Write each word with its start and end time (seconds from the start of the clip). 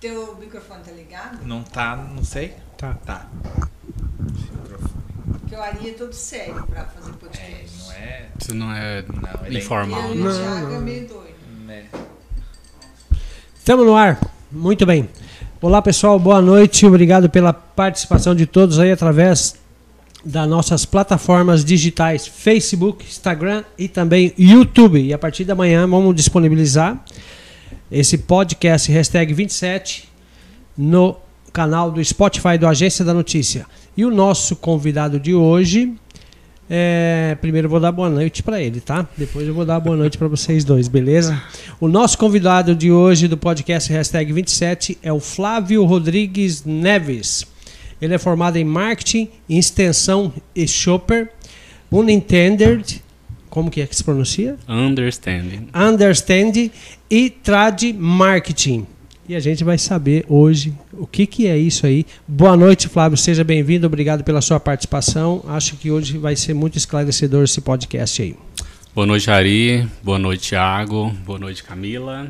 Teu 0.00 0.36
microfone 0.40 0.80
tá 0.82 0.92
ligado? 0.92 1.44
Não 1.46 1.62
tá, 1.62 1.96
não 1.96 2.24
sei. 2.24 2.54
Tá. 2.78 2.94
Tá. 3.04 3.26
Porque 5.40 5.54
o 5.54 5.60
Ari 5.62 5.90
é 5.90 5.92
todo 5.92 6.12
sério 6.14 6.54
pra 6.66 6.84
fazer 6.84 7.10
É, 7.10 7.12
podcast. 7.14 7.78
não 7.78 7.92
é. 7.92 8.26
Isso 8.40 8.54
não 8.54 8.72
é 8.72 9.02
Não, 9.02 9.46
ele 9.46 9.56
é 9.58 9.60
informal. 9.60 10.10
O 10.10 10.14
Não, 10.14 10.32
Thiago 10.32 10.66
não. 10.68 10.76
é 10.76 10.80
meio 10.80 11.06
doido. 11.08 11.34
né? 11.66 11.84
Estamos 13.58 13.84
no 13.86 13.94
ar. 13.94 14.18
Muito 14.50 14.86
bem. 14.86 15.08
Olá, 15.60 15.82
pessoal. 15.82 16.18
Boa 16.18 16.40
noite. 16.40 16.86
Obrigado 16.86 17.28
pela 17.28 17.52
participação 17.52 18.34
de 18.34 18.46
todos 18.46 18.78
aí 18.78 18.90
através 18.90 19.54
das 20.24 20.48
nossas 20.48 20.84
plataformas 20.86 21.62
digitais 21.64 22.26
Facebook, 22.26 23.04
Instagram 23.04 23.64
e 23.76 23.86
também 23.88 24.32
YouTube. 24.38 24.98
E 25.00 25.12
a 25.12 25.18
partir 25.18 25.44
da 25.44 25.54
manhã 25.54 25.86
vamos 25.86 26.14
disponibilizar 26.16 26.98
esse 27.90 28.18
podcast 28.18 28.90
hashtag 28.90 29.34
27 29.34 30.08
no 30.76 31.16
canal 31.52 31.90
do 31.90 32.02
Spotify 32.04 32.56
do 32.58 32.66
Agência 32.66 33.04
da 33.04 33.12
Notícia. 33.12 33.66
E 33.96 34.04
o 34.04 34.10
nosso 34.10 34.56
convidado 34.56 35.18
de 35.18 35.34
hoje 35.34 35.96
é, 36.72 37.36
primeiro 37.40 37.66
eu 37.66 37.70
vou 37.70 37.80
dar 37.80 37.90
boa 37.90 38.08
noite 38.08 38.44
para 38.44 38.62
ele, 38.62 38.80
tá? 38.80 39.08
Depois 39.16 39.44
eu 39.44 39.52
vou 39.52 39.64
dar 39.64 39.80
boa 39.80 39.96
noite 39.96 40.16
para 40.16 40.28
vocês 40.28 40.62
dois, 40.62 40.86
beleza? 40.86 41.42
O 41.80 41.88
nosso 41.88 42.16
convidado 42.16 42.76
de 42.76 42.92
hoje 42.92 43.26
do 43.26 43.36
podcast 43.36 43.92
hashtag 43.92 44.32
27 44.32 44.96
é 45.02 45.12
o 45.12 45.18
Flávio 45.18 45.84
Rodrigues 45.84 46.64
Neves. 46.64 47.44
Ele 48.00 48.14
é 48.14 48.18
formado 48.18 48.56
em 48.56 48.62
marketing, 48.62 49.28
extensão 49.48 50.32
e 50.54 50.68
shopper, 50.68 51.32
unintended, 51.90 53.02
como 53.50 53.70
que 53.70 53.80
é 53.80 53.86
que 53.86 53.94
se 53.94 54.04
pronuncia? 54.04 54.56
Understanding. 54.68 55.68
Understand 55.74 56.70
e 57.10 57.28
Trad 57.28 57.82
Marketing. 57.92 58.86
E 59.28 59.34
a 59.34 59.40
gente 59.40 59.62
vai 59.62 59.76
saber 59.76 60.24
hoje 60.28 60.72
o 60.92 61.06
que, 61.06 61.26
que 61.26 61.46
é 61.46 61.56
isso 61.56 61.86
aí. 61.86 62.06
Boa 62.26 62.56
noite, 62.56 62.88
Flávio. 62.88 63.18
Seja 63.18 63.44
bem-vindo. 63.44 63.86
Obrigado 63.86 64.24
pela 64.24 64.40
sua 64.40 64.58
participação. 64.58 65.44
Acho 65.48 65.76
que 65.76 65.90
hoje 65.90 66.16
vai 66.18 66.34
ser 66.34 66.54
muito 66.54 66.78
esclarecedor 66.78 67.44
esse 67.44 67.60
podcast 67.60 68.22
aí. 68.22 68.34
Boa 68.92 69.06
noite, 69.06 69.30
Ari. 69.30 69.86
Boa 70.02 70.18
noite, 70.18 70.48
Thiago. 70.48 71.14
Boa 71.24 71.38
noite, 71.38 71.62
Camila. 71.62 72.28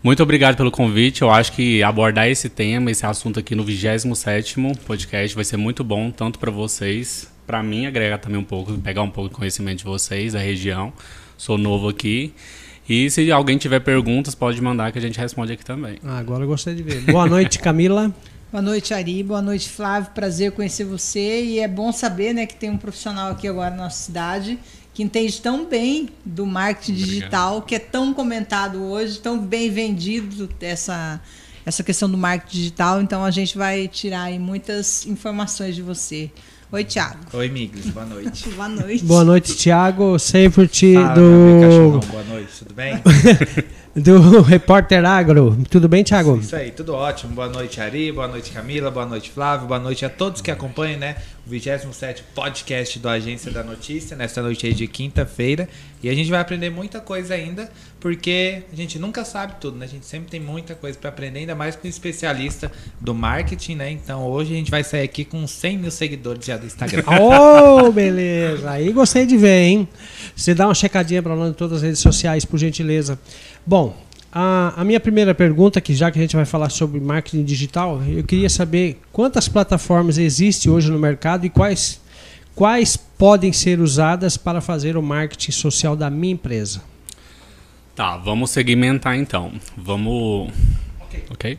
Muito 0.00 0.22
obrigado 0.22 0.56
pelo 0.56 0.70
convite. 0.70 1.22
Eu 1.22 1.30
acho 1.30 1.52
que 1.52 1.82
abordar 1.82 2.28
esse 2.28 2.48
tema, 2.48 2.92
esse 2.92 3.04
assunto 3.04 3.40
aqui 3.40 3.56
no 3.56 3.64
27º 3.64 4.78
podcast 4.78 5.34
vai 5.34 5.44
ser 5.44 5.56
muito 5.56 5.82
bom, 5.82 6.12
tanto 6.12 6.38
para 6.38 6.52
vocês, 6.52 7.28
para 7.48 7.62
mim 7.62 7.86
agregar 7.86 8.18
também 8.18 8.38
um 8.38 8.44
pouco, 8.44 8.74
pegar 8.74 9.00
um 9.00 9.10
pouco 9.10 9.30
de 9.30 9.34
conhecimento 9.34 9.78
de 9.78 9.84
vocês, 9.84 10.34
da 10.34 10.38
região. 10.38 10.92
Sou 11.38 11.56
novo 11.56 11.88
aqui. 11.88 12.34
E 12.86 13.10
se 13.10 13.32
alguém 13.32 13.56
tiver 13.56 13.80
perguntas, 13.80 14.34
pode 14.34 14.60
mandar 14.60 14.92
que 14.92 14.98
a 14.98 15.00
gente 15.00 15.18
responde 15.18 15.54
aqui 15.54 15.64
também. 15.64 15.98
Ah, 16.04 16.18
agora 16.18 16.44
eu 16.44 16.46
gostei 16.46 16.74
de 16.74 16.82
ver. 16.82 17.00
Boa 17.00 17.26
noite, 17.26 17.58
Camila. 17.60 18.14
Boa 18.52 18.60
noite, 18.60 18.92
Ari. 18.92 19.22
Boa 19.22 19.40
noite, 19.40 19.66
Flávio. 19.66 20.10
Prazer 20.14 20.52
conhecer 20.52 20.84
você. 20.84 21.42
E 21.42 21.58
é 21.58 21.66
bom 21.66 21.90
saber 21.90 22.34
né, 22.34 22.44
que 22.44 22.54
tem 22.54 22.68
um 22.68 22.76
profissional 22.76 23.30
aqui 23.30 23.48
agora 23.48 23.70
na 23.70 23.84
nossa 23.84 24.04
cidade 24.04 24.58
que 24.92 25.02
entende 25.02 25.40
tão 25.40 25.64
bem 25.64 26.08
do 26.24 26.44
marketing 26.44 26.92
Obrigado. 26.92 27.14
digital, 27.14 27.62
que 27.62 27.74
é 27.76 27.78
tão 27.78 28.12
comentado 28.12 28.82
hoje, 28.82 29.20
tão 29.20 29.38
bem 29.38 29.70
vendido 29.70 30.50
essa, 30.60 31.20
essa 31.64 31.82
questão 31.82 32.10
do 32.10 32.18
marketing 32.18 32.56
digital. 32.58 33.00
Então 33.00 33.24
a 33.24 33.30
gente 33.30 33.56
vai 33.56 33.88
tirar 33.88 34.24
aí 34.24 34.38
muitas 34.38 35.06
informações 35.06 35.74
de 35.74 35.82
você. 35.82 36.30
Oi, 36.70 36.84
Thiago. 36.84 37.16
Oi, 37.32 37.48
Miglis, 37.48 37.86
boa 37.86 38.04
noite. 38.04 38.46
Boa 38.52 38.68
noite. 38.68 39.04
Boa 39.04 39.24
noite, 39.24 39.56
Thiago 39.56 40.18
Safety 40.18 40.92
Fala, 40.92 41.14
meu 41.16 41.60
cachorrão, 41.62 41.98
do, 41.98 42.06
boa 42.08 42.24
noite, 42.24 42.52
tudo 42.58 42.74
bem? 42.74 43.02
do 43.96 44.42
Repórter 44.42 45.02
Agro. 45.02 45.56
Tudo 45.70 45.88
bem, 45.88 46.04
Thiago? 46.04 46.36
Isso 46.36 46.54
aí, 46.54 46.70
tudo 46.70 46.94
ótimo. 46.94 47.32
Boa 47.34 47.48
noite, 47.48 47.80
Ari, 47.80 48.12
boa 48.12 48.28
noite, 48.28 48.50
Camila, 48.50 48.90
boa 48.90 49.06
noite, 49.06 49.30
Flávio, 49.30 49.66
boa 49.66 49.80
noite 49.80 50.04
a 50.04 50.10
todos 50.10 50.42
que 50.42 50.50
acompanham, 50.50 50.98
né? 50.98 51.16
O 51.46 51.48
27 51.48 52.22
podcast 52.34 52.98
do 52.98 53.08
Agência 53.08 53.50
da 53.50 53.64
Notícia, 53.64 54.14
nesta 54.14 54.42
noite 54.42 54.66
aí 54.66 54.74
de 54.74 54.86
quinta-feira. 54.86 55.66
E 56.02 56.10
a 56.10 56.14
gente 56.14 56.28
vai 56.28 56.38
aprender 56.38 56.68
muita 56.68 57.00
coisa 57.00 57.32
ainda, 57.32 57.70
porque 58.00 58.62
a 58.72 58.76
gente 58.76 58.98
nunca 58.98 59.24
sabe 59.24 59.54
tudo, 59.60 59.76
né? 59.76 59.84
A 59.84 59.88
gente 59.88 60.06
sempre 60.06 60.28
tem 60.30 60.38
muita 60.38 60.74
coisa 60.74 60.96
para 60.98 61.10
aprender, 61.10 61.40
ainda 61.40 61.54
mais 61.54 61.74
com 61.74 61.86
um 61.86 61.90
especialista 61.90 62.70
do 63.00 63.14
marketing, 63.14 63.74
né? 63.74 63.90
Então 63.90 64.24
hoje 64.26 64.52
a 64.52 64.56
gente 64.56 64.70
vai 64.70 64.84
sair 64.84 65.02
aqui 65.02 65.24
com 65.24 65.46
100 65.46 65.78
mil 65.78 65.90
seguidores 65.90 66.44
já 66.44 66.56
do 66.56 66.66
Instagram. 66.66 67.02
Oh, 67.20 67.90
beleza. 67.90 68.70
Aí 68.70 68.92
gostei 68.92 69.26
de 69.26 69.36
ver, 69.36 69.62
hein? 69.62 69.88
Você 70.36 70.54
dá 70.54 70.66
uma 70.68 70.74
checadinha 70.74 71.22
para 71.22 71.34
nós 71.34 71.50
em 71.50 71.52
todas 71.52 71.78
as 71.78 71.82
redes 71.82 72.00
sociais, 72.00 72.44
por 72.44 72.58
gentileza. 72.58 73.18
Bom, 73.66 73.96
a, 74.32 74.74
a 74.76 74.84
minha 74.84 75.00
primeira 75.00 75.34
pergunta, 75.34 75.80
que 75.80 75.94
já 75.94 76.10
que 76.10 76.18
a 76.18 76.22
gente 76.22 76.36
vai 76.36 76.44
falar 76.44 76.70
sobre 76.70 77.00
marketing 77.00 77.44
digital, 77.44 78.02
eu 78.06 78.22
queria 78.22 78.48
saber 78.48 79.00
quantas 79.12 79.48
plataformas 79.48 80.18
existem 80.18 80.70
hoje 80.70 80.90
no 80.90 80.98
mercado 80.98 81.44
e 81.46 81.50
quais, 81.50 82.00
quais 82.54 82.96
podem 82.96 83.52
ser 83.52 83.80
usadas 83.80 84.36
para 84.36 84.60
fazer 84.60 84.96
o 84.96 85.02
marketing 85.02 85.52
social 85.52 85.96
da 85.96 86.08
minha 86.08 86.34
empresa. 86.34 86.82
Tá, 87.98 88.16
vamos 88.16 88.52
segmentar 88.52 89.18
então. 89.18 89.50
Vamos. 89.76 90.52
Ok. 91.32 91.58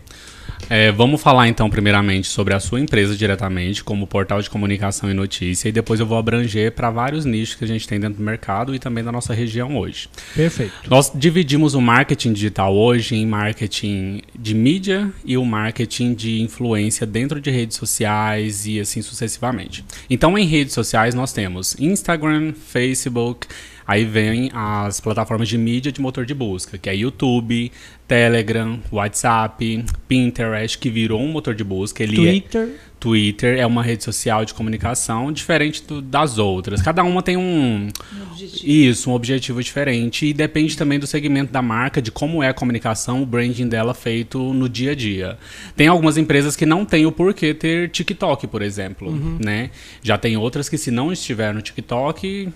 É, 0.69 0.89
vamos 0.89 1.21
falar 1.21 1.49
então, 1.49 1.69
primeiramente, 1.69 2.29
sobre 2.29 2.53
a 2.53 2.61
sua 2.61 2.79
empresa 2.79 3.13
diretamente, 3.13 3.83
como 3.83 4.07
portal 4.07 4.41
de 4.41 4.49
comunicação 4.49 5.11
e 5.11 5.13
notícia, 5.13 5.67
e 5.67 5.71
depois 5.73 5.99
eu 5.99 6.05
vou 6.05 6.17
abranger 6.17 6.71
para 6.71 6.89
vários 6.89 7.25
nichos 7.25 7.55
que 7.55 7.65
a 7.65 7.67
gente 7.67 7.85
tem 7.85 7.99
dentro 7.99 8.19
do 8.19 8.23
mercado 8.23 8.73
e 8.73 8.79
também 8.79 9.03
da 9.03 9.11
nossa 9.11 9.33
região 9.33 9.77
hoje. 9.77 10.07
Perfeito. 10.33 10.73
Nós 10.89 11.11
dividimos 11.13 11.73
o 11.73 11.81
marketing 11.81 12.31
digital 12.31 12.73
hoje 12.73 13.15
em 13.15 13.25
marketing 13.25 14.21
de 14.33 14.55
mídia 14.55 15.11
e 15.25 15.37
o 15.37 15.43
marketing 15.43 16.13
de 16.13 16.41
influência 16.41 17.05
dentro 17.05 17.41
de 17.41 17.49
redes 17.49 17.75
sociais 17.75 18.65
e 18.65 18.79
assim 18.79 19.01
sucessivamente. 19.01 19.83
Então, 20.09 20.37
em 20.37 20.45
redes 20.45 20.73
sociais, 20.73 21.13
nós 21.13 21.33
temos 21.33 21.75
Instagram, 21.77 22.53
Facebook. 22.53 23.45
Aí 23.89 24.05
vem 24.05 24.51
as 24.53 24.99
plataformas 24.99 25.49
de 25.49 25.57
mídia 25.57 25.91
de 25.91 25.99
motor 25.99 26.23
de 26.23 26.35
busca, 26.35 26.77
que 26.77 26.87
é 26.87 26.95
YouTube, 26.95 27.71
Telegram, 28.07 28.79
WhatsApp, 28.91 29.83
Pinterest, 30.07 30.77
que 30.77 30.91
virou 30.91 31.19
um 31.19 31.31
motor 31.31 31.55
de 31.55 31.63
busca. 31.63 32.03
Ele 32.03 32.13
é, 32.13 32.31
Twitter. 32.31 32.69
Twitter 32.99 33.57
é 33.57 33.65
uma 33.65 33.81
rede 33.81 34.03
social 34.03 34.45
de 34.45 34.53
comunicação 34.53 35.31
diferente 35.31 35.81
do- 35.87 36.03
das 36.03 36.37
outras. 36.37 36.83
Cada 36.83 37.03
uma 37.03 37.23
tem 37.23 37.35
um, 37.35 37.87
Um 37.87 38.31
objetivo. 38.31 38.69
isso, 38.69 39.09
um 39.09 39.13
objetivo 39.13 39.63
diferente 39.63 40.27
e 40.27 40.33
depende 40.33 40.77
também 40.77 40.99
do 40.99 41.07
segmento 41.07 41.51
da 41.51 41.61
marca, 41.63 41.99
de 41.99 42.11
como 42.11 42.43
é 42.43 42.49
a 42.49 42.53
comunicação, 42.53 43.23
o 43.23 43.25
branding 43.25 43.67
dela 43.67 43.95
feito 43.95 44.53
no 44.53 44.69
dia 44.69 44.91
a 44.91 44.95
dia. 44.95 45.35
Tem 45.75 45.87
algumas 45.87 46.15
empresas 46.15 46.55
que 46.55 46.65
não 46.65 46.85
têm 46.85 47.07
o 47.07 47.11
porquê 47.11 47.55
ter 47.55 47.89
TikTok, 47.89 48.45
por 48.45 48.61
exemplo, 48.61 49.11
né? 49.43 49.71
Já 50.03 50.15
tem 50.15 50.37
outras 50.37 50.69
que 50.69 50.77
se 50.77 50.91
não 50.91 51.11
estiver 51.11 51.51
no 51.55 51.61
TikTok, 51.63 52.49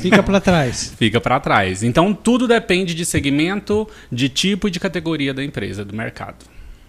Fica 0.00 0.22
para 0.22 0.40
trás. 0.40 0.92
fica 0.98 1.20
para 1.20 1.40
trás. 1.40 1.82
Então 1.82 2.12
tudo 2.12 2.46
depende 2.46 2.94
de 2.94 3.04
segmento, 3.04 3.88
de 4.10 4.28
tipo 4.28 4.68
e 4.68 4.70
de 4.70 4.80
categoria 4.80 5.32
da 5.32 5.42
empresa, 5.42 5.84
do 5.84 5.94
mercado. 5.94 6.44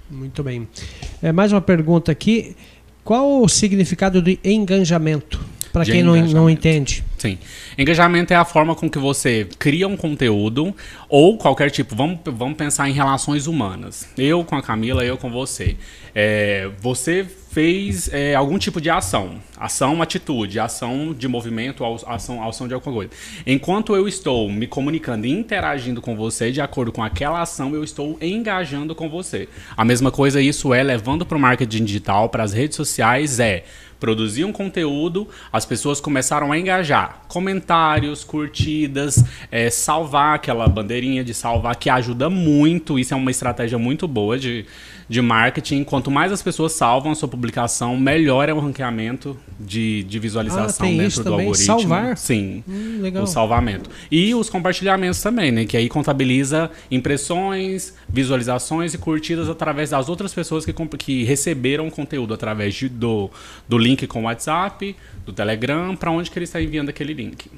Muito 0.09 0.44
bem. 0.44 0.67
É, 1.22 1.31
mais 1.31 1.51
uma 1.51 1.61
pergunta 1.61 2.11
aqui. 2.11 2.56
Qual 3.03 3.41
o 3.41 3.47
significado 3.47 4.22
de 4.22 4.39
engajamento? 4.44 5.39
Para 5.77 5.93
quem 5.93 6.03
não, 6.03 6.15
não 6.15 6.49
entende. 6.49 7.03
Sim. 7.17 7.38
Engajamento 7.77 8.33
é 8.33 8.35
a 8.35 8.45
forma 8.45 8.75
com 8.75 8.89
que 8.89 8.99
você 8.99 9.47
cria 9.57 9.88
um 9.88 9.97
conteúdo 9.97 10.75
ou 11.09 11.38
qualquer 11.38 11.71
tipo. 11.71 11.95
Vamos, 11.95 12.19
vamos 12.25 12.57
pensar 12.57 12.89
em 12.89 12.93
relações 12.93 13.47
humanas. 13.47 14.07
Eu 14.17 14.43
com 14.43 14.55
a 14.55 14.61
Camila, 14.61 15.03
eu 15.03 15.17
com 15.17 15.31
você. 15.31 15.77
É, 16.13 16.69
você 16.79 17.25
fez 17.51 18.07
é, 18.13 18.35
algum 18.35 18.57
tipo 18.57 18.79
de 18.79 18.89
ação. 18.89 19.35
Ação, 19.57 20.01
atitude, 20.01 20.59
ação 20.59 21.11
de 21.11 21.27
movimento, 21.27 21.83
ação, 22.05 22.47
ação 22.47 22.67
de 22.67 22.75
alguma 22.75 22.94
coisa. 22.94 23.11
Enquanto 23.45 23.95
eu 23.95 24.07
estou 24.07 24.47
me 24.47 24.67
comunicando 24.67 25.25
e 25.25 25.31
interagindo 25.31 25.99
com 26.01 26.15
você, 26.15 26.51
de 26.51 26.61
acordo 26.61 26.91
com 26.91 27.03
aquela 27.03 27.41
ação, 27.41 27.73
eu 27.73 27.83
estou 27.83 28.17
engajando 28.21 28.94
com 28.94 29.09
você. 29.09 29.49
A 29.75 29.83
mesma 29.83 30.12
coisa 30.12 30.39
isso 30.39 30.71
é 30.73 30.83
levando 30.83 31.25
para 31.25 31.38
o 31.38 31.41
marketing 31.41 31.83
digital, 31.83 32.30
para 32.30 32.44
as 32.44 32.53
redes 32.53 32.75
sociais, 32.75 33.39
é 33.39 33.63
produzir 33.99 34.45
um 34.45 34.51
conteúdo, 34.51 35.27
as 35.51 35.65
pessoas 35.65 35.99
começaram 35.99 36.51
a 36.51 36.57
engajar. 36.57 37.21
Comentários, 37.27 38.23
curtidas, 38.23 39.23
é, 39.51 39.69
salvar 39.69 40.35
aquela 40.35 40.67
bandeirinha 40.67 41.23
de 41.23 41.33
salvar, 41.33 41.75
que 41.75 41.89
ajuda 41.89 42.29
muito. 42.29 42.99
Isso 42.99 43.13
é 43.13 43.17
uma 43.17 43.31
estratégia 43.31 43.77
muito 43.77 44.07
boa 44.07 44.38
de, 44.38 44.65
de 45.09 45.21
marketing. 45.21 45.83
Quanto 45.83 46.12
mais 46.12 46.31
as 46.31 46.42
pessoas 46.42 46.74
salvam 46.74 47.12
a 47.13 47.15
sua 47.15 47.27
publicação, 47.30 47.98
melhor 47.98 48.50
é 48.50 48.54
o 48.54 48.59
ranqueamento 48.59 49.38
de, 49.59 50.04
de 50.04 50.19
visualização 50.19 50.86
Ah, 50.86 50.89
tem 50.89 50.98
dentro 50.98 51.07
isso 51.07 51.24
do 51.24 51.31
também? 51.31 51.45
algoritmo. 51.48 51.65
Salvar? 51.80 52.18
Sim. 52.18 52.63
Hum, 52.68 53.00
legal. 53.01 53.24
O 53.24 53.27
salvamento. 53.27 53.89
E 54.12 54.36
os 54.36 54.50
compartilhamentos 54.50 55.21
também, 55.21 55.51
né? 55.51 55.65
Que 55.65 55.77
aí 55.77 55.88
contabiliza 55.88 56.69
impressões, 56.92 57.94
visualizações 58.09 58.94
e 58.94 58.98
curtidas 58.98 59.50
através 59.50 59.92
das 59.92 60.09
outras 60.09 60.33
pessoas 60.33 60.65
que, 60.65 60.74
que 60.98 61.24
receberam 61.24 61.88
o 61.88 61.92
conteúdo 61.92 62.33
através 62.33 62.75
de- 62.75 62.89
do, 62.89 63.30
do 63.68 63.77
link 63.77 64.06
com 64.07 64.21
o 64.21 64.24
WhatsApp, 64.25 64.95
do 65.25 65.31
Telegram, 65.33 65.95
para 65.95 66.12
onde 66.12 66.30
que 66.30 66.38
ele 66.38 66.44
está 66.44 66.62
enviando 66.62 66.89
aquele 66.89 67.13
link. 67.13 67.50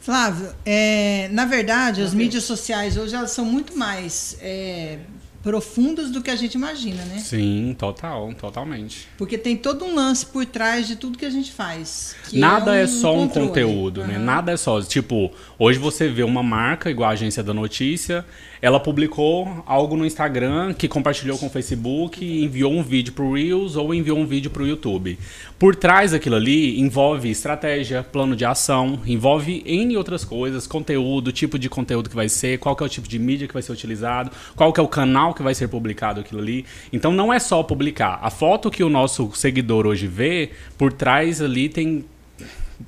Flávio, 0.00 0.48
é, 0.64 1.28
na 1.32 1.44
verdade, 1.44 2.00
as 2.02 2.14
mídias 2.14 2.44
sociais 2.44 2.96
hoje 2.96 3.14
elas 3.14 3.30
são 3.30 3.44
muito 3.44 3.76
mais 3.76 4.38
é, 4.40 4.98
profundas 5.42 6.10
do 6.10 6.22
que 6.22 6.30
a 6.30 6.36
gente 6.36 6.54
imagina, 6.54 7.04
né? 7.04 7.18
Sim, 7.18 7.74
total, 7.78 8.32
totalmente. 8.34 9.08
Porque 9.16 9.38
tem 9.38 9.56
todo 9.56 9.84
um 9.84 9.94
lance 9.94 10.26
por 10.26 10.44
trás 10.44 10.86
de 10.86 10.96
tudo 10.96 11.16
que 11.16 11.24
a 11.24 11.30
gente 11.30 11.52
faz. 11.52 12.16
que 12.28 12.38
Nada 12.38 12.74
é, 12.76 12.84
um 12.84 12.88
só 12.88 13.14
um 13.14 13.26
controle. 13.28 13.48
conteúdo, 13.48 14.04
né? 14.04 14.16
Aham. 14.16 14.24
Nada 14.24 14.52
é 14.52 14.56
só. 14.56 14.80
Tipo, 14.82 15.30
hoje 15.58 15.78
você 15.78 16.08
vê 16.08 16.22
uma 16.22 16.42
marca, 16.42 16.90
igual 16.90 17.10
a 17.10 17.12
agência 17.12 17.42
da 17.42 17.54
notícia, 17.54 18.24
ela 18.60 18.80
publicou 18.80 19.62
algo 19.66 19.96
no 19.96 20.04
Instagram 20.04 20.74
que 20.74 20.88
compartilhou 20.88 21.38
com 21.38 21.46
o 21.46 21.50
Facebook, 21.50 22.24
enviou 22.24 22.72
um 22.72 22.82
vídeo 22.82 23.12
pro 23.12 23.32
Reels 23.32 23.76
ou 23.76 23.94
enviou 23.94 24.18
um 24.18 24.26
vídeo 24.26 24.50
pro 24.50 24.66
YouTube. 24.66 25.18
Por 25.58 25.76
trás 25.76 26.10
daquilo 26.10 26.36
ali 26.36 26.80
envolve 26.80 27.30
estratégia, 27.30 28.02
plano 28.02 28.34
de 28.34 28.44
ação, 28.44 29.00
envolve 29.06 29.62
N 29.64 29.96
outras 29.96 30.24
coisas, 30.24 30.66
conteúdo, 30.66 31.30
tipo 31.32 31.58
de 31.58 31.68
conteúdo 31.68 32.10
que 32.10 32.16
vai 32.16 32.28
ser, 32.28 32.58
qual 32.58 32.74
que 32.74 32.82
é 32.82 32.86
o 32.86 32.88
tipo 32.88 33.08
de 33.08 33.18
mídia 33.18 33.46
que 33.46 33.54
vai 33.54 33.62
ser 33.62 33.72
utilizado, 33.72 34.30
qual 34.56 34.72
que 34.72 34.80
é 34.80 34.82
o 34.82 34.88
canal 34.88 35.27
que 35.34 35.42
vai 35.42 35.54
ser 35.54 35.68
publicado 35.68 36.20
aquilo 36.20 36.40
ali. 36.40 36.64
Então 36.92 37.12
não 37.12 37.32
é 37.32 37.38
só 37.38 37.62
publicar. 37.62 38.18
A 38.22 38.30
foto 38.30 38.70
que 38.70 38.82
o 38.82 38.88
nosso 38.88 39.30
seguidor 39.34 39.86
hoje 39.86 40.06
vê, 40.06 40.50
por 40.76 40.92
trás 40.92 41.40
ali 41.42 41.68
tem 41.68 42.04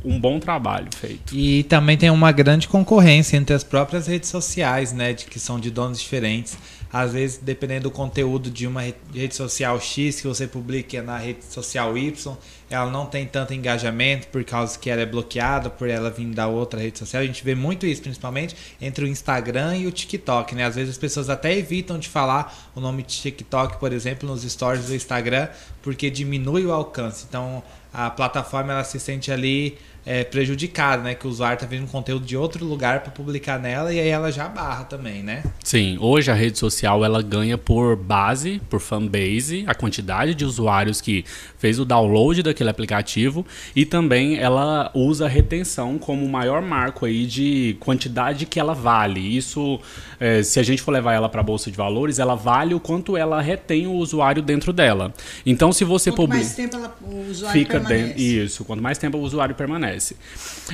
um 0.05 0.21
bom 0.21 0.39
trabalho 0.39 0.89
feito. 0.97 1.35
E 1.35 1.65
também 1.65 1.97
tem 1.97 2.11
uma 2.11 2.31
grande 2.31 2.69
concorrência 2.69 3.37
entre 3.37 3.55
as 3.55 3.65
próprias 3.65 4.07
redes 4.07 4.29
sociais, 4.29 4.93
né? 4.93 5.13
De 5.13 5.25
que 5.25 5.41
são 5.41 5.59
de 5.59 5.69
donos 5.71 6.01
diferentes. 6.01 6.57
Às 6.93 7.13
vezes, 7.13 7.39
dependendo 7.43 7.85
do 7.85 7.91
conteúdo 7.91 8.51
de 8.51 8.67
uma 8.67 8.83
re- 8.83 8.95
rede 9.15 9.35
social 9.35 9.81
X 9.81 10.21
que 10.21 10.27
você 10.27 10.47
publica 10.47 11.03
na 11.03 11.19
rede 11.19 11.45
social 11.45 11.97
Y, 11.99 12.37
ela 12.71 12.89
não 12.89 13.05
tem 13.05 13.27
tanto 13.27 13.53
engajamento 13.53 14.29
por 14.29 14.45
causa 14.45 14.79
que 14.79 14.89
ela 14.89 15.03
é 15.03 15.07
bloqueada 15.07 15.69
por 15.69 15.89
ela 15.89 16.09
vir 16.09 16.27
da 16.29 16.47
outra 16.47 16.81
rede 16.81 17.01
social. 17.01 17.21
A 17.21 17.27
gente 17.27 17.43
vê 17.43 17.55
muito 17.55 17.85
isso, 17.85 18.01
principalmente 18.01 18.57
entre 18.81 19.05
o 19.05 19.09
Instagram 19.09 19.77
e 19.77 19.87
o 19.89 19.93
TikTok, 19.93 20.55
né? 20.55 20.65
Às 20.65 20.77
vezes 20.77 20.93
as 20.93 20.99
pessoas 20.99 21.29
até 21.29 21.53
evitam 21.57 21.99
de 21.99 22.09
falar 22.09 22.71
o 22.75 22.81
nome 22.81 23.03
de 23.03 23.09
TikTok, 23.09 23.79
por 23.79 23.93
exemplo, 23.93 24.29
nos 24.29 24.43
stories 24.43 24.87
do 24.87 24.95
Instagram, 24.95 25.49
porque 25.83 26.09
diminui 26.09 26.65
o 26.65 26.73
alcance. 26.73 27.27
Então, 27.29 27.61
a 27.93 28.09
plataforma 28.09 28.73
ela 28.73 28.85
se 28.85 29.01
sente 29.01 29.33
ali 29.33 29.77
é, 30.11 30.25
prejudicada, 30.25 31.05
né? 31.05 31.15
Que 31.15 31.25
o 31.25 31.31
usuário 31.31 31.57
tá 31.57 31.67
vendo 31.67 31.85
um 31.85 31.87
conteúdo 31.87 32.27
de 32.27 32.37
outro 32.37 32.65
lugar 32.67 32.99
para 32.99 33.12
publicar 33.12 33.61
nela 33.61 33.95
e 33.95 34.01
aí 34.01 34.09
ela 34.09 34.33
já 34.33 34.49
barra 34.49 34.83
também, 34.83 35.23
né? 35.23 35.45
Sim, 35.62 35.99
hoje 36.01 36.33
a 36.33 36.35
rede 36.35 36.59
social 36.59 37.05
ela 37.05 37.23
ganha 37.23 37.57
por 37.57 37.95
base, 37.95 38.61
por 38.69 38.81
fanbase, 38.81 39.62
a 39.69 39.75
quantidade 39.75 40.35
de 40.35 40.45
usuários 40.45 41.01
que 41.01 41.25
fez 41.59 41.79
o 41.79 41.85
download 41.85 42.43
daquele 42.43 42.69
aplicativo 42.69 43.47
e 43.77 43.87
também 43.87 44.37
ela 44.37 44.91
usa 44.95 45.27
a 45.27 45.29
retenção 45.29 45.97
como 45.97 46.27
o 46.27 46.29
maior 46.29 46.61
marco 46.61 47.07
aí 47.07 47.25
de 47.25 47.77
quantidade 47.79 48.47
que 48.47 48.59
ela 48.59 48.75
vale. 48.75 49.21
Isso, 49.21 49.79
eh, 50.19 50.43
se 50.43 50.59
a 50.59 50.62
gente 50.65 50.83
for 50.83 50.91
levar 50.91 51.15
ela 51.15 51.29
para 51.29 51.41
a 51.41 51.45
bolsa 51.45 51.71
de 51.71 51.77
valores, 51.77 52.19
ela 52.19 52.35
vale 52.35 52.75
o 52.75 52.81
quanto 52.81 53.17
ela 53.17 53.41
retém 53.41 53.87
o 53.87 53.93
usuário 53.93 54.43
dentro 54.43 54.73
dela. 54.73 55.15
Então, 55.47 55.73
se 55.73 55.85
você 55.85 56.11
Quanto 56.11 56.17
publica 56.17 56.43
mais 56.43 56.57
tempo 56.57 56.77
ela, 56.77 56.97
o 57.01 57.31
usuário 57.31 57.61
fica 57.61 57.79
permanece. 57.79 58.07
dentro. 58.09 58.21
Isso, 58.21 58.65
quanto 58.65 58.83
mais 58.83 58.99
tempo 58.99 59.17
o 59.17 59.21
usuário 59.21 59.55
permanece. 59.55 60.00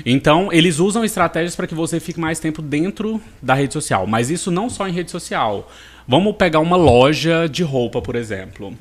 Então, 0.05 0.53
eles 0.53 0.79
usam 0.79 1.05
estratégias 1.05 1.57
para 1.57 1.67
que 1.67 1.75
você 1.75 2.01
fique 2.01 2.21
mais 2.21 2.39
tempo 2.39 2.63
dentro 2.63 3.21
da 3.41 3.55
rede 3.55 3.73
social. 3.73 4.07
Mas 4.07 4.31
isso 4.31 4.51
não 4.51 4.69
só 4.71 4.87
em 4.89 4.93
rede 4.93 5.11
social. 5.11 5.71
Vamos 6.07 6.37
pegar 6.37 6.61
uma 6.61 6.77
loja 6.77 7.49
de 7.49 7.63
roupa, 7.63 8.01
por 8.01 8.15
exemplo. 8.15 8.73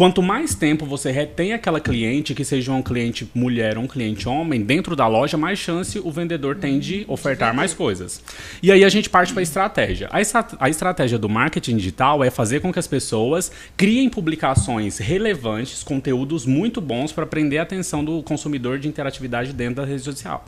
Quanto 0.00 0.22
mais 0.22 0.54
tempo 0.54 0.86
você 0.86 1.10
retém 1.10 1.52
aquela 1.52 1.78
cliente, 1.78 2.34
que 2.34 2.42
seja 2.42 2.72
um 2.72 2.80
cliente 2.80 3.30
mulher 3.34 3.76
ou 3.76 3.84
um 3.84 3.86
cliente 3.86 4.26
homem, 4.26 4.62
dentro 4.62 4.96
da 4.96 5.06
loja, 5.06 5.36
mais 5.36 5.58
chance 5.58 5.98
o 5.98 6.10
vendedor 6.10 6.56
tem 6.56 6.78
de 6.78 7.04
ofertar 7.06 7.52
mais 7.52 7.74
coisas. 7.74 8.22
E 8.62 8.72
aí 8.72 8.82
a 8.82 8.88
gente 8.88 9.10
parte 9.10 9.34
para 9.34 9.40
a 9.40 9.42
estratégia. 9.42 10.08
A, 10.10 10.18
estra- 10.18 10.56
a 10.58 10.70
estratégia 10.70 11.18
do 11.18 11.28
marketing 11.28 11.76
digital 11.76 12.24
é 12.24 12.30
fazer 12.30 12.60
com 12.60 12.72
que 12.72 12.78
as 12.78 12.86
pessoas 12.86 13.52
criem 13.76 14.08
publicações 14.08 14.96
relevantes, 14.96 15.82
conteúdos 15.82 16.46
muito 16.46 16.80
bons 16.80 17.12
para 17.12 17.26
prender 17.26 17.58
a 17.58 17.64
atenção 17.64 18.02
do 18.02 18.22
consumidor 18.22 18.78
de 18.78 18.88
interatividade 18.88 19.52
dentro 19.52 19.82
da 19.82 19.84
rede 19.84 20.00
social. 20.00 20.46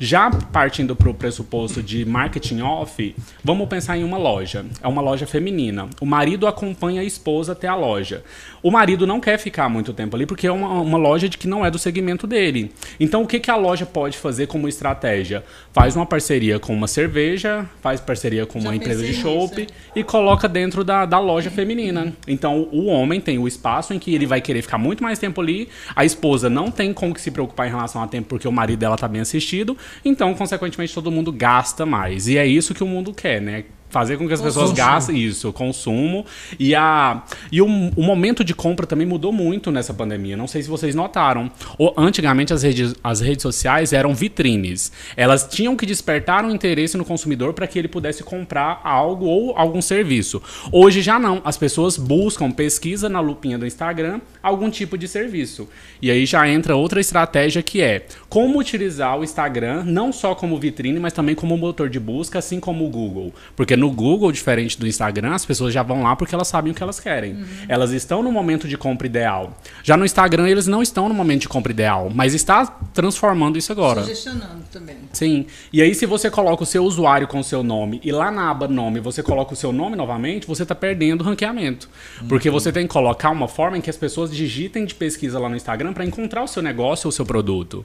Já 0.00 0.30
partindo 0.30 0.96
para 0.96 1.10
o 1.10 1.14
pressuposto 1.14 1.82
de 1.82 2.06
marketing 2.06 2.62
off, 2.62 3.14
vamos 3.44 3.68
pensar 3.68 3.98
em 3.98 4.02
uma 4.02 4.16
loja. 4.16 4.64
É 4.82 4.88
uma 4.88 5.02
loja 5.02 5.26
feminina. 5.26 5.90
O 6.00 6.06
marido 6.06 6.46
acompanha 6.46 7.02
a 7.02 7.04
esposa 7.04 7.52
até 7.52 7.68
a 7.68 7.74
loja. 7.74 8.24
O 8.62 8.70
marido 8.70 9.06
não 9.06 9.20
quer 9.20 9.38
ficar 9.38 9.68
muito 9.68 9.92
tempo 9.92 10.16
ali 10.16 10.24
porque 10.24 10.46
é 10.46 10.52
uma, 10.52 10.80
uma 10.80 10.96
loja 10.96 11.28
de 11.28 11.36
que 11.36 11.46
não 11.46 11.66
é 11.66 11.70
do 11.70 11.78
segmento 11.78 12.26
dele. 12.26 12.72
Então, 12.98 13.22
o 13.22 13.26
que, 13.26 13.38
que 13.38 13.50
a 13.50 13.56
loja 13.56 13.84
pode 13.84 14.16
fazer 14.16 14.46
como 14.46 14.66
estratégia? 14.68 15.44
Faz 15.70 15.94
uma 15.96 16.06
parceria 16.06 16.58
com 16.58 16.72
uma 16.72 16.86
cerveja, 16.86 17.68
faz 17.82 18.00
parceria 18.00 18.46
com 18.46 18.58
uma 18.58 18.70
Já 18.70 18.76
empresa 18.76 19.04
de 19.04 19.12
chopp 19.12 19.60
nisso, 19.60 19.74
e 19.94 20.02
coloca 20.02 20.48
dentro 20.48 20.82
da, 20.82 21.04
da 21.04 21.18
loja 21.18 21.50
feminina. 21.50 22.14
Então, 22.26 22.68
o 22.72 22.86
homem 22.86 23.20
tem 23.20 23.38
o 23.38 23.46
espaço 23.46 23.92
em 23.92 23.98
que 23.98 24.14
ele 24.14 24.24
vai 24.24 24.40
querer 24.40 24.62
ficar 24.62 24.78
muito 24.78 25.02
mais 25.02 25.18
tempo 25.18 25.42
ali. 25.42 25.68
A 25.94 26.06
esposa 26.06 26.48
não 26.48 26.70
tem 26.70 26.94
com 26.94 27.12
que 27.12 27.20
se 27.20 27.30
preocupar 27.30 27.66
em 27.66 27.70
relação 27.70 28.02
a 28.02 28.06
tempo 28.06 28.28
porque 28.28 28.48
o 28.48 28.52
marido 28.52 28.78
dela 28.78 28.96
tá 28.96 29.06
bem 29.06 29.20
assistido. 29.20 29.76
Então, 30.04 30.34
consequentemente, 30.34 30.94
todo 30.94 31.10
mundo 31.10 31.32
gasta 31.32 31.84
mais. 31.84 32.28
E 32.28 32.38
é 32.38 32.46
isso 32.46 32.74
que 32.74 32.82
o 32.82 32.86
mundo 32.86 33.12
quer, 33.12 33.40
né? 33.40 33.64
Fazer 33.90 34.16
com 34.16 34.26
que 34.26 34.32
as 34.32 34.40
pessoas 34.40 34.70
Consumo. 34.70 34.76
gastem 34.88 35.18
isso, 35.18 35.52
consumo. 35.52 36.24
E, 36.58 36.74
a, 36.74 37.22
e 37.50 37.60
o, 37.60 37.66
o 37.66 38.02
momento 38.02 38.44
de 38.44 38.54
compra 38.54 38.86
também 38.86 39.06
mudou 39.06 39.32
muito 39.32 39.70
nessa 39.70 39.92
pandemia. 39.92 40.36
Não 40.36 40.46
sei 40.46 40.62
se 40.62 40.68
vocês 40.68 40.94
notaram. 40.94 41.50
O- 41.78 41.92
antigamente, 41.96 42.52
as 42.52 42.62
redes, 42.62 42.94
as 43.02 43.20
redes 43.20 43.42
sociais 43.42 43.92
eram 43.92 44.14
vitrines. 44.14 44.92
Elas 45.16 45.46
tinham 45.50 45.76
que 45.76 45.84
despertar 45.84 46.44
um 46.44 46.50
interesse 46.50 46.96
no 46.96 47.04
consumidor 47.04 47.52
para 47.52 47.66
que 47.66 47.78
ele 47.78 47.88
pudesse 47.88 48.22
comprar 48.22 48.80
algo 48.84 49.26
ou 49.26 49.56
algum 49.56 49.82
serviço. 49.82 50.40
Hoje 50.70 51.02
já 51.02 51.18
não. 51.18 51.40
As 51.44 51.56
pessoas 51.58 51.96
buscam, 51.96 52.50
pesquisa 52.50 53.08
na 53.08 53.20
lupinha 53.20 53.58
do 53.58 53.66
Instagram 53.66 54.20
algum 54.42 54.70
tipo 54.70 54.96
de 54.96 55.08
serviço. 55.08 55.68
E 56.00 56.10
aí 56.10 56.24
já 56.26 56.48
entra 56.48 56.76
outra 56.76 57.00
estratégia 57.00 57.62
que 57.62 57.80
é 57.82 58.06
como 58.28 58.58
utilizar 58.58 59.18
o 59.18 59.24
Instagram 59.24 59.82
não 59.84 60.12
só 60.12 60.34
como 60.34 60.58
vitrine, 60.58 60.98
mas 61.00 61.12
também 61.12 61.34
como 61.34 61.56
motor 61.58 61.88
de 61.90 61.98
busca, 61.98 62.38
assim 62.38 62.60
como 62.60 62.86
o 62.86 62.88
Google. 62.90 63.34
Porque 63.56 63.76
no 63.80 63.90
Google, 63.90 64.30
diferente 64.30 64.78
do 64.78 64.86
Instagram, 64.86 65.32
as 65.32 65.44
pessoas 65.44 65.72
já 65.72 65.82
vão 65.82 66.02
lá 66.02 66.14
porque 66.14 66.34
elas 66.34 66.46
sabem 66.46 66.70
o 66.70 66.74
que 66.74 66.82
elas 66.82 67.00
querem. 67.00 67.32
Uhum. 67.32 67.44
Elas 67.66 67.90
estão 67.92 68.22
no 68.22 68.30
momento 68.30 68.68
de 68.68 68.76
compra 68.76 69.06
ideal. 69.06 69.56
Já 69.82 69.96
no 69.96 70.04
Instagram, 70.04 70.48
eles 70.48 70.66
não 70.66 70.82
estão 70.82 71.08
no 71.08 71.14
momento 71.14 71.40
de 71.42 71.48
compra 71.48 71.72
ideal, 71.72 72.10
mas 72.14 72.34
está 72.34 72.66
transformando 72.92 73.58
isso 73.58 73.72
agora. 73.72 74.02
Sugestionando 74.02 74.64
também. 74.70 74.96
Sim. 75.12 75.46
E 75.72 75.80
aí, 75.80 75.94
se 75.94 76.04
você 76.04 76.30
coloca 76.30 76.62
o 76.62 76.66
seu 76.66 76.84
usuário 76.84 77.26
com 77.26 77.40
o 77.40 77.44
seu 77.44 77.62
nome 77.62 78.00
e 78.04 78.12
lá 78.12 78.30
na 78.30 78.50
aba 78.50 78.68
nome 78.68 79.00
você 79.00 79.22
coloca 79.22 79.54
o 79.54 79.56
seu 79.56 79.72
nome 79.72 79.96
novamente, 79.96 80.46
você 80.46 80.62
está 80.62 80.74
perdendo 80.74 81.22
o 81.22 81.24
ranqueamento. 81.24 81.88
Porque 82.28 82.50
você 82.50 82.70
tem 82.70 82.86
que 82.86 82.92
colocar 82.92 83.30
uma 83.30 83.48
forma 83.48 83.78
em 83.78 83.80
que 83.80 83.88
as 83.88 83.96
pessoas 83.96 84.30
digitem 84.30 84.84
de 84.84 84.94
pesquisa 84.94 85.38
lá 85.38 85.48
no 85.48 85.56
Instagram 85.56 85.92
para 85.92 86.04
encontrar 86.04 86.42
o 86.42 86.46
seu 86.46 86.62
negócio 86.62 87.06
ou 87.06 87.08
o 87.08 87.12
seu 87.12 87.24
produto. 87.24 87.84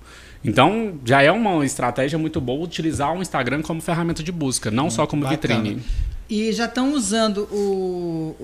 Então, 0.50 1.00
já 1.04 1.22
é 1.22 1.32
uma 1.32 1.66
estratégia 1.66 2.18
muito 2.18 2.40
boa 2.40 2.64
utilizar 2.64 3.16
o 3.16 3.22
Instagram 3.22 3.62
como 3.62 3.82
ferramenta 3.82 4.22
de 4.22 4.32
busca, 4.32 4.70
não 4.70 4.90
só 4.90 5.08
como 5.08 5.24
bacana. 5.24 5.62
vitrine. 5.62 5.84
E 6.28 6.52
já 6.52 6.66
estão 6.66 6.94
usando 6.94 7.48
o, 7.52 8.36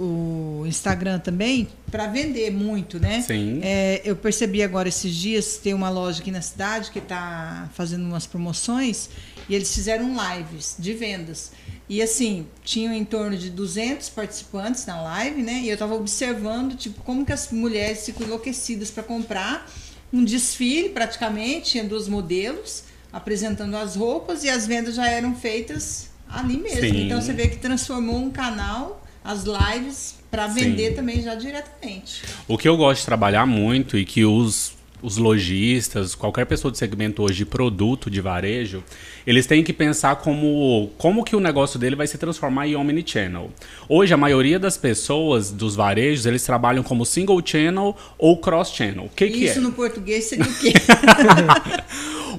o 0.61 0.67
Instagram 0.67 1.17
também 1.17 1.67
para 1.89 2.05
vender 2.05 2.51
muito, 2.51 2.99
né? 2.99 3.21
Sim. 3.21 3.59
É, 3.63 4.01
eu 4.05 4.15
percebi 4.15 4.61
agora 4.61 4.87
esses 4.87 5.13
dias, 5.15 5.57
tem 5.57 5.73
uma 5.73 5.89
loja 5.89 6.21
aqui 6.21 6.29
na 6.29 6.41
cidade 6.41 6.91
que 6.91 6.99
está 6.99 7.69
fazendo 7.73 8.05
umas 8.05 8.27
promoções 8.27 9.09
e 9.49 9.55
eles 9.55 9.73
fizeram 9.73 10.15
lives 10.15 10.75
de 10.77 10.93
vendas. 10.93 11.53
E 11.89 12.03
assim, 12.03 12.45
tinham 12.63 12.93
em 12.93 13.03
torno 13.03 13.35
de 13.35 13.49
200 13.49 14.09
participantes 14.09 14.85
na 14.85 15.01
live, 15.01 15.41
né? 15.41 15.61
E 15.63 15.69
eu 15.69 15.73
estava 15.73 15.95
observando, 15.95 16.75
tipo, 16.75 17.01
como 17.01 17.25
que 17.25 17.33
as 17.33 17.51
mulheres 17.51 18.05
ficam 18.05 18.27
enlouquecidas 18.27 18.91
para 18.91 19.01
comprar 19.01 19.67
um 20.11 20.23
desfile 20.23 20.89
praticamente, 20.89 21.71
tinha 21.71 21.83
dois 21.83 22.07
modelos 22.07 22.83
apresentando 23.11 23.75
as 23.75 23.95
roupas 23.95 24.43
e 24.43 24.49
as 24.49 24.65
vendas 24.65 24.95
já 24.95 25.07
eram 25.07 25.35
feitas 25.35 26.09
ali 26.29 26.57
mesmo. 26.57 26.79
Sim. 26.79 27.05
Então 27.05 27.21
você 27.21 27.33
vê 27.33 27.47
que 27.47 27.57
transformou 27.57 28.15
um 28.15 28.31
canal, 28.31 29.05
as 29.23 29.43
lives, 29.43 30.15
para 30.29 30.47
vender 30.47 30.89
Sim. 30.91 30.95
também 30.95 31.21
já 31.21 31.35
diretamente. 31.35 32.23
O 32.47 32.57
que 32.57 32.67
eu 32.67 32.77
gosto 32.77 33.01
de 33.01 33.05
trabalhar 33.05 33.45
muito 33.45 33.97
e 33.97 34.05
que 34.05 34.23
os, 34.23 34.73
os 35.01 35.17
lojistas, 35.17 36.15
qualquer 36.15 36.45
pessoa 36.45 36.71
do 36.71 36.77
segmento 36.77 37.23
hoje 37.23 37.37
de 37.37 37.45
produto 37.45 38.09
de 38.09 38.21
varejo, 38.21 38.83
eles 39.25 39.45
têm 39.45 39.63
que 39.63 39.73
pensar 39.73 40.17
como, 40.17 40.91
como 40.97 41.23
que 41.23 41.35
o 41.35 41.39
negócio 41.39 41.79
dele 41.79 41.95
vai 41.95 42.07
se 42.07 42.17
transformar 42.17 42.67
em 42.67 42.75
omnichannel. 42.75 43.49
Hoje, 43.89 44.13
a 44.13 44.17
maioria 44.17 44.59
das 44.59 44.77
pessoas 44.77 45.51
dos 45.51 45.75
varejos, 45.75 46.25
eles 46.25 46.43
trabalham 46.43 46.83
como 46.83 47.05
single 47.05 47.41
channel 47.43 47.95
ou 48.17 48.37
cross 48.37 48.71
channel. 48.71 49.05
O 49.05 49.09
que, 49.09 49.29
que 49.29 49.45
Isso 49.45 49.59
é? 49.59 49.61
no 49.61 49.71
português 49.71 50.25
seria 50.25 50.45
o 50.45 50.53
quê? 50.59 50.73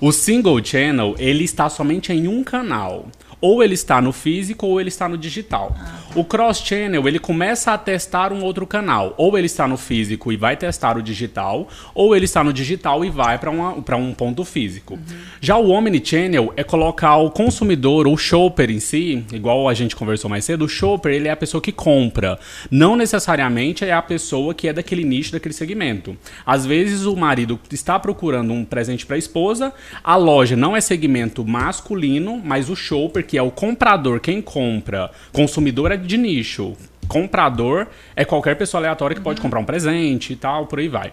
O 0.01 0.11
single 0.11 0.65
channel, 0.65 1.15
ele 1.19 1.45
está 1.45 1.69
somente 1.69 2.13
em 2.13 2.27
um 2.27 2.43
canal. 2.43 3.07
ou 3.41 3.63
ele 3.63 3.75
está 3.75 4.01
no 4.01 4.13
físico 4.13 4.67
ou 4.67 4.81
ele 4.81 4.89
está 4.89 5.09
no 5.09 5.19
digital. 5.19 5.77
O 6.15 6.23
cross-channel, 6.23 7.09
ele 7.09 7.19
começa 7.19 7.73
a 7.73 7.79
testar 7.79 8.35
um 8.35 8.45
outro 8.45 8.67
canal. 8.67 9.15
Ou 9.17 9.39
ele 9.39 9.47
está 9.47 9.67
no 9.67 9.79
físico 9.79 10.31
e 10.31 10.37
vai 10.37 10.59
testar 10.59 10.99
o 10.99 11.03
digital, 11.03 11.67
ou 11.95 12.15
ele 12.15 12.27
está 12.27 12.45
no 12.45 12.53
digital 12.53 13.03
e 13.03 13.09
vai 13.09 13.39
para 13.39 13.97
um 13.97 14.13
ponto 14.13 14.45
físico. 14.45 14.95
Uhum. 14.95 15.17
Já 15.41 15.57
o 15.57 15.71
omnichannel 15.71 16.53
é 16.55 16.63
colocar 16.63 17.17
o 17.17 17.31
consumidor, 17.31 18.07
o 18.07 18.15
shopper 18.15 18.71
em 18.71 18.79
si, 18.79 19.25
igual 19.33 19.67
a 19.67 19.73
gente 19.73 19.97
conversou 19.97 20.29
mais 20.29 20.45
cedo, 20.45 20.67
o 20.67 20.69
shopper 20.69 21.15
ele 21.15 21.29
é 21.29 21.31
a 21.31 21.37
pessoa 21.37 21.63
que 21.63 21.73
compra. 21.73 22.39
Não 22.71 22.95
necessariamente 22.95 23.83
é 23.83 23.93
a 23.93 24.03
pessoa 24.03 24.53
que 24.53 24.69
é 24.69 24.73
daquele 24.75 25.05
nicho, 25.05 25.33
daquele 25.33 25.55
segmento. 25.55 26.15
Às 26.45 26.67
vezes 26.67 27.07
o 27.07 27.17
marido 27.17 27.59
está 27.71 27.99
procurando 27.99 28.53
um 28.53 28.67
presente 28.67 29.07
para 29.07 29.17
a 29.17 29.19
esposa, 29.19 29.73
a 30.05 30.17
loja 30.17 30.57
não 30.57 30.77
é 30.77 30.81
segmento 30.83 31.43
masculino, 31.43 32.39
mas 32.45 32.69
o 32.69 32.77
shopper, 32.77 33.27
que 33.27 33.39
é 33.39 33.43
o 33.43 33.51
comprador, 33.51 34.21
quem 34.21 34.43
compra, 34.43 35.11
consumidor 35.33 35.91
é 35.91 36.02
de 36.07 36.17
nicho. 36.17 36.75
Comprador 37.09 37.87
é 38.17 38.25
qualquer 38.25 38.57
pessoa 38.57 38.81
aleatória 38.81 39.15
que 39.15 39.21
uhum. 39.21 39.25
pode 39.25 39.41
comprar 39.41 39.61
um 39.61 39.65
presente 39.65 40.33
e 40.33 40.37
tal, 40.37 40.67
por 40.67 40.79
aí 40.79 40.89
vai. 40.89 41.13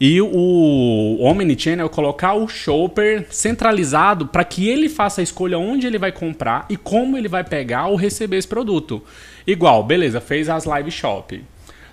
E 0.00 0.18
o 0.18 1.18
Omnichannel 1.20 1.84
é 1.84 1.88
colocar 1.90 2.32
o 2.32 2.48
shopper 2.48 3.26
centralizado 3.28 4.26
para 4.26 4.42
que 4.44 4.66
ele 4.66 4.88
faça 4.88 5.20
a 5.20 5.24
escolha 5.24 5.58
onde 5.58 5.86
ele 5.86 5.98
vai 5.98 6.10
comprar 6.10 6.64
e 6.70 6.76
como 6.76 7.18
ele 7.18 7.28
vai 7.28 7.44
pegar 7.44 7.86
ou 7.86 7.96
receber 7.96 8.38
esse 8.38 8.48
produto. 8.48 9.02
Igual, 9.46 9.84
beleza, 9.84 10.18
fez 10.18 10.48
as 10.48 10.64
live 10.64 10.90
shop. 10.90 11.44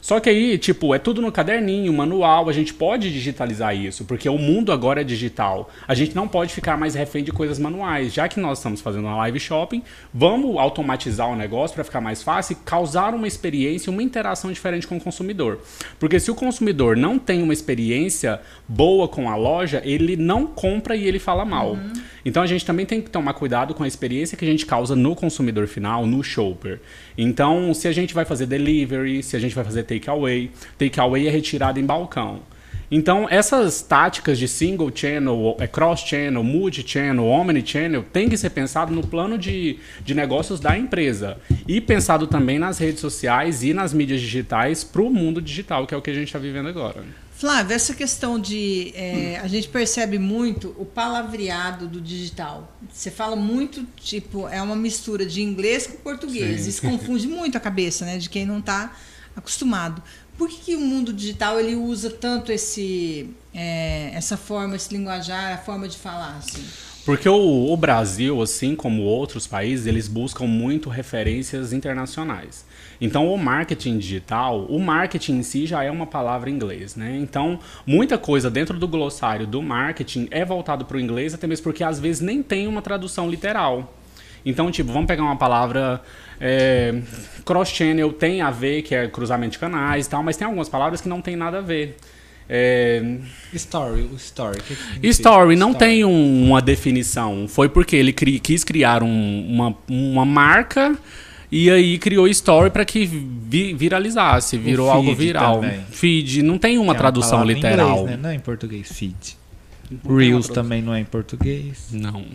Só 0.08 0.22
que 0.22 0.30
aí, 0.30 0.58
tipo, 0.58 0.96
é 0.96 1.00
tudo 1.00 1.22
no 1.22 1.30
caderninho, 1.34 1.92
manual, 1.92 2.48
a 2.48 2.54
gente 2.54 2.74
pode 2.74 3.12
digitalizar 3.12 3.76
isso, 3.76 4.06
porque 4.06 4.30
o 4.30 4.38
mundo 4.38 4.72
agora 4.72 5.02
é 5.02 5.04
digital. 5.04 5.70
A 5.86 5.94
gente 5.94 6.16
não 6.16 6.30
pode 6.30 6.54
ficar 6.54 6.78
mais 6.78 6.96
refém 6.96 7.26
de 7.26 7.34
coisas 7.34 7.60
manuais. 7.60 8.14
Já 8.14 8.30
que 8.30 8.40
nós 8.40 8.60
estamos 8.60 8.80
fazendo 8.80 9.04
uma 9.04 9.18
live 9.18 9.38
shopping, 9.38 9.84
vamos 10.14 10.56
automatizar 10.56 11.30
o 11.30 11.36
negócio 11.36 11.76
para 11.76 11.84
ficar 11.84 12.00
mais 12.00 12.24
fácil 12.24 12.54
e 12.54 12.64
causar 12.64 13.14
uma 13.14 13.28
experiência, 13.28 13.92
uma 13.92 14.02
interação 14.02 14.50
diferente 14.50 14.88
com 14.88 14.96
o 14.96 15.02
consumidor. 15.02 15.60
Porque 16.00 16.22
se 16.22 16.32
o 16.32 16.36
consumidor 16.36 16.96
não 16.96 17.20
tem 17.20 17.44
uma 17.44 17.52
experiência 17.52 18.40
boa 18.66 19.10
com 19.10 19.30
a 19.30 19.36
loja, 19.36 19.82
ele 19.84 20.16
não 20.16 20.48
compra 20.48 20.96
e 20.96 21.06
ele 21.06 21.20
fala 21.20 21.44
mal. 21.44 21.72
Uhum. 21.72 21.92
Então 22.24 22.42
a 22.42 22.48
gente 22.48 22.66
também 22.66 22.86
tem 22.86 23.02
que 23.02 23.10
tomar 23.10 23.34
cuidado 23.34 23.74
com 23.74 23.84
a 23.84 23.88
experiência 23.88 24.38
que 24.38 24.46
a 24.46 24.48
gente 24.48 24.66
causa 24.66 24.96
no 24.96 25.18
consumidor 25.18 25.68
final, 25.68 26.08
no 26.08 26.24
shopper. 26.24 26.80
Então, 27.18 27.74
se 27.74 27.88
a 27.88 27.92
gente 27.92 28.14
vai 28.14 28.26
fazer 28.26 28.46
delivery, 28.46 29.24
se 29.24 29.36
a 29.36 29.40
gente 29.40 29.56
vai 29.56 29.64
fazer 29.64 29.84
takeaway, 30.00 30.52
takeaway 30.78 31.28
é 31.28 31.30
retirada 31.30 31.80
em 31.80 31.86
balcão. 31.86 32.42
Então, 32.90 33.28
essas 33.30 33.82
táticas 33.82 34.40
de 34.40 34.48
single 34.48 34.90
channel, 34.94 35.58
é, 35.60 35.68
cross 35.68 36.02
channel, 36.02 36.42
multi 36.42 36.88
channel, 36.88 37.26
omni 37.26 37.66
channel, 37.66 38.04
tem 38.14 38.30
que 38.30 38.38
ser 38.38 38.50
pensado 38.52 38.94
no 38.94 39.06
plano 39.06 39.38
de, 39.38 39.78
de 40.04 40.16
negócios 40.16 40.60
da 40.60 40.78
empresa. 40.78 41.38
E 41.68 41.82
pensado 41.82 42.28
também 42.28 42.58
nas 42.58 42.78
redes 42.78 43.02
sociais 43.02 43.62
e 43.62 43.74
nas 43.74 43.94
mídias 43.94 44.22
digitais 44.22 44.86
para 44.86 45.02
o 45.02 45.10
mundo 45.10 45.42
digital, 45.42 45.86
que 45.86 45.94
é 45.94 45.98
o 45.98 46.02
que 46.02 46.10
a 46.10 46.14
gente 46.14 46.28
está 46.28 46.40
vivendo 46.40 46.70
agora. 46.70 47.04
Flávio, 47.38 47.76
essa 47.76 47.94
questão 47.94 48.40
de. 48.40 48.92
É, 48.96 49.40
a 49.44 49.48
gente 49.48 49.68
percebe 49.68 50.18
muito 50.18 50.74
o 50.76 50.84
palavreado 50.84 51.88
do 51.88 52.02
digital. 52.02 52.74
Você 52.92 53.12
fala 53.12 53.36
muito, 53.36 53.86
tipo, 53.98 54.48
é 54.48 54.60
uma 54.60 54.76
mistura 54.76 55.24
de 55.24 55.44
inglês 55.44 55.86
com 55.86 55.98
português. 55.98 56.62
Sim. 56.62 56.70
Isso 56.70 56.82
confunde 56.82 57.28
muito 57.28 57.56
a 57.56 57.60
cabeça 57.60 58.06
né, 58.06 58.18
de 58.18 58.28
quem 58.28 58.44
não 58.44 58.58
está 58.58 58.96
acostumado. 59.38 60.02
Por 60.38 60.50
que, 60.50 60.58
que, 60.58 60.76
o 60.76 60.80
mundo 60.80 61.14
digital 61.14 61.60
ele 61.60 61.76
usa 61.76 62.10
tanto 62.10 62.52
esse, 62.52 63.30
é, 63.54 64.12
essa 64.14 64.36
forma, 64.36 64.76
esse 64.76 64.94
linguajar, 64.94 65.54
a 65.54 65.58
forma 65.58 65.88
de 65.88 65.98
falar? 65.98 66.38
Assim? 66.38 66.64
Porque 67.06 67.30
o, 67.30 67.72
o 67.72 67.78
Brasil, 67.78 68.42
assim 68.42 68.76
como 68.76 69.04
outros 69.04 69.48
países, 69.48 69.88
eles 69.88 70.08
buscam 70.08 70.46
muito 70.46 70.90
referências 70.90 71.72
internacionais. 71.72 72.66
Então, 73.00 73.32
o 73.32 73.38
marketing 73.38 73.98
digital, 73.98 74.66
o 74.66 74.80
marketing 74.80 75.38
em 75.38 75.44
si 75.44 75.66
já 75.66 75.84
é 75.84 75.90
uma 75.90 76.06
palavra 76.06 76.50
em 76.50 76.54
inglês, 76.54 76.96
né? 76.96 77.18
Então, 77.18 77.60
muita 77.86 78.18
coisa 78.18 78.50
dentro 78.50 78.78
do 78.78 78.88
glossário 78.88 79.48
do 79.48 79.62
marketing 79.62 80.28
é 80.32 80.44
voltado 80.44 80.84
para 80.84 80.98
o 80.98 81.00
inglês, 81.00 81.34
até 81.34 81.48
mesmo 81.48 81.64
porque 81.64 81.84
às 81.84 82.00
vezes 82.00 82.22
nem 82.22 82.44
tem 82.44 82.68
uma 82.68 82.82
tradução 82.82 83.30
literal. 83.30 83.97
Então, 84.50 84.72
tipo, 84.72 84.92
vamos 84.92 85.08
pegar 85.08 85.24
uma 85.24 85.36
palavra 85.36 86.02
é, 86.40 86.96
cross-channel, 87.44 88.14
tem 88.14 88.42
a 88.42 88.50
ver, 88.50 88.82
que 88.82 88.96
é 88.96 89.08
cruzamento 89.08 89.52
de 89.52 89.60
canais 89.60 90.06
e 90.06 90.10
tal, 90.10 90.24
mas 90.24 90.38
tem 90.38 90.46
algumas 90.46 90.70
palavras 90.70 91.02
que 91.02 91.10
não 91.10 91.22
tem 91.22 91.36
nada 91.36 91.58
a 91.58 91.62
ver. 91.62 91.98
É... 92.50 93.04
Story, 93.54 94.04
o 94.04 94.16
story. 94.16 94.62
Que 94.62 95.08
story 95.10 95.58
não 95.58 95.72
story? 95.72 95.86
tem 95.86 96.06
um, 96.06 96.48
uma 96.48 96.62
definição. 96.62 97.46
Foi 97.46 97.68
porque 97.68 97.96
ele 97.96 98.14
cri, 98.14 98.40
quis 98.40 98.64
criar 98.64 99.04
um, 99.04 99.46
uma, 99.50 99.76
uma 99.90 100.24
marca 100.24 100.98
e 101.52 101.70
aí 101.70 101.98
criou 101.98 102.26
story 102.30 102.70
para 102.70 102.86
que 102.86 103.06
vi, 103.06 103.74
viralizasse, 103.74 104.58
virou 104.58 104.90
algo 104.90 105.14
viral. 105.14 105.60
Também. 105.60 105.82
Feed, 105.92 106.42
não 106.42 106.58
tem 106.58 106.78
uma 106.78 106.94
é 106.94 106.98
tradução 106.98 107.40
uma 107.40 107.46
literal. 107.46 108.00
Inglês, 108.00 108.12
né? 108.12 108.24
Não 108.24 108.30
é 108.30 108.36
em 108.36 108.40
português, 108.40 108.92
feed. 108.94 109.38
Não 109.92 110.16
Reels 110.16 110.48
também 110.48 110.82
não 110.82 110.94
é 110.94 111.02
em 111.02 111.06
português. 111.06 111.88
Não. 111.92 112.26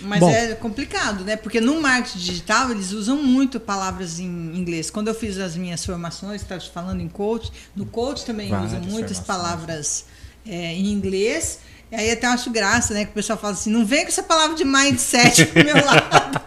Mas 0.00 0.20
Bom. 0.20 0.30
é 0.30 0.54
complicado, 0.54 1.24
né? 1.24 1.36
Porque 1.36 1.60
no 1.60 1.80
marketing 1.80 2.18
digital 2.18 2.70
eles 2.70 2.92
usam 2.92 3.22
muito 3.22 3.60
palavras 3.60 4.18
em 4.18 4.26
inglês. 4.26 4.90
Quando 4.90 5.08
eu 5.08 5.14
fiz 5.14 5.38
as 5.38 5.56
minhas 5.56 5.84
formações, 5.84 6.42
estava 6.42 6.60
falando 6.60 7.00
em 7.00 7.08
coach, 7.08 7.52
no 7.76 7.86
coach 7.86 8.24
também 8.24 8.48
Várias 8.48 8.72
usam 8.72 8.82
muitas 8.82 9.20
palavras 9.20 10.06
é, 10.46 10.74
em 10.74 10.86
inglês. 10.86 11.60
E 11.90 11.94
aí 11.94 12.10
até 12.10 12.26
acho 12.26 12.50
graça, 12.50 12.94
né? 12.94 13.04
Que 13.04 13.10
o 13.10 13.14
pessoal 13.14 13.38
fala 13.38 13.52
assim, 13.52 13.70
não 13.70 13.84
vem 13.84 14.02
com 14.02 14.08
essa 14.08 14.22
palavra 14.22 14.56
de 14.56 14.64
mindset 14.64 15.44
pro 15.46 15.62
meu 15.62 15.74
lado. 15.84 16.40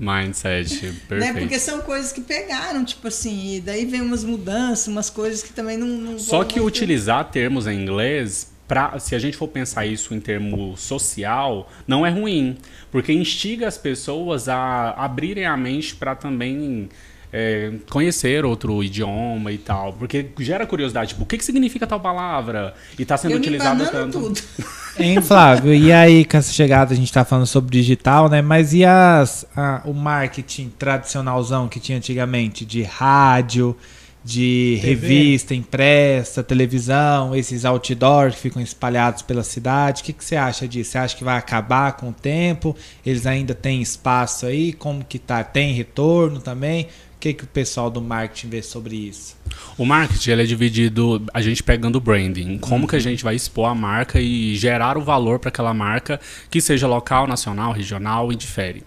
mindset, 0.00 0.92
perfeito. 1.08 1.34
Né? 1.34 1.40
Porque 1.40 1.60
são 1.60 1.80
coisas 1.80 2.10
que 2.10 2.20
pegaram, 2.20 2.84
tipo 2.84 3.06
assim, 3.06 3.54
e 3.54 3.60
daí 3.60 3.84
vem 3.84 4.00
umas 4.00 4.24
mudanças, 4.24 4.88
umas 4.88 5.08
coisas 5.08 5.44
que 5.44 5.52
também 5.52 5.76
não... 5.76 5.86
não 5.86 6.18
Só 6.18 6.42
que 6.42 6.58
muito... 6.58 6.74
utilizar 6.74 7.30
termos 7.30 7.68
em 7.68 7.80
inglês, 7.80 8.48
pra, 8.66 8.98
se 8.98 9.14
a 9.14 9.18
gente 9.18 9.36
for 9.36 9.48
pensar 9.48 9.86
isso 9.86 10.14
em 10.14 10.20
termo 10.20 10.76
social, 10.76 11.70
não 11.86 12.04
é 12.04 12.10
ruim. 12.10 12.56
Porque 12.90 13.12
instiga 13.12 13.68
as 13.68 13.78
pessoas 13.78 14.48
a 14.48 14.90
abrirem 14.90 15.46
a 15.46 15.56
mente 15.56 15.94
para 15.94 16.14
também 16.14 16.88
é, 17.36 17.72
conhecer 17.90 18.44
outro 18.44 18.82
idioma 18.84 19.50
e 19.50 19.58
tal. 19.58 19.92
Porque 19.92 20.26
gera 20.38 20.64
curiosidade, 20.64 21.10
tipo, 21.10 21.24
o 21.24 21.26
que, 21.26 21.36
que 21.36 21.44
significa 21.44 21.84
tal 21.84 21.98
palavra? 21.98 22.74
E 22.96 23.02
está 23.02 23.16
sendo 23.16 23.34
utilizado 23.34 23.84
tanto. 23.90 24.20
Tudo. 24.20 24.40
Hein, 24.96 25.20
Flávio? 25.20 25.74
E 25.74 25.90
aí, 25.90 26.24
com 26.24 26.36
essa 26.36 26.52
chegada, 26.52 26.92
a 26.92 26.96
gente 26.96 27.06
está 27.06 27.24
falando 27.24 27.48
sobre 27.48 27.76
digital, 27.76 28.28
né? 28.28 28.40
Mas 28.40 28.72
e 28.72 28.84
as, 28.84 29.44
a, 29.56 29.82
o 29.84 29.92
marketing 29.92 30.72
tradicionalzão 30.78 31.66
que 31.66 31.80
tinha 31.80 31.98
antigamente, 31.98 32.64
de 32.64 32.84
rádio, 32.84 33.76
de 34.24 34.78
TV. 34.80 34.88
revista 34.88 35.54
impressa, 35.54 36.42
televisão, 36.42 37.36
esses 37.36 37.64
outdoors 37.64 38.34
que 38.34 38.40
ficam 38.40 38.62
espalhados 38.62 39.20
pela 39.20 39.44
cidade. 39.44 40.00
O 40.00 40.04
que, 40.04 40.12
que 40.14 40.24
você 40.24 40.34
acha 40.34 40.66
disso? 40.66 40.92
Você 40.92 40.98
acha 40.98 41.16
que 41.16 41.22
vai 41.22 41.36
acabar 41.36 41.92
com 41.92 42.08
o 42.08 42.12
tempo? 42.12 42.74
Eles 43.04 43.26
ainda 43.26 43.54
têm 43.54 43.82
espaço 43.82 44.46
aí? 44.46 44.72
Como 44.72 45.04
que 45.04 45.18
tá? 45.18 45.44
Tem 45.44 45.74
retorno 45.74 46.40
também? 46.40 46.88
que, 47.24 47.32
que 47.32 47.44
o 47.44 47.46
pessoal 47.46 47.90
do 47.90 48.02
marketing 48.02 48.48
vê 48.50 48.62
sobre 48.62 48.96
isso? 48.96 49.34
O 49.78 49.86
marketing 49.86 50.30
ele 50.30 50.42
é 50.42 50.44
dividido, 50.44 51.24
a 51.32 51.40
gente 51.40 51.62
pegando 51.62 51.96
o 51.96 52.00
branding, 52.00 52.58
como 52.58 52.86
que 52.86 52.96
a 52.96 52.98
gente 52.98 53.24
vai 53.24 53.34
expor 53.34 53.70
a 53.70 53.74
marca 53.74 54.20
e 54.20 54.54
gerar 54.56 54.98
o 54.98 55.00
valor 55.00 55.38
para 55.38 55.48
aquela 55.48 55.72
marca, 55.72 56.20
que 56.50 56.60
seja 56.60 56.86
local, 56.86 57.26
nacional, 57.26 57.72
regional, 57.72 58.30
indifere. 58.30 58.82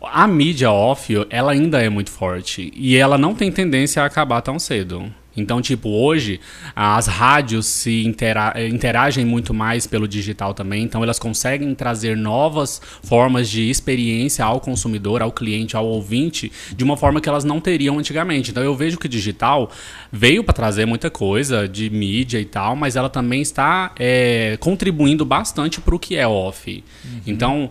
A 0.00 0.26
mídia 0.26 0.70
off, 0.70 1.12
ela 1.28 1.52
ainda 1.52 1.82
é 1.82 1.88
muito 1.88 2.10
forte 2.10 2.72
e 2.74 2.96
ela 2.96 3.18
não 3.18 3.34
tem 3.34 3.50
tendência 3.50 4.02
a 4.02 4.06
acabar 4.06 4.40
tão 4.40 4.58
cedo. 4.58 5.12
Então, 5.40 5.62
tipo, 5.62 5.88
hoje 5.88 6.40
as 6.74 7.06
rádios 7.06 7.66
se 7.66 8.04
intera 8.04 8.54
interagem 8.68 9.24
muito 9.24 9.54
mais 9.54 9.86
pelo 9.86 10.08
digital 10.08 10.52
também, 10.52 10.82
então 10.82 11.02
elas 11.02 11.18
conseguem 11.18 11.74
trazer 11.74 12.16
novas 12.16 12.80
formas 13.02 13.48
de 13.48 13.70
experiência 13.70 14.44
ao 14.44 14.60
consumidor, 14.60 15.22
ao 15.22 15.30
cliente, 15.30 15.76
ao 15.76 15.86
ouvinte, 15.86 16.50
de 16.74 16.82
uma 16.82 16.96
forma 16.96 17.20
que 17.20 17.28
elas 17.28 17.44
não 17.44 17.60
teriam 17.60 17.98
antigamente. 17.98 18.50
Então 18.50 18.62
eu 18.62 18.74
vejo 18.74 18.98
que 18.98 19.06
o 19.06 19.08
digital 19.08 19.70
veio 20.10 20.42
para 20.42 20.54
trazer 20.54 20.86
muita 20.86 21.10
coisa 21.10 21.68
de 21.68 21.88
mídia 21.88 22.40
e 22.40 22.44
tal, 22.44 22.74
mas 22.74 22.96
ela 22.96 23.08
também 23.08 23.40
está 23.40 23.92
é, 23.98 24.56
contribuindo 24.58 25.24
bastante 25.24 25.80
para 25.80 25.94
o 25.94 25.98
que 25.98 26.16
é 26.16 26.26
off. 26.26 26.82
Uhum. 27.04 27.20
Então, 27.26 27.70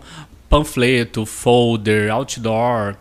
panfleto, 0.49 1.25
folder, 1.25 2.11
outdoor, 2.11 2.95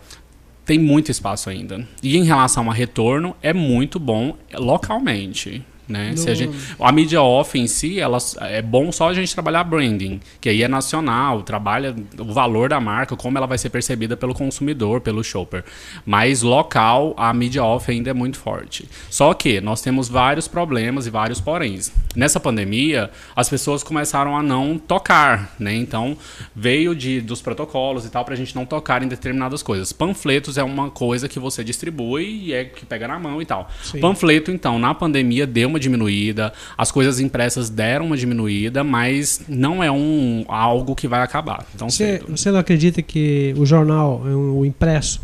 tem 0.64 0.78
muito 0.78 1.10
espaço 1.10 1.48
ainda. 1.48 1.86
E 2.02 2.16
em 2.16 2.24
relação 2.24 2.70
a 2.70 2.74
retorno, 2.74 3.36
é 3.40 3.52
muito 3.52 4.00
bom 4.00 4.36
localmente. 4.52 5.64
Né? 5.88 6.10
No- 6.10 6.16
Se 6.16 6.30
a, 6.30 6.34
gente- 6.34 6.56
a 6.80 6.90
mídia 6.92 7.22
off 7.22 7.58
em 7.58 7.66
si, 7.66 8.00
ela 8.00 8.18
é 8.40 8.60
bom 8.60 8.90
só 8.90 9.08
a 9.10 9.14
gente 9.14 9.32
trabalhar 9.32 9.62
branding, 9.64 10.20
que 10.40 10.48
aí 10.48 10.62
é 10.62 10.68
nacional, 10.68 11.42
trabalha 11.42 11.94
o 12.18 12.32
valor 12.32 12.68
da 12.68 12.80
marca, 12.80 13.16
como 13.16 13.38
ela 13.38 13.46
vai 13.46 13.56
ser 13.58 13.70
percebida 13.70 14.16
pelo 14.16 14.34
consumidor, 14.34 15.00
pelo 15.00 15.22
shopper. 15.22 15.64
Mas 16.04 16.42
local, 16.42 17.14
a 17.16 17.32
mídia 17.32 17.62
off 17.62 17.90
ainda 17.90 18.10
é 18.10 18.12
muito 18.12 18.38
forte. 18.38 18.88
Só 19.08 19.32
que 19.34 19.60
nós 19.60 19.80
temos 19.80 20.08
vários 20.08 20.48
problemas 20.48 21.06
e 21.06 21.10
vários 21.10 21.40
poréns. 21.40 21.92
Nessa 22.14 22.40
pandemia, 22.40 23.10
as 23.34 23.48
pessoas 23.48 23.82
começaram 23.82 24.36
a 24.36 24.42
não 24.42 24.78
tocar, 24.78 25.54
né? 25.58 25.74
Então, 25.74 26.16
veio 26.54 26.94
de, 26.94 27.20
dos 27.20 27.40
protocolos 27.40 28.04
e 28.04 28.10
tal 28.10 28.24
pra 28.24 28.34
gente 28.34 28.54
não 28.56 28.64
tocar 28.64 29.02
em 29.02 29.08
determinadas 29.08 29.62
coisas. 29.62 29.92
Panfletos 29.92 30.58
é 30.58 30.62
uma 30.64 30.90
coisa 30.90 31.28
que 31.28 31.38
você 31.38 31.62
distribui 31.62 32.46
e 32.46 32.52
é 32.52 32.64
que 32.64 32.84
pega 32.86 33.06
na 33.06 33.18
mão 33.18 33.40
e 33.40 33.46
tal. 33.46 33.70
Sim. 33.82 34.00
Panfleto, 34.00 34.50
então, 34.50 34.78
na 34.78 34.94
pandemia 34.94 35.46
deu 35.46 35.68
uma 35.68 35.75
diminuída, 35.78 36.52
as 36.76 36.90
coisas 36.90 37.20
impressas 37.20 37.68
deram 37.70 38.06
uma 38.06 38.16
diminuída, 38.16 38.82
mas 38.84 39.42
não 39.48 39.82
é 39.82 39.90
um 39.90 40.44
algo 40.48 40.94
que 40.94 41.06
vai 41.08 41.22
acabar 41.22 41.64
tão 41.76 41.88
Você, 41.90 42.22
você 42.28 42.50
não 42.50 42.58
acredita 42.58 43.02
que 43.02 43.54
o 43.56 43.64
jornal, 43.66 44.20
o 44.22 44.64
impresso, 44.64 45.20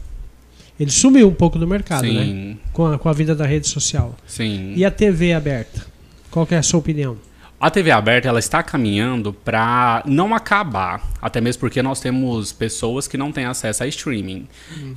ele 0.78 0.90
sumiu 0.90 1.28
um 1.28 1.34
pouco 1.34 1.58
do 1.58 1.66
mercado, 1.66 2.04
né? 2.04 2.24
Sim, 2.24 2.58
Com 2.72 2.86
a, 2.86 2.98
com 2.98 3.08
a 3.08 3.12
vida 3.12 3.34
da 3.34 3.46
rede 3.46 3.68
social. 3.68 4.16
sim. 4.26 4.72
E 4.76 4.84
a 4.84 4.90
TV 4.90 5.32
aberta? 5.32 5.86
Qual 6.30 6.46
que 6.46 6.54
é 6.54 6.58
a 6.58 6.62
sua 6.62 6.80
opinião? 6.80 7.16
A 7.60 7.70
TV 7.70 7.92
aberta 7.92 8.26
ela 8.26 8.40
está 8.40 8.60
caminhando 8.60 9.32
para 9.32 10.02
não 10.04 10.34
acabar, 10.34 11.00
até 11.20 11.40
mesmo 11.40 11.60
porque 11.60 11.80
nós 11.80 12.00
temos 12.00 12.50
pessoas 12.52 13.06
que 13.06 13.16
não 13.16 13.30
têm 13.30 13.44
acesso 13.44 13.84
a 13.84 13.86
streaming. 13.86 14.48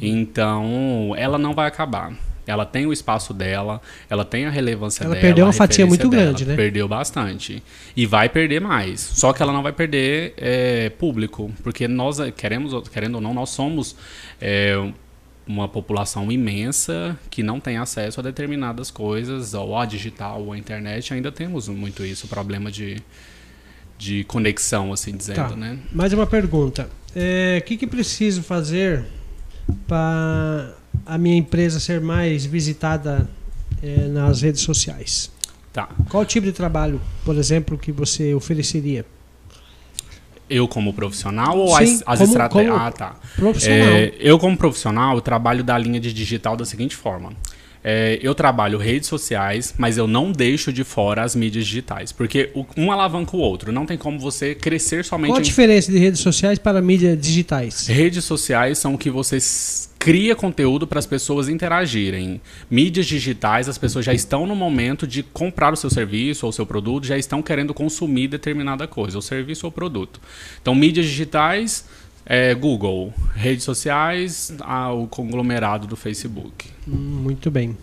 Então, 0.01 1.13
ela 1.15 1.37
não 1.37 1.53
vai 1.53 1.67
acabar. 1.67 2.13
Ela 2.47 2.65
tem 2.65 2.85
o 2.85 2.93
espaço 2.93 3.33
dela, 3.33 3.81
ela 4.09 4.23
tem 4.23 4.45
a 4.45 4.49
relevância 4.49 5.03
Ela 5.03 5.15
dela. 5.15 5.21
perdeu 5.25 5.45
a 5.45 5.47
uma 5.47 5.53
fatia 5.53 5.85
muito 5.85 6.07
dela. 6.09 6.23
grande, 6.25 6.45
né? 6.45 6.55
Perdeu 6.55 6.87
bastante. 6.87 7.63
E 7.95 8.05
vai 8.05 8.29
perder 8.29 8.61
mais. 8.61 8.99
Só 9.01 9.33
que 9.33 9.41
ela 9.41 9.51
não 9.51 9.63
vai 9.63 9.71
perder 9.73 10.33
é, 10.37 10.89
público, 10.91 11.51
porque 11.63 11.87
nós 11.87 12.17
queremos, 12.35 12.87
querendo 12.89 13.15
ou 13.15 13.21
não, 13.21 13.33
nós 13.33 13.49
somos 13.49 13.95
é, 14.39 14.75
uma 15.47 15.67
população 15.67 16.31
imensa 16.31 17.17
que 17.29 17.41
não 17.43 17.59
tem 17.59 17.77
acesso 17.77 18.19
a 18.19 18.23
determinadas 18.23 18.89
coisas, 18.91 19.53
ou 19.53 19.77
a 19.77 19.85
digital, 19.85 20.41
ou 20.43 20.53
a 20.53 20.57
internet, 20.57 21.13
ainda 21.13 21.31
temos 21.31 21.67
muito 21.67 22.03
isso, 22.05 22.27
problema 22.27 22.71
de, 22.71 22.97
de 23.97 24.23
conexão, 24.25 24.91
assim 24.93 25.15
dizendo, 25.15 25.35
Tá. 25.49 25.55
né? 25.55 25.77
Mais 25.91 26.13
uma 26.13 26.25
pergunta. 26.27 26.89
É, 27.15 27.59
O 27.61 27.65
que, 27.65 27.77
que 27.77 27.87
preciso 27.87 28.43
fazer 28.43 29.05
para 29.87 30.73
a 31.05 31.17
minha 31.17 31.37
empresa 31.37 31.79
ser 31.79 32.01
mais 32.01 32.45
visitada 32.45 33.29
é, 33.83 34.07
nas 34.07 34.41
redes 34.41 34.61
sociais? 34.61 35.31
Tá. 35.71 35.89
Qual 36.09 36.25
tipo 36.25 36.45
de 36.45 36.53
trabalho, 36.53 37.01
por 37.23 37.35
exemplo, 37.35 37.77
que 37.77 37.91
você 37.91 38.33
ofereceria? 38.33 39.05
Eu 40.49 40.67
como 40.67 40.93
profissional 40.93 41.57
ou 41.57 41.75
Sim, 41.77 42.01
as, 42.05 42.21
as 42.21 42.21
estratégias? 42.21 42.75
Ah, 42.77 42.91
tá. 42.91 43.15
Profissional. 43.35 43.87
É, 43.87 44.13
eu, 44.19 44.37
como 44.37 44.55
profissional, 44.55 45.19
trabalho 45.19 45.63
da 45.63 45.77
linha 45.77 45.99
de 45.99 46.13
digital 46.13 46.55
da 46.55 46.63
seguinte 46.65 46.95
forma. 46.95 47.33
É, 47.83 48.19
eu 48.21 48.33
trabalho 48.33 48.77
redes 48.77 49.07
sociais, 49.09 49.73
mas 49.77 49.97
eu 49.97 50.07
não 50.07 50.31
deixo 50.31 50.71
de 50.73 50.83
fora 50.83 51.23
as 51.23 51.35
mídias 51.35 51.65
digitais. 51.65 52.11
Porque 52.11 52.51
um 52.77 52.91
alavanca 52.91 53.35
o 53.35 53.39
outro. 53.39 53.71
Não 53.71 53.85
tem 53.85 53.97
como 53.97 54.19
você 54.19 54.55
crescer 54.55 55.03
somente 55.03 55.29
Qual 55.31 55.37
a 55.37 55.41
em 55.41 55.43
diferença 55.43 55.91
de 55.91 55.97
redes 55.97 56.19
sociais 56.19 56.57
para 56.59 56.81
mídias 56.81 57.19
digitais? 57.19 57.87
Redes 57.87 58.23
sociais 58.23 58.77
são 58.77 58.93
o 58.93 58.97
que 58.97 59.09
você 59.09 59.37
s- 59.37 59.89
cria 60.05 60.35
conteúdo 60.35 60.85
para 60.85 60.99
as 60.99 61.07
pessoas 61.07 61.49
interagirem. 61.49 62.39
Mídias 62.69 63.07
digitais, 63.07 63.67
as 63.67 63.75
pessoas 63.75 64.05
já 64.05 64.13
estão 64.13 64.45
no 64.45 64.55
momento 64.55 65.07
de 65.07 65.23
comprar 65.23 65.73
o 65.73 65.75
seu 65.75 65.89
serviço 65.89 66.45
ou 66.45 66.51
o 66.51 66.53
seu 66.53 66.63
produto, 66.63 67.07
já 67.07 67.17
estão 67.17 67.41
querendo 67.41 67.73
consumir 67.73 68.27
determinada 68.27 68.87
coisa, 68.87 69.17
o 69.17 69.21
serviço 69.21 69.65
ou 69.65 69.71
o 69.71 69.73
produto. 69.73 70.21
Então, 70.61 70.75
mídias 70.75 71.07
digitais, 71.07 71.85
é, 72.23 72.53
Google. 72.53 73.11
Redes 73.33 73.63
sociais, 73.63 74.53
ah, 74.59 74.93
o 74.93 75.07
conglomerado 75.07 75.87
do 75.87 75.95
Facebook. 75.95 76.67
Hum, 76.87 76.91
Muito 77.23 77.49
bem. 77.49 77.75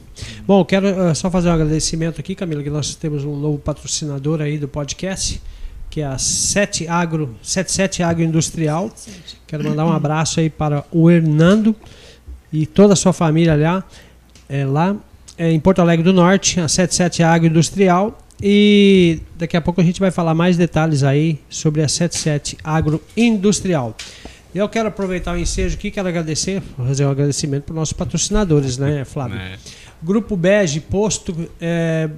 Bom, 0.47 0.65
quero 0.65 0.87
eh, 0.87 1.15
só 1.15 1.29
fazer 1.29 1.49
um 1.49 1.53
agradecimento 1.55 2.21
aqui, 2.21 2.37
Camila, 2.37 2.63
que 2.63 2.71
nós 2.71 2.95
temos 2.95 3.25
um 3.25 3.37
novo 3.37 3.59
patrocinador 3.59 4.41
aí 4.41 4.59
do 4.59 4.69
podcast, 4.69 5.43
que 5.91 6.01
é 6.01 6.07
a 6.07 6.19
7 6.19 6.87
Agro, 6.87 7.35
77 7.43 8.05
Agroindustrial. 8.05 8.95
Quero 9.45 9.65
mandar 9.65 9.85
um 9.87 9.93
abraço 9.93 10.39
aí 10.39 10.49
para 10.49 10.85
o 10.93 11.11
Hernando 11.11 11.75
e 12.53 12.67
toda 12.67 12.93
a 12.93 12.97
sua 12.97 13.13
família 13.13 13.57
lá, 13.57 13.85
é, 14.49 14.65
lá 14.65 14.97
é, 15.39 15.51
em 15.51 15.59
Porto 15.59 15.81
Alegre 15.81 16.05
do 16.05 16.13
Norte, 16.13 16.61
a 16.61 16.69
77 16.69 17.23
Agroindustrial. 17.23 18.19
E 18.41 19.21
daqui 19.37 19.57
a 19.57 19.61
pouco 19.61 19.81
a 19.81 19.85
gente 19.85 20.01
vai 20.01 20.11
falar 20.11 20.35
mais 20.35 20.57
detalhes 20.57 21.05
aí 21.05 21.39
sobre 21.49 21.83
a 21.83 21.89
77 21.89 22.59
Agroindustrial. 22.63 23.97
Eu 24.55 24.69
quero 24.69 24.89
aproveitar 24.89 25.35
o 25.35 25.39
ensejo 25.39 25.77
aqui, 25.77 25.91
quero 25.91 26.09
agradecer, 26.09 26.61
fazer 26.77 27.07
um 27.07 27.11
agradecimento 27.11 27.65
para 27.65 27.73
os 27.73 27.77
nossos 27.77 27.93
patrocinadores, 27.95 28.77
né, 28.77 29.05
Flávio? 29.05 29.37
né? 29.37 29.57
Grupo 30.03 30.37
Bege, 30.37 30.81
posto. 30.81 31.35
é, 31.61 32.11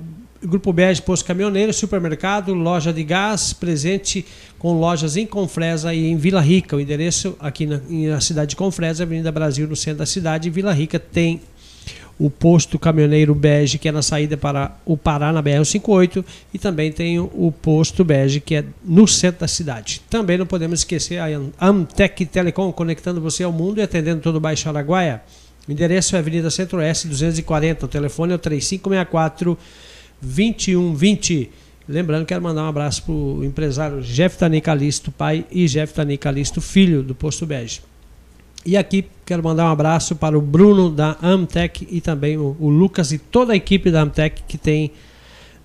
Grupo 0.43 0.73
Bege, 0.73 1.01
posto 1.01 1.25
caminhoneiro, 1.25 1.73
supermercado, 1.73 2.53
loja 2.53 2.93
de 2.93 3.05
gás, 3.05 3.53
presente 3.53 4.27
com 4.65 4.81
lojas 4.81 5.15
em 5.19 5.27
Confresa 5.27 5.93
e 5.93 6.07
em 6.07 6.17
Vila 6.17 6.41
Rica. 6.41 6.75
O 6.75 6.81
endereço 6.81 7.37
aqui 7.39 7.67
na, 7.67 7.83
na 7.87 8.19
cidade 8.19 8.49
de 8.49 8.57
Confresa, 8.57 9.03
Avenida 9.03 9.31
Brasil, 9.31 9.69
no 9.69 9.77
centro 9.77 9.99
da 9.99 10.07
cidade. 10.07 10.49
Em 10.49 10.51
Vila 10.51 10.73
Rica 10.73 10.99
tem 10.99 11.43
o 12.19 12.31
posto 12.31 12.79
caminhoneiro 12.79 13.35
Bege, 13.35 13.77
que 13.77 13.91
é 13.91 13.93
na 13.93 14.01
saída 14.01 14.39
para 14.39 14.75
o 14.87 14.97
Pará, 14.97 15.35
na 15.35 15.43
BR-58, 15.43 16.25
e 16.55 16.59
também 16.59 16.91
tem 16.91 17.19
o, 17.21 17.53
posto 17.53 18.03
Bege, 18.03 18.41
que 18.41 18.55
é 18.55 18.65
no 18.83 19.07
centro 19.07 19.41
da 19.41 19.49
cidade. 19.49 20.01
Também 20.09 20.39
não 20.39 20.47
podemos 20.47 20.81
esquecer 20.81 21.19
a 21.19 21.27
Am- 21.27 21.53
Amtec 21.61 22.25
Telecom, 22.25 22.73
conectando 22.73 23.21
você 23.21 23.45
ao 23.45 23.53
mundo 23.53 23.81
e 23.81 23.83
atendendo 23.83 24.23
todo 24.23 24.37
o 24.37 24.41
Baixo 24.41 24.67
Araguaia. 24.71 25.21
O 25.69 25.73
endereço 25.73 26.17
é 26.17 26.21
Avenida 26.21 26.49
Centro-Oeste 26.49 27.07
240, 27.07 27.85
o 27.85 27.89
telefone 27.89 28.33
é 28.33 28.37
o 28.37 28.39
3564 28.39 29.59
2120. 30.23 31.51
Lembrando, 31.89 32.25
quero 32.25 32.43
mandar 32.43 32.65
um 32.65 32.69
abraço 32.69 33.03
para 33.03 33.13
o 33.13 33.45
empresário 33.45 34.01
Jeff 34.01 34.39
Tani 34.39 34.61
Calisto, 34.61 35.13
pai, 35.13 35.45
e 35.51 35.67
Jeff 35.67 35.93
Tani 35.93 36.17
Calisto, 36.17 36.61
filho 36.61 37.03
do 37.03 37.15
Posto 37.15 37.45
Bege. 37.45 37.81
E 38.65 38.77
aqui 38.79 39.05
quero 39.27 39.43
mandar 39.45 39.67
um 39.67 39.73
abraço 39.73 40.17
para 40.17 40.39
o 40.39 40.41
Bruno 40.41 40.91
da 40.91 41.19
Amtec 41.23 41.87
e 41.91 42.01
também 42.01 42.39
o, 42.39 42.57
o 42.59 42.71
Lucas 42.71 43.13
e 43.13 43.19
toda 43.19 43.53
a 43.53 43.57
equipe 43.57 43.91
da 43.91 44.01
Amtec 44.01 44.43
que 44.49 44.57
tem 44.57 44.91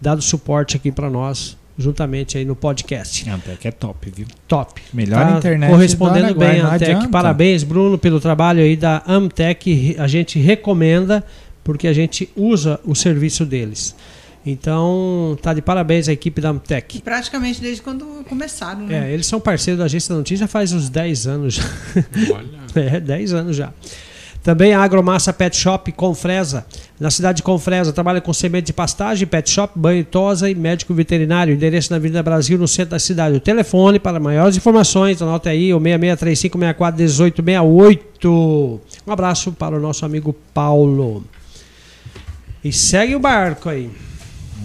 dado 0.02 0.22
suporte 0.22 0.76
aqui 0.76 0.92
para 0.92 1.10
nós, 1.10 1.56
juntamente 1.78 2.38
aí 2.38 2.44
no 2.44 2.58
podcast. 2.58 3.24
Que 3.62 3.70
é 3.70 3.72
top, 3.72 4.12
viu? 4.14 4.28
Top. 4.46 4.82
Melhor 4.94 5.26
Tá 5.26 5.38
internet 5.38 5.72
Correspondendo 5.72 6.34
do 6.34 6.44
Araguaia, 6.44 6.52
bem, 6.52 6.62
Amtec. 6.62 6.92
adianta. 6.92 7.08
Parabéns, 7.08 7.64
Bruno, 7.64 7.98
pelo 7.98 8.20
trabalho 8.20 8.62
aí 8.62 8.76
da 8.76 9.02
Amtec. 9.08 9.96
A 9.98 10.08
gente 10.08 10.38
recomenda 10.38 11.24
porque 11.64 11.88
a 11.88 11.94
gente 11.94 12.30
usa 12.36 12.82
o 12.84 12.94
serviço 12.94 13.46
deles. 13.46 13.96
Então, 14.52 15.38
tá 15.42 15.54
de 15.54 15.62
parabéns 15.62 16.10
a 16.10 16.14
equipe 16.14 16.42
da 16.42 16.50
Amtec. 16.50 17.02
Praticamente 17.02 17.62
desde 17.62 17.82
quando 17.82 18.06
começaram, 18.28 18.86
né? 18.86 19.10
É, 19.10 19.14
eles 19.14 19.26
são 19.26 19.40
parceiros 19.40 19.80
da 19.80 19.86
Agência 19.86 20.14
da 20.14 20.18
Notícia 20.18 20.48
faz 20.48 20.74
uns 20.74 20.90
10 20.90 21.28
anos 21.28 21.54
já. 21.56 21.64
Olha. 22.34 22.60
É, 22.76 23.00
10 23.00 23.34
anos 23.34 23.56
já. 23.56 23.74
Também 24.44 24.74
a 24.74 24.82
Agromassa 24.82 25.34
Pet 25.34 25.58
Shop 25.58 25.92
Confresa, 25.92 26.66
na 27.00 27.12
cidade 27.12 27.38
de 27.38 27.44
Confresa, 27.44 27.92
trabalha 27.92 28.22
com 28.22 28.32
semente 28.32 28.68
de 28.68 28.74
pastagem, 28.74 29.28
pet 29.28 29.50
shop, 29.50 29.78
banho 29.78 30.00
e 30.00 30.04
tosa 30.04 30.50
e 30.50 30.56
médico 30.56 30.94
veterinário. 30.94 31.54
Endereço 31.54 31.92
na 31.92 31.98
Avenida 31.98 32.24
Brasil, 32.24 32.58
no 32.58 32.68
centro 32.68 32.92
da 32.92 33.00
cidade. 33.00 33.36
O 33.36 33.40
telefone 33.40 34.00
para 34.00 34.20
maiores 34.20 34.56
informações, 34.56 35.22
anote 35.22 35.50
aí, 35.50 35.74
o 35.74 35.80
6635641868. 35.80 38.80
Um 39.06 39.12
abraço 39.12 39.52
para 39.52 39.76
o 39.76 39.80
nosso 39.80 40.06
amigo 40.06 40.34
Paulo. 40.54 41.26
E 42.64 42.72
segue 42.72 43.16
o 43.16 43.20
barco 43.20 43.68
aí. 43.68 43.90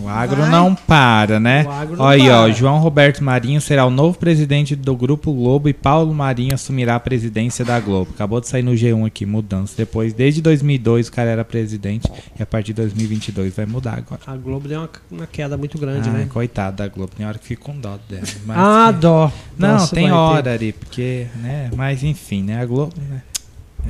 O 0.00 0.08
agro 0.08 0.42
Vai. 0.42 0.50
não 0.50 0.74
para, 0.74 1.38
né? 1.40 1.64
O 1.64 1.70
agro 1.70 1.96
não 1.96 2.04
Olha 2.04 2.22
aí, 2.24 2.30
ó, 2.30 2.42
para. 2.44 2.52
João 2.52 2.78
Roberto 2.78 3.22
Marinho 3.22 3.60
será 3.60 3.86
o 3.86 3.90
novo 3.90 4.18
presidente 4.18 4.74
do 4.76 4.94
Grupo 4.96 5.32
Globo 5.32 5.68
e 5.68 5.72
Paulo 5.72 6.12
Marinho 6.14 6.54
assumirá 6.54 6.96
a 6.96 7.00
presidência 7.00 7.64
da 7.64 7.78
Globo. 7.80 8.10
Acabou 8.14 8.40
de 8.40 8.48
sair 8.48 8.62
no 8.62 8.72
G1 8.72 9.06
aqui, 9.06 9.24
mudança. 9.24 9.74
Depois, 9.76 10.12
desde 10.12 10.42
2002, 10.42 11.08
o 11.08 11.12
cara 11.12 11.30
era 11.30 11.44
presidente 11.44 12.10
e 12.38 12.42
a 12.42 12.46
partir 12.46 12.68
de 12.72 12.82
2022 12.82 13.54
vai 13.54 13.66
mudar 13.66 13.94
agora. 13.98 14.20
A 14.26 14.36
Globo 14.36 14.68
deu 14.68 14.80
uma, 14.80 14.90
uma 15.10 15.26
queda 15.26 15.56
muito 15.56 15.78
grande, 15.78 16.08
Ai, 16.08 16.16
né? 16.16 16.26
coitado 16.30 16.76
da 16.76 16.88
Globo, 16.88 17.12
tem 17.16 17.26
hora 17.26 17.38
que 17.38 17.46
fica 17.46 17.62
com 17.62 17.78
dó 17.78 17.98
dela. 18.08 18.22
Ah, 18.50 18.92
que- 18.92 19.00
dó. 19.00 19.32
Não, 19.58 19.72
Nossa, 19.74 19.94
tem 19.94 20.06
ter. 20.06 20.12
hora 20.12 20.52
ali, 20.54 20.72
porque, 20.72 21.26
né? 21.36 21.70
Mas 21.76 22.02
enfim, 22.02 22.42
né? 22.42 22.60
A 22.60 22.66
Globo, 22.66 22.92
né? 23.08 23.22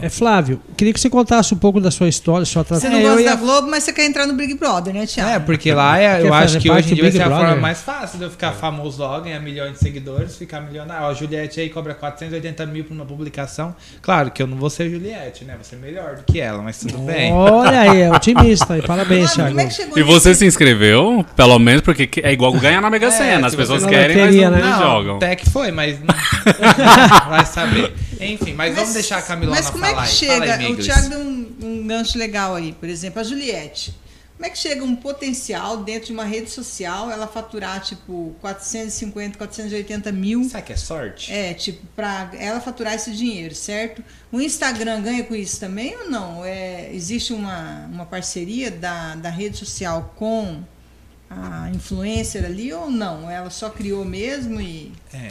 É, 0.02 0.08
Flávio, 0.08 0.60
queria 0.76 0.92
que 0.92 1.00
você 1.00 1.08
contasse 1.08 1.54
um 1.54 1.56
pouco 1.56 1.80
da 1.80 1.90
sua 1.90 2.08
história, 2.08 2.44
sua 2.44 2.62
Você 2.62 2.68
trajetória. 2.68 2.98
não 2.98 3.06
É, 3.06 3.08
gosta 3.14 3.22
ia- 3.22 3.30
da 3.30 3.36
Globo, 3.36 3.68
mas 3.70 3.84
você 3.84 3.92
quer 3.92 4.04
entrar 4.06 4.26
no 4.26 4.34
Big 4.34 4.54
Brother, 4.54 4.92
né, 4.92 5.06
Thiago? 5.06 5.30
É, 5.30 5.38
porque 5.38 5.72
lá 5.72 5.98
é, 5.98 6.20
eu 6.20 6.34
acho 6.34 6.58
que 6.58 6.70
hoje 6.70 6.92
em 6.92 6.94
dia 6.96 7.10
ser 7.12 7.22
a 7.22 7.26
Brother? 7.26 7.46
forma 7.46 7.60
mais 7.62 7.80
fácil 7.80 8.18
de 8.18 8.24
eu 8.24 8.30
ficar 8.30 8.52
famoso 8.52 9.00
logo, 9.02 9.24
ganhar 9.24 9.40
milhões 9.40 9.72
de 9.74 9.78
seguidores, 9.78 10.36
ficar 10.36 10.60
milionário. 10.60 11.06
Ó, 11.06 11.10
a 11.10 11.14
Juliette 11.14 11.60
aí 11.60 11.70
cobra 11.70 11.94
480 11.94 12.66
mil 12.66 12.84
por 12.84 12.92
uma 12.92 13.04
publicação. 13.06 13.74
Claro 14.02 14.30
que 14.30 14.42
eu 14.42 14.46
não 14.46 14.56
vou 14.56 14.68
ser 14.68 14.90
Juliette, 14.90 15.44
né? 15.44 15.54
Vou 15.54 15.64
ser 15.64 15.76
melhor 15.76 16.16
do 16.16 16.24
que 16.24 16.40
ela, 16.40 16.60
mas 16.62 16.78
tudo 16.80 16.98
bem. 16.98 17.32
Olha 17.32 17.80
aí, 17.80 18.02
é 18.02 18.10
otimista. 18.12 18.76
E 18.76 18.82
parabéns, 18.82 19.22
Mano, 19.22 19.34
Thiago. 19.34 19.48
como 19.50 19.60
é 19.60 19.66
que 19.66 19.74
chegou 19.74 19.98
E 19.98 20.02
você 20.02 20.34
se 20.34 20.44
inscreveu, 20.44 21.24
pelo 21.36 21.58
menos, 21.58 21.82
porque 21.82 22.08
é 22.22 22.32
igual 22.32 22.52
ganhar 22.54 22.80
na 22.80 22.90
Mega 22.90 23.06
É, 23.06 23.10
Sena. 23.10 23.46
As 23.46 23.54
pessoas 23.54 23.82
você- 23.82 23.88
querem, 23.88 24.16
Na 24.16 24.22
loteria, 24.24 24.50
mas 24.50 24.60
não, 24.60 24.68
né? 24.68 24.74
não 24.76 24.82
jogam. 24.82 25.16
até 25.16 25.36
que 25.36 25.48
foi, 25.48 25.70
mas 25.70 25.96
vai 27.28 27.46
saber. 27.46 27.92
Enfim, 28.20 28.54
mas, 28.54 28.74
vamos 28.74 28.94
deixar 28.94 29.18
a 29.18 29.22
Camilona 29.22 29.56
Mas 29.56 29.68
como 29.90 30.00
é 30.00 30.04
que 30.04 30.12
chega? 30.12 30.54
Aí, 30.56 30.72
o. 30.72 30.76
Thiago 30.76 31.08
deu 31.08 31.18
um, 31.20 31.56
um 31.62 31.86
gancho 31.86 32.18
legal 32.18 32.54
aí, 32.54 32.72
por 32.72 32.88
exemplo, 32.88 33.20
a 33.20 33.24
Juliette. 33.24 33.94
Como 34.36 34.46
é 34.46 34.50
que 34.50 34.58
chega 34.58 34.84
um 34.84 34.96
potencial 34.96 35.84
dentro 35.84 36.08
de 36.08 36.12
uma 36.12 36.24
rede 36.24 36.50
social, 36.50 37.08
ela 37.08 37.26
faturar 37.26 37.80
tipo 37.80 38.34
450, 38.40 39.38
480 39.38 40.10
mil? 40.10 40.42
Será 40.44 40.60
que 40.60 40.72
é 40.72 40.76
sorte? 40.76 41.32
É, 41.32 41.54
tipo, 41.54 41.86
pra 41.94 42.30
ela 42.36 42.60
faturar 42.60 42.94
esse 42.94 43.12
dinheiro, 43.12 43.54
certo? 43.54 44.02
O 44.32 44.40
Instagram 44.40 45.02
ganha 45.02 45.22
com 45.22 45.36
isso 45.36 45.60
também 45.60 45.96
ou 45.96 46.10
não? 46.10 46.44
É, 46.44 46.92
existe 46.92 47.32
uma, 47.32 47.86
uma 47.86 48.06
parceria 48.06 48.72
da, 48.72 49.14
da 49.14 49.30
rede 49.30 49.56
social 49.56 50.12
com 50.16 50.64
a 51.30 51.70
influencer 51.72 52.44
ali 52.44 52.72
ou 52.72 52.90
não? 52.90 53.30
Ela 53.30 53.50
só 53.50 53.70
criou 53.70 54.04
mesmo 54.04 54.60
e. 54.60 54.92
É. 55.12 55.28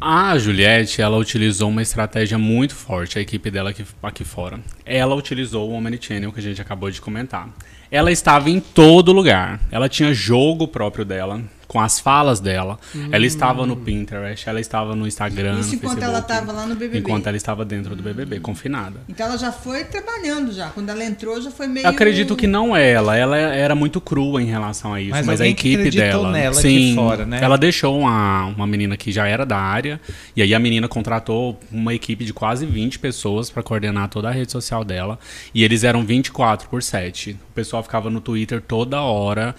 A 0.00 0.38
Juliette, 0.38 1.02
ela 1.02 1.16
utilizou 1.16 1.68
uma 1.68 1.82
estratégia 1.82 2.38
muito 2.38 2.72
forte, 2.72 3.18
a 3.18 3.20
equipe 3.20 3.50
dela 3.50 3.70
aqui, 3.70 3.84
aqui 4.00 4.22
fora. 4.22 4.60
Ela 4.86 5.16
utilizou 5.16 5.68
o 5.68 5.72
Omnichannel 5.72 6.30
que 6.30 6.38
a 6.38 6.42
gente 6.42 6.62
acabou 6.62 6.88
de 6.88 7.00
comentar. 7.00 7.48
Ela 7.90 8.12
estava 8.12 8.48
em 8.48 8.60
todo 8.60 9.10
lugar. 9.10 9.58
Ela 9.72 9.88
tinha 9.88 10.14
jogo 10.14 10.68
próprio 10.68 11.04
dela, 11.04 11.42
com 11.68 11.80
as 11.80 12.00
falas 12.00 12.40
dela. 12.40 12.78
Ela 13.12 13.26
estava 13.26 13.64
no 13.64 13.76
Pinterest, 13.76 14.48
ela 14.48 14.60
estava 14.60 14.96
no 14.96 15.06
Instagram, 15.06 15.60
Isso 15.60 15.68
no 15.70 15.74
enquanto 15.76 16.02
ela 16.02 16.14
Facebook, 16.14 16.32
estava 16.32 16.52
lá 16.52 16.66
no 16.66 16.74
BBB. 16.74 16.98
Enquanto 16.98 17.26
ela 17.28 17.36
estava 17.36 17.64
dentro 17.64 17.94
do 17.94 18.02
BBB, 18.02 18.40
confinada. 18.40 19.00
Então 19.08 19.26
ela 19.26 19.38
já 19.38 19.52
foi 19.52 19.84
trabalhando 19.84 20.52
já. 20.52 20.70
Quando 20.70 20.88
ela 20.88 21.04
entrou, 21.04 21.40
já 21.40 21.50
foi 21.50 21.68
meio. 21.68 21.86
Eu 21.86 21.90
acredito 21.90 22.34
que 22.34 22.46
não 22.46 22.76
ela, 22.76 23.16
ela 23.16 23.36
era 23.36 23.74
muito 23.74 24.00
crua 24.00 24.42
em 24.42 24.46
relação 24.46 24.94
a 24.94 25.00
isso, 25.00 25.10
Mas 25.10 25.28
mas, 25.28 25.40
a 25.40 25.46
equipe 25.46 25.90
dela, 25.90 26.32
nela 26.32 26.58
aqui 26.58 26.68
sim, 26.68 26.94
fora, 26.94 27.26
né? 27.26 27.38
ela 27.42 27.58
deixou 27.58 27.98
uma, 28.00 28.46
uma 28.46 28.66
menina 28.66 28.96
que 28.96 29.12
já 29.12 29.26
era 29.26 29.44
da 29.44 29.58
área 29.58 30.00
e 30.34 30.42
aí 30.42 30.54
a 30.54 30.58
menina 30.58 30.88
contratou 30.88 31.58
uma 31.70 31.94
equipe 31.94 32.24
de 32.24 32.32
quase 32.32 32.64
20 32.64 32.98
pessoas 32.98 33.50
para 33.50 33.62
coordenar 33.62 34.08
toda 34.08 34.28
a 34.28 34.32
rede 34.32 34.50
social 34.50 34.84
dela 34.84 35.18
e 35.54 35.62
eles 35.62 35.84
eram 35.84 36.04
24 36.04 36.68
por 36.68 36.82
7. 36.82 37.38
O 37.50 37.52
pessoal 37.54 37.82
ficava 37.82 38.08
no 38.08 38.20
Twitter 38.20 38.60
toda 38.60 39.00
hora. 39.00 39.54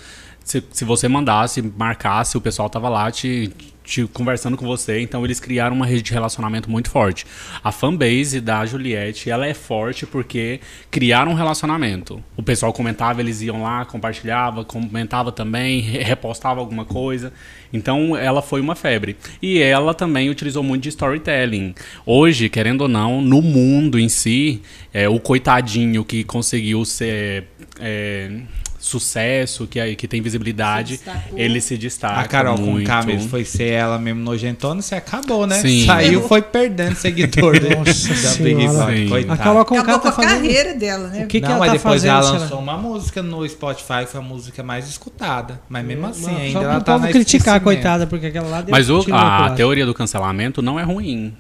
Se, 0.50 0.64
se 0.72 0.84
você 0.84 1.08
mandasse, 1.08 1.62
marcasse, 1.62 2.36
o 2.36 2.42
pessoal 2.42 2.68
tava 2.68 2.90
lá 2.90 3.12
te, 3.12 3.52
te 3.84 4.08
conversando 4.08 4.58
com 4.58 4.66
você. 4.66 5.00
Então 5.00 5.24
eles 5.24 5.40
criaram 5.40 5.76
uma 5.76 5.86
rede 5.86 6.02
de 6.02 6.12
relacionamento 6.12 6.72
muito 6.72 6.90
forte. 6.90 7.24
A 7.64 7.72
fanbase 7.72 8.42
da 8.42 8.66
Juliette, 8.66 9.30
ela 9.30 9.46
é 9.46 9.54
forte 9.54 10.08
porque 10.08 10.60
criaram 10.90 11.34
um 11.34 11.36
relacionamento. 11.36 12.24
O 12.36 12.42
pessoal 12.42 12.74
comentava, 12.74 13.22
eles 13.22 13.44
iam 13.44 13.62
lá, 13.62 13.86
compartilhava, 13.86 14.66
comentava 14.66 15.32
também, 15.32 15.82
re- 15.82 16.02
repostava 16.02 16.60
alguma 16.60 16.84
coisa. 16.84 17.32
Então 17.72 18.18
ela 18.18 18.42
foi 18.42 18.60
uma 18.60 18.74
febre. 18.74 19.18
E 19.40 19.60
ela 19.60 19.94
também 19.94 20.32
utilizou 20.32 20.64
muito 20.64 20.82
de 20.82 20.90
storytelling. 20.90 21.76
Hoje, 22.08 22.50
querendo 22.50 22.82
ou 22.82 22.88
não, 22.88 23.22
no 23.22 23.40
mundo 23.40 24.00
em 24.00 24.10
si, 24.10 24.64
é, 24.92 25.08
o 25.08 25.20
coitadinho 25.20 26.04
que 26.04 26.24
conseguiu 26.24 26.84
ser. 26.86 27.44
é, 27.80 28.32
sucesso, 28.80 29.68
que, 29.68 29.96
que 29.96 30.08
tem 30.08 30.22
visibilidade, 30.22 30.98
Se 30.98 31.04
ele 31.36 31.60
se 31.60 31.78
destaca 31.78 32.22
A 32.22 32.28
Carol 32.28 32.56
com 32.56 32.62
muito. 32.64 32.88
K 32.88 33.04
mesmo 33.04 33.30
foi 33.30 33.44
ser 33.44 33.72
ela 33.74 34.00
mesmo 34.00 34.22
nojentona, 34.22 34.82
você 34.82 34.96
acabou, 34.96 35.46
né? 35.46 35.60
Sim. 35.60 35.86
Saiu, 35.86 36.22
foi 36.28 36.42
perdendo 36.42 36.96
seguidor 36.96 37.60
do- 37.60 37.70
Nossa 37.76 38.38
da 38.38 38.44
Big. 38.44 39.30
A. 39.30 39.38
Carol 39.38 39.66
Conká 39.66 39.82
Acabou 39.82 40.00
tá 40.00 40.12
com 40.14 40.22
a 40.22 40.24
fazendo... 40.24 40.42
carreira 40.42 40.74
dela, 40.76 41.10
né? 41.10 41.26
O 41.26 41.28
que, 41.28 41.42
que 41.42 41.46
não, 41.46 41.56
ela 41.56 41.60
mas 41.60 41.68
tá 41.68 41.74
depois 41.78 42.02
fazendo? 42.04 42.18
ela 42.28 42.40
lançou 42.40 42.60
uma 42.60 42.78
música 42.78 43.22
no 43.22 43.48
Spotify, 43.48 44.06
foi 44.08 44.20
a 44.20 44.24
música 44.24 44.64
mais 44.64 44.88
escutada. 44.88 45.60
Mas 45.68 45.86
mesmo 45.86 46.08
assim, 46.08 46.24
Só 46.24 46.30
ainda 46.38 46.60
ela 46.62 46.82
tá 46.82 46.98
na 46.98 47.10
criticar, 47.10 47.60
coitada, 47.60 48.08
porque 48.08 48.28
aquela 48.28 48.48
lá 48.48 48.62
deu 48.62 48.72
Mas 48.72 48.90
o- 48.90 49.02
a 49.02 49.04
culatra. 49.04 49.56
teoria 49.56 49.86
do 49.86 49.94
cancelamento 49.94 50.62
não 50.62 50.80
é 50.80 50.84
ruim. 50.84 51.34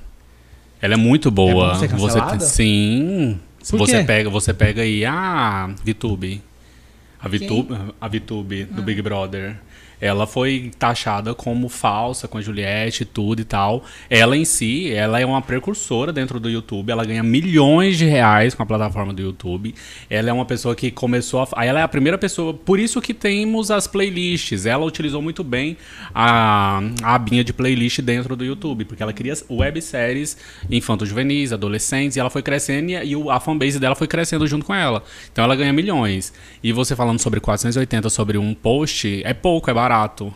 Ela 0.82 0.94
é 0.96 0.98
muito 0.98 1.32
boa. 1.32 1.78
É 1.82 1.88
você 1.88 2.40
sim. 2.46 3.40
Se 3.62 3.72
Por 3.72 3.80
você 3.80 4.00
quê? 4.00 4.04
pega, 4.06 4.30
você 4.30 4.54
pega 4.54 4.82
aí 4.82 5.06
a 5.06 5.70
VTube. 5.84 6.42
A 7.22 7.28
VTube, 7.28 7.94
a 8.00 8.10
VTube 8.10 8.66
do 8.72 8.82
Big 8.82 9.04
Brother. 9.04 9.60
Ela 10.02 10.26
foi 10.26 10.72
taxada 10.78 11.34
como 11.34 11.68
falsa 11.68 12.28
com 12.28 12.38
a 12.38 12.42
Juliette 12.42 13.04
e 13.04 13.06
tudo 13.06 13.42
e 13.42 13.44
tal. 13.44 13.84
Ela 14.10 14.38
em 14.38 14.46
si, 14.46 14.92
ela 14.92 15.20
é 15.20 15.26
uma 15.26 15.42
precursora 15.42 16.14
dentro 16.14 16.40
do 16.40 16.50
YouTube. 16.50 16.92
Ela 16.92 17.06
ganha 17.06 17.24
milhões 17.24 17.98
de 17.98 18.06
reais 18.06 18.54
com 18.54 18.64
a 18.64 18.66
plataforma 18.66 19.14
do 19.14 19.22
YouTube. 19.22 19.76
Ela 20.10 20.30
é 20.30 20.34
uma 20.34 20.46
pessoa 20.46 20.76
que 20.76 20.90
começou 20.90 21.48
a. 21.54 21.66
Ela 21.66 21.80
é 21.82 21.84
a 21.84 21.88
primeira 21.88 22.18
pessoa. 22.18 22.54
Por 22.54 22.80
isso 22.80 23.02
que 23.02 23.14
temos 23.14 23.72
as 23.72 23.88
playlists. 23.88 24.66
Ela 24.66 24.86
utilizou 24.86 25.22
muito 25.22 25.44
bem 25.44 25.78
a, 26.14 26.82
a 27.04 27.16
abinha 27.16 27.44
de 27.44 27.54
playlist 27.54 28.02
dentro 28.02 28.36
do 28.36 28.46
YouTube. 28.46 28.86
Porque 28.86 29.04
ela 29.04 29.14
cria 29.14 29.34
webséries 29.50 30.38
infanto-juvenis, 30.70 31.52
adolescentes. 31.52 32.16
E 32.16 32.20
ela 32.20 32.30
foi 32.30 32.42
crescendo 32.42 32.92
e, 32.92 33.30
a 33.30 33.40
fanbase 33.40 33.80
dela 33.80 33.96
foi 33.96 34.08
crescendo 34.08 34.48
junto 34.48 34.66
com 34.66 34.74
ela. 34.74 35.04
Então 35.32 35.44
ela 35.44 35.56
ganha 35.56 35.74
milhões. 35.74 36.34
E 36.64 36.72
você 36.72 36.96
falando 36.96 37.20
sobre 37.20 37.40
480 37.40 38.10
sobre 38.10 38.38
um 38.38 38.54
post, 38.54 39.22
é 39.24 39.34
pouco, 39.34 39.70
é 39.70 39.74
barato. 39.74 39.89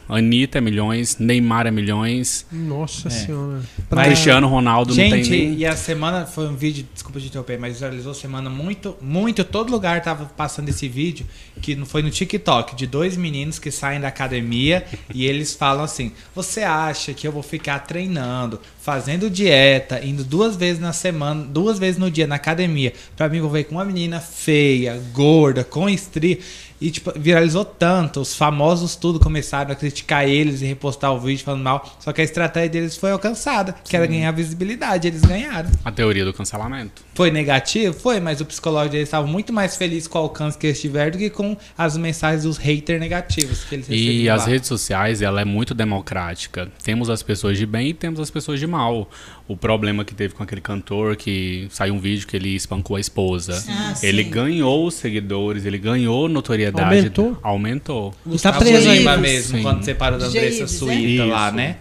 Anitta 0.09 0.57
é 0.57 0.61
milhões, 0.61 1.17
Neymar 1.17 1.67
é 1.67 1.71
milhões. 1.71 2.45
Nossa 2.51 3.09
senhora. 3.09 3.61
Mas- 3.89 4.07
Cristiano 4.07 4.47
Ronaldo 4.47 4.89
não 4.89 4.95
Gente, 4.95 5.29
tem 5.29 5.47
nem. 5.49 5.57
e 5.59 5.65
a 5.65 5.75
semana 5.75 6.25
foi 6.25 6.47
um 6.47 6.55
vídeo, 6.55 6.85
desculpa 6.93 7.19
de 7.19 7.27
interromper, 7.27 7.59
mas 7.59 7.73
visualizou 7.73 8.13
semana 8.13 8.49
muito, 8.49 8.95
muito, 9.01 9.43
todo 9.43 9.71
lugar 9.71 10.01
tava 10.01 10.25
passando 10.25 10.69
esse 10.69 10.87
vídeo, 10.87 11.25
que 11.61 11.75
não 11.75 11.85
foi 11.85 12.01
no 12.01 12.09
TikTok, 12.09 12.75
de 12.75 12.87
dois 12.87 13.15
meninos 13.15 13.59
que 13.59 13.71
saem 13.71 13.99
da 13.99 14.07
academia 14.07 14.85
e 15.13 15.25
eles 15.25 15.53
falam 15.53 15.83
assim: 15.83 16.11
Você 16.35 16.61
acha 16.61 17.13
que 17.13 17.27
eu 17.27 17.31
vou 17.31 17.43
ficar 17.43 17.79
treinando, 17.79 18.59
fazendo 18.81 19.29
dieta, 19.29 20.03
indo 20.03 20.23
duas 20.23 20.55
vezes 20.55 20.79
na 20.81 20.93
semana, 20.93 21.43
duas 21.43 21.79
vezes 21.79 21.97
no 21.99 22.09
dia 22.11 22.27
na 22.27 22.35
academia, 22.35 22.93
pra 23.15 23.29
me 23.29 23.37
envolver 23.37 23.63
com 23.65 23.75
uma 23.75 23.85
menina 23.85 24.19
feia, 24.19 25.01
gorda, 25.13 25.63
com 25.63 25.87
estria? 25.89 26.37
E, 26.83 26.91
tipo, 26.91 27.13
viralizou 27.15 27.63
tanto, 27.63 28.19
os 28.19 28.35
famosos 28.35 28.97
tudo 28.97 29.17
começaram 29.17 29.71
a 29.71 29.75
criticar 29.75 30.27
eles 30.27 30.61
e 30.61 30.65
repostar 30.65 31.13
o 31.13 31.19
vídeo 31.19 31.41
falando 31.45 31.63
mal. 31.63 31.97
Só 31.97 32.11
que 32.11 32.19
a 32.19 32.23
estratégia 32.25 32.69
deles 32.71 32.97
foi 32.97 33.11
alcançada, 33.11 33.73
que 33.85 33.95
era 33.95 34.05
ganhar 34.05 34.29
visibilidade. 34.31 35.07
Eles 35.07 35.21
ganharam. 35.21 35.69
A 35.85 35.91
teoria 35.93 36.25
do 36.25 36.33
cancelamento. 36.33 37.01
Foi 37.15 37.31
negativo? 37.31 37.93
Foi, 37.97 38.19
mas 38.19 38.41
o 38.41 38.45
psicológico 38.45 38.91
deles 38.91 39.07
estava 39.07 39.25
muito 39.25 39.53
mais 39.53 39.77
feliz 39.77 40.07
com 40.09 40.17
o 40.19 40.23
alcance 40.23 40.57
que 40.57 40.67
eles 40.67 40.81
tiveram 40.81 41.11
do 41.11 41.17
que 41.17 41.29
com 41.29 41.55
as 41.77 41.95
mensagens 41.95 42.43
dos 42.43 42.57
haters 42.57 42.99
negativos 42.99 43.63
que 43.63 43.75
eles 43.75 43.87
E 43.89 44.29
as 44.29 44.41
lá. 44.41 44.49
redes 44.49 44.67
sociais, 44.67 45.21
ela 45.21 45.39
é 45.39 45.45
muito 45.45 45.73
democrática. 45.73 46.69
Temos 46.83 47.09
as 47.09 47.23
pessoas 47.23 47.57
de 47.57 47.65
bem 47.65 47.89
e 47.89 47.93
temos 47.93 48.19
as 48.19 48.29
pessoas 48.29 48.59
de 48.59 48.67
mal. 48.67 49.09
O 49.45 49.57
problema 49.57 50.05
que 50.05 50.15
teve 50.15 50.33
com 50.33 50.41
aquele 50.41 50.61
cantor 50.61 51.17
que 51.17 51.67
saiu 51.69 51.93
um 51.93 51.99
vídeo 51.99 52.25
que 52.25 52.35
ele 52.35 52.55
espancou 52.55 52.95
a 52.95 52.99
esposa. 52.99 53.61
Ah, 53.69 53.93
ele 54.01 54.23
sim. 54.23 54.29
ganhou 54.29 54.87
os 54.87 54.93
seguidores, 54.93 55.65
ele 55.65 55.77
ganhou 55.77 56.29
notoriedade. 56.29 56.95
Aumentou? 56.95 57.37
Aumentou. 57.43 58.15
E 58.21 58.23
tá 58.23 58.29
Gustavo 58.31 58.59
preso 58.59 58.89
Lima 58.89 59.11
ainda. 59.11 59.17
mesmo, 59.17 59.57
Sim. 59.57 59.63
quando 59.63 59.83
separou 59.83 60.17
da 60.17 60.27
Andressa 60.27 60.65
Suíta 60.67 61.25
né? 61.25 61.31
lá, 61.33 61.51
né? 61.51 61.75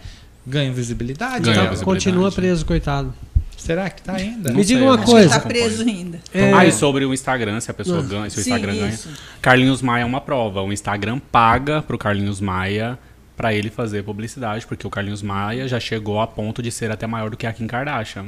Ganhou 0.45 0.75
visibilidade. 0.75 1.45
Ganhou 1.45 1.61
ela. 1.61 1.71
visibilidade. 1.71 1.85
Continua 1.85 2.33
preso, 2.33 2.67
coitado. 2.67 3.15
Será 3.57 3.89
que 3.89 4.03
tá 4.03 4.15
ainda? 4.17 4.51
Me 4.51 4.57
Não 4.57 4.65
diga 4.65 4.81
sei, 4.81 4.89
uma 4.89 4.99
coisa. 4.99 5.29
que 5.29 5.35
tá 5.43 5.49
preso 5.49 5.83
ainda. 5.83 6.19
É, 6.35 6.53
Ah, 6.53 6.67
e 6.67 6.73
sobre 6.73 7.05
o 7.05 7.15
Instagram, 7.15 7.61
se 7.61 7.71
a 7.71 7.75
pessoa 7.75 8.01
Ah. 8.01 8.03
ganha, 8.03 8.29
se 8.29 8.41
o 8.41 8.43
Sim, 8.43 8.51
Instagram 8.51 8.75
ganha. 8.75 8.89
isso. 8.89 9.09
Carlinhos 9.41 9.81
Maia 9.83 10.03
é 10.03 10.05
uma 10.05 10.21
prova. 10.21 10.61
O 10.63 10.73
Instagram 10.73 11.21
paga 11.31 11.81
pro 11.81 11.97
Carlinhos 11.97 12.41
Maia 12.41 12.99
pra 13.37 13.53
ele 13.55 13.71
fazer 13.71 14.03
publicidade, 14.03 14.67
porque 14.67 14.87
o 14.87 14.91
Carlinhos 14.91 15.23
Maia 15.23 15.67
já 15.67 15.81
chegou 15.81 16.21
a 16.21 16.27
ponto 16.27 16.63
de 16.63 16.71
ser 16.71 16.91
até 16.91 17.07
maior 17.07 17.31
do 17.31 17.37
que 17.37 17.47
a 17.47 17.53
Kim 17.53 17.67
Kardashian. 17.67 18.27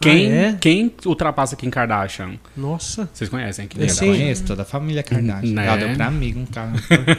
Quem, 0.00 0.30
é? 0.32 0.56
quem 0.60 0.92
ultrapassa 1.04 1.56
Kim 1.56 1.70
Kardashian? 1.70 2.34
Nossa. 2.56 3.08
Vocês 3.12 3.28
conhecem 3.28 3.66
Kim 3.66 3.80
Eu? 3.80 3.88
Sim. 3.88 4.06
conheço 4.12 4.44
toda 4.44 4.62
a 4.62 4.64
família 4.64 5.02
Kardashian. 5.02 5.52
Né? 5.52 5.66
Ela 5.66 5.76
deu 5.76 5.94
pra 5.94 6.06
amigo 6.06 6.38
um 6.40 6.46
carro. 6.46 6.76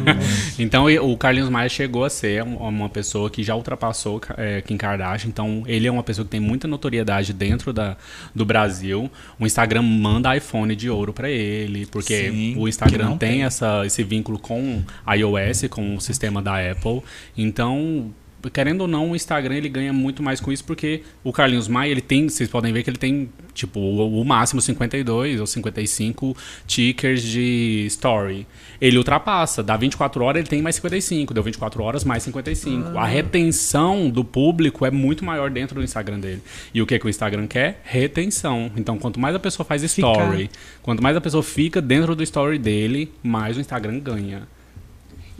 Então 0.57 0.85
o 0.85 1.17
Carlinhos 1.17 1.49
Maia 1.49 1.69
chegou 1.69 2.03
a 2.05 2.09
ser 2.09 2.43
um- 2.43 2.57
uma 2.57 2.89
pessoa 2.89 3.29
que 3.29 3.43
já 3.43 3.55
ultrapassou 3.55 4.21
é, 4.37 4.61
Kim 4.61 4.77
Kardashian. 4.77 5.29
Então 5.29 5.63
ele 5.67 5.87
é 5.87 5.91
uma 5.91 6.03
pessoa 6.03 6.25
que 6.25 6.31
tem 6.31 6.39
muita 6.39 6.67
notoriedade 6.67 7.33
dentro 7.33 7.73
da, 7.73 7.97
do 8.33 8.45
Brasil. 8.45 9.09
O 9.39 9.45
Instagram 9.45 9.81
manda 9.81 10.35
iPhone 10.35 10.75
de 10.75 10.89
ouro 10.89 11.13
pra 11.13 11.29
ele, 11.29 11.85
porque 11.85 12.29
Sim, 12.29 12.55
o 12.57 12.67
Instagram 12.67 13.17
tem, 13.17 13.29
tem. 13.31 13.43
Essa, 13.43 13.85
esse 13.85 14.03
vínculo 14.03 14.39
com 14.39 14.81
a 15.05 15.15
iOS, 15.15 15.65
com 15.69 15.95
o 15.95 16.01
sistema 16.01 16.41
da 16.41 16.55
Apple. 16.71 17.01
Então 17.37 18.11
querendo 18.53 18.81
ou 18.81 18.87
não, 18.87 19.11
o 19.11 19.15
Instagram 19.15 19.55
ele 19.55 19.69
ganha 19.69 19.91
muito 19.91 20.23
mais 20.23 20.39
com 20.39 20.51
isso 20.51 20.63
porque 20.63 21.01
o 21.23 21.33
Carlinhos 21.33 21.67
Maia, 21.67 21.91
ele 21.91 22.01
tem, 22.01 22.29
vocês 22.29 22.49
podem 22.49 22.71
ver 22.71 22.83
que 22.83 22.89
ele 22.89 22.97
tem, 22.97 23.29
tipo, 23.53 23.79
o, 23.79 24.21
o 24.21 24.25
máximo 24.25 24.61
52 24.61 25.39
ou 25.39 25.47
55 25.47 26.37
tickers 26.65 27.21
de 27.21 27.85
story. 27.87 28.47
Ele 28.79 28.97
ultrapassa, 28.97 29.61
dá 29.61 29.75
24 29.75 30.23
horas, 30.23 30.39
ele 30.39 30.47
tem 30.47 30.61
mais 30.61 30.75
55, 30.75 31.33
deu 31.33 31.43
24 31.43 31.83
horas 31.83 32.03
mais 32.03 32.23
55. 32.23 32.97
A 32.97 33.05
retenção 33.05 34.09
do 34.09 34.23
público 34.23 34.85
é 34.85 34.91
muito 34.91 35.25
maior 35.25 35.49
dentro 35.49 35.75
do 35.75 35.83
Instagram 35.83 36.19
dele. 36.19 36.41
E 36.73 36.81
o 36.81 36.85
que, 36.85 36.97
que 36.97 37.05
o 37.05 37.09
Instagram 37.09 37.47
quer? 37.47 37.81
Retenção. 37.83 38.71
Então, 38.77 38.97
quanto 38.97 39.19
mais 39.19 39.35
a 39.35 39.39
pessoa 39.39 39.65
faz 39.65 39.83
story, 39.83 40.49
quanto 40.81 41.03
mais 41.03 41.17
a 41.17 41.21
pessoa 41.21 41.43
fica 41.43 41.81
dentro 41.81 42.15
do 42.15 42.23
story 42.23 42.57
dele, 42.57 43.11
mais 43.21 43.57
o 43.57 43.59
Instagram 43.59 43.99
ganha. 43.99 44.47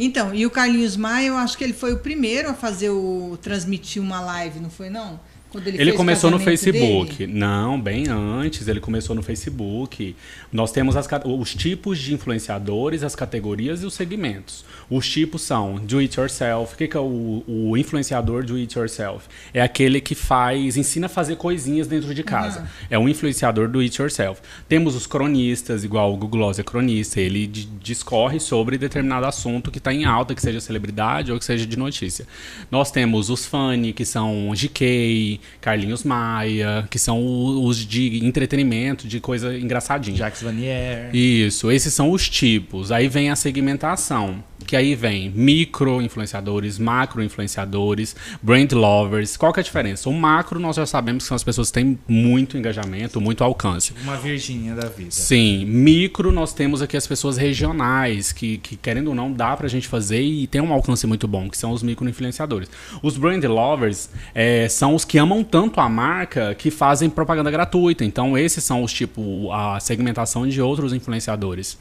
Então, 0.02 0.34
e 0.34 0.46
o 0.46 0.50
Carlinhos 0.50 0.96
Maia, 0.96 1.28
eu 1.28 1.38
acho 1.38 1.58
que 1.58 1.64
ele 1.64 1.74
foi 1.74 1.92
o 1.92 2.00
primeiro 2.00 2.50
a 2.50 2.54
fazer 2.54 2.90
o 2.90 3.38
transmitir 3.42 4.02
uma 4.02 4.22
live, 4.22 4.62
não 4.62 4.70
foi 4.70 4.90
não? 4.90 5.20
Ele, 5.66 5.92
o 5.92 5.96
começou 5.96 6.30
no 6.30 6.40
Facebook. 6.40 7.18
dele? 7.18 7.34
Não, 7.34 7.80
bem 7.82 8.06
antes. 8.08 8.68
Ele 8.68 8.80
começou 8.80 9.16
no 9.16 9.24
Facebook. 9.24 10.16
Nós 10.54 10.72
temos 10.72 10.96
as 10.96 11.08
os 11.26 11.56
tipos 11.56 11.98
de 11.98 12.14
influenciadores, 12.14 13.02
as 13.04 13.16
categorias 13.16 13.82
e 13.82 13.86
os 13.86 13.94
segmentos. 13.96 14.64
Os 14.90 15.10
tipos 15.10 15.42
são 15.42 15.76
do 15.76 15.98
it 16.00 16.20
yourself. 16.20 16.74
O 16.74 16.78
que, 16.78 16.88
que 16.88 16.96
é 16.96 17.00
o, 17.00 17.44
o 17.48 17.76
influenciador 17.78 18.44
do 18.46 18.56
it 18.56 18.78
yourself? 18.78 19.28
É 19.54 19.62
aquele 19.62 20.00
que 20.00 20.14
faz, 20.14 20.78
ensina 20.78 21.08
a 21.08 21.10
fazer 21.10 21.36
coisinhas 21.36 21.88
dentro 21.88 22.14
de 22.14 22.24
casa. 22.24 22.70
É 22.90 22.98
um 23.00 23.10
influenciador 23.10 23.68
do 23.68 23.80
it 23.80 24.00
yourself. 24.00 24.42
Temos 24.68 24.96
os 24.96 25.08
cronistas, 25.08 25.84
igual 25.84 26.14
o 26.14 26.18
Google 26.18 26.30
Gloss 26.40 26.60
é 26.60 26.64
cronista. 26.64 27.20
Ele 27.20 27.48
di- 27.48 27.66
discorre 27.82 28.40
sobre 28.40 28.78
determinado 28.78 29.26
assunto 29.26 29.72
que 29.72 29.80
está 29.80 29.92
em 29.94 30.06
alta, 30.06 30.36
que 30.36 30.42
seja 30.42 30.60
celebridade 30.60 31.32
ou 31.32 31.40
que 31.40 31.46
seja 31.46 31.66
de 31.66 31.78
notícia. 31.78 32.28
Nós 32.70 32.92
temos 32.92 33.30
os 33.30 33.46
funny, 33.46 33.94
que 33.94 34.06
são 34.06 34.52
GK, 34.54 35.39
Carlinhos 35.62 36.04
Maia, 36.04 36.88
que 36.90 37.00
são 37.00 37.20
os 37.66 37.78
de 37.78 38.26
entretenimento, 38.26 39.08
de 39.08 39.20
coisa 39.20 39.58
engraçadinha. 39.58 40.18
Jacques 40.18 40.42
Vanier. 40.42 41.10
Isso, 41.14 41.72
esses 41.72 41.94
são 41.94 42.12
os 42.12 42.30
tipos. 42.30 42.92
Aí 42.92 43.08
vem 43.08 43.30
a 43.30 43.36
segmentação, 43.36 44.44
que 44.66 44.76
aí 44.76 44.96
vem 44.96 45.30
micro 45.30 46.02
influenciadores, 46.02 46.78
macro 46.78 47.24
influenciadores, 47.24 48.16
brand 48.42 48.72
lovers. 48.72 49.38
Qual 49.38 49.52
que 49.54 49.60
é 49.60 49.62
a 49.62 49.64
diferença? 49.64 50.10
O 50.10 50.14
macro 50.14 50.60
nós 50.60 50.76
já 50.76 50.86
sabemos 50.86 51.24
que 51.24 51.28
são 51.28 51.36
as 51.36 51.44
pessoas 51.44 51.70
que 51.70 51.76
têm 51.76 52.00
muito 52.08 52.58
engajamento, 52.58 53.20
muito 53.20 53.44
alcance. 53.44 53.94
Uma 54.04 54.18
Virgínia 54.18 54.76
da 54.76 54.88
vida. 54.88 55.12
Sim, 55.12 55.66
micro 55.66 56.32
nós 56.32 56.54
temos 56.54 56.82
aqui 56.82 56.98
as 56.98 57.08
pessoas 57.08 57.38
regionais, 57.38 58.32
que, 58.32 58.58
que 58.58 58.76
querendo 58.76 59.10
ou 59.10 59.16
não 59.16 59.32
dá 59.32 59.56
pra 59.56 59.68
gente 59.68 59.88
fazer 59.88 60.22
e 60.22 60.48
tem 60.48 60.62
um 60.62 60.74
alcance 60.74 61.06
muito 61.08 61.28
bom, 61.28 61.50
que 61.50 61.58
são 61.58 61.72
os 61.72 61.84
micro 61.84 62.08
influenciadores. 62.08 62.70
Os 63.02 63.18
brand 63.18 63.44
lovers 63.44 64.10
é, 64.34 64.68
são 64.68 64.96
os 64.96 65.06
que 65.06 65.18
amam 65.18 65.29
tanto 65.44 65.80
a 65.80 65.88
marca 65.88 66.56
que 66.56 66.72
fazem 66.72 67.10
propaganda 67.10 67.52
gratuita. 67.52 68.04
Então 68.04 68.38
esses 68.38 68.64
são 68.64 68.84
os 68.84 68.92
tipo 68.92 69.52
a 69.52 69.80
segmentação 69.80 70.48
de 70.48 70.62
outros 70.62 70.94
influenciadores. 70.94 71.78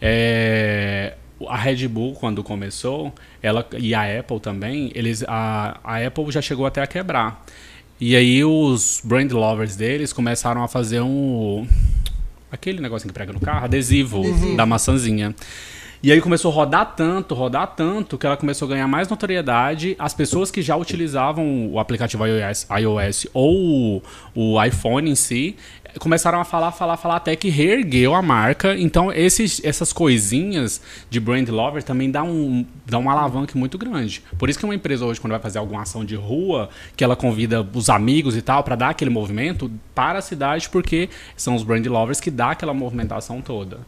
É, 0.00 1.14
a 1.48 1.56
Red 1.56 1.86
Bull 1.88 2.14
quando 2.14 2.42
começou, 2.42 3.12
ela 3.42 3.66
e 3.78 3.94
a 3.94 4.18
Apple 4.18 4.40
também, 4.40 4.90
eles 4.94 5.24
a, 5.26 5.78
a 5.84 6.06
Apple 6.06 6.30
já 6.30 6.40
chegou 6.40 6.66
até 6.66 6.82
a 6.82 6.86
quebrar. 6.86 7.44
E 8.00 8.16
aí 8.16 8.44
os 8.44 9.00
brand 9.04 9.30
lovers 9.30 9.76
deles 9.76 10.12
começaram 10.12 10.62
a 10.64 10.68
fazer 10.68 11.00
um 11.00 11.66
aquele 12.50 12.80
negocinho 12.80 13.08
que 13.08 13.14
prega 13.14 13.32
no 13.32 13.40
carro, 13.40 13.64
adesivo, 13.64 14.22
da 14.56 14.66
maçãzinha. 14.66 15.34
E 16.04 16.10
aí 16.10 16.20
começou 16.20 16.50
a 16.50 16.54
rodar 16.56 16.96
tanto, 16.96 17.32
rodar 17.32 17.76
tanto, 17.76 18.18
que 18.18 18.26
ela 18.26 18.36
começou 18.36 18.66
a 18.66 18.70
ganhar 18.70 18.88
mais 18.88 19.08
notoriedade. 19.08 19.94
As 19.96 20.12
pessoas 20.12 20.50
que 20.50 20.60
já 20.60 20.74
utilizavam 20.74 21.68
o 21.70 21.78
aplicativo 21.78 22.26
iOS, 22.26 22.66
iOS 22.76 23.28
ou 23.32 24.02
o, 24.34 24.64
iPhone 24.64 25.08
em 25.08 25.14
si, 25.14 25.54
começaram 26.00 26.40
a 26.40 26.44
falar, 26.44 26.72
falar, 26.72 26.96
falar, 26.96 27.14
até 27.14 27.36
que 27.36 27.48
reergueu 27.48 28.16
a 28.16 28.20
marca. 28.20 28.76
Então, 28.76 29.12
esses, 29.12 29.60
essas 29.62 29.92
coisinhas 29.92 30.80
de 31.08 31.20
brand 31.20 31.48
lover 31.48 31.84
também 31.84 32.10
dá 32.10 32.24
um, 32.24 32.66
dá 32.84 32.98
um 32.98 33.08
alavanque 33.08 33.56
muito 33.56 33.78
grande. 33.78 34.24
Por 34.36 34.50
isso 34.50 34.58
que 34.58 34.64
uma 34.64 34.74
empresa 34.74 35.04
hoje, 35.04 35.20
quando 35.20 35.30
vai 35.30 35.40
fazer 35.40 35.60
alguma 35.60 35.82
ação 35.82 36.04
de 36.04 36.16
rua, 36.16 36.68
que 36.96 37.04
ela 37.04 37.14
convida 37.14 37.64
os 37.72 37.88
amigos 37.88 38.36
e 38.36 38.42
tal, 38.42 38.64
para 38.64 38.74
dar 38.74 38.88
aquele 38.88 39.10
movimento 39.10 39.70
para 39.94 40.18
a 40.18 40.22
cidade, 40.22 40.68
porque 40.68 41.08
são 41.36 41.54
os 41.54 41.62
brand 41.62 41.86
lovers 41.86 42.18
que 42.18 42.28
dá 42.28 42.50
aquela 42.50 42.74
movimentação 42.74 43.40
toda. 43.40 43.78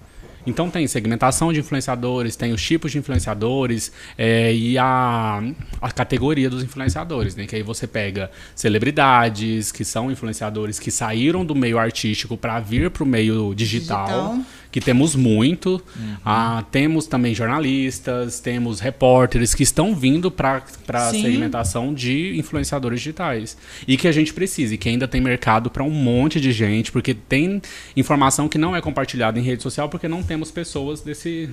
Então 0.47 0.71
tem 0.71 0.87
segmentação 0.87 1.53
de 1.53 1.61
influenciadores, 1.61 2.37
tem 2.37 2.53
os 2.53 2.63
tipos 2.63 2.93
de 2.93 2.99
influenciadores 2.99 3.93
é, 4.17 4.55
e 4.55 4.79
a, 4.79 5.43
a 5.81 5.91
categoria 5.91 6.51
dos 6.51 6.63
influenciadores, 6.63 7.35
né? 7.35 7.47
Que 7.47 7.57
aí 7.57 7.63
você 7.63 7.87
pega 7.87 8.31
celebridades, 8.55 9.73
que 9.73 9.85
são 9.85 10.11
influenciadores 10.11 10.79
que 10.79 10.91
saíram 10.91 11.45
do 11.45 11.55
meio 11.55 11.79
artístico 11.79 12.37
para 12.37 12.61
vir 12.61 12.91
para 12.91 13.03
o 13.03 13.07
meio 13.07 13.55
digital, 13.55 14.07
Digital. 14.07 14.39
Que 14.75 14.81
temos 14.81 15.15
muito. 15.15 15.81
Ah, 16.25 16.65
temos 16.73 17.07
também 17.07 17.33
jornalistas, 17.33 18.41
temos 18.41 18.81
repórteres 18.81 19.55
que 19.55 19.63
estão 19.63 19.95
vindo 19.95 20.33
para 20.33 20.65
a 20.89 21.11
segmentação 21.13 21.95
de 21.95 22.37
influenciadores 22.37 22.99
digitais. 22.99 23.57
E 23.87 23.97
que 23.97 24.09
a 24.09 24.11
gente 24.11 24.35
precisa, 24.35 24.75
e 24.75 24.77
que 24.77 24.89
ainda 24.89 25.07
tem 25.07 25.21
mercado 25.21 25.71
para 25.71 25.85
um 25.85 25.91
monte 25.91 26.41
de 26.41 26.51
gente, 26.51 26.91
porque 26.91 27.15
tem 27.15 27.63
informação 27.97 28.49
que 28.49 28.59
não 28.59 28.75
é 28.75 28.81
compartilhada 28.81 29.39
em 29.39 29.45
rede 29.45 29.63
social 29.63 29.89
porque 29.89 30.09
não 30.09 30.25
temos 30.25 30.51
pessoas 30.51 31.01
desse. 31.03 31.49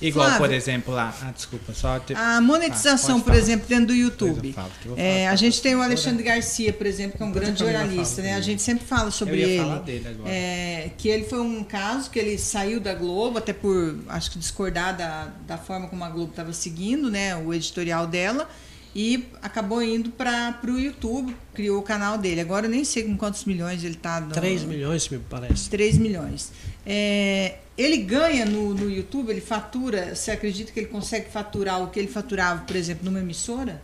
Igual, 0.00 0.26
Flávio. 0.26 0.46
por 0.46 0.54
exemplo, 0.54 0.94
lá. 0.94 1.14
Ah, 1.22 1.30
desculpa, 1.30 1.72
só. 1.72 1.98
Te... 1.98 2.14
A 2.14 2.40
monetização, 2.40 3.18
Ah, 3.18 3.20
por 3.22 3.34
exemplo, 3.34 3.66
dentro 3.66 3.86
do 3.86 3.94
YouTube. 3.94 4.52
Falo, 4.52 4.70
É, 4.96 5.28
a 5.28 5.36
gente 5.36 5.62
tem 5.62 5.74
o 5.74 5.82
Alexandre 5.82 6.22
Garcia, 6.22 6.72
por 6.72 6.86
exemplo, 6.86 7.16
que 7.16 7.22
é 7.22 7.26
um 7.26 7.32
grande 7.32 7.58
jornalista, 7.60 8.20
né? 8.20 8.30
A 8.30 8.34
dele. 8.34 8.44
gente 8.44 8.62
sempre 8.62 8.84
fala 8.84 9.10
sobre 9.10 9.40
ele. 9.40 9.58
falar 9.62 9.78
dele 9.78 10.08
agora. 10.08 10.30
É, 10.30 10.90
que 10.98 11.08
ele 11.08 11.24
foi 11.24 11.40
um 11.40 11.62
caso 11.64 12.10
que 12.10 12.18
ele 12.18 12.36
saiu 12.38 12.80
da 12.80 12.94
Globo, 12.94 13.38
até 13.38 13.52
por 13.52 13.98
acho 14.08 14.30
que 14.32 14.38
discordar 14.38 14.96
da, 14.96 15.28
da 15.46 15.56
forma 15.56 15.88
como 15.88 16.04
a 16.04 16.10
Globo 16.10 16.30
estava 16.30 16.52
seguindo, 16.52 17.10
né? 17.10 17.34
O 17.36 17.54
editorial 17.54 18.06
dela. 18.06 18.48
E 18.94 19.26
acabou 19.42 19.82
indo 19.82 20.10
para 20.10 20.56
o 20.64 20.78
YouTube, 20.78 21.34
criou 21.52 21.80
o 21.80 21.82
canal 21.82 22.16
dele. 22.16 22.40
Agora 22.40 22.66
eu 22.66 22.70
nem 22.70 22.84
sei 22.84 23.02
com 23.02 23.16
quantos 23.16 23.44
milhões 23.44 23.82
ele 23.82 23.94
está. 23.94 24.20
3 24.20 24.62
milhões, 24.62 25.08
me 25.08 25.18
parece. 25.18 25.68
3 25.68 25.98
milhões. 25.98 26.52
É, 26.86 27.56
ele 27.76 27.96
ganha 27.98 28.44
no, 28.44 28.72
no 28.72 28.88
YouTube, 28.88 29.30
ele 29.30 29.40
fatura. 29.40 30.14
Você 30.14 30.30
acredita 30.30 30.70
que 30.70 30.78
ele 30.78 30.86
consegue 30.86 31.28
faturar 31.28 31.82
o 31.82 31.88
que 31.90 31.98
ele 31.98 32.08
faturava, 32.08 32.62
por 32.62 32.76
exemplo, 32.76 33.04
numa 33.04 33.18
emissora? 33.18 33.82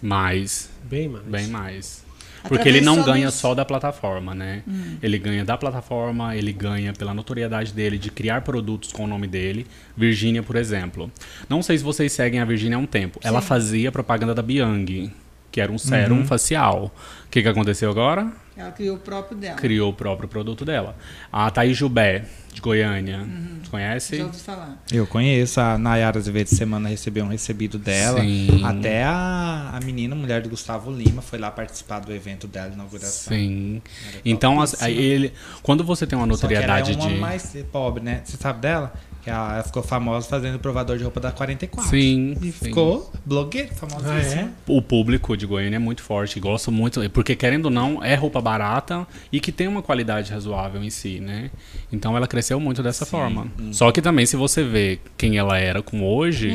Mais, 0.00 0.68
Bem 0.84 1.08
mais. 1.08 1.24
bem 1.24 1.46
mais. 1.48 2.04
Porque 2.48 2.68
ele 2.68 2.80
não 2.80 3.02
ganha 3.02 3.26
dos- 3.26 3.34
só 3.36 3.54
da 3.54 3.64
plataforma, 3.64 4.34
né? 4.34 4.62
Ele 5.02 5.18
ganha 5.18 5.44
da 5.44 5.56
plataforma, 5.56 6.36
ele 6.36 6.52
ganha 6.52 6.92
pela 6.92 7.14
notoriedade 7.14 7.72
dele 7.72 7.96
de 7.98 8.10
criar 8.10 8.42
produtos 8.42 8.92
com 8.92 9.04
o 9.04 9.06
nome 9.06 9.26
dele. 9.26 9.66
Virgínia, 9.96 10.42
por 10.42 10.56
exemplo. 10.56 11.10
Não 11.48 11.62
sei 11.62 11.78
se 11.78 11.84
vocês 11.84 12.12
seguem 12.12 12.40
a 12.40 12.44
Virgínia 12.44 12.76
há 12.76 12.80
um 12.80 12.86
tempo. 12.86 13.18
Ela 13.22 13.40
Sim. 13.40 13.46
fazia 13.46 13.90
propaganda 13.92 14.34
da 14.34 14.42
Biang, 14.42 15.10
que 15.54 15.60
era 15.60 15.70
um 15.70 15.78
sérum 15.78 16.16
Uhum. 16.16 16.26
facial. 16.26 16.92
O 17.26 17.30
que, 17.30 17.40
que 17.40 17.46
aconteceu 17.48 17.88
agora? 17.88 18.26
Ela 18.56 18.72
criou 18.72 18.96
o 18.96 18.98
próprio 18.98 19.38
dela. 19.38 19.54
Criou 19.54 19.90
o 19.90 19.94
próprio 19.94 20.28
produto 20.28 20.64
dela. 20.64 20.96
A 21.32 21.48
Thaís 21.48 21.76
Jubé, 21.76 22.24
de 22.52 22.60
Goiânia. 22.60 23.20
Você 23.62 23.70
conhece? 23.70 24.16
Já 24.16 24.24
ouvi 24.24 24.38
falar. 24.38 24.82
Eu 24.92 25.06
conheço 25.06 25.60
a 25.60 25.78
Nayara 25.78 26.18
Azevedo 26.18 26.48
semana 26.48 26.88
recebeu 26.88 27.24
um 27.24 27.28
recebido 27.28 27.78
dela. 27.78 28.20
Sim. 28.20 28.64
Até 28.64 29.04
a, 29.04 29.70
a 29.74 29.80
menina, 29.84 30.16
mulher 30.16 30.42
do 30.42 30.48
Gustavo 30.48 30.90
Lima, 30.90 31.22
foi 31.22 31.38
lá 31.38 31.52
participar 31.52 32.00
do 32.00 32.12
evento 32.12 32.48
dela, 32.48 32.72
inauguração. 32.74 33.32
Sim. 33.32 33.80
Então, 34.24 34.60
as- 34.60 34.82
ele, 34.82 35.32
quando 35.62 35.84
você 35.84 36.04
tem 36.08 36.18
uma 36.18 36.26
Só 36.36 36.48
que 36.48 36.54
ela 36.54 36.62
notoriedade 36.66 36.92
é 36.92 36.96
uma 37.00 37.08
de. 37.14 37.20
mais 37.20 37.56
pobre, 37.70 38.02
né? 38.02 38.22
Você 38.24 38.36
sabe 38.36 38.60
dela? 38.60 38.92
Que 39.24 39.30
ela, 39.30 39.54
ela 39.54 39.62
ficou 39.62 39.82
famosa 39.82 40.28
fazendo 40.28 40.58
provador 40.58 40.98
de 40.98 41.02
roupa 41.02 41.18
da 41.18 41.32
44. 41.32 41.90
Sim, 41.90 42.36
E 42.42 42.52
sim. 42.52 42.66
ficou 42.66 43.10
blogueira, 43.24 43.68
famosa. 43.74 44.12
Ah, 44.12 44.18
é? 44.20 44.48
O 44.68 44.82
público 44.82 45.34
de 45.34 45.46
Goiânia 45.46 45.76
é 45.76 45.78
muito 45.78 46.02
forte, 46.02 46.38
gosta 46.38 46.70
muito, 46.70 47.00
porque 47.10 47.34
querendo 47.34 47.64
ou 47.66 47.70
não, 47.70 48.04
é 48.04 48.14
roupa 48.14 48.38
barata 48.42 49.06
e 49.32 49.40
que 49.40 49.50
tem 49.50 49.66
uma 49.66 49.80
qualidade 49.82 50.30
razoável 50.30 50.84
em 50.84 50.90
si, 50.90 51.20
né? 51.20 51.50
Então 51.90 52.14
ela 52.16 52.26
cresceu 52.26 52.60
muito 52.60 52.82
dessa 52.82 53.06
forma. 53.06 53.46
Só 53.72 53.90
que 53.90 54.02
também, 54.02 54.26
se 54.26 54.36
você 54.36 54.62
vê 54.62 54.98
quem 55.16 55.38
ela 55.38 55.58
era 55.58 55.82
com 55.82 56.04
hoje, 56.04 56.50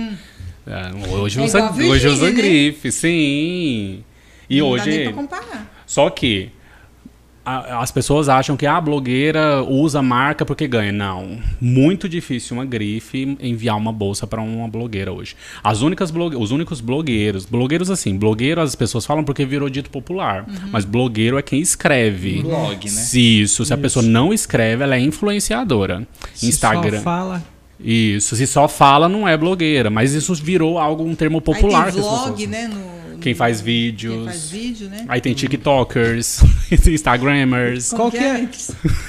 é, 0.67 1.07
hoje 1.15 1.39
É 1.39 1.43
usa, 1.43 1.57
igual 1.57 1.73
a 1.73 1.87
hoje 1.87 2.07
usa 2.07 2.25
né? 2.27 2.31
grife, 2.33 2.91
sim. 2.91 4.03
E 4.47 4.59
não 4.59 4.75
dá 4.77 4.85
nem 4.85 4.93
hoje. 4.93 5.03
pra 5.05 5.13
comparar. 5.13 5.83
Só 5.87 6.09
que 6.11 6.51
a- 7.45 7.81
as 7.81 7.91
pessoas 7.91 8.29
acham 8.29 8.55
que 8.57 8.65
a 8.65 8.79
blogueira 8.79 9.63
usa 9.63 10.01
marca 10.01 10.45
porque 10.45 10.67
ganha. 10.67 10.91
Não. 10.91 11.37
Muito 11.59 12.07
difícil 12.09 12.55
uma 12.57 12.65
grife 12.65 13.37
enviar 13.41 13.75
uma 13.77 13.91
bolsa 13.91 14.27
para 14.27 14.41
uma 14.41 14.67
blogueira 14.67 15.11
hoje. 15.11 15.35
As 15.63 15.81
únicas 15.81 16.11
blogue 16.11 16.35
os 16.35 16.51
únicos 16.51 16.79
blogueiros, 16.81 17.45
blogueiros 17.45 17.89
assim, 17.89 18.17
blogueiro 18.17 18.61
as 18.61 18.75
pessoas 18.75 19.05
falam 19.05 19.23
porque 19.23 19.45
virou 19.45 19.69
dito 19.69 19.89
popular, 19.89 20.45
mas 20.71 20.85
blogueiro 20.85 21.37
é 21.37 21.41
quem 21.41 21.59
escreve. 21.61 22.41
Blog, 22.41 22.85
né? 22.85 22.89
Se 22.91 23.41
isso, 23.41 23.65
se 23.65 23.73
a 23.73 23.75
Isso. 23.75 23.81
pessoa 23.81 24.05
não 24.05 24.33
escreve, 24.33 24.83
ela 24.83 24.95
é 24.95 24.99
influenciadora. 24.99 26.07
Se 26.33 26.47
Instagram. 26.47 26.97
Só 26.97 27.03
fala. 27.03 27.43
Isso, 27.79 28.35
se 28.35 28.45
só 28.45 28.67
fala 28.67 29.07
não 29.07 29.27
é 29.27 29.37
blogueira, 29.37 29.89
mas 29.89 30.13
isso 30.13 30.33
virou 30.35 30.77
algo, 30.77 31.03
um 31.03 31.15
termo 31.15 31.39
popular. 31.39 31.87
Aí 31.87 31.93
tem 31.93 32.01
vlog, 32.01 32.47
né? 32.47 32.67
No, 32.67 33.19
Quem 33.19 33.33
faz 33.33 33.61
vídeos. 33.61 34.15
Quem 34.15 34.25
faz 34.25 34.49
vídeo, 34.49 34.89
né? 34.89 35.05
Aí 35.07 35.21
tem 35.21 35.33
TikTokers, 35.33 36.41
Instagrammers. 36.87 37.91
Qual 37.91 38.11
que 38.11 38.17
é? 38.17 38.41
é? 38.41 38.49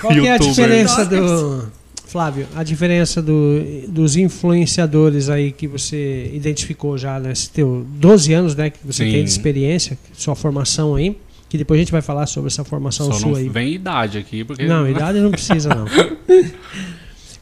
Qual 0.00 0.12
que 0.12 0.26
é 0.26 0.33
a 0.33 0.38
diferença 0.38 1.04
do. 1.04 1.80
Flávio, 2.06 2.48
a 2.56 2.64
diferença 2.64 3.22
do, 3.22 3.62
dos 3.87 4.16
influenciadores 4.16 5.28
aí 5.28 5.52
que 5.52 5.68
você 5.68 6.28
identificou 6.35 6.98
já 6.98 7.20
nesse 7.20 7.48
teu 7.50 7.87
12 7.88 8.33
anos, 8.33 8.56
né? 8.56 8.68
Que 8.68 8.80
você 8.85 9.04
Sim. 9.04 9.12
tem 9.12 9.22
de 9.22 9.30
experiência, 9.30 9.96
sua 10.12 10.35
formação 10.35 10.96
aí, 10.96 11.16
que 11.48 11.56
depois 11.56 11.78
a 11.78 11.83
gente 11.83 11.92
vai 11.92 12.02
falar 12.02 12.26
sobre 12.26 12.48
essa 12.48 12.64
formação 12.64 13.06
Só 13.06 13.12
sua 13.12 13.30
não 13.30 13.37
aí. 13.37 13.48
vem 13.48 13.74
idade 13.74 14.18
aqui, 14.18 14.42
porque. 14.42 14.66
Não, 14.66 14.87
idade 14.90 15.20
não 15.20 15.30
precisa, 15.30 15.68
não. 15.68 15.87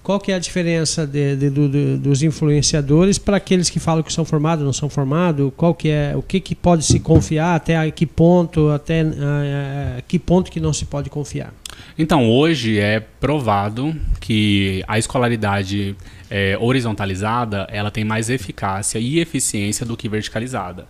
Qual 0.09 0.19
que 0.19 0.33
é 0.33 0.37
a 0.37 0.39
diferença 0.39 1.07
de- 1.07 1.37
de- 1.37 1.51
do- 1.51 1.69
do- 1.69 1.99
dos 1.99 2.23
influenciadores 2.23 3.19
para 3.19 3.37
aqueles 3.37 3.69
que 3.69 3.79
falam 3.79 4.03
que 4.03 4.11
são 4.11 4.25
formados, 4.25 4.65
não 4.65 4.73
são 4.73 4.89
formados? 4.89 5.53
Qual 5.55 5.75
que 5.75 5.91
é, 5.91 6.15
o 6.17 6.23
que, 6.23 6.41
que 6.41 6.55
pode 6.55 6.83
se 6.83 6.99
confiar, 6.99 7.55
até 7.55 7.77
a 7.77 7.91
que 7.91 8.07
ponto, 8.07 8.71
até 8.71 9.03
ah, 9.03 9.99
ah, 9.99 10.03
que 10.09 10.19
ponto 10.19 10.51
que 10.51 10.61
não 10.61 10.73
se 10.73 10.87
pode 10.87 11.11
confiar? 11.11 11.53
Então, 11.99 12.27
hoje 12.31 12.79
é 12.79 13.01
provado 13.01 13.95
que 14.19 14.83
a 14.89 14.99
escolaridade 14.99 15.95
é, 16.31 16.57
horizontalizada 16.61 17.67
ela 17.71 17.91
tem 17.91 18.05
mais 18.05 18.31
eficácia 18.31 18.99
e 18.99 19.19
eficiência 19.19 19.85
do 19.85 19.97
que 19.97 20.09
verticalizada. 20.09 20.87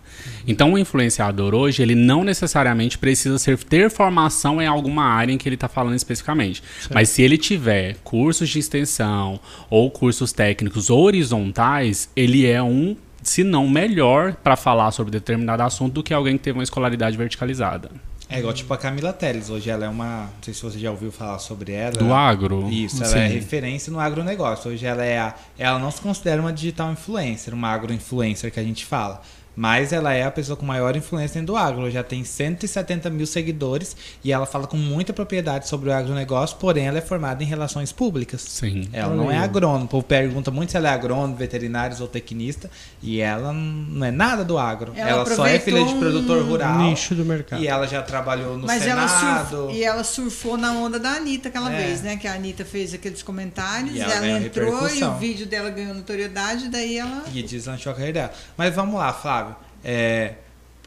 Então, 0.47 0.73
o 0.73 0.77
influenciador 0.77 1.53
hoje 1.53 1.81
ele 1.81 1.95
não 1.95 2.23
necessariamente 2.23 2.97
precisa 2.97 3.37
ser, 3.37 3.57
ter 3.57 3.89
formação 3.89 4.61
em 4.61 4.67
alguma 4.67 5.03
área 5.03 5.31
em 5.31 5.37
que 5.37 5.47
ele 5.47 5.55
está 5.55 5.67
falando 5.67 5.95
especificamente. 5.95 6.63
Mas 6.93 7.09
se 7.09 7.21
ele 7.21 7.37
tiver 7.37 7.97
cursos 8.03 8.49
de 8.49 8.59
extensão 8.59 9.39
ou 9.69 9.89
cursos 9.89 10.31
técnicos 10.31 10.89
horizontais, 10.89 12.09
ele 12.15 12.45
é 12.45 12.61
um 12.61 12.95
se 13.21 13.43
não 13.43 13.67
melhor 13.67 14.33
para 14.35 14.55
falar 14.55 14.91
sobre 14.91 15.11
determinado 15.11 15.61
assunto 15.61 15.93
do 15.93 16.03
que 16.03 16.13
alguém 16.13 16.37
que 16.37 16.43
teve 16.43 16.57
uma 16.57 16.63
escolaridade 16.63 17.17
verticalizada. 17.17 17.91
É 18.29 18.37
igual 18.37 18.53
tipo 18.53 18.71
a 18.71 18.77
Camila 18.77 19.11
Teles. 19.11 19.49
Hoje 19.49 19.71
ela 19.71 19.85
é 19.85 19.89
uma. 19.89 20.25
Não 20.25 20.43
sei 20.43 20.53
se 20.53 20.61
você 20.61 20.77
já 20.77 20.91
ouviu 20.91 21.11
falar 21.11 21.39
sobre 21.39 21.71
ela. 21.71 21.93
Do 21.93 22.13
agro. 22.13 22.69
Isso, 22.69 23.03
ela 23.03 23.11
Sim. 23.13 23.19
é 23.19 23.27
referência 23.27 23.91
no 23.91 23.99
agronegócio. 23.99 24.69
Hoje 24.69 24.85
ela 24.85 25.03
é 25.03 25.17
a, 25.17 25.33
ela 25.57 25.79
não 25.79 25.89
se 25.89 25.99
considera 25.99 26.39
uma 26.39 26.53
digital 26.53 26.91
influencer, 26.91 27.53
uma 27.55 27.69
agroinfluencer 27.69 28.51
que 28.51 28.59
a 28.59 28.63
gente 28.63 28.85
fala. 28.85 29.21
Mas 29.59 29.91
ela 29.91 30.13
é 30.13 30.23
a 30.23 30.31
pessoa 30.31 30.55
com 30.55 30.65
maior 30.65 30.95
influência 30.95 31.33
dentro 31.41 31.53
do 31.53 31.57
agro. 31.57 31.81
Ela 31.81 31.91
já 31.91 32.01
tem 32.01 32.23
170 32.23 33.09
mil 33.09 33.27
seguidores 33.27 33.93
e 34.23 34.31
ela 34.31 34.45
fala 34.45 34.65
com 34.65 34.77
muita 34.77 35.11
propriedade 35.11 35.67
sobre 35.67 35.89
o 35.89 35.93
agronegócio, 35.93 36.55
porém 36.55 36.87
ela 36.87 36.97
é 36.99 37.01
formada 37.01 37.43
em 37.43 37.45
relações 37.45 37.91
públicas. 37.91 38.39
Sim. 38.41 38.87
Ela 38.93 39.13
não 39.13 39.29
é 39.29 39.37
agrônomo. 39.37 39.83
O 39.83 39.87
povo 39.89 40.03
pergunta 40.05 40.49
muito 40.49 40.69
se 40.71 40.77
ela 40.77 40.87
é 40.87 40.93
agrônomo, 40.93 41.35
veterinário 41.35 41.93
ou 41.99 42.07
tecnista. 42.07 42.71
E 43.03 43.19
ela 43.19 43.51
não 43.51 44.05
é 44.05 44.11
nada 44.11 44.45
do 44.45 44.57
agro. 44.57 44.93
Ela 44.95 45.09
Ela, 45.09 45.35
só 45.35 45.45
é 45.45 45.59
filha 45.59 45.83
de 45.83 45.93
produtor 45.95 46.41
um 46.41 46.47
rural. 46.47 46.77
Nicho 46.77 47.13
do 47.13 47.25
mercado. 47.25 47.61
E 47.61 47.67
ela 47.67 47.85
já 47.85 48.01
trabalhou 48.01 48.57
no 48.57 48.65
Mas 48.65 48.87
ela, 48.87 49.09
Senado. 49.09 49.49
surf, 49.49 49.75
e 49.75 49.83
ela 49.83 50.05
surfou 50.05 50.55
na 50.55 50.71
onda 50.71 50.97
da 50.97 51.09
Anitta 51.15 51.49
aquela 51.49 51.73
É. 51.73 51.85
vez, 51.85 52.01
né? 52.01 52.15
Que 52.15 52.29
a 52.29 52.33
Anitta 52.33 52.63
fez 52.63 52.93
aqueles 52.93 53.21
comentários, 53.21 53.93
E 53.93 53.99
ela 53.99 54.13
ela, 54.25 54.39
entrou 54.39 54.87
e 54.89 55.03
o 55.03 55.17
vídeo 55.17 55.45
dela 55.45 55.69
ganhou 55.69 55.93
notoriedade, 55.93 56.69
daí 56.69 56.97
ela. 56.97 57.23
E 57.33 57.43
deslanchou 57.43 57.91
a 57.91 57.95
carreira 57.95 58.13
dela. 58.21 58.33
Mas 58.55 58.73
vamos 58.73 58.95
lá, 58.95 59.11
Flávio. 59.11 59.48
É, 59.83 60.35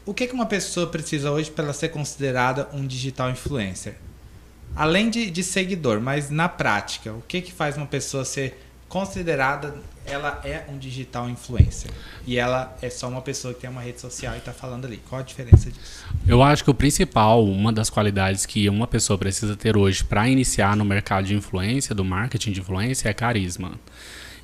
o 0.05 0.13
que, 0.13 0.27
que 0.27 0.33
uma 0.33 0.45
pessoa 0.45 0.87
precisa 0.87 1.31
hoje 1.31 1.49
para 1.49 1.65
ela 1.65 1.73
ser 1.73 1.89
considerada 1.89 2.67
um 2.73 2.85
digital 2.85 3.29
influencer? 3.29 3.95
Além 4.75 5.09
de, 5.09 5.29
de 5.29 5.43
seguidor, 5.43 6.01
mas 6.01 6.29
na 6.29 6.49
prática, 6.49 7.13
o 7.13 7.21
que, 7.27 7.41
que 7.41 7.51
faz 7.51 7.77
uma 7.77 7.85
pessoa 7.85 8.25
ser 8.25 8.59
considerada 8.89 9.75
ela 10.05 10.41
é 10.43 10.65
um 10.69 10.77
digital 10.77 11.29
influencer? 11.29 11.89
E 12.27 12.37
ela 12.37 12.75
é 12.81 12.89
só 12.89 13.07
uma 13.07 13.21
pessoa 13.21 13.53
que 13.53 13.61
tem 13.61 13.69
uma 13.69 13.81
rede 13.81 14.01
social 14.01 14.33
e 14.35 14.39
está 14.39 14.51
falando 14.51 14.85
ali. 14.85 14.97
Qual 15.07 15.21
a 15.21 15.23
diferença 15.23 15.71
disso? 15.71 16.05
Eu 16.27 16.43
acho 16.43 16.63
que 16.63 16.69
o 16.69 16.73
principal, 16.73 17.45
uma 17.45 17.71
das 17.71 17.89
qualidades 17.89 18.45
que 18.45 18.67
uma 18.67 18.87
pessoa 18.87 19.17
precisa 19.17 19.55
ter 19.55 19.77
hoje 19.77 20.03
para 20.03 20.27
iniciar 20.27 20.75
no 20.75 20.83
mercado 20.83 21.25
de 21.25 21.35
influência, 21.35 21.95
do 21.95 22.03
marketing 22.03 22.51
de 22.51 22.59
influência, 22.59 23.07
é 23.07 23.13
carisma 23.13 23.79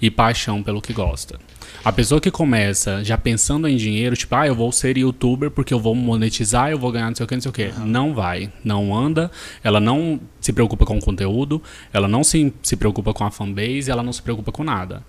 e 0.02 0.10
paixão 0.10 0.64
pelo 0.64 0.82
que 0.82 0.94
gosta. 0.94 1.40
A 1.84 1.94
pessoa 1.94 2.20
que 2.20 2.30
começa 2.30 3.04
já 3.06 3.18
pensando 3.18 3.68
em 3.68 3.78
dinheiro, 3.78 4.16
tipo, 4.16 4.36
ah, 4.36 4.46
eu 4.46 4.54
vou 4.54 4.72
ser 4.72 4.98
youtuber 4.98 5.50
porque 5.50 5.74
eu 5.74 5.80
vou 5.80 5.96
monetizar, 5.96 6.70
eu 6.70 6.78
vou 6.78 6.92
ganhar 6.92 7.08
não 7.08 7.16
sei 7.16 7.24
o 7.24 7.28
que, 7.28 7.36
não 7.36 7.42
sei 7.42 7.50
o 7.50 7.54
que. 7.54 7.72
Não 7.80 8.14
vai, 8.14 8.52
não 8.64 8.96
anda, 8.96 9.32
ela 9.64 9.80
não 9.80 10.20
se 10.42 10.52
preocupa 10.52 10.86
com 10.86 10.98
o 10.98 11.02
conteúdo, 11.02 11.62
ela 11.94 12.08
não 12.08 12.24
se, 12.24 12.54
se 12.62 12.76
preocupa 12.76 13.14
com 13.14 13.24
a 13.24 13.32
fanbase, 13.32 13.90
ela 13.90 14.04
não 14.04 14.12
se 14.12 14.22
preocupa 14.22 14.52
com 14.52 14.64
nada. 14.64 15.04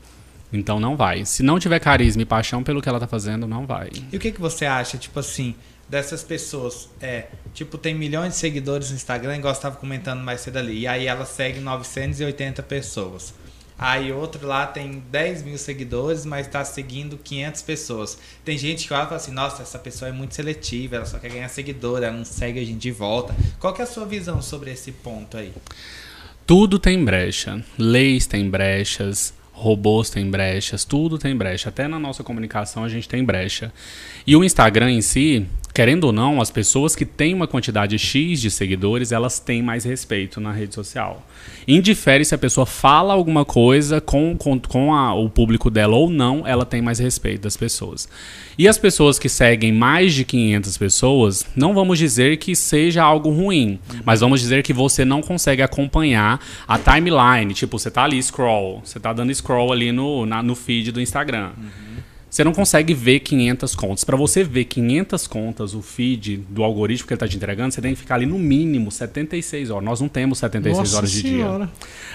Então 0.52 0.78
não 0.78 0.96
vai. 0.96 1.24
Se 1.24 1.42
não 1.42 1.58
tiver 1.58 1.80
carisma 1.80 2.22
e 2.22 2.24
paixão 2.24 2.62
pelo 2.62 2.80
que 2.80 2.88
ela 2.88 3.00
tá 3.00 3.06
fazendo, 3.06 3.46
não 3.46 3.66
vai. 3.66 3.90
E 4.12 4.16
o 4.16 4.20
que, 4.20 4.30
que 4.30 4.40
você 4.40 4.64
acha, 4.64 4.96
tipo 4.96 5.18
assim, 5.18 5.54
dessas 5.88 6.22
pessoas? 6.22 6.88
É, 7.00 7.26
tipo, 7.52 7.78
tem 7.78 7.94
milhões 7.94 8.34
de 8.34 8.38
seguidores 8.38 8.90
no 8.90 8.96
Instagram, 8.96 9.36
igual 9.36 9.52
você 9.54 9.58
estava 9.58 9.76
comentando 9.76 10.20
mais 10.20 10.40
cedo 10.40 10.58
ali. 10.58 10.80
E 10.80 10.86
aí 10.86 11.06
ela 11.06 11.24
segue 11.24 11.60
980 11.60 12.62
pessoas. 12.62 13.34
Aí 13.82 14.12
outro 14.12 14.46
lá 14.46 14.66
tem 14.66 15.02
10 15.10 15.42
mil 15.42 15.56
seguidores, 15.56 16.26
mas 16.26 16.46
está 16.46 16.62
seguindo 16.62 17.16
500 17.16 17.62
pessoas. 17.62 18.18
Tem 18.44 18.58
gente 18.58 18.86
que 18.86 18.92
olha 18.92 19.04
e 19.04 19.06
fala 19.06 19.16
assim, 19.16 19.32
nossa, 19.32 19.62
essa 19.62 19.78
pessoa 19.78 20.10
é 20.10 20.12
muito 20.12 20.34
seletiva, 20.34 20.96
ela 20.96 21.06
só 21.06 21.18
quer 21.18 21.30
ganhar 21.30 21.48
seguidor, 21.48 22.02
ela 22.02 22.14
não 22.14 22.22
segue 22.22 22.60
a 22.60 22.64
gente 22.64 22.78
de 22.78 22.90
volta. 22.90 23.34
Qual 23.58 23.72
que 23.72 23.80
é 23.80 23.84
a 23.84 23.86
sua 23.86 24.04
visão 24.04 24.42
sobre 24.42 24.70
esse 24.70 24.92
ponto 24.92 25.38
aí? 25.38 25.54
Tudo 26.46 26.78
tem 26.78 27.02
brecha. 27.02 27.64
Leis 27.78 28.26
têm 28.26 28.50
brechas, 28.50 29.32
robôs 29.50 30.10
têm 30.10 30.30
brechas, 30.30 30.84
tudo 30.84 31.16
tem 31.16 31.34
brecha. 31.34 31.70
Até 31.70 31.88
na 31.88 31.98
nossa 31.98 32.22
comunicação 32.22 32.84
a 32.84 32.88
gente 32.90 33.08
tem 33.08 33.24
brecha. 33.24 33.72
E 34.26 34.36
o 34.36 34.44
Instagram 34.44 34.90
em 34.90 35.00
si, 35.00 35.46
querendo 35.72 36.04
ou 36.04 36.12
não, 36.12 36.40
as 36.40 36.50
pessoas 36.50 36.94
que 36.96 37.04
têm 37.04 37.32
uma 37.34 37.46
quantidade 37.46 37.98
X 37.98 38.40
de 38.40 38.50
seguidores, 38.50 39.12
elas 39.12 39.38
têm 39.38 39.62
mais 39.62 39.84
respeito 39.84 40.40
na 40.40 40.52
rede 40.52 40.74
social. 40.74 41.26
Indifere 41.66 42.24
se 42.24 42.34
a 42.34 42.38
pessoa 42.38 42.66
fala 42.66 43.14
alguma 43.14 43.44
coisa 43.44 44.00
com, 44.00 44.36
com, 44.36 44.58
com 44.58 44.94
a- 44.94 45.14
o 45.14 45.28
público 45.30 45.70
dela 45.70 45.94
ou 45.96 46.10
não, 46.10 46.46
ela 46.46 46.64
tem 46.66 46.82
mais 46.82 46.98
respeito 46.98 47.42
das 47.42 47.56
pessoas. 47.56 48.08
E 48.58 48.66
as 48.68 48.76
pessoas 48.76 49.18
que 49.18 49.28
seguem 49.28 49.72
mais 49.72 50.12
de 50.12 50.24
500 50.24 50.76
pessoas, 50.76 51.46
não 51.56 51.72
vamos 51.72 51.98
dizer 51.98 52.36
que 52.38 52.54
seja 52.56 53.02
algo 53.02 53.30
ruim, 53.30 53.78
mas 54.04 54.20
vamos 54.20 54.40
dizer 54.40 54.62
que 54.62 54.72
você 54.72 55.04
não 55.04 55.22
consegue 55.22 55.62
acompanhar 55.62 56.40
a 56.68 56.78
timeline. 56.78 57.54
Tipo, 57.54 57.78
você 57.78 57.90
tá 57.90 58.04
ali 58.04 58.22
scroll, 58.22 58.82
você 58.84 58.98
tá 59.00 59.12
dando 59.12 59.32
scroll 59.34 59.72
ali 59.72 59.92
no, 59.92 60.26
na- 60.26 60.42
no 60.42 60.54
feed 60.54 60.92
do 60.92 61.00
Instagram. 61.00 61.50
Você 62.30 62.44
não 62.44 62.52
consegue 62.52 62.94
ver 62.94 63.20
500 63.20 63.74
contas. 63.74 64.04
Para 64.04 64.16
você 64.16 64.44
ver 64.44 64.64
500 64.64 65.26
contas, 65.26 65.74
o 65.74 65.82
feed 65.82 66.36
do 66.48 66.62
algoritmo 66.62 67.08
que 67.08 67.12
ele 67.12 67.16
está 67.16 67.26
te 67.26 67.36
entregando, 67.36 67.74
você 67.74 67.80
tem 67.82 67.92
que 67.92 67.98
ficar 68.00 68.14
ali 68.14 68.24
no 68.26 68.38
mínimo 68.38 68.90
76 68.90 69.68
horas. 69.70 69.84
Nós 69.84 70.00
não 70.00 70.08
temos 70.08 70.38
76 70.38 70.78
Nossa 70.78 70.96
horas 70.96 71.10
de 71.10 71.22
dia. 71.22 71.30
senhora. 71.32 71.70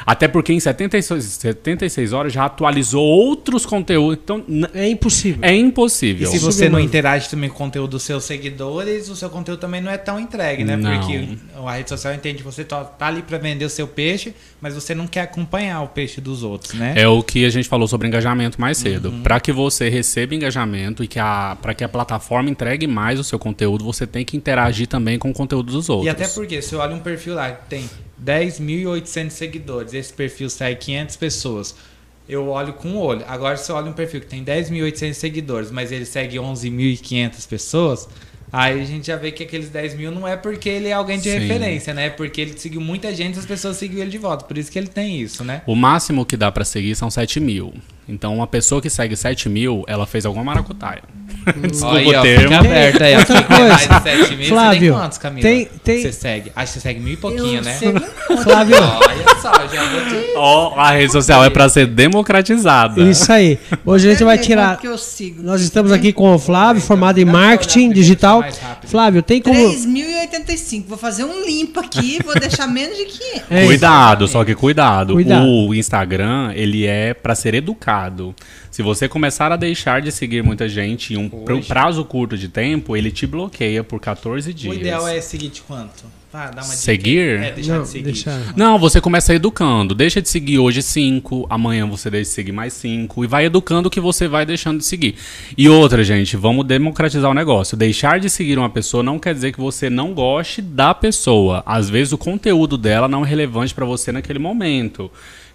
Até 0.06 0.28
porque 0.30 0.54
em 0.54 0.60
76, 0.60 1.22
76 1.24 2.14
horas 2.14 2.32
já 2.32 2.46
atualizou 2.46 3.04
outros 3.04 3.66
conteúdos. 3.66 4.20
Então, 4.24 4.44
É 4.74 4.88
impossível. 4.88 5.40
é 5.44 5.54
E 5.54 5.60
impossível. 5.60 6.30
se 6.30 6.40
você 6.40 6.70
não 6.70 6.80
interage 6.80 7.30
também 7.30 7.50
com 7.50 7.56
o 7.56 7.58
conteúdo 7.58 7.92
dos 7.92 8.04
seus 8.04 8.24
seguidores, 8.24 9.10
o 9.10 9.16
seu 9.16 9.30
conteúdo 9.30 9.60
também 9.60 9.82
não 9.82 9.92
é 9.92 9.98
tão 9.98 10.18
entregue, 10.20 10.64
né? 10.64 10.78
Não. 10.78 10.98
Porque 10.98 11.28
a 11.66 11.72
rede 11.76 11.90
social 11.90 12.14
entende 12.14 12.38
que 12.38 12.44
você 12.44 12.64
tá, 12.64 12.84
tá 12.86 13.08
ali 13.08 13.22
para 13.22 13.38
vender 13.38 13.66
o 13.66 13.70
seu 13.70 13.86
peixe, 13.88 14.34
mas 14.62 14.74
você 14.76 14.96
não 14.96 15.08
quer 15.08 15.22
acompanhar 15.22 15.82
o 15.82 15.88
peixe 15.90 16.22
dos 16.22 16.42
outros, 16.42 16.74
né? 16.74 16.94
É 16.96 17.08
o 17.08 17.22
que 17.22 17.46
a 17.46 17.50
gente 17.50 17.68
falou 17.68 17.88
sobre 17.88 18.08
engajamento 18.08 18.62
mais 18.62 18.78
cedo. 18.78 19.12
Para 19.24 19.40
que 19.40 19.52
você 19.52 19.90
receba 20.06 20.36
engajamento 20.36 21.04
e 21.04 21.08
que 21.08 21.20
a 21.20 21.58
para 21.60 21.74
que 21.74 21.84
a 21.84 21.90
plataforma 21.90 22.50
entregue 22.50 22.86
mais 22.86 23.20
o 23.20 23.24
seu 23.24 23.40
conteúdo, 23.40 23.84
você 23.84 24.06
tem 24.06 24.24
que 24.24 24.38
interagir 24.38 24.88
também 24.88 25.18
com 25.18 25.32
o 25.32 25.34
conteúdo 25.34 25.72
dos 25.72 25.90
outros. 25.90 26.06
E 26.06 26.10
até 26.10 26.28
porque, 26.28 26.62
se 26.62 26.74
eu 26.74 26.80
olho 26.80 26.96
um 26.96 27.00
perfil 27.00 27.34
lá 27.34 27.52
que 27.52 27.68
tem 27.68 27.90
10.800 28.24 29.30
seguidores, 29.32 29.94
esse 29.94 30.14
perfil 30.14 30.50
segue 30.50 30.80
500 30.80 31.16
pessoas, 31.16 31.76
eu 32.30 32.48
olho 32.50 32.74
com 32.74 32.90
o 32.90 33.00
olho. 33.00 33.24
Agora, 33.28 33.58
se 33.58 33.72
eu 33.72 33.76
olho 33.76 33.88
um 33.88 33.94
perfil 33.94 34.22
que 34.22 34.28
tem 34.28 34.44
10.800 34.44 35.14
seguidores, 35.14 35.72
mas 35.72 35.92
ele 35.92 36.06
segue 36.06 36.38
11.500 36.38 37.48
pessoas, 37.48 38.08
aí 38.56 38.82
a 38.82 38.86
gente 38.86 39.08
já 39.08 39.16
vê 39.16 39.32
que 39.32 39.44
aqueles 39.44 39.70
10 39.70 39.96
mil 39.96 40.12
não 40.12 40.28
é 40.28 40.36
porque 40.36 40.70
ele 40.70 40.88
é 40.88 40.94
alguém 40.94 41.18
de 41.18 41.30
Sim. 41.30 41.40
referência, 41.40 41.94
né? 41.94 42.08
É 42.08 42.10
porque 42.10 42.42
ele 42.42 42.58
seguiu 42.58 42.82
muita 42.82 43.14
gente 43.14 43.36
e 43.36 43.40
as 43.40 43.46
pessoas 43.46 43.78
seguiram 43.78 44.04
ele 44.04 44.12
de 44.12 44.18
volta. 44.18 44.46
Por 44.46 44.58
isso 44.58 44.72
que 44.72 44.80
ele 44.80 44.88
tem 44.88 45.22
isso, 45.22 45.44
né? 45.44 45.62
O 45.66 45.76
máximo 45.76 46.26
que 46.26 46.38
dá 46.38 46.52
pra 46.52 46.64
seguir 46.64 46.96
são 46.96 47.10
7 47.10 47.40
mil. 47.40 47.74
Então, 48.08 48.36
uma 48.36 48.48
pessoa 48.48 48.82
que 48.82 48.90
segue 48.90 49.16
7 49.16 49.50
mil, 49.50 49.84
ela 49.88 50.06
fez 50.06 50.26
alguma 50.26 50.44
maracutaia. 50.44 51.04
Desculpa 51.70 51.96
Aí, 51.98 52.08
o 52.08 52.18
ó, 52.18 52.22
termo. 52.22 52.44
fica 52.44 52.60
aberto 52.60 53.02
aí. 53.04 53.16
ó. 53.16 53.20
Outra 53.20 53.44
coisa. 53.44 53.68
mais 53.68 53.82
de 53.88 54.28
7 54.28 54.36
mil, 54.36 54.48
Flávio, 54.48 54.80
você 54.80 54.80
tem 54.80 54.92
quantos, 54.94 55.18
Camila? 55.18 55.42
tem- 55.50 55.70
tem- 55.84 56.02
Você 56.02 56.12
segue? 56.12 56.52
Acho 56.56 56.66
que 56.74 56.74
você 56.74 56.80
segue 56.80 57.00
mil 57.00 57.14
e 57.14 57.18
pouquinho, 57.18 57.58
eu 57.60 57.62
né? 57.64 57.74
sigo. 57.74 58.00
Flávio, 58.44 58.76
Olha 58.78 59.42
só, 59.42 59.52
já 59.74 59.84
vou 59.90 60.02
te... 60.02 60.26
Ó, 60.38 60.74
a 60.80 60.92
rede 60.92 61.12
social 61.12 61.44
é 61.44 61.50
pra 61.50 61.70
ser 61.70 61.88
democratizada. 61.88 63.02
isso 63.04 63.32
aí. 63.32 63.58
Hoje 63.86 64.08
a 64.08 64.12
gente 64.12 64.24
vai 64.24 64.38
tirar. 64.38 64.78
que 64.80 64.88
eu 64.88 64.98
sigo? 64.98 65.42
Nós 65.44 65.62
estamos 65.62 65.92
aqui 65.92 66.12
com 66.12 66.34
o 66.34 66.40
Flávio, 66.40 66.82
formado 66.82 67.18
em 67.20 67.26
marketing 67.26 67.92
digital. 67.92 68.44
Flávio, 68.86 69.22
tem 69.22 69.42
como. 69.42 69.54
3.085. 69.56 70.86
Vou 70.88 70.98
fazer 70.98 71.24
um 71.24 71.46
limpo 71.46 71.80
aqui, 71.80 72.20
vou 72.24 72.34
deixar 72.40 72.68
menos 72.68 72.98
de 72.98 73.06
500. 73.06 73.42
É, 73.50 73.66
Cuidado, 73.66 74.28
só 74.28 74.44
que 74.44 74.56
cuidado. 74.56 75.14
Cuidado. 75.14 75.46
O 75.46 75.74
Instagram, 75.74 76.52
ele 76.56 76.86
é 76.86 77.14
pra 77.14 77.36
ser 77.36 77.54
educado. 77.54 78.36
Se 78.76 78.82
você 78.84 79.08
começar 79.08 79.54
a 79.54 79.56
deixar 79.56 80.02
de 80.02 80.12
seguir 80.12 80.44
muita 80.44 80.68
gente 80.68 81.14
em 81.14 81.18
um 81.18 81.30
Hoje. 81.50 81.66
prazo 81.66 82.04
curto 82.04 82.38
de 82.38 82.50
tempo, 82.50 82.98
ele 82.98 83.10
te 83.10 83.26
bloqueia 83.26 83.86
por 83.86 84.02
14 84.02 84.50
O 84.50 84.54
dias. 84.54 84.76
ideal 84.76 85.08
é 85.08 85.22
seguir 85.22 85.48
de 85.48 85.62
quanto? 85.62 86.04
Vai, 86.30 86.48
dá 86.48 86.56
uma 86.56 86.64
dica. 86.64 86.76
Seguir? 86.76 87.40
É, 87.42 87.52
deixar 87.54 87.76
Não, 87.76 87.84
de 87.84 87.88
seguir. 87.88 88.04
deixar. 88.04 88.54
Não, 88.54 88.78
você 88.78 89.00
começa 89.00 89.34
educando. 89.34 89.96
Deixa 89.96 90.22
de 90.22 90.28
seguir 90.28 90.60
hoje 90.60 90.82
5, 90.82 91.48
amanhã 91.50 91.88
você 91.88 92.10
deixa 92.10 92.30
de 92.30 92.36
seguir 92.36 92.52
mais 92.52 92.74
5 92.74 93.24
e 93.24 93.28
vai 93.28 93.46
educando 93.46 93.88
o 93.88 93.90
que 93.90 94.02
você 94.02 94.28
vai 94.28 94.46
deixando 94.46 94.80
de 94.80 94.84
seguir. 94.84 95.16
E 95.58 95.70
outra, 95.70 96.04
gente, 96.04 96.36
vamos 96.36 96.66
democratizar 96.66 97.32
o 97.32 97.34
negócio. 97.34 97.78
Deixar 97.78 98.20
de 98.20 98.30
seguir 98.30 98.58
uma 98.60 98.70
pessoa 98.70 99.02
não 99.02 99.18
quer 99.18 99.34
dizer 99.34 99.54
que 99.54 99.62
você 99.62 99.90
não 99.90 100.14
goste 100.14 100.62
da 100.62 100.94
pessoa. 100.94 101.64
Às 101.66 101.90
vezes 101.90 102.12
o 102.12 102.18
conteúdo 102.18 102.78
dela 102.78 103.08
não 103.08 103.24
é 103.24 103.30
relevante 103.30 103.74
pra 103.74 103.86
você 103.86 104.12
naquele 104.12 104.38
momento. 104.40 105.10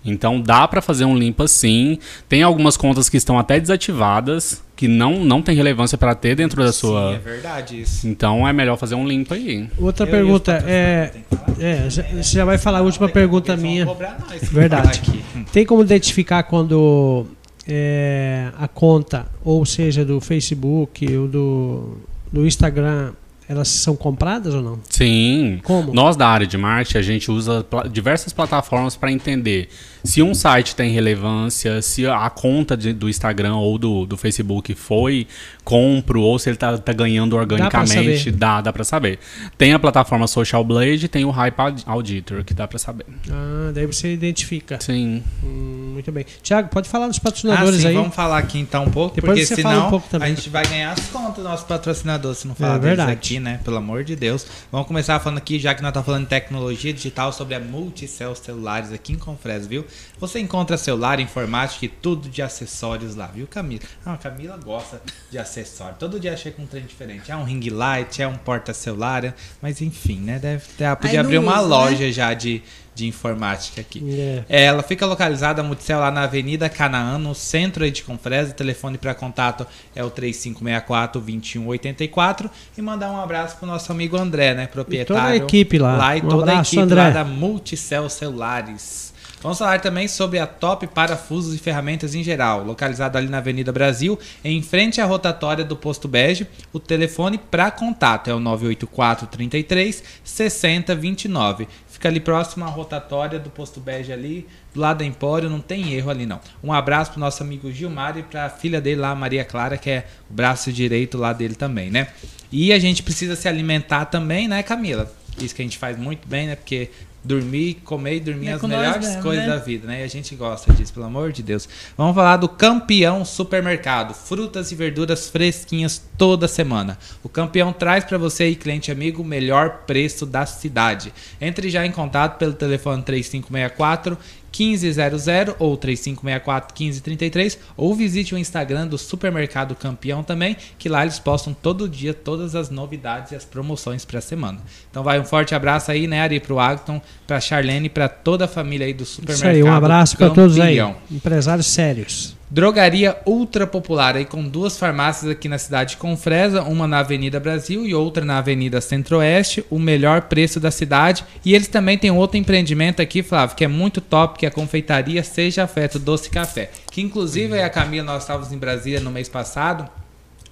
Então 0.05 0.40
dá 0.40 0.66
pra 0.66 0.80
fazer 0.80 1.05
um 1.05 1.16
limpa 1.16 1.46
sim. 1.46 1.98
Tem 2.28 2.42
algumas 2.42 2.76
contas 2.76 3.09
que 3.09 3.16
estão 3.16 3.38
até 3.38 3.61
desativadas, 3.61 4.62
que 4.74 4.88
não, 4.88 5.22
não 5.24 5.42
tem 5.42 5.55
relevância 5.55 5.98
pra 5.98 6.14
ter 6.14 6.34
dentro 6.34 6.62
da 6.64 6.72
Sim, 6.72 6.78
sua. 6.78 7.14
é 7.14 7.18
verdade 7.18 7.82
isso. 7.82 8.09
Então 8.09 8.48
é 8.48 8.53
melhor 8.53 8.78
fazer 8.78 8.94
um 8.94 9.07
limpa 9.07 9.34
aí. 9.34 9.68
Outra 9.78 10.07
Eu 10.07 10.11
pergunta 10.11 10.53
é. 10.66 11.12
É, 11.59 11.90
já- 11.90 12.03
você 12.03 12.22
já 12.38 12.44
vai 12.46 12.57
falar 12.57 12.78
a 12.78 12.82
última 12.82 13.09
pergunta 13.09 13.55
minha. 13.57 13.84
nós, 13.84 14.48
Verdade. 14.51 15.03
Tem 15.53 15.66
como 15.66 15.82
identificar 15.82 16.44
quando 16.44 17.26
é, 17.68 18.48
a 18.59 18.66
conta, 18.66 19.26
ou 19.44 19.64
seja, 19.66 20.03
do 20.05 20.18
Facebook 20.20 21.14
ou 21.16 21.28
do, 21.28 21.98
do 22.32 22.46
Instagram, 22.46 23.12
elas 23.51 23.66
são 23.66 23.96
compradas 23.96 24.55
ou 24.55 24.62
não? 24.62 24.78
Sim. 24.88 25.61
Como? 25.64 25.92
Nós 25.92 26.14
da 26.16 26.28
área 26.28 26.46
de 26.46 26.57
marketing, 26.57 26.98
a 26.98 27.03
gente 27.03 27.30
usa 27.32 27.64
pla- 27.64 27.88
diversas 27.88 28.32
plataformas 28.32 28.94
para 28.94 29.11
entender 29.11 29.68
se 30.05 30.22
um 30.22 30.32
site 30.34 30.74
tem 30.76 30.92
relevância, 30.92 31.82
se 31.82 32.07
a 32.07 32.30
conta 32.30 32.76
de- 32.76 32.92
do 32.92 33.09
Instagram 33.09 33.57
ou 33.57 33.76
do, 33.76 34.07
do 34.07 34.16
Facebook 34.16 34.72
foi 34.76 35.26
compro 35.64 36.22
ou 36.22 36.38
se 36.38 36.48
ele 36.48 36.57
tá, 36.57 36.78
tá 36.78 36.92
ganhando 36.92 37.34
organicamente, 37.36 38.30
dá, 38.30 38.61
dá 38.61 38.72
para 38.72 38.84
saber. 38.84 39.18
Tem 39.59 39.72
a 39.72 39.78
plataforma 39.78 40.26
Social 40.26 40.62
Blade, 40.64 41.09
tem 41.09 41.24
o 41.24 41.30
Hype 41.30 41.59
Aud- 41.59 41.82
Auditor 41.86 42.44
que 42.44 42.55
dá 42.55 42.66
para 42.68 42.78
saber. 42.78 43.05
Ah, 43.28 43.72
daí 43.74 43.84
você 43.84 44.12
identifica. 44.14 44.78
Sim. 44.80 45.22
Hum, 45.42 45.90
muito 45.94 46.11
bem. 46.12 46.24
Tiago, 46.42 46.68
pode 46.68 46.88
falar 46.88 47.09
dos 47.09 47.18
Ah, 47.18 47.22
patrocinadores 47.22 47.80
sim, 47.80 47.88
aí? 47.88 47.94
vamos 47.94 48.14
falar 48.14 48.38
aqui 48.38 48.59
então 48.61 48.84
um 48.84 48.90
pouco, 48.90 49.16
Depois 49.16 49.48
porque 49.48 49.61
fala 49.62 49.74
um 49.74 49.78
senão 49.80 49.90
pouco 49.90 50.07
a 50.18 50.28
gente 50.28 50.48
vai 50.48 50.64
ganhar 50.66 50.92
as 50.92 51.01
contas 51.09 51.34
do 51.34 51.42
nosso 51.42 51.66
patrocinador 51.66 52.34
se 52.34 52.46
não 52.46 52.55
falar 52.55 52.76
É 52.76 52.78
deles 52.78 52.96
verdade. 52.96 53.12
aqui, 53.12 53.39
né? 53.41 53.61
Pelo 53.64 53.76
amor 53.76 54.05
de 54.05 54.14
Deus. 54.14 54.47
Vamos 54.70 54.86
começar 54.86 55.18
falando 55.20 55.38
aqui, 55.38 55.59
já 55.59 55.74
que 55.74 55.82
nós 55.82 55.91
estamos 55.91 56.07
falando 56.07 56.24
de 56.24 56.30
tecnologia 56.30 56.93
digital, 56.93 57.32
sobre 57.32 57.55
a 57.55 57.61
Multicel 57.61 58.34
Celulares 58.34 58.93
aqui 58.93 59.12
em 59.12 59.18
Confresa, 59.18 59.68
viu? 59.68 59.84
Você 60.18 60.38
encontra 60.38 60.76
celular, 60.76 61.18
informática 61.18 61.84
e 61.84 61.88
tudo 61.88 62.28
de 62.28 62.43
acessórios 62.43 63.14
lá, 63.14 63.26
viu, 63.26 63.47
Camila? 63.47 63.82
Ah, 64.05 64.14
a 64.14 64.16
Camila 64.16 64.57
gosta 64.57 65.03
de 65.30 65.38
acessório. 65.38 65.97
Todo 65.99 66.20
dia 66.20 66.36
chega 66.36 66.57
com 66.57 66.62
um 66.62 66.66
trem 66.66 66.84
diferente. 66.84 67.30
É 67.30 67.36
um 67.36 67.45
ring 67.45 67.68
light, 67.70 68.22
é 68.22 68.28
um 68.28 68.36
porta-celular, 68.36 69.34
mas 69.61 69.80
enfim, 69.80 70.20
né? 70.20 70.38
Deve 70.38 70.64
ter, 70.76 70.95
podia 70.97 71.20
abrir 71.20 71.38
uma 71.38 71.61
usa, 71.61 71.68
loja 71.68 72.12
já 72.12 72.34
de, 72.34 72.62
de 73.01 73.07
informática 73.09 73.80
aqui. 73.80 74.03
É. 74.18 74.44
É, 74.48 74.64
Ela 74.64 74.82
fica 74.82 75.05
localizada, 75.07 75.61
a 75.61 75.64
Multicel, 75.64 76.01
lá 76.01 76.11
na 76.11 76.22
Avenida 76.22 76.68
Canaã, 76.68 77.18
no 77.18 77.34
centro 77.34 77.84
aí 77.84 77.90
de 77.90 78.03
Confresa. 78.03 78.53
O 78.53 78.55
telefone 78.55 78.98
para 78.98 79.14
contato 79.14 79.66
é 79.94 80.05
o 80.05 80.11
3564-2184. 80.11 82.51
E 82.76 82.82
mandar 82.82 83.11
um 83.11 83.20
abraço 83.20 83.57
pro 83.57 83.66
nosso 83.66 83.90
amigo 83.92 84.16
André, 84.16 84.55
né? 84.55 84.66
Proprietário. 84.66 85.22
toda 85.22 85.32
a 85.32 85.36
equipe 85.36 85.78
lá. 85.78 86.16
e 86.16 86.20
Um 86.20 86.28
toda 86.28 86.53
abraço, 86.53 86.78
a 86.78 86.82
equipe 86.82 86.94
lá 86.94 87.03
André. 87.09 87.14
da 87.14 87.24
Multicel 87.24 88.09
Celulares. 88.09 89.11
Vamos 89.42 89.59
falar 89.59 89.80
também 89.80 90.07
sobre 90.07 90.38
a 90.38 90.46
Top 90.46 90.86
Parafusos 90.88 91.55
e 91.55 91.59
Ferramentas 91.59 92.14
em 92.14 92.22
geral, 92.22 92.62
localizada 92.62 93.18
ali 93.18 93.26
na 93.26 93.38
Avenida 93.38 93.72
Brasil, 93.72 94.18
em 94.44 94.61
frente 94.61 95.01
à 95.01 95.07
rotatória 95.07 95.64
do 95.64 95.74
Posto 95.74 96.07
Bege. 96.07 96.46
O 96.74 96.78
telefone 96.78 97.38
para 97.38 97.70
contato 97.70 98.28
é 98.28 98.34
o 98.34 98.38
984 98.38 99.26
33 99.28 100.05
6029. 100.22 101.66
Fica 102.01 102.09
ali 102.09 102.18
próximo 102.18 102.64
à 102.64 102.68
rotatória 102.68 103.38
do 103.38 103.51
Posto 103.51 103.78
Bege 103.78 104.11
ali, 104.11 104.46
do 104.72 104.80
lado 104.80 105.01
da 105.01 105.05
Empório, 105.05 105.51
não 105.51 105.61
tem 105.61 105.92
erro 105.92 106.09
ali 106.09 106.24
não. 106.24 106.40
Um 106.64 106.72
abraço 106.72 107.11
pro 107.11 107.20
nosso 107.20 107.42
amigo 107.42 107.70
Gilmar 107.70 108.16
e 108.16 108.22
pra 108.22 108.48
filha 108.48 108.80
dele 108.80 109.03
lá, 109.03 109.14
Maria 109.14 109.44
Clara, 109.44 109.76
que 109.76 109.90
é 109.90 110.07
o 110.30 110.32
braço 110.32 110.72
direito 110.72 111.18
lá 111.18 111.34
dele 111.34 111.55
também, 111.55 111.90
né? 111.90 112.09
E 112.51 112.72
a 112.72 112.78
gente 112.78 113.03
precisa 113.03 113.36
se 113.36 113.46
alimentar 113.46 114.07
também, 114.07 114.48
né, 114.48 114.62
Camila? 114.62 115.12
Isso 115.38 115.55
que 115.55 115.61
a 115.61 115.64
gente 115.64 115.76
faz 115.76 115.98
muito 115.98 116.26
bem, 116.26 116.46
né? 116.46 116.57
Porque 116.57 116.88
dormir, 117.22 117.74
comer 117.84 118.16
e 118.16 118.20
dormir 118.20 118.48
É 118.48 118.52
as 118.52 118.62
melhores 118.62 119.06
mesmo, 119.06 119.22
coisas 119.22 119.46
né? 119.46 119.50
da 119.50 119.58
vida, 119.58 119.86
né? 119.86 120.00
E 120.00 120.04
a 120.04 120.08
gente 120.08 120.34
gosta 120.34 120.72
disso, 120.72 120.92
pelo 120.92 121.06
amor 121.06 121.32
de 121.32 121.42
Deus. 121.42 121.68
Vamos 121.96 122.14
falar 122.14 122.36
do 122.36 122.48
Campeão 122.48 123.24
Supermercado. 123.24 124.14
Frutas 124.14 124.72
e 124.72 124.74
verduras 124.74 125.28
fresquinhas 125.28 126.02
toda 126.16 126.48
semana. 126.48 126.98
O 127.22 127.28
Campeão 127.28 127.72
traz 127.72 128.04
para 128.04 128.18
você 128.18 128.44
aí, 128.44 128.56
cliente 128.56 128.90
amigo, 128.90 129.22
o 129.22 129.24
melhor 129.24 129.82
preço 129.86 130.24
da 130.24 130.46
cidade. 130.46 131.12
Entre 131.40 131.68
já 131.68 131.84
em 131.84 131.92
contato 131.92 132.38
pelo 132.38 132.54
telefone 132.54 133.02
3564 133.02 134.18
1500 134.57 135.57
ou 135.59 135.76
3564 135.76 136.74
1533 136.78 137.59
ou 137.76 137.94
visite 137.94 138.34
o 138.34 138.38
Instagram 138.38 138.86
do 138.86 138.98
Supermercado 138.98 139.74
Campeão 139.74 140.22
também, 140.22 140.57
que 140.78 140.88
lá 140.88 141.03
eles 141.03 141.18
postam 141.18 141.55
todo 141.55 141.88
dia 141.88 142.12
todas 142.12 142.55
as 142.55 142.70
novidades 142.70 143.32
e 143.32 143.36
as 143.36 143.44
promoções 143.44 144.05
para 144.05 144.18
a 144.18 144.22
semana. 144.22 144.59
Então 144.90 145.03
vai 145.03 145.20
um 145.20 145.24
forte 145.24 145.55
abraço 145.55 145.90
aí, 145.90 146.07
né, 146.07 146.20
Ari, 146.20 146.40
pro 146.40 146.59
Agton, 146.59 147.01
pra 147.26 147.40
Charlene, 147.40 147.88
para 147.88 148.09
toda 148.09 148.46
a 148.46 148.48
família 148.48 148.86
aí 148.86 148.94
do 148.94 149.05
Isso 149.05 149.16
Supermercado 149.16 149.55
aí, 149.55 149.62
um 149.62 149.72
abraço 149.72 150.16
para 150.16 150.30
todos 150.30 150.59
aí. 150.59 150.78
Empresários 151.11 151.66
sérios. 151.66 152.39
Drogaria 152.53 153.16
ultra 153.24 153.64
popular 153.64 154.16
aí 154.16 154.24
com 154.24 154.42
duas 154.42 154.76
farmácias 154.76 155.30
aqui 155.30 155.48
na 155.48 155.57
cidade 155.57 155.90
de 155.90 155.98
Confresa, 155.98 156.62
uma 156.64 156.84
na 156.88 156.98
Avenida 156.98 157.38
Brasil 157.38 157.86
e 157.86 157.94
outra 157.94 158.24
na 158.24 158.38
Avenida 158.38 158.80
Centro-Oeste, 158.80 159.64
o 159.70 159.78
melhor 159.78 160.22
preço 160.22 160.59
da 160.59 160.72
cidade. 160.72 161.24
E 161.44 161.55
eles 161.55 161.68
também 161.68 161.96
têm 161.96 162.11
outro 162.11 162.36
empreendimento 162.36 163.01
aqui, 163.01 163.22
Flávio, 163.22 163.55
que 163.55 163.64
é 163.64 163.68
muito 163.68 164.01
top, 164.01 164.36
que 164.36 164.44
é 164.44 164.48
a 164.48 164.53
confeitaria 164.53 165.22
Seja 165.22 165.62
Afeto 165.62 166.01
Doce 166.01 166.28
Café. 166.28 166.72
Que 166.90 167.01
inclusive 167.01 167.55
aí 167.55 167.62
a 167.62 167.70
Camila, 167.70 168.05
nós 168.05 168.22
estávamos 168.22 168.53
em 168.53 168.59
Brasília 168.59 168.98
no 168.98 169.12
mês 169.12 169.28
passado 169.28 169.88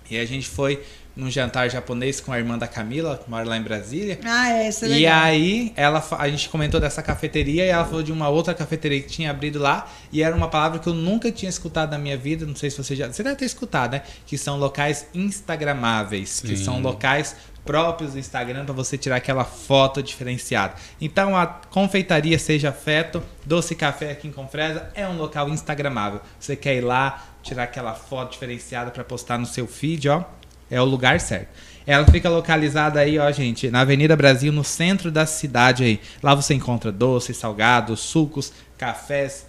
e 0.08 0.16
a 0.16 0.24
gente 0.24 0.48
foi 0.48 0.80
num 1.18 1.28
jantar 1.28 1.68
japonês 1.68 2.20
com 2.20 2.32
a 2.32 2.38
irmã 2.38 2.56
da 2.56 2.68
Camila, 2.68 3.18
que 3.18 3.28
mora 3.28 3.44
lá 3.44 3.56
em 3.56 3.62
Brasília. 3.62 4.20
Ah, 4.24 4.50
é, 4.52 4.68
isso 4.68 4.84
é 4.84 4.88
E 4.88 4.90
legal. 4.92 5.22
aí, 5.24 5.72
ela, 5.74 6.06
a 6.16 6.28
gente 6.28 6.48
comentou 6.48 6.80
dessa 6.80 7.02
cafeteria 7.02 7.64
e 7.64 7.68
ela 7.68 7.84
falou 7.84 8.04
de 8.04 8.12
uma 8.12 8.28
outra 8.28 8.54
cafeteria 8.54 9.02
que 9.02 9.08
tinha 9.08 9.28
abrido 9.28 9.58
lá. 9.58 9.90
E 10.12 10.22
era 10.22 10.34
uma 10.34 10.46
palavra 10.46 10.78
que 10.78 10.88
eu 10.88 10.94
nunca 10.94 11.32
tinha 11.32 11.48
escutado 11.48 11.90
na 11.90 11.98
minha 11.98 12.16
vida. 12.16 12.46
Não 12.46 12.54
sei 12.54 12.70
se 12.70 12.78
você 12.78 12.94
já. 12.94 13.08
Você 13.08 13.24
deve 13.24 13.34
ter 13.34 13.46
escutado, 13.46 13.92
né? 13.92 14.02
Que 14.26 14.38
são 14.38 14.56
locais 14.58 15.08
Instagramáveis. 15.12 16.40
Que 16.40 16.56
Sim. 16.56 16.64
são 16.64 16.80
locais 16.80 17.34
próprios 17.64 18.12
do 18.12 18.18
Instagram 18.18 18.64
para 18.64 18.72
você 18.72 18.96
tirar 18.96 19.16
aquela 19.16 19.44
foto 19.44 20.02
diferenciada. 20.02 20.74
Então 21.00 21.36
a 21.36 21.46
confeitaria 21.46 22.38
Seja 22.38 22.70
Afeto, 22.70 23.22
Doce 23.44 23.74
Café 23.74 24.12
aqui 24.12 24.28
em 24.28 24.32
Confresa 24.32 24.88
é 24.94 25.06
um 25.06 25.18
local 25.18 25.48
instagramável. 25.50 26.20
Você 26.38 26.56
quer 26.56 26.76
ir 26.76 26.80
lá, 26.80 27.26
tirar 27.42 27.64
aquela 27.64 27.92
foto 27.92 28.32
diferenciada 28.32 28.90
para 28.90 29.04
postar 29.04 29.36
no 29.36 29.44
seu 29.44 29.66
feed, 29.66 30.08
ó, 30.08 30.24
é 30.70 30.80
o 30.80 30.84
lugar 30.84 31.20
certo. 31.20 31.48
Ela 31.86 32.04
fica 32.06 32.28
localizada 32.28 33.00
aí, 33.00 33.18
ó, 33.18 33.32
gente, 33.32 33.70
na 33.70 33.80
Avenida 33.80 34.14
Brasil, 34.14 34.52
no 34.52 34.62
centro 34.62 35.10
da 35.10 35.24
cidade 35.24 35.84
aí. 35.84 36.00
Lá 36.22 36.34
você 36.34 36.52
encontra 36.52 36.92
doces, 36.92 37.38
salgados, 37.38 38.00
sucos, 38.00 38.52
cafés, 38.76 39.46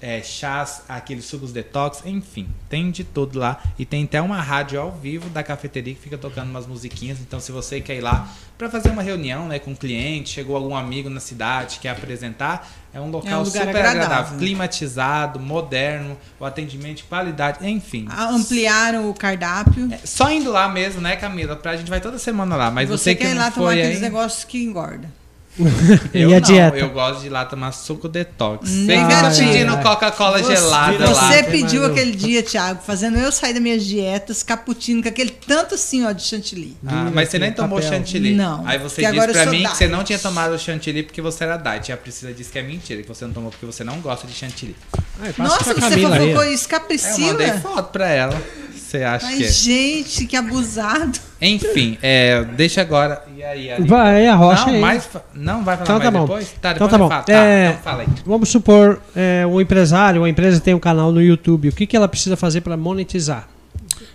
é, 0.00 0.22
chás, 0.22 0.82
aqueles 0.88 1.24
sucos 1.24 1.52
detox, 1.52 2.02
enfim, 2.04 2.48
tem 2.68 2.90
de 2.90 3.04
tudo 3.04 3.38
lá. 3.38 3.62
E 3.78 3.84
tem 3.84 4.04
até 4.04 4.20
uma 4.20 4.40
rádio 4.40 4.80
ao 4.80 4.90
vivo 4.92 5.28
da 5.30 5.42
cafeteria 5.42 5.94
que 5.94 6.00
fica 6.00 6.18
tocando 6.18 6.50
umas 6.50 6.66
musiquinhas. 6.66 7.18
Então, 7.20 7.40
se 7.40 7.50
você 7.52 7.80
quer 7.80 7.96
ir 7.96 8.00
lá 8.00 8.28
para 8.58 8.68
fazer 8.68 8.90
uma 8.90 9.02
reunião 9.02 9.48
né, 9.48 9.58
com 9.58 9.72
um 9.72 9.74
cliente, 9.74 10.30
chegou 10.30 10.56
algum 10.56 10.76
amigo 10.76 11.08
na 11.08 11.20
cidade, 11.20 11.78
quer 11.80 11.90
apresentar, 11.90 12.70
é 12.92 13.00
um 13.00 13.10
local 13.10 13.32
É 13.32 13.38
um 13.38 13.44
super 13.44 13.60
agradável, 13.62 14.02
agradável. 14.02 14.38
climatizado, 14.38 15.40
moderno, 15.40 16.16
o 16.38 16.44
atendimento 16.44 16.98
de 16.98 17.04
qualidade, 17.04 17.66
enfim. 17.66 18.06
Ah, 18.10 18.30
Ampliaram 18.30 19.08
o 19.08 19.14
cardápio. 19.14 19.92
É, 19.92 19.98
Só 20.04 20.30
indo 20.30 20.50
lá 20.52 20.68
mesmo, 20.68 21.00
né, 21.00 21.16
Camila? 21.16 21.56
Pra 21.56 21.76
gente 21.76 21.88
vai 21.88 22.00
toda 22.00 22.18
semana 22.18 22.54
lá, 22.56 22.70
mas 22.70 22.88
você, 22.88 23.04
você, 23.04 23.14
que 23.14 23.22
quer 23.22 23.30
ir 23.30 23.34
não 23.34 23.42
lá 23.42 23.50
tomar 23.50 23.66
foi 23.66 23.78
aqueles 23.80 23.96
aí... 23.96 24.02
negócios 24.02 24.44
que 24.44 24.62
engorda. 24.62 25.21
Eu 26.14 26.30
e 26.30 26.34
a 26.34 26.40
não, 26.40 26.46
dieta? 26.46 26.76
eu 26.78 26.88
gosto 26.90 27.20
de 27.20 27.26
ir 27.26 27.30
lá 27.30 27.44
tomar 27.44 27.72
suco 27.72 28.08
detox. 28.08 28.68
Sempre 28.68 29.36
pedindo 29.36 29.76
Coca-Cola 29.82 30.38
Você, 30.42 30.56
gelada 30.56 31.10
lá. 31.10 31.28
você 31.30 31.42
pediu 31.42 31.84
aquele 31.84 32.12
dia, 32.12 32.42
Thiago, 32.42 32.80
fazendo 32.82 33.18
eu 33.18 33.30
sair 33.30 33.52
das 33.52 33.62
minhas 33.62 33.84
dietas, 33.84 34.42
cappuccino, 34.42 35.02
com 35.02 35.08
aquele 35.08 35.30
tanto 35.30 35.74
assim, 35.74 36.04
ó, 36.06 36.12
de 36.12 36.22
chantilly. 36.22 36.74
Ah, 36.86 37.10
mas 37.12 37.28
você 37.28 37.38
nem 37.38 37.52
tomou 37.52 37.78
papel. 37.80 37.92
chantilly. 37.98 38.34
Não, 38.34 38.66
Aí 38.66 38.78
você 38.78 39.02
que 39.02 39.08
disse 39.08 39.18
agora 39.18 39.30
eu 39.30 39.34
pra 39.34 39.46
mim 39.46 39.58
que 39.58 39.62
diet. 39.64 39.76
você 39.76 39.88
não 39.88 40.02
tinha 40.04 40.18
tomado 40.18 40.58
chantilly 40.58 41.02
porque 41.02 41.20
você 41.20 41.44
era 41.44 41.56
diet. 41.58 41.88
E 41.88 41.92
a 41.92 41.96
Priscila 41.98 42.32
disse 42.32 42.50
que 42.50 42.58
é 42.58 42.62
mentira, 42.62 43.02
que 43.02 43.08
você 43.08 43.26
não 43.26 43.32
tomou 43.34 43.50
porque 43.50 43.66
você 43.66 43.84
não 43.84 44.00
gosta 44.00 44.26
de 44.26 44.32
chantilly. 44.32 44.74
Ai, 45.20 45.34
Nossa, 45.36 45.64
você 45.74 45.80
Camila 45.80 46.16
aí, 46.16 46.20
fofocou 46.22 46.42
ó. 46.42 46.44
isso 46.54 46.68
com 46.68 46.76
a 46.76 46.78
Aí 46.78 46.82
eu 46.82 46.88
Priscila? 46.88 47.32
mandei 47.32 47.50
foto 47.60 47.90
pra 47.92 48.08
ela. 48.08 48.42
Você 48.74 49.02
acha 49.04 49.26
Ai, 49.26 49.36
que 49.38 49.44
é? 49.44 49.50
gente, 49.50 50.26
que 50.26 50.36
abusado. 50.36 51.18
Enfim, 51.40 51.96
é, 52.02 52.44
deixa 52.44 52.80
agora. 52.82 53.24
E 53.42 53.44
aí, 53.44 53.72
Ari? 53.72 53.82
Vai, 53.88 54.26
a 54.28 54.36
rocha 54.36 54.66
não, 54.66 54.74
aí. 54.74 54.80
mais, 54.80 55.10
não 55.34 55.64
vai 55.64 55.76
falar 55.76 55.82
Então 55.84 55.98
tá 55.98 56.10
mais 56.12 56.14
bom. 56.14 56.20
depois? 56.26 56.54
Tá, 56.60 56.70
Então 56.70 56.86
depois 56.86 56.90
tá 56.90 56.96
eu 56.96 56.98
bom. 57.00 57.08
falo. 57.08 57.24
Tá, 57.24 57.32
É, 57.32 57.68
então 57.70 57.82
fala 57.82 58.02
aí. 58.02 58.08
Vamos 58.24 58.48
supor, 58.50 59.02
é, 59.16 59.44
um 59.44 59.60
empresário, 59.60 60.20
uma 60.20 60.28
empresa 60.28 60.60
tem 60.60 60.74
um 60.74 60.78
canal 60.78 61.10
no 61.10 61.20
YouTube. 61.20 61.68
O 61.68 61.72
que, 61.72 61.84
que 61.84 61.96
ela 61.96 62.06
precisa 62.06 62.36
fazer 62.36 62.60
para 62.60 62.76
monetizar? 62.76 63.48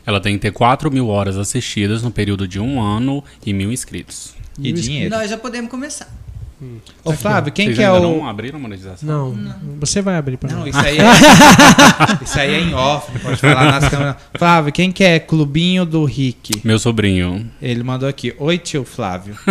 Ela 0.05 0.21
tem 0.21 0.35
que 0.35 0.39
ter 0.39 0.51
4 0.53 0.89
mil 0.89 1.09
horas 1.09 1.35
assistidas 1.37 2.01
no 2.03 2.09
período 2.09 2.47
de 2.47 2.57
um 2.57 2.81
ano 2.81 3.21
e 3.45 3.51
mil 3.51 3.69
inscritos. 3.69 4.33
E 4.57 4.71
dinheiro. 4.71 5.13
Nós 5.13 5.29
já 5.29 5.37
podemos 5.37 5.69
começar. 5.69 6.07
Ô, 7.03 7.13
Flávio, 7.13 7.53
quem 7.53 7.67
Vocês 7.67 7.77
que 7.77 7.83
é 7.83 7.91
o. 7.91 7.99
não 8.01 8.27
abriram 8.27 8.57
a 8.57 8.61
monetização? 8.61 9.07
Não, 9.07 9.53
você 9.79 10.01
vai 10.01 10.17
abrir 10.17 10.37
para 10.37 10.51
Não, 10.53 10.61
nós. 10.65 10.69
isso 10.69 10.79
aí 10.79 10.97
é. 10.97 11.03
isso 12.23 12.39
aí 12.39 12.53
é 12.55 12.59
em 12.61 12.73
off, 12.73 13.11
não 13.13 13.19
pode 13.21 13.37
falar 13.37 13.79
nas 13.79 13.89
câmeras. 13.89 14.15
Flávio, 14.35 14.73
quem 14.73 14.91
que 14.91 15.03
é 15.03 15.19
Clubinho 15.19 15.85
do 15.85 16.03
Rick? 16.03 16.59
Meu 16.63 16.79
sobrinho. 16.79 17.47
Ele 17.61 17.83
mandou 17.83 18.09
aqui. 18.09 18.33
Oi, 18.39 18.57
tio 18.57 18.83
Flávio. 18.83 19.35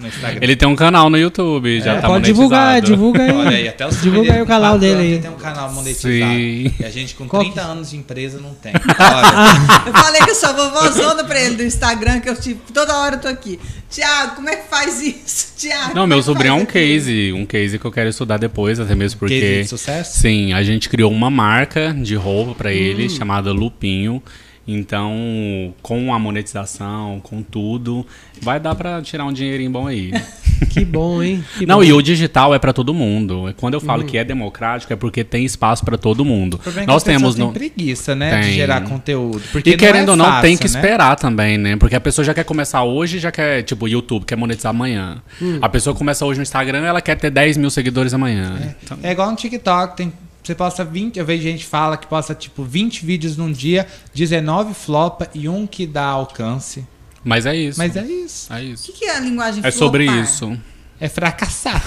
No 0.00 0.06
Instagram. 0.08 0.38
Ele 0.42 0.56
tem 0.56 0.68
um 0.68 0.74
canal 0.74 1.08
no 1.10 1.16
YouTube, 1.18 1.80
já 1.80 1.92
É, 1.92 2.00
tá 2.00 2.08
pode 2.08 2.32
monetizado. 2.32 2.34
divulgar, 2.34 2.80
divulga 2.80 3.22
aí. 3.22 3.30
Olha 3.32 3.56
aí, 3.56 3.68
até 3.68 3.86
os 3.86 4.00
Divulga 4.02 4.32
aí 4.32 4.42
o 4.42 4.46
canal 4.46 4.78
dele 4.78 5.00
aí. 5.02 5.16
que 5.16 5.22
tem 5.22 5.30
um 5.30 5.34
canal 5.36 5.70
monetizado. 5.72 6.10
Sim. 6.32 6.74
E 6.80 6.84
a 6.84 6.90
gente 6.90 7.14
com 7.14 7.28
Qual 7.28 7.42
30 7.44 7.60
anos 7.60 7.90
de 7.90 7.96
empresa 7.96 8.40
não 8.40 8.54
tem. 8.54 8.72
Olha, 8.98 9.86
Eu 9.86 9.92
falei 9.92 10.20
que 10.22 10.30
eu 10.30 10.34
sou 10.34 10.54
vovózona 10.54 11.22
pra 11.24 11.40
ele 11.40 11.56
do 11.56 11.62
Instagram, 11.64 12.20
que 12.20 12.28
eu 12.28 12.34
tipo, 12.40 12.72
toda 12.72 12.96
hora 12.98 13.16
eu 13.16 13.20
tô 13.20 13.28
aqui. 13.28 13.60
Tiago, 13.90 14.36
como 14.36 14.48
é 14.48 14.56
que 14.56 14.68
faz 14.68 15.02
isso? 15.02 15.52
Tiago. 15.58 15.94
Não, 15.94 16.06
meu 16.06 16.18
é 16.18 16.20
que 16.20 16.24
sobrinho 16.26 16.50
é 16.50 16.54
um 16.54 16.62
aquilo? 16.62 16.72
case, 16.72 17.32
um 17.32 17.44
case 17.44 17.78
que 17.78 17.84
eu 17.84 17.90
quero 17.92 18.08
estudar 18.08 18.36
depois, 18.38 18.78
até 18.80 18.94
mesmo 18.94 19.18
case 19.20 19.34
porque 19.40 19.62
de 19.62 19.68
sucesso? 19.68 20.18
sim, 20.20 20.52
a 20.52 20.62
gente 20.62 20.88
criou 20.88 21.10
uma 21.12 21.28
marca 21.30 21.92
de 21.92 22.14
roupa 22.14 22.54
pra 22.54 22.72
ele 22.72 23.06
Hum. 23.06 23.08
chamada 23.10 23.52
Lupinho. 23.52 24.22
Então, 24.68 25.74
com 25.82 26.14
a 26.14 26.18
monetização, 26.18 27.18
com 27.20 27.42
tudo, 27.42 28.06
vai 28.40 28.60
dar 28.60 28.74
pra 28.76 29.02
tirar 29.02 29.24
um 29.24 29.32
dinheirinho 29.32 29.70
bom 29.70 29.86
aí. 29.88 30.12
Que 30.68 30.84
bom, 30.84 31.22
hein? 31.22 31.42
Que 31.58 31.66
Não, 31.66 31.76
bom. 31.78 31.82
e 31.84 31.92
o 31.92 32.02
digital 32.02 32.54
é 32.54 32.58
pra 32.58 32.72
todo 32.72 32.92
mundo. 32.92 33.52
Quando 33.56 33.74
eu 33.74 33.80
falo 33.80 34.04
que 34.04 34.18
é 34.18 34.24
democrático 34.24 34.92
é 34.92 34.96
porque 34.96 35.24
tem 35.24 35.44
espaço 35.44 35.84
pra 35.84 35.96
todo 35.96 36.24
mundo. 36.24 36.54
O 36.54 36.58
problema 36.58 36.82
é 36.82 36.86
que 36.86 36.92
Nós 36.92 37.02
temos 37.02 37.34
têm 37.34 37.44
no 37.44 37.52
preguiça, 37.52 38.14
né? 38.14 38.40
De 38.40 38.46
Tem. 38.46 38.54
gerar 38.54 38.80
conteúdo. 38.82 39.42
Porque 39.52 39.70
E 39.70 39.76
querendo 39.76 40.14
não 40.14 40.14
ou 40.14 40.14
é 40.14 40.16
não, 40.18 40.24
fácil, 40.26 40.42
tem 40.42 40.56
que 40.56 40.64
né? 40.68 40.70
esperar 40.78 41.16
também, 41.16 41.58
né? 41.58 41.76
Porque 41.76 41.94
a 41.96 42.00
pessoa 42.00 42.24
já 42.24 42.34
quer 42.34 42.44
começar 42.44 42.82
hoje, 42.84 43.18
já 43.18 43.32
quer, 43.32 43.62
tipo, 43.62 43.88
YouTube, 43.88 44.24
quer 44.24 44.36
monetizar 44.36 44.70
amanhã. 44.70 45.22
Hum. 45.40 45.58
A 45.62 45.68
pessoa 45.68 45.94
começa 45.96 46.24
hoje 46.24 46.38
no 46.38 46.42
Instagram, 46.42 46.84
ela 46.84 47.00
quer 47.00 47.16
ter 47.16 47.30
10 47.30 47.56
mil 47.56 47.70
seguidores 47.70 48.12
amanhã. 48.14 48.74
Então, 48.84 48.98
É 49.02 49.12
igual 49.12 49.30
no 49.30 49.36
TikTok, 49.36 49.96
tem, 49.96 50.12
você 50.42 50.54
posta 50.54 50.84
20, 50.84 51.18
eu 51.18 51.24
vejo 51.24 51.42
gente 51.42 51.64
que 51.64 51.70
fala 51.70 51.96
que 51.96 52.06
posta 52.06 52.34
tipo 52.34 52.62
20 52.64 53.04
vídeos 53.04 53.36
num 53.36 53.50
dia, 53.52 53.86
19 54.14 54.74
flopa 54.74 55.28
e 55.34 55.48
um 55.48 55.66
que 55.66 55.86
dá 55.86 56.04
alcance. 56.04 56.84
Mas 57.24 57.46
é 57.46 57.54
isso. 57.56 57.78
Mas 57.78 57.96
é 57.96 58.04
isso. 58.04 58.52
É 58.52 58.56
O 58.56 58.62
isso. 58.62 58.92
que, 58.92 58.98
que 58.98 59.04
é 59.04 59.16
a 59.16 59.20
linguagem 59.20 59.64
É 59.64 59.70
sobre 59.70 60.04
flopar? 60.06 60.24
isso. 60.24 60.58
É 61.00 61.08
fracassar. 61.08 61.82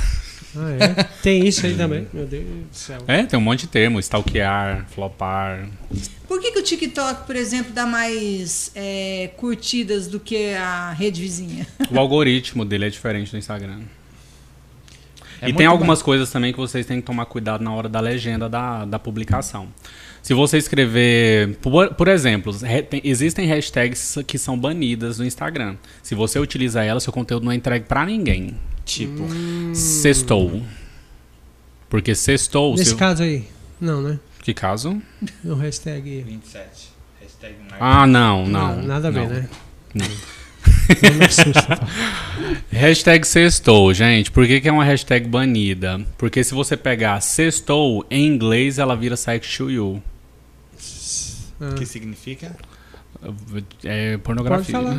Ah, 0.55 0.69
é? 0.99 1.03
Tem 1.23 1.47
isso 1.47 1.65
aí 1.65 1.75
também. 1.75 2.07
Meu 2.13 2.25
Deus 2.27 2.43
do 2.45 2.67
céu. 2.71 2.99
É, 3.07 3.23
tem 3.23 3.39
um 3.39 3.41
monte 3.41 3.61
de 3.61 3.67
termo. 3.67 3.99
Stalkear, 3.99 4.85
flopar. 4.93 5.67
Por 6.27 6.39
que, 6.39 6.51
que 6.51 6.59
o 6.59 6.63
TikTok, 6.63 7.25
por 7.25 7.35
exemplo, 7.35 7.73
dá 7.73 7.85
mais 7.87 8.71
é, 8.75 9.31
curtidas 9.37 10.07
do 10.07 10.19
que 10.19 10.53
a 10.53 10.91
rede 10.91 11.21
vizinha? 11.21 11.65
O 11.91 11.97
algoritmo 11.99 12.63
dele 12.65 12.85
é 12.85 12.89
diferente 12.89 13.31
do 13.31 13.37
Instagram. 13.37 13.81
É 15.41 15.49
e 15.49 15.53
tem 15.53 15.65
algumas 15.65 16.01
coisas 16.01 16.31
também 16.31 16.53
que 16.53 16.59
vocês 16.59 16.85
têm 16.85 17.01
que 17.01 17.05
tomar 17.07 17.25
cuidado 17.25 17.63
na 17.63 17.73
hora 17.73 17.89
da 17.89 17.99
legenda 17.99 18.47
da, 18.47 18.85
da 18.85 18.97
publicação. 18.99 19.67
Se 20.23 20.33
você 20.33 20.57
escrever, 20.57 21.57
por, 21.57 21.93
por 21.95 22.07
exemplo, 22.07 22.51
re- 22.61 22.81
tem- 22.81 23.01
existem 23.03 23.45
hashtags 23.45 24.15
que 24.25 24.37
são 24.39 24.57
banidas 24.57 25.19
no 25.19 25.25
Instagram. 25.25 25.75
Se 26.01 26.15
você 26.15 26.39
utiliza 26.39 26.81
elas, 26.83 27.03
seu 27.03 27.11
conteúdo 27.13 27.43
não 27.43 27.51
é 27.51 27.55
entregue 27.55 27.85
pra 27.85 28.05
ninguém. 28.05 28.55
Tipo, 28.85 29.23
sextou. 29.75 30.63
Porque 31.89 32.15
sextou. 32.15 32.75
Nesse 32.75 32.91
se- 32.91 32.95
caso 32.95 33.21
aí. 33.23 33.43
Não, 33.81 34.01
né? 34.01 34.17
Que 34.41 34.53
caso? 34.53 35.01
O 35.43 35.53
hashtag. 35.55 36.21
27. 36.25 36.65
Hashtag 37.21 37.55
Ah, 37.79 38.07
não, 38.07 38.47
não. 38.47 38.81
nada 38.81 39.09
a 39.09 39.11
ver, 39.11 39.19
não. 39.27 39.29
né? 39.29 39.49
Não. 39.93 40.05
Não 40.07 41.25
assusta. 41.25 41.61
tá? 41.77 41.87
Hashtag 42.71 43.25
sextou, 43.27 43.93
gente. 43.93 44.31
Por 44.31 44.45
que, 44.47 44.59
que 44.59 44.67
é 44.67 44.71
uma 44.71 44.83
hashtag 44.83 45.27
banida? 45.27 46.01
Porque 46.17 46.43
se 46.43 46.53
você 46.53 46.75
pegar 46.75 47.19
sextou, 47.21 48.05
em 48.09 48.25
inglês 48.25 48.79
ela 48.79 48.95
vira 48.95 49.15
sex 49.15 49.55
to 49.57 49.69
you. 49.69 50.01
O 51.71 51.75
que 51.75 51.85
significa? 51.85 52.55
É 53.83 54.17
Pode 54.17 54.23
pornografia. 54.23 54.75
falar. 54.75 54.95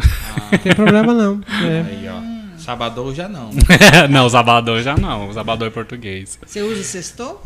Não 0.52 0.58
tem 0.58 0.74
problema 0.74 1.12
não. 1.12 1.40
É. 1.62 1.80
Aí, 1.80 2.08
ó. 2.08 2.58
Sabadão 2.58 3.14
já 3.14 3.28
não. 3.28 3.50
não, 4.08 4.28
Zabador 4.28 4.82
já 4.82 4.96
não. 4.96 5.30
Zabador 5.32 5.68
é 5.68 5.70
português. 5.70 6.38
Você 6.46 6.62
usa 6.62 6.80
o 6.80 6.84
sextou? 6.84 7.42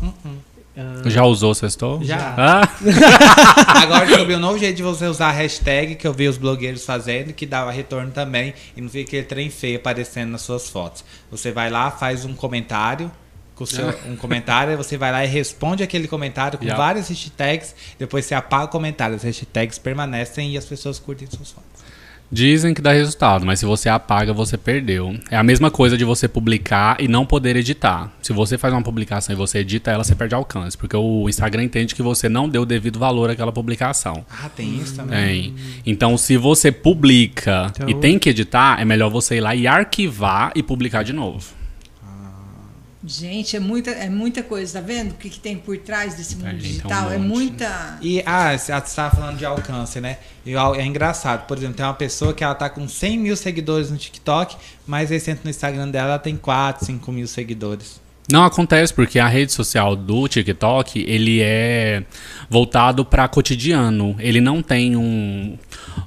Já 1.07 1.23
usou 1.25 1.53
sextou? 1.53 2.01
Já. 2.03 2.35
Ah, 2.37 2.69
Agora 3.83 4.05
descobri 4.05 4.35
um 4.35 4.39
novo 4.39 4.57
jeito 4.57 4.77
de 4.77 4.83
você 4.83 5.07
usar 5.07 5.29
a 5.29 5.31
hashtag 5.31 5.95
que 5.95 6.07
eu 6.07 6.13
vi 6.13 6.27
os 6.27 6.37
blogueiros 6.37 6.85
fazendo, 6.85 7.33
que 7.33 7.45
dava 7.45 7.69
retorno 7.71 8.11
também, 8.11 8.53
e 8.77 8.81
não 8.81 8.87
fica 8.87 9.09
aquele 9.09 9.23
trem 9.23 9.49
feio 9.49 9.77
aparecendo 9.77 10.29
nas 10.31 10.41
suas 10.41 10.69
fotos. 10.69 11.03
Você 11.31 11.51
vai 11.51 11.69
lá, 11.69 11.91
faz 11.91 12.23
um 12.23 12.33
comentário, 12.33 13.11
com 13.59 13.65
seu, 13.65 13.87
um 14.07 14.15
comentário, 14.15 14.77
você 14.77 14.97
vai 14.97 15.11
lá 15.11 15.23
e 15.25 15.27
responde 15.27 15.83
aquele 15.83 16.07
comentário 16.07 16.57
com 16.57 16.63
Yeah. 16.63 16.81
várias 16.81 17.09
hashtags, 17.09 17.75
depois 17.99 18.25
você 18.25 18.33
apaga 18.33 18.65
o 18.65 18.67
comentário, 18.69 19.15
as 19.17 19.23
hashtags 19.23 19.77
permanecem 19.77 20.51
e 20.53 20.57
as 20.57 20.63
pessoas 20.65 20.97
curtem 20.97 21.27
suas 21.29 21.51
fotos. 21.51 21.67
dizem 22.31 22.75
que 22.75 22.81
dá 22.81 22.93
resultado, 22.93 23.43
mas 23.43 23.57
se 23.59 23.65
você 23.65 23.89
apaga, 23.89 24.31
você 24.31 24.55
perdeu. 24.55 25.15
É 25.31 25.35
a 25.35 25.41
mesma 25.41 25.71
coisa 25.71 25.97
de 25.97 26.05
você 26.05 26.27
publicar 26.27 26.95
e 27.01 27.07
não 27.07 27.25
poder 27.25 27.55
editar. 27.55 28.11
Se 28.21 28.31
você 28.31 28.55
faz 28.55 28.71
uma 28.71 28.83
publicação 28.83 29.33
e 29.33 29.35
você 29.35 29.57
edita 29.59 29.89
ela, 29.89 30.03
você 30.03 30.13
perde 30.13 30.35
alcance, 30.35 30.77
porque 30.77 30.95
o 30.95 31.27
Instagram 31.27 31.63
entende 31.63 31.95
que 31.95 32.03
você 32.03 32.29
não 32.29 32.47
deu 32.47 32.61
o 32.61 32.65
devido 32.67 32.99
valor 32.99 33.31
àquela 33.31 33.51
publicação. 33.51 34.23
Ah, 34.29 34.47
tem 34.47 34.77
isso 34.77 34.95
também? 34.95 35.53
Tem. 35.53 35.55
Então, 35.87 36.15
se 36.19 36.37
você 36.37 36.71
publica 36.71 37.71
Então- 37.75 37.89
e 37.89 37.95
tem 37.95 38.19
que 38.19 38.29
editar, 38.29 38.79
é 38.79 38.85
melhor 38.85 39.09
você 39.09 39.37
ir 39.37 39.41
lá 39.41 39.55
e 39.55 39.65
arquivar 39.65 40.51
e 40.55 40.61
publicar 40.61 41.01
de 41.03 41.13
novo. 41.13 41.58
Gente, 43.09 43.55
é 43.57 43.59
muita, 43.59 43.89
é 43.89 44.07
muita 44.07 44.43
coisa, 44.43 44.79
tá 44.79 44.85
vendo? 44.85 45.11
O 45.11 45.15
que, 45.15 45.31
que 45.31 45.39
tem 45.39 45.57
por 45.57 45.75
trás 45.79 46.13
desse 46.13 46.35
mundo 46.35 46.49
É, 46.49 46.53
digital? 46.53 47.07
um 47.07 47.11
é 47.11 47.17
muita. 47.17 47.97
E, 48.03 48.21
ah, 48.23 48.55
você 48.55 48.71
estava 48.71 49.15
falando 49.15 49.37
de 49.37 49.45
alcance, 49.45 49.99
né? 49.99 50.19
E 50.45 50.53
é 50.53 50.85
engraçado, 50.85 51.47
por 51.47 51.57
exemplo, 51.57 51.75
tem 51.75 51.85
uma 51.85 51.93
pessoa 51.95 52.35
que 52.35 52.43
ela 52.43 52.53
tá 52.53 52.69
com 52.69 52.87
100 52.87 53.17
mil 53.17 53.35
seguidores 53.35 53.89
no 53.89 53.97
TikTok, 53.97 54.55
mas 54.85 55.11
aí 55.11 55.19
você 55.19 55.31
entra 55.31 55.43
no 55.43 55.49
Instagram 55.49 55.89
dela, 55.89 56.09
ela 56.09 56.19
tem 56.19 56.37
4, 56.37 56.85
5 56.85 57.11
mil 57.11 57.27
seguidores. 57.27 57.99
Não 58.31 58.43
acontece 58.43 58.93
porque 58.93 59.17
a 59.17 59.27
rede 59.27 59.51
social 59.51 59.95
do 59.95 60.27
TikTok, 60.27 61.03
ele 61.07 61.41
é 61.41 62.03
voltado 62.49 63.03
para 63.03 63.27
cotidiano. 63.27 64.15
Ele 64.19 64.39
não 64.39 64.61
tem 64.61 64.95
um 64.95 65.57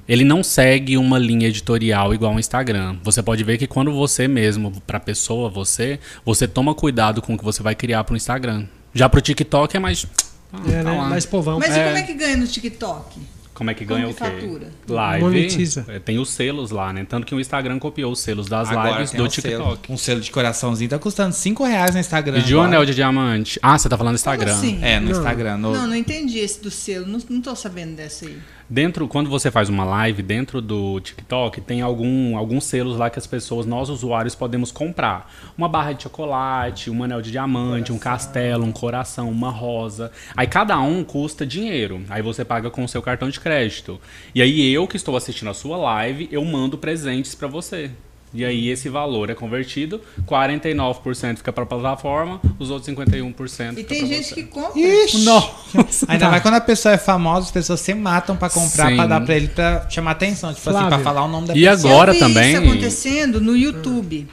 ele 0.07 0.23
não 0.23 0.43
segue 0.43 0.97
uma 0.97 1.17
linha 1.17 1.47
editorial 1.47 2.13
igual 2.13 2.33
ao 2.33 2.39
Instagram. 2.39 2.97
Você 3.03 3.21
pode 3.21 3.43
ver 3.43 3.57
que 3.57 3.67
quando 3.67 3.91
você 3.91 4.27
mesmo, 4.27 4.71
para 4.85 4.99
pessoa, 4.99 5.49
você, 5.49 5.99
você 6.25 6.47
toma 6.47 6.73
cuidado 6.73 7.21
com 7.21 7.33
o 7.33 7.37
que 7.37 7.43
você 7.43 7.63
vai 7.63 7.75
criar 7.75 8.03
para 8.03 8.13
o 8.13 8.17
Instagram. 8.17 8.65
Já 8.93 9.07
para 9.09 9.17
o 9.17 9.21
TikTok 9.21 9.75
é 9.75 9.79
mais 9.79 10.05
ah, 10.51 10.59
É, 10.69 10.83
tá 10.83 10.91
né? 10.91 11.01
Mais 11.01 11.25
povão. 11.25 11.59
Mas 11.59 11.75
É. 11.75 11.81
e 11.81 11.83
como 11.85 11.97
é 11.97 12.03
que 12.03 12.13
ganha 12.13 12.37
no 12.37 12.47
TikTok? 12.47 13.19
Como 13.53 13.69
é 13.69 13.73
que 13.73 13.85
Como 13.85 13.99
ganha 13.99 14.13
que 14.13 14.13
o 14.13 14.25
quê? 14.25 14.31
fatura? 14.41 14.67
Live. 14.87 15.23
Monetiza. 15.23 15.85
É, 15.87 15.99
Tem 15.99 16.17
os 16.19 16.29
selos 16.29 16.71
lá, 16.71 16.91
né? 16.91 17.05
Tanto 17.07 17.25
que 17.27 17.35
o 17.35 17.39
Instagram 17.39 17.77
copiou 17.79 18.11
os 18.11 18.19
selos 18.19 18.47
das 18.49 18.69
lives 18.69 19.11
tem 19.11 19.17
do 19.19 19.25
um 19.25 19.27
TikTok. 19.27 19.57
Selo, 19.57 19.79
um 19.89 19.97
selo 19.97 20.21
de 20.21 20.31
coraçãozinho 20.31 20.89
tá 20.89 20.97
custando 20.99 21.33
5 21.35 21.63
reais 21.63 21.93
no 21.93 21.99
Instagram. 21.99 22.39
E 22.39 22.41
de 22.41 22.55
um 22.55 22.59
agora. 22.59 22.77
anel 22.77 22.85
de 22.85 22.95
diamante. 22.95 23.59
Ah, 23.61 23.77
você 23.77 23.87
tá 23.87 23.97
falando 23.97 24.13
do 24.13 24.17
Instagram. 24.17 24.53
assim? 24.53 24.79
É, 24.81 24.99
no 24.99 25.09
Não. 25.09 25.17
Instagram. 25.17 25.57
No... 25.57 25.73
Não, 25.73 25.87
não 25.87 25.95
entendi 25.95 26.39
esse 26.39 26.59
do 26.61 26.71
selo. 26.71 27.05
Não, 27.05 27.19
não 27.29 27.41
tô 27.41 27.55
sabendo 27.55 27.95
dessa 27.95 28.25
aí. 28.25 28.37
Dentro, 28.69 29.07
quando 29.07 29.29
você 29.29 29.51
faz 29.51 29.69
uma 29.69 29.83
live 29.83 30.23
dentro 30.23 30.61
do 30.61 30.99
TikTok, 30.99 31.61
tem 31.61 31.81
algum, 31.81 32.37
alguns 32.37 32.63
selos 32.63 32.97
lá 32.97 33.09
que 33.09 33.19
as 33.19 33.27
pessoas, 33.27 33.65
nós 33.65 33.89
usuários, 33.89 34.35
podemos 34.35 34.71
comprar. 34.71 35.31
Uma 35.57 35.67
barra 35.67 35.93
de 35.93 36.03
chocolate, 36.03 36.89
um 36.89 37.03
anel 37.03 37.21
de 37.21 37.31
diamante, 37.31 37.91
um 37.91 37.99
castelo, 37.99 38.65
um 38.65 38.71
coração, 38.71 39.29
uma 39.29 39.49
rosa. 39.49 40.11
Aí 40.35 40.47
cada 40.47 40.79
um 40.79 41.03
custa 41.03 41.45
dinheiro. 41.45 42.01
Aí 42.09 42.21
você 42.21 42.45
paga 42.45 42.69
com 42.69 42.83
o 42.83 42.89
seu 42.89 43.01
cartão 43.01 43.29
de 43.29 43.39
crédito. 43.39 43.99
E 44.33 44.41
aí 44.41 44.71
eu 44.71 44.87
que 44.87 44.95
estou 44.95 45.15
assistindo 45.17 45.49
a 45.49 45.53
sua 45.53 45.77
live, 45.77 46.29
eu 46.31 46.43
mando 46.45 46.77
presentes 46.77 47.35
pra 47.35 47.47
você. 47.47 47.91
E 48.33 48.43
aí 48.43 48.69
esse 48.69 48.89
valor 48.89 49.29
é 49.29 49.35
convertido, 49.35 50.01
49% 50.25 51.37
fica 51.37 51.53
para 51.53 51.63
a 51.63 51.67
plataforma, 51.67 52.41
os 52.57 52.69
outros 52.71 52.87
51% 52.95 53.77
E 53.77 53.83
tem 53.83 53.99
pra 53.99 54.07
gente 54.07 54.27
você. 54.29 54.35
que 54.35 54.43
compra. 54.43 54.79
Ixi! 54.79 55.23
Nossa. 55.23 56.05
Ainda 56.07 56.29
mais 56.29 56.41
quando 56.41 56.55
a 56.55 56.61
pessoa 56.61 56.93
é 56.95 56.97
famosa, 56.97 57.45
as 57.45 57.51
pessoas 57.51 57.79
se 57.79 57.93
matam 57.93 58.35
pra 58.35 58.49
comprar, 58.49 58.95
pra 58.95 59.05
dar 59.05 59.21
pra 59.21 59.35
ele, 59.35 59.47
pra 59.49 59.87
chamar 59.89 60.11
atenção. 60.11 60.53
Tipo 60.53 60.69
assim, 60.69 60.87
pra 60.87 60.99
falar 60.99 61.23
o 61.25 61.27
nome 61.27 61.47
da 61.47 61.55
E 61.55 61.61
pessoa. 61.63 61.93
agora 61.93 62.09
eu 62.11 62.13
vi 62.15 62.19
também- 62.19 62.53
isso 62.53 62.61
acontecendo 62.63 63.39
no 63.39 63.55
YouTube. 63.55 64.27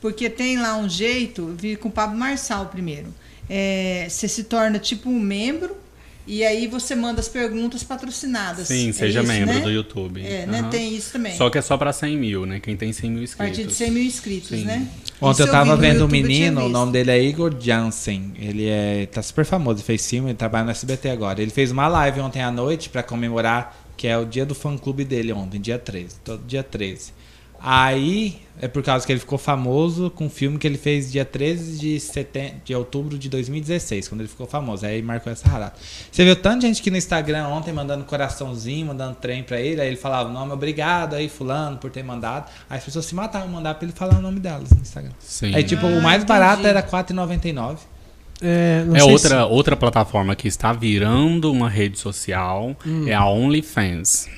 Porque 0.00 0.28
tem 0.30 0.58
lá 0.60 0.76
um 0.76 0.88
jeito, 0.88 1.54
vi 1.58 1.76
com 1.76 1.88
o 1.88 1.92
Pablo 1.92 2.16
Marçal 2.18 2.66
primeiro. 2.66 3.08
É, 3.50 4.06
você 4.08 4.26
se 4.28 4.44
torna 4.44 4.78
tipo 4.78 5.10
um 5.10 5.18
membro 5.18 5.76
e 6.26 6.44
aí 6.44 6.66
você 6.66 6.94
manda 6.94 7.20
as 7.20 7.28
perguntas 7.28 7.82
patrocinadas. 7.82 8.68
Sim, 8.68 8.90
É 8.90 8.92
seja 8.92 9.20
isso, 9.20 9.28
membro 9.32 9.54
né? 9.54 9.60
do 9.60 9.70
YouTube. 9.70 10.24
É, 10.24 10.46
né? 10.46 10.60
Aham. 10.60 10.70
Tem 10.70 10.94
isso 10.94 11.12
também. 11.12 11.36
Só 11.36 11.50
que 11.50 11.58
é 11.58 11.62
só 11.62 11.76
para 11.76 11.92
100 11.92 12.16
mil, 12.16 12.46
né? 12.46 12.60
Quem 12.60 12.76
tem 12.76 12.92
100 12.92 13.10
mil 13.10 13.20
a 13.20 13.24
inscritos. 13.24 13.56
partir 13.56 13.68
de 13.68 13.74
100 13.74 13.90
mil 13.90 14.02
inscritos, 14.04 14.48
Sim. 14.50 14.64
né? 14.64 14.88
Ontem 15.20 15.42
eu 15.42 15.50
tava 15.50 15.76
vendo 15.76 16.04
um 16.04 16.08
menino, 16.08 16.66
o 16.66 16.68
nome 16.68 16.92
dele 16.92 17.10
é 17.10 17.22
Igor 17.22 17.54
Jansen. 17.58 18.32
Ele 18.38 18.68
é, 18.68 19.06
tá 19.06 19.22
super 19.22 19.44
famoso, 19.44 19.78
ele 19.78 19.84
fez 19.84 20.08
filme, 20.08 20.30
ele 20.30 20.36
trabalha 20.38 20.64
no 20.64 20.70
SBT 20.70 21.10
agora. 21.10 21.40
Ele 21.40 21.50
fez 21.50 21.70
uma 21.70 21.86
live 21.88 22.20
ontem 22.20 22.42
à 22.42 22.50
noite 22.50 22.88
pra 22.88 23.02
comemorar, 23.02 23.76
que 23.96 24.08
é 24.08 24.16
o 24.18 24.24
dia 24.24 24.44
do 24.44 24.54
fã 24.54 24.76
clube 24.76 25.04
dele 25.04 25.32
ontem, 25.32 25.60
dia 25.60 25.78
13, 25.78 26.16
todo 26.24 26.42
dia 26.46 26.62
13. 26.62 27.12
Aí, 27.64 28.40
é 28.60 28.66
por 28.66 28.82
causa 28.82 29.06
que 29.06 29.12
ele 29.12 29.20
ficou 29.20 29.38
famoso 29.38 30.10
com 30.10 30.26
um 30.26 30.28
filme 30.30 30.58
que 30.58 30.66
ele 30.66 30.76
fez 30.76 31.12
dia 31.12 31.24
13 31.24 31.78
de, 31.78 32.00
seten... 32.00 32.54
de 32.64 32.74
outubro 32.74 33.16
de 33.16 33.28
2016, 33.28 34.08
quando 34.08 34.20
ele 34.22 34.28
ficou 34.28 34.46
famoso. 34.48 34.84
Aí 34.84 35.00
marcou 35.00 35.32
essa 35.32 35.48
rara. 35.48 35.72
Você 36.10 36.24
viu 36.24 36.34
tanta 36.34 36.66
gente 36.66 36.80
aqui 36.80 36.90
no 36.90 36.96
Instagram 36.96 37.46
ontem 37.48 37.72
mandando 37.72 38.04
coraçãozinho, 38.04 38.86
mandando 38.86 39.14
trem 39.14 39.42
pra 39.44 39.60
ele. 39.60 39.80
Aí 39.80 39.86
ele 39.86 39.96
falava 39.96 40.28
o 40.28 40.32
nome, 40.32 40.52
obrigado 40.52 41.14
aí, 41.14 41.28
fulano, 41.28 41.76
por 41.78 41.90
ter 41.90 42.02
mandado. 42.02 42.50
Aí 42.68 42.78
as 42.78 42.84
pessoas 42.84 43.04
se 43.06 43.14
matavam, 43.14 43.48
mandar 43.48 43.74
pra 43.74 43.84
ele 43.86 43.92
falar 43.96 44.18
o 44.18 44.22
nome 44.22 44.40
delas 44.40 44.70
no 44.70 44.80
Instagram. 44.80 45.12
Sim. 45.20 45.54
Aí, 45.54 45.62
tipo, 45.62 45.86
Ah, 45.86 45.90
o 45.90 46.02
mais 46.02 46.24
barato 46.24 46.62
entendi. 46.62 46.68
era 46.68 46.80
R$4,99. 46.80 47.78
É, 48.44 48.82
não 48.84 48.96
É 48.96 49.00
sei 49.00 49.12
outra, 49.12 49.46
outra 49.46 49.76
plataforma 49.76 50.34
que 50.34 50.48
está 50.48 50.72
virando 50.72 51.52
uma 51.52 51.70
rede 51.70 51.96
social, 51.98 52.74
Hum. 52.84 53.06
é 53.06 53.14
a 53.14 53.24
OnlyFans. 53.24 54.28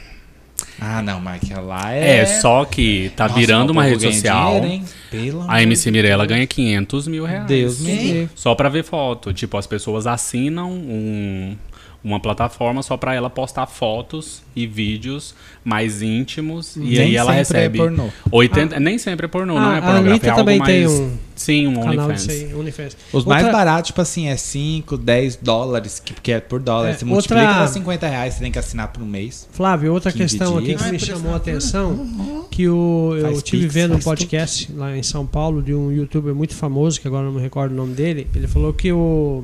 Ah, 0.81 1.01
não, 1.03 1.21
mas 1.21 1.43
aquela 1.43 1.61
lá 1.63 1.93
é. 1.95 2.19
É, 2.19 2.27
só 2.27 2.65
que 2.65 3.11
tá 3.17 3.25
Nossa, 3.29 3.39
virando 3.39 3.71
uma 3.71 3.85
rede 3.85 4.03
social. 4.13 4.61
dinheiro, 4.61 5.45
A 5.49 5.63
MC 5.63 5.91
Mirella 5.91 6.27
ganha 6.27 6.47
500 6.47 7.07
mil 7.09 7.25
reais. 7.25 7.47
Deus 7.47 7.81
me 7.81 7.95
livre. 7.97 8.31
Só 8.35 8.55
pra 8.55 8.69
ver 8.69 8.83
foto. 8.85 9.33
Tipo, 9.33 9.57
as 9.57 9.67
pessoas 9.67 10.07
assinam 10.07 10.71
um- 10.71 11.57
uma 12.05 12.21
plataforma 12.21 12.83
só 12.83 12.97
pra 12.99 13.15
ela 13.15 13.31
postar 13.31 13.67
fotos 13.67 14.43
e 14.55 14.67
vídeos 14.67 15.35
mais 15.65 16.03
íntimos. 16.03 16.77
E 16.77 16.81
Nem 16.81 16.99
aí 17.01 17.17
ela 17.17 17.31
sempre 17.33 17.39
recebe. 17.61 17.79
é 17.79 17.83
pornô. 17.83 18.09
80, 18.31 18.79
Nem 18.79 18.99
sempre 18.99 19.25
é 19.25 19.29
pornô, 19.29 19.55
não 19.59 19.69
Ah, 19.71 19.75
é 19.77 19.79
a 19.79 19.83
pornografia. 19.83 20.11
Anitta 20.13 20.27
É 20.27 20.31
algo 20.31 20.41
também 20.43 20.63
tem 20.63 20.85
mais. 20.87 21.01
um 21.01 21.17
Sim, 21.35 21.67
um 21.67 21.75
canal 21.81 22.07
OnlyFans. 22.07 22.55
OnlyFans. 22.55 22.97
Os 23.13 23.25
mais 23.25 23.43
Outra- 23.45 23.59
baratos, 23.59 23.89
tipo 23.89 24.01
assim, 24.01 24.29
é 24.29 24.37
5, 24.37 24.97
10 24.97 25.35
dólares, 25.37 25.99
que, 25.99 26.13
porque 26.13 26.31
é 26.33 26.39
por 26.41 26.61
dólar. 26.61 26.91
É, 26.91 26.93
você 26.95 27.05
multiplica 27.05 27.43
outra- 27.43 27.61
dá 27.63 27.67
50 27.67 28.07
reais, 28.07 28.35
você 28.35 28.41
tem 28.41 28.53
que 28.53 28.59
assinar 28.59 28.89
por 28.93 29.03
um 29.03 29.07
mês. 29.07 29.49
Flávio, 29.51 29.93
outra 29.93 30.13
15 30.13 30.39
questão 30.39 30.57
aqui 30.59 30.67
dias. 30.67 30.81
que 30.81 30.85
Ai, 30.87 30.93
me 30.93 30.99
por 30.99 31.07
chamou 31.07 31.33
a 31.33 31.37
atenção, 31.37 32.47
que 32.51 32.69
o, 32.69 33.15
eu 33.17 33.23
Faz 33.23 33.43
tive 33.43 33.63
Pix, 33.63 33.75
vendo 33.75 33.97
um 33.97 33.99
podcast 33.99 34.73
lá 34.75 34.97
em 34.97 35.03
São 35.03 35.27
Paulo 35.27 35.61
de 35.61 35.75
um 35.75 35.91
youtuber 35.91 36.35
muito 36.35 36.55
famoso, 36.55 37.01
que 37.01 37.09
agora 37.09 37.25
não 37.25 37.33
me 37.33 37.41
recordo 37.41 37.73
o 37.73 37.75
nome 37.77 37.95
dele, 37.95 38.29
ele 38.35 38.47
falou 38.47 38.73
que 38.73 38.93
o, 38.93 39.43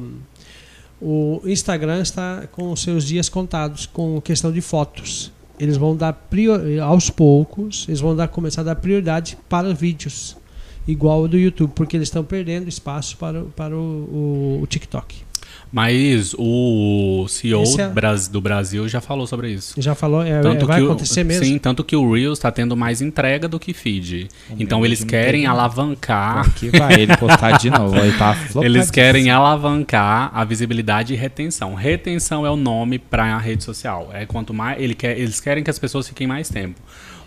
o 1.00 1.40
Instagram 1.44 2.02
está 2.02 2.46
com 2.52 2.72
os 2.72 2.82
seus 2.82 3.04
dias 3.04 3.28
contados 3.28 3.86
com 3.86 4.20
questão 4.20 4.52
de 4.52 4.60
fotos. 4.60 5.32
Eles 5.58 5.76
vão 5.76 5.94
dar 5.96 6.12
prior, 6.12 6.60
aos 6.82 7.10
poucos, 7.10 7.84
eles 7.88 8.00
vão 8.00 8.14
dar, 8.16 8.28
começar 8.28 8.62
a 8.62 8.64
dar 8.64 8.76
prioridade 8.76 9.36
para 9.48 9.74
vídeos, 9.74 10.36
igual 10.88 11.22
o 11.22 11.28
do 11.28 11.38
YouTube, 11.38 11.72
porque 11.74 11.96
eles 11.96 12.08
estão 12.08 12.24
perdendo 12.24 12.68
espaço 12.68 13.16
para, 13.18 13.42
para 13.56 13.76
o, 13.76 13.80
o- 13.80 14.60
o 14.62 14.66
TikTok. 14.66 15.16
Mas 15.72 16.34
o 16.36 17.26
CEO 17.28 17.62
é- 17.78 18.28
do 18.30 18.40
Brasil 18.40 18.88
já 18.88 19.00
falou 19.00 19.26
sobre 19.26 19.50
isso. 19.50 19.80
Já 19.80 19.94
falou, 19.94 20.22
é, 20.22 20.40
Tanto 20.40 20.66
vai 20.66 20.78
que 20.80 20.82
o- 20.82 20.90
acontecer 20.90 21.22
mesmo. 21.22 21.44
Sim, 21.44 21.58
tanto 21.58 21.84
que 21.84 21.94
o 21.94 22.12
Reels 22.12 22.38
está 22.38 22.50
tendo 22.50 22.76
mais 22.76 23.00
entrega 23.00 23.46
do 23.46 23.58
que 23.58 23.72
feed. 23.72 24.28
O 24.50 24.54
então 24.58 24.84
eles 24.84 25.04
querem 25.04 25.44
não. 25.44 25.52
alavancar. 25.52 26.46
Aqui 26.48 26.70
vai 26.70 26.94
ele 26.94 27.16
postar 27.16 27.58
de 27.58 27.70
novo. 27.70 27.96
Ele 27.96 28.16
tá. 28.18 28.36
Eles 28.62 28.90
querem 28.90 29.30
alavancar 29.30 30.30
a 30.34 30.44
visibilidade 30.44 31.14
e 31.14 31.16
retenção. 31.16 31.74
Retenção 31.74 32.44
é 32.44 32.50
o 32.50 32.56
nome 32.56 32.98
para 32.98 33.24
a 33.34 33.38
rede 33.38 33.62
social. 33.62 34.10
É 34.12 34.26
quanto 34.26 34.52
mais 34.52 34.80
ele 34.80 34.94
quer, 34.94 35.18
eles 35.18 35.40
querem 35.40 35.62
que 35.62 35.70
as 35.70 35.78
pessoas 35.78 36.08
fiquem 36.08 36.26
mais 36.26 36.48
tempo. 36.48 36.80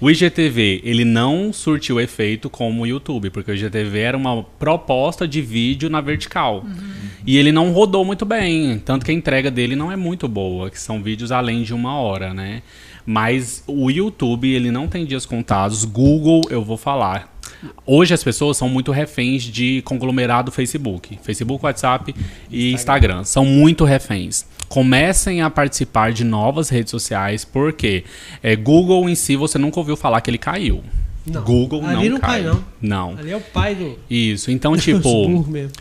O 0.03 0.11
IGTV, 0.11 0.81
ele 0.83 1.05
não 1.05 1.53
surtiu 1.53 1.97
efeito 1.97 2.49
como 2.49 2.81
o 2.81 2.85
YouTube, 2.85 3.29
porque 3.29 3.51
o 3.51 3.55
IGTV 3.55 3.99
era 3.99 4.17
uma 4.17 4.43
proposta 4.43 5.25
de 5.25 5.41
vídeo 5.41 5.89
na 5.89 6.01
vertical. 6.01 6.65
E 7.25 7.37
ele 7.37 7.53
não 7.53 7.71
rodou 7.71 8.03
muito 8.03 8.25
bem, 8.25 8.79
tanto 8.79 9.05
que 9.05 9.11
a 9.11 9.13
entrega 9.13 9.49
dele 9.49 9.77
não 9.77 9.89
é 9.89 9.95
muito 9.95 10.27
boa, 10.27 10.69
que 10.69 10.77
são 10.77 11.01
vídeos 11.01 11.31
além 11.31 11.63
de 11.63 11.73
uma 11.73 11.95
hora, 11.95 12.33
né? 12.33 12.63
Mas 13.05 13.63
o 13.67 13.89
YouTube, 13.89 14.49
ele 14.49 14.71
não 14.71 14.87
tem 14.87 15.05
dias 15.05 15.25
contados. 15.25 15.83
Google, 15.85 16.41
eu 16.49 16.63
vou 16.63 16.77
falar. 16.77 17.33
Hoje 17.85 18.13
as 18.13 18.23
pessoas 18.23 18.57
são 18.57 18.67
muito 18.67 18.91
reféns 18.91 19.43
de 19.43 19.81
conglomerado 19.83 20.51
Facebook. 20.51 21.17
Facebook, 21.21 21.63
WhatsApp 21.65 22.13
e 22.49 22.71
Instagram. 22.71 23.23
São 23.23 23.45
muito 23.45 23.85
reféns. 23.85 24.45
Comecem 24.67 25.41
a 25.41 25.49
participar 25.49 26.11
de 26.11 26.23
novas 26.23 26.69
redes 26.69 26.91
sociais, 26.91 27.45
porque 27.45 28.03
é, 28.41 28.55
Google 28.55 29.07
em 29.09 29.15
si 29.15 29.35
você 29.35 29.57
nunca 29.57 29.79
ouviu 29.79 29.95
falar 29.95 30.19
que 30.21 30.29
ele 30.29 30.37
caiu. 30.37 30.83
Não. 31.25 31.43
Google 31.43 31.85
Ali 31.85 32.09
não, 32.09 32.15
não 32.15 32.19
cai, 32.19 32.43
cai. 32.43 32.51
não. 32.51 32.63
Não. 32.81 33.17
Ali 33.17 33.31
é 33.31 33.37
o 33.37 33.41
pai 33.41 33.75
do. 33.75 33.97
Isso. 34.09 34.51
Então, 34.51 34.75
tipo, 34.77 35.29
mesmo. 35.47 35.71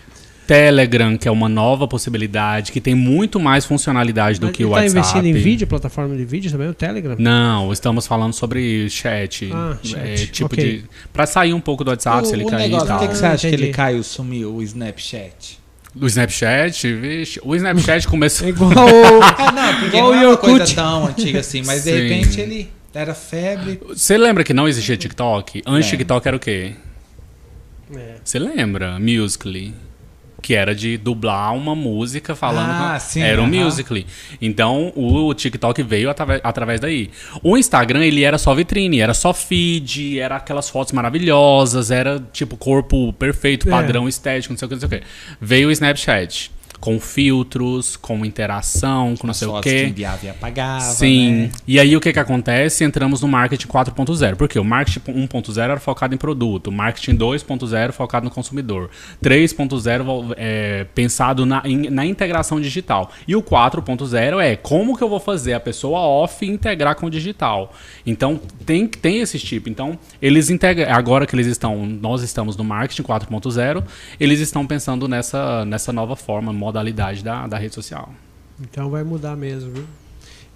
Telegram, 0.46 1.16
que 1.16 1.26
é 1.28 1.30
uma 1.30 1.48
nova 1.48 1.86
possibilidade, 1.86 2.72
que 2.72 2.80
tem 2.80 2.94
muito 2.94 3.38
mais 3.40 3.64
funcionalidade 3.64 4.40
do 4.40 4.46
Mas 4.46 4.56
que 4.56 4.62
ele 4.62 4.68
o 4.68 4.72
tá 4.72 4.80
WhatsApp. 4.80 4.98
investindo 4.98 5.26
em 5.26 5.32
vídeo, 5.32 5.66
plataforma 5.66 6.16
de 6.16 6.24
vídeo 6.24 6.50
também, 6.50 6.68
o 6.68 6.74
Telegram? 6.74 7.16
Não, 7.18 7.72
estamos 7.72 8.06
falando 8.06 8.32
sobre 8.32 8.88
chat. 8.90 9.50
Ah, 9.52 9.76
É, 9.82 10.16
chat, 10.16 10.30
tipo 10.32 10.46
ok. 10.46 10.64
de. 10.80 10.84
Pra 11.12 11.26
sair 11.26 11.54
um 11.54 11.60
pouco 11.60 11.84
do 11.84 11.90
WhatsApp, 11.90 12.26
se 12.26 12.34
ele 12.34 12.44
o 12.44 12.48
cair 12.48 12.62
e 12.66 12.68
negócio, 12.68 12.86
tal. 12.88 12.98
por 12.98 13.06
que, 13.06 13.12
que 13.12 13.18
você 13.18 13.26
acha 13.26 13.40
que 13.42 13.46
Entendi. 13.48 13.62
ele 13.64 13.72
caiu, 13.72 14.02
sumiu, 14.02 14.54
o 14.54 14.62
Snapchat? 14.62 15.60
O 16.00 16.06
Snapchat, 16.06 16.92
vixe. 16.94 17.40
O 17.44 17.54
Snapchat 17.54 18.08
começou. 18.08 18.46
É 18.46 18.50
igual 18.50 18.70
o... 18.72 18.74
Ah, 19.38 19.52
não, 19.52 19.74
porque 19.80 19.96
Igual 19.96 20.12
não 20.14 20.20
o 20.20 20.24
é 20.24 20.28
uma 20.28 20.36
coisa 20.36 20.74
tão 20.74 21.06
antiga 21.06 21.40
assim, 21.40 21.62
mas 21.64 21.84
de 21.84 21.90
Sim. 21.90 21.96
repente 22.08 22.40
ele 22.40 22.70
era 22.94 23.14
febre. 23.14 23.78
Você 23.88 24.16
lembra 24.18 24.42
que 24.42 24.52
não 24.54 24.66
existia 24.66 24.96
TikTok? 24.96 25.62
Antes 25.66 25.88
É. 25.88 25.90
TikTok 25.90 26.26
era 26.28 26.36
o 26.36 26.40
quê? 26.40 26.72
É. 27.94 28.14
Você 28.24 28.38
lembra? 28.38 28.98
Musical.ly. 28.98 29.74
Que 30.42 30.54
era 30.54 30.74
de 30.74 30.98
dublar 30.98 31.54
uma 31.54 31.74
música 31.74 32.34
falando. 32.34 32.68
Ah, 32.70 32.98
sim, 32.98 33.22
era 33.22 33.40
um 33.40 33.44
aham. 33.44 33.64
Musical.ly. 33.64 34.04
Então 34.40 34.92
o 34.96 35.32
TikTok 35.32 35.82
veio 35.84 36.10
atrave- 36.10 36.40
através 36.42 36.80
daí. 36.80 37.10
O 37.44 37.56
Instagram, 37.56 38.04
ele 38.04 38.24
era 38.24 38.36
só 38.38 38.52
vitrine, 38.52 38.98
era 39.00 39.14
só 39.14 39.32
feed, 39.32 40.18
era 40.18 40.36
aquelas 40.36 40.68
fotos 40.68 40.92
maravilhosas, 40.92 41.90
era 41.92 42.20
tipo 42.32 42.56
corpo 42.56 43.12
perfeito, 43.12 43.68
É. 43.68 43.70
padrão 43.70 44.08
estético, 44.08 44.52
não 44.52 44.58
sei 44.58 44.66
o 44.66 44.68
que, 44.68 44.74
não 44.74 44.80
sei 44.80 44.98
o 44.98 45.00
que. 45.00 45.06
Veio 45.40 45.68
o 45.68 45.70
Snapchat. 45.70 46.50
Com 46.82 46.98
filtros, 46.98 47.94
com 47.96 48.26
interação, 48.26 49.14
com 49.16 49.28
não 49.28 49.30
As 49.30 49.36
sei 49.36 49.46
o 49.46 49.60
quê. 49.60 49.84
que 49.84 49.90
enviava 49.90 50.26
e 50.26 50.30
apagava. 50.30 50.80
Sim. 50.80 51.32
né? 51.42 51.50
E 51.64 51.78
aí 51.78 51.96
o 51.96 52.00
que 52.00 52.12
que 52.12 52.18
acontece? 52.18 52.82
Entramos 52.82 53.20
no 53.22 53.28
marketing 53.28 53.68
4.0. 53.68 54.34
Porque 54.34 54.58
o 54.58 54.64
marketing 54.64 55.12
1.0 55.28 55.58
era 55.62 55.78
focado 55.78 56.12
em 56.12 56.18
produto, 56.18 56.66
o 56.66 56.72
marketing 56.72 57.16
2.0 57.16 57.92
focado 57.92 58.24
no 58.24 58.30
consumidor, 58.32 58.90
3.0 59.22 60.02
vol- 60.02 60.26
é, 60.36 60.84
pensado 60.94 61.46
na, 61.46 61.62
em- 61.64 61.88
na 61.88 62.04
integração 62.04 62.60
digital. 62.60 63.12
E 63.28 63.36
o 63.36 63.42
4.0 63.42 64.40
é 64.40 64.56
como 64.56 64.96
que 64.96 65.04
eu 65.04 65.08
vou 65.08 65.20
fazer 65.20 65.52
a 65.54 65.60
pessoa 65.60 66.00
off 66.00 66.44
integrar 66.44 66.96
com 66.96 67.06
o 67.06 67.10
digital. 67.10 67.72
Então 68.04 68.40
tem 68.66 68.88
tem 68.88 69.18
esses 69.20 69.40
tipos. 69.42 69.70
Então 69.70 69.96
eles 70.20 70.50
integram 70.50 70.92
agora 70.92 71.26
que 71.26 71.34
eles 71.36 71.46
estão, 71.46 71.86
nós 71.86 72.22
estamos 72.22 72.56
no 72.56 72.64
marketing 72.64 73.02
4.0, 73.04 73.84
eles 74.18 74.40
estão 74.40 74.66
pensando 74.66 75.06
nessa 75.06 75.64
nessa 75.64 75.92
nova 75.92 76.16
forma, 76.16 76.52
modalidade 76.76 77.22
da, 77.22 77.46
da 77.46 77.58
rede 77.58 77.74
social. 77.74 78.12
Então 78.60 78.88
vai 78.90 79.04
mudar 79.04 79.36
mesmo, 79.36 79.70
viu? 79.70 79.84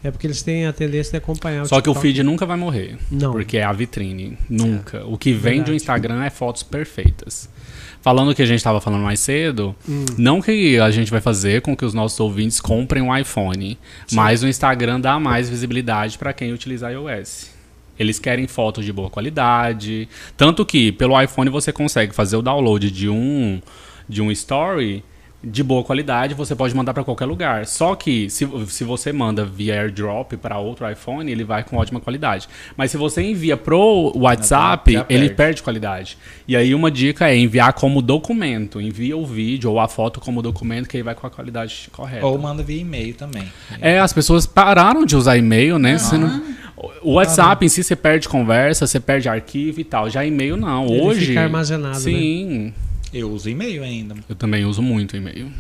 É 0.03 0.11
porque 0.11 0.27
eles 0.27 0.43
têm 0.43 0.67
a 0.67 0.73
tendência 0.73 1.13
de 1.13 1.17
acompanhar 1.19 1.67
Só 1.67 1.77
que 1.81 1.89
o 1.89 1.93
TikTok. 1.93 2.01
feed 2.01 2.23
nunca 2.23 2.47
vai 2.47 2.57
morrer. 2.57 2.97
Não. 3.11 3.33
Porque 3.33 3.57
é 3.59 3.65
a 3.65 3.73
vitrine. 3.73 4.39
Nunca. 4.49 5.05
O 5.05 5.19
que 5.19 5.33
vem 5.33 5.55
Verdade. 5.55 5.71
do 5.73 5.75
Instagram 5.75 6.23
é 6.25 6.31
fotos 6.31 6.63
perfeitas. 6.63 7.49
Falando 8.03 8.31
o 8.31 8.35
que 8.35 8.43
a 8.43 8.47
gente 8.47 8.59
estava 8.59 8.81
falando 8.81 9.03
mais 9.03 9.19
cedo, 9.19 9.75
Hum. 9.89 10.05
não 10.17 10.41
que 10.41 10.79
a 10.79 10.91
gente 10.93 11.11
vai 11.11 11.21
fazer 11.21 11.61
com 11.61 11.77
que 11.77 11.85
os 11.85 11.93
nossos 11.93 12.21
ouvintes 12.21 12.61
comprem 12.61 13.03
um 13.03 13.17
iPhone, 13.17 13.77
mas 14.13 14.45
o 14.45 14.47
Instagram 14.49 15.01
dá 15.01 15.19
mais 15.19 15.49
visibilidade 15.51 16.17
para 16.17 16.33
quem 16.33 16.53
utiliza 16.53 16.89
iOS. 16.93 17.51
Eles 17.99 18.19
querem 18.21 18.47
fotos 18.47 18.85
de 18.85 18.93
boa 18.93 19.11
qualidade. 19.11 20.09
Tanto 20.37 20.65
que 20.65 20.93
pelo 20.93 21.21
iPhone 21.21 21.51
você 21.51 21.73
consegue 21.73 22.15
fazer 22.15 22.37
o 22.37 22.43
download 22.43 22.91
de 22.93 23.09
um, 23.09 23.61
de 24.09 24.23
um 24.23 24.31
story 24.31 25.03
de 25.49 25.63
boa 25.63 25.85
qualidade, 25.85 26.35
você 26.35 26.57
pode 26.57 26.75
mandar 26.75 26.93
para 26.93 27.05
qualquer 27.05 27.25
lugar. 27.27 27.67
Só 27.67 27.95
que 27.95 28.29
se, 28.29 28.49
se 28.67 28.83
você 28.83 29.13
manda 29.13 29.45
via 29.45 29.81
AirDrop 29.81 30.37
para 30.37 30.59
outro 30.59 30.91
iPhone, 30.91 31.31
ele 31.31 31.45
vai 31.45 31.63
com 31.63 31.77
ótima 31.77 32.01
qualidade. 32.01 32.49
Mas 32.77 32.91
se 32.91 32.97
você 32.97 33.23
envia 33.23 33.57
pro 33.57 34.13
WhatsApp, 34.17 34.93
Já 34.93 35.07
ele 35.09 35.21
perde. 35.27 35.35
perde 35.35 35.63
qualidade. 35.63 36.19
E 36.49 36.57
aí 36.57 36.75
uma 36.75 36.91
dica 36.91 37.29
é 37.29 37.37
enviar 37.37 37.73
como 37.75 38.03
documento. 38.03 38.81
Envia 38.81 39.17
o 39.17 39.25
vídeo 39.25 39.71
ou 39.71 39.79
a 39.79 39.87
foto 39.87 40.19
como 40.19 40.43
documento, 40.43 40.89
que 40.89 40.97
aí 40.97 41.03
vai 41.03 41.15
com 41.15 41.27
a 41.27 41.31
qualidade 41.31 41.89
correta. 41.93 42.27
Ou 42.27 42.37
manda 42.39 42.63
via 42.63 42.81
e-mail 42.81 43.15
também. 43.15 43.45
É, 43.81 44.01
as 44.01 44.13
pessoas 44.13 44.47
pararam 44.47 45.05
de 45.07 45.15
usar 45.17 45.37
e-mail, 45.37 45.79
né? 45.79 45.97
Você 45.99 46.19
não- 46.19 46.43
O 47.03 47.13
WhatsApp 47.13 47.65
em 47.65 47.69
si 47.69 47.83
você 47.83 47.97
perde 47.97 48.29
conversa, 48.29 48.87
você 48.87 49.01
perde 49.01 49.29
arquivo 49.29 49.81
e 49.81 49.85
tal. 49.85 50.11
Já 50.11 50.25
e-mail 50.27 50.57
não. 50.57 50.87
Ele 50.87 51.01
Hoje. 51.01 51.27
fica 51.27 51.43
armazenado, 51.43 51.95
né? 51.95 52.01
Eu 53.13 53.31
uso 53.31 53.49
e-mail 53.49 53.83
ainda. 53.83 54.15
Eu 54.29 54.35
também 54.35 54.65
uso 54.65 54.83
muito 54.83 55.17
e-mail. 55.17 55.51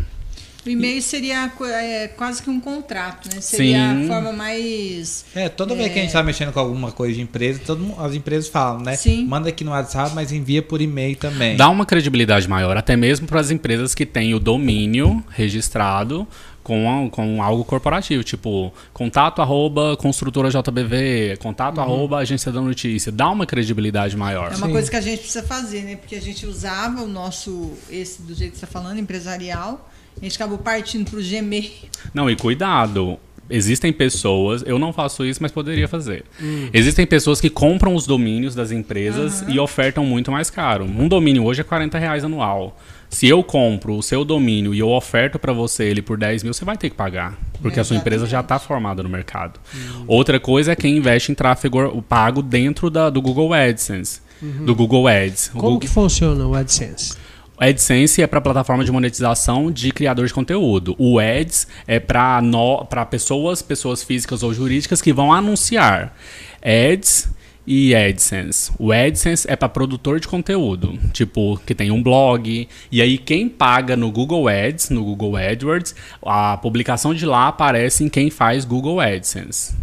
O 0.65 0.69
e-mail 0.69 1.01
seria 1.01 1.49
é, 1.81 2.09
quase 2.09 2.43
que 2.43 2.51
um 2.51 2.59
contrato, 2.59 3.29
né? 3.33 3.41
Seria 3.41 3.95
Sim. 3.95 4.05
a 4.05 4.09
forma 4.09 4.33
mais. 4.33 5.25
É, 5.33 5.49
toda 5.49 5.77
vez 5.77 5.93
que 5.93 5.99
a 6.01 6.03
gente 6.03 6.13
tá 6.13 6.25
mexendo 6.25 6.53
com 6.53 6.59
alguma 6.59 6.91
coisa 6.91 7.15
de 7.15 7.21
empresa, 7.21 7.61
todo 7.65 7.81
mundo- 7.85 8.01
as 8.01 8.15
empresas 8.17 8.49
falam, 8.49 8.81
né? 8.81 8.97
Sim. 8.97 9.25
Manda 9.27 9.49
aqui 9.49 9.63
no 9.63 9.71
WhatsApp, 9.71 10.11
mas 10.13 10.33
envia 10.33 10.61
por 10.63 10.81
e-mail 10.81 11.15
também. 11.15 11.57
Dá 11.57 11.69
uma 11.69 11.87
credibilidade 11.87 12.49
maior, 12.49 12.77
até 12.77 12.97
mesmo 12.97 13.29
para 13.29 13.39
as 13.39 13.53
empresas 13.53 13.95
que 13.95 14.05
têm 14.05 14.35
o 14.35 14.41
domínio 14.41 15.23
registrado 15.29 16.27
com, 16.67 17.09
com 17.13 17.41
algo 17.41 17.65
corporativo, 17.65 18.25
tipo 18.25 18.73
contato 18.93 19.41
arroba 19.41 19.97
construtora 19.97 20.51
JBV, 20.51 21.37
contato 21.39 21.81
arroba 21.81 22.19
agência 22.19 22.51
da 22.51 22.61
notícia. 22.61 23.13
Dá 23.13 23.31
uma 23.31 23.47
credibilidade 23.47 24.17
maior. 24.17 24.53
É 24.53 24.57
uma 24.57 24.69
coisa 24.69 24.91
que 24.91 24.97
a 24.97 25.01
gente 25.01 25.21
precisa 25.21 25.45
fazer, 25.45 25.83
né? 25.83 25.95
Porque 25.95 26.17
a 26.17 26.21
gente 26.21 26.45
usava 26.45 27.03
o 27.03 27.07
nosso, 27.07 27.75
esse 27.89 28.21
do 28.21 28.35
jeito 28.35 28.55
que 28.55 28.59
você 28.59 28.65
está 28.65 28.81
falando, 28.81 28.99
empresarial, 28.99 29.89
a 30.21 30.25
gente 30.25 30.35
acabou 30.35 30.59
partindo 30.59 31.09
para 31.09 31.21
o 31.21 31.23
Gmail. 31.23 31.71
Não, 32.13 32.29
e 32.29 32.35
cuidado. 32.35 33.17
Existem 33.49 33.93
pessoas, 33.93 34.65
eu 34.67 34.77
não 34.77 34.93
faço 34.93 35.25
isso, 35.25 35.41
mas 35.41 35.53
poderia 35.53 35.87
fazer. 35.87 36.25
Existem 36.73 37.07
pessoas 37.07 37.41
que 37.41 37.49
compram 37.49 37.95
os 37.95 38.05
domínios 38.05 38.57
das 38.57 38.73
empresas 38.73 39.45
e 39.47 39.61
ofertam 39.61 40.05
muito 40.05 40.33
mais 40.33 40.51
caro. 40.51 40.85
Um 40.85 41.07
domínio 41.07 41.45
hoje 41.45 41.61
é 41.61 41.65
40 41.65 41.97
reais 41.97 42.25
anual. 42.25 42.77
Se 43.09 43.27
eu 43.29 43.43
compro 43.43 43.97
o 43.97 44.03
seu 44.03 44.25
domínio 44.25 44.75
e 44.75 44.79
eu 44.79 44.91
oferto 44.91 45.39
para 45.39 45.53
você 45.53 45.85
ele 45.85 46.03
por 46.03 46.19
10 46.19 46.43
mil, 46.43 46.53
você 46.53 46.65
vai 46.65 46.77
ter 46.77 46.91
que 46.91 46.97
pagar. 46.97 47.39
Porque 47.63 47.81
a 47.81 47.85
sua 47.85 47.97
empresa 47.97 48.27
já 48.27 48.41
está 48.41 48.59
formada 48.59 49.03
no 49.03 49.09
mercado. 49.09 49.59
Outra 50.07 50.39
coisa 50.39 50.73
é 50.73 50.77
quem 50.77 50.97
investe 50.99 51.33
em 51.33 51.35
tráfego 51.35 52.03
pago 52.03 52.43
dentro 52.43 52.91
da- 52.91 53.09
do 53.09 53.23
Google 53.23 53.53
AdSense. 53.55 54.21
Do 54.43 54.75
Google 54.75 55.09
Ads. 55.09 55.49
Como 55.49 55.63
Google- 55.63 55.79
que 55.81 55.89
funciona 55.89 56.47
o 56.47 56.55
AdSense? 56.55 57.15
o 57.59 57.65
AdSense 57.65 58.21
é 58.21 58.27
para 58.27 58.39
plataforma 58.39 58.85
de 58.85 58.93
monetização 58.93 59.71
de 59.73 59.91
criador 59.91 60.27
de 60.27 60.35
conteúdo. 60.35 60.95
O 60.99 61.19
Ads 61.19 61.67
é 61.87 61.99
para 61.99 63.07
pessoas, 63.11 63.63
pessoas 63.63 64.03
físicas 64.03 64.43
ou 64.43 64.53
jurídicas 64.53 65.01
que 65.01 65.11
vão 65.11 65.33
anunciar. 65.33 66.15
Ads 66.63 67.29
e 67.67 67.95
AdSense. 67.95 68.71
O 68.79 68.93
AdSense 68.93 69.51
é 69.51 69.57
para 69.57 69.69
produtor 69.69 70.21
de 70.21 70.29
conteúdo, 70.29 70.99
tipo 71.13 71.59
que 71.67 71.75
tem 71.75 71.91
um 71.91 72.03
blog. 72.03 72.69
E 72.93 73.03
aí 73.03 73.19
quem 73.19 73.49
paga 73.49 73.97
no 73.97 74.11
Google 74.11 74.49
Ads, 74.49 74.91
no 74.91 75.03
Google 75.03 75.37
AdWords, 75.37 75.95
a 76.23 76.57
publicação 76.59 77.13
de 77.15 77.27
lá 77.27 77.49
aparece 77.49 78.05
em 78.05 78.09
quem 78.09 78.31
faz 78.31 78.65
Google 78.65 79.01
AdSense. 79.01 79.75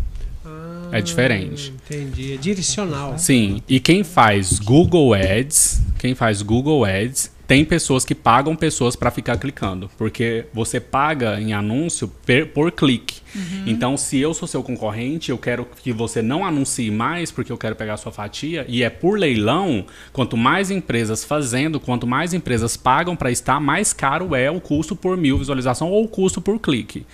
É 0.94 1.02
diferente. 1.02 1.74
Ah, 1.76 1.96
Entendi. 1.96 2.34
É 2.34 2.38
direcional. 2.38 3.18
Sim, 3.18 3.64
e 3.68 3.80
quem 3.80 4.04
faz 4.04 4.60
Google 4.60 5.16
Ads, 5.16 5.82
quem 5.98 6.14
faz 6.14 6.44
Google 6.44 6.86
Ads, 6.86 7.32
tem 7.54 7.64
pessoas 7.64 8.04
que 8.04 8.16
pagam 8.16 8.56
pessoas 8.56 8.96
para 8.96 9.12
ficar 9.12 9.38
clicando, 9.38 9.88
porque 9.96 10.46
você 10.52 10.80
paga 10.80 11.40
em 11.40 11.54
anúncio 11.54 12.08
per- 12.26 12.48
por 12.48 12.72
clique. 12.72 13.22
Então, 13.68 13.96
se 13.96 14.18
eu 14.20 14.34
sou 14.34 14.48
seu 14.48 14.64
concorrente, 14.64 15.30
eu 15.30 15.38
quero 15.38 15.64
que 15.64 15.94
você 15.94 16.20
não 16.24 16.44
anuncie 16.44 16.90
mais, 16.90 17.30
porque 17.32 17.52
eu 17.52 17.58
quero 17.58 17.76
pegar 17.76 17.98
sua 17.98 18.12
fatia, 18.12 18.66
e 18.68 18.82
é 18.82 18.90
por 18.90 19.20
leilão, 19.20 19.86
quanto 20.12 20.36
mais 20.36 20.72
empresas 20.72 21.24
fazendo, 21.24 21.80
quanto 21.80 22.08
mais 22.08 22.34
empresas 22.34 22.76
pagam 22.76 23.16
para 23.16 23.30
estar, 23.30 23.60
mais 23.60 23.94
caro 23.94 24.34
é 24.36 24.50
o 24.50 24.60
custo 24.60 24.96
por 24.96 25.16
mil 25.16 25.38
visualização 25.38 25.92
ou 25.92 26.06
o 26.06 26.08
custo 26.08 26.42
por 26.42 26.58
clique. 26.58 27.06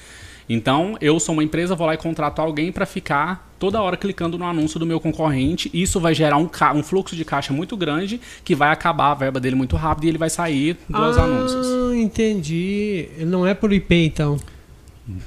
Então, 0.50 0.98
eu 1.00 1.20
sou 1.20 1.34
uma 1.34 1.44
empresa, 1.44 1.76
vou 1.76 1.86
lá 1.86 1.94
e 1.94 1.98
contrato 1.98 2.40
alguém 2.40 2.72
para 2.72 2.88
ficar 2.88 3.48
toda 3.60 3.80
hora 3.80 3.96
clicando 3.96 4.36
no 4.36 4.46
anúncio 4.46 4.80
do 4.80 4.86
meu 4.86 5.00
concorrente. 5.00 5.70
Isso 5.72 6.00
vai 6.00 6.16
gerar 6.16 6.38
um, 6.38 6.50
um 6.76 6.82
fluxo 6.82 7.16
de 7.16 7.24
caixa 7.24 7.54
muito 7.54 7.78
grande 7.78 8.20
que 8.44 8.56
vai 8.56 8.72
acabar 8.72 9.12
a 9.12 9.14
verba 9.14 9.40
dele 9.40 9.56
muito 9.56 9.76
rápido 9.76 10.06
e 10.06 10.08
ele 10.08 10.18
vai 10.18 10.30
sair 10.30 10.76
dos 10.90 11.18
ah, 11.18 11.24
anúncios. 11.24 11.94
entendi. 11.96 13.10
Não 13.20 13.46
é 13.46 13.54
por 13.54 13.72
IP, 13.72 13.94
então. 13.94 14.40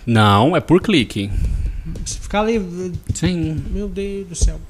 Não, 0.04 0.56
é 0.56 0.60
por 0.60 0.80
clique. 0.80 1.30
Se 2.04 2.18
ficar 2.18 2.40
ali. 2.40 2.92
Sim. 3.14 3.62
Meu 3.70 3.88
Deus 3.88 4.28
do 4.28 4.34
céu. 4.34 4.60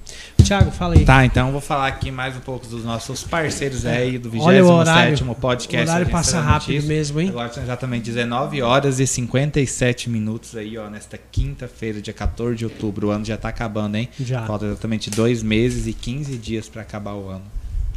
Thiago, 0.42 0.70
fala 0.70 0.94
aí. 0.94 1.04
Tá, 1.04 1.24
então 1.24 1.46
eu 1.46 1.52
vou 1.52 1.60
falar 1.60 1.86
aqui 1.86 2.10
mais 2.10 2.36
um 2.36 2.40
pouco 2.40 2.66
dos 2.66 2.84
nossos 2.84 3.22
parceiros 3.22 3.86
aí 3.86 4.18
do 4.18 4.30
Olha 4.40 4.64
o 4.64 4.70
horário. 4.70 5.16
27º 5.16 5.34
podcast. 5.36 5.86
O 5.86 5.90
horário 5.90 6.10
passa 6.10 6.40
rápido 6.40 6.74
Notícia. 6.74 6.88
mesmo, 6.88 7.20
hein? 7.20 7.28
Agora 7.28 7.52
são 7.52 7.62
exatamente 7.62 8.04
19 8.04 8.62
horas 8.62 8.98
e 8.98 9.06
57 9.06 10.10
minutos 10.10 10.56
aí, 10.56 10.76
ó, 10.76 10.88
nesta 10.90 11.18
quinta-feira, 11.18 12.00
dia 12.00 12.12
14 12.12 12.56
de 12.56 12.64
outubro. 12.64 13.08
O 13.08 13.10
ano 13.10 13.24
já 13.24 13.36
tá 13.36 13.48
acabando, 13.48 13.96
hein? 13.96 14.08
Já. 14.18 14.46
Falta 14.46 14.66
exatamente 14.66 15.10
dois 15.10 15.42
meses 15.42 15.86
e 15.86 15.92
15 15.92 16.36
dias 16.38 16.68
para 16.68 16.82
acabar 16.82 17.14
o 17.14 17.28
ano. 17.28 17.44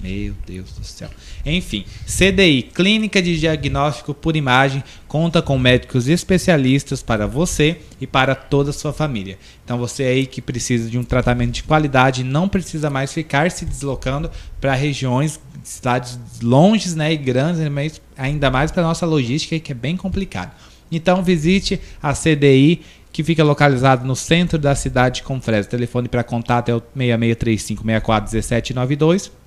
Meu 0.05 0.35
Deus 0.45 0.71
do 0.73 0.85
céu. 0.85 1.09
Enfim, 1.43 1.83
CDI, 2.05 2.61
Clínica 2.61 3.19
de 3.19 3.39
Diagnóstico 3.39 4.13
por 4.13 4.35
Imagem, 4.35 4.83
conta 5.07 5.41
com 5.41 5.57
médicos 5.57 6.07
especialistas 6.07 7.01
para 7.01 7.25
você 7.25 7.79
e 7.99 8.05
para 8.05 8.35
toda 8.35 8.69
a 8.69 8.73
sua 8.73 8.93
família. 8.93 9.39
Então 9.63 9.79
você 9.79 10.03
aí 10.03 10.27
que 10.27 10.43
precisa 10.43 10.87
de 10.91 10.99
um 10.99 11.03
tratamento 11.03 11.53
de 11.53 11.63
qualidade 11.63 12.23
não 12.23 12.47
precisa 12.47 12.87
mais 12.87 13.11
ficar 13.11 13.49
se 13.49 13.65
deslocando 13.65 14.29
para 14.61 14.75
regiões, 14.75 15.39
cidades 15.63 16.19
longes 16.39 16.93
né, 16.93 17.11
e 17.11 17.17
grandes, 17.17 17.67
mas 17.69 17.99
ainda 18.15 18.51
mais 18.51 18.71
para 18.71 18.83
nossa 18.83 19.07
logística 19.07 19.59
que 19.59 19.71
é 19.71 19.75
bem 19.75 19.97
complicado. 19.97 20.51
Então 20.91 21.23
visite 21.23 21.81
a 21.99 22.13
CDI 22.13 22.81
que 23.11 23.23
fica 23.23 23.43
localizado 23.43 24.05
no 24.05 24.15
centro 24.15 24.59
da 24.59 24.75
cidade 24.75 25.15
de 25.15 25.23
Confresa. 25.23 25.67
Telefone 25.67 26.07
para 26.07 26.23
contato 26.23 26.69
é 26.69 26.75
o 26.75 26.83
6635 26.95 27.83
64 27.83 28.31
1792 28.31 29.44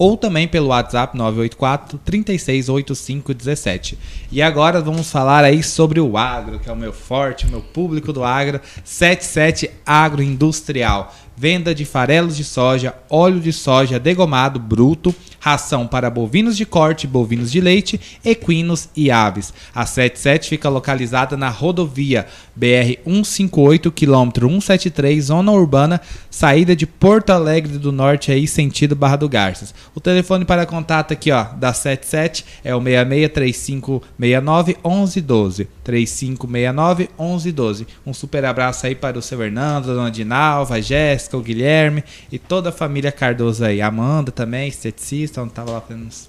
ou 0.00 0.16
também 0.16 0.48
pelo 0.48 0.68
WhatsApp 0.68 1.14
984 1.14 1.98
3685 2.02 3.34
17. 3.34 3.98
E 4.32 4.40
agora 4.40 4.80
vamos 4.80 5.10
falar 5.10 5.44
aí 5.44 5.62
sobre 5.62 6.00
o 6.00 6.16
agro, 6.16 6.58
que 6.58 6.70
é 6.70 6.72
o 6.72 6.76
meu 6.76 6.90
forte, 6.90 7.44
o 7.44 7.50
meu 7.50 7.60
público 7.60 8.10
do 8.10 8.24
agro, 8.24 8.62
77 8.82 9.70
Agroindustrial. 9.84 11.14
Venda 11.36 11.74
de 11.74 11.84
farelos 11.84 12.34
de 12.34 12.44
soja, 12.44 12.94
óleo 13.10 13.40
de 13.40 13.52
soja 13.52 13.98
degomado 13.98 14.58
bruto, 14.58 15.14
ração 15.40 15.86
para 15.86 16.08
bovinos 16.08 16.56
de 16.56 16.64
corte, 16.64 17.06
bovinos 17.06 17.50
de 17.50 17.60
leite, 17.60 18.00
equinos 18.24 18.88
e 18.94 19.10
aves. 19.10 19.52
A 19.74 19.84
77 19.84 20.48
fica 20.48 20.68
localizada 20.68 21.36
na 21.36 21.48
rodovia 21.48 22.26
BR 22.54 22.98
158, 23.04 23.90
quilômetro 23.90 24.48
173, 24.48 25.24
zona 25.24 25.50
urbana, 25.50 26.00
saída 26.30 26.76
de 26.76 26.86
Porto 26.86 27.30
Alegre 27.30 27.78
do 27.78 27.90
Norte 27.90 28.30
aí, 28.30 28.46
sentido 28.46 28.94
Barra 28.94 29.16
do 29.16 29.28
Garças. 29.28 29.74
O 29.94 30.00
telefone 30.00 30.44
para 30.44 30.66
contato 30.66 31.12
aqui, 31.12 31.32
ó, 31.32 31.42
da 31.42 31.72
77 31.72 32.44
é 32.62 32.74
o 32.74 32.80
663569 32.80 34.76
1112. 34.84 35.68
3569 35.82 37.08
1112. 37.18 37.86
Um 38.06 38.12
super 38.12 38.44
abraço 38.44 38.86
aí 38.86 38.94
para 38.94 39.18
o 39.18 39.22
seu 39.22 39.40
Fernando, 39.50 39.90
a 39.90 39.94
dona 39.94 40.10
Dinalva, 40.10 40.74
a 40.76 40.80
Jéssica, 40.80 41.36
o 41.36 41.40
Guilherme 41.40 42.04
e 42.30 42.38
toda 42.38 42.68
a 42.68 42.72
família 42.72 43.10
Cardoso 43.10 43.64
aí. 43.64 43.80
Amanda 43.80 44.30
também, 44.30 44.68
esteticista, 44.68 45.29
onde 45.38 45.52
tava 45.52 45.70
lá 45.72 45.80
fazendo 45.80 46.06
uns 46.06 46.28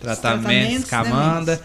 tratamentos, 0.00 0.84
tratamentos, 0.84 0.90
com 0.90 0.96
a 0.96 1.02
né, 1.02 1.10
Amanda. 1.10 1.60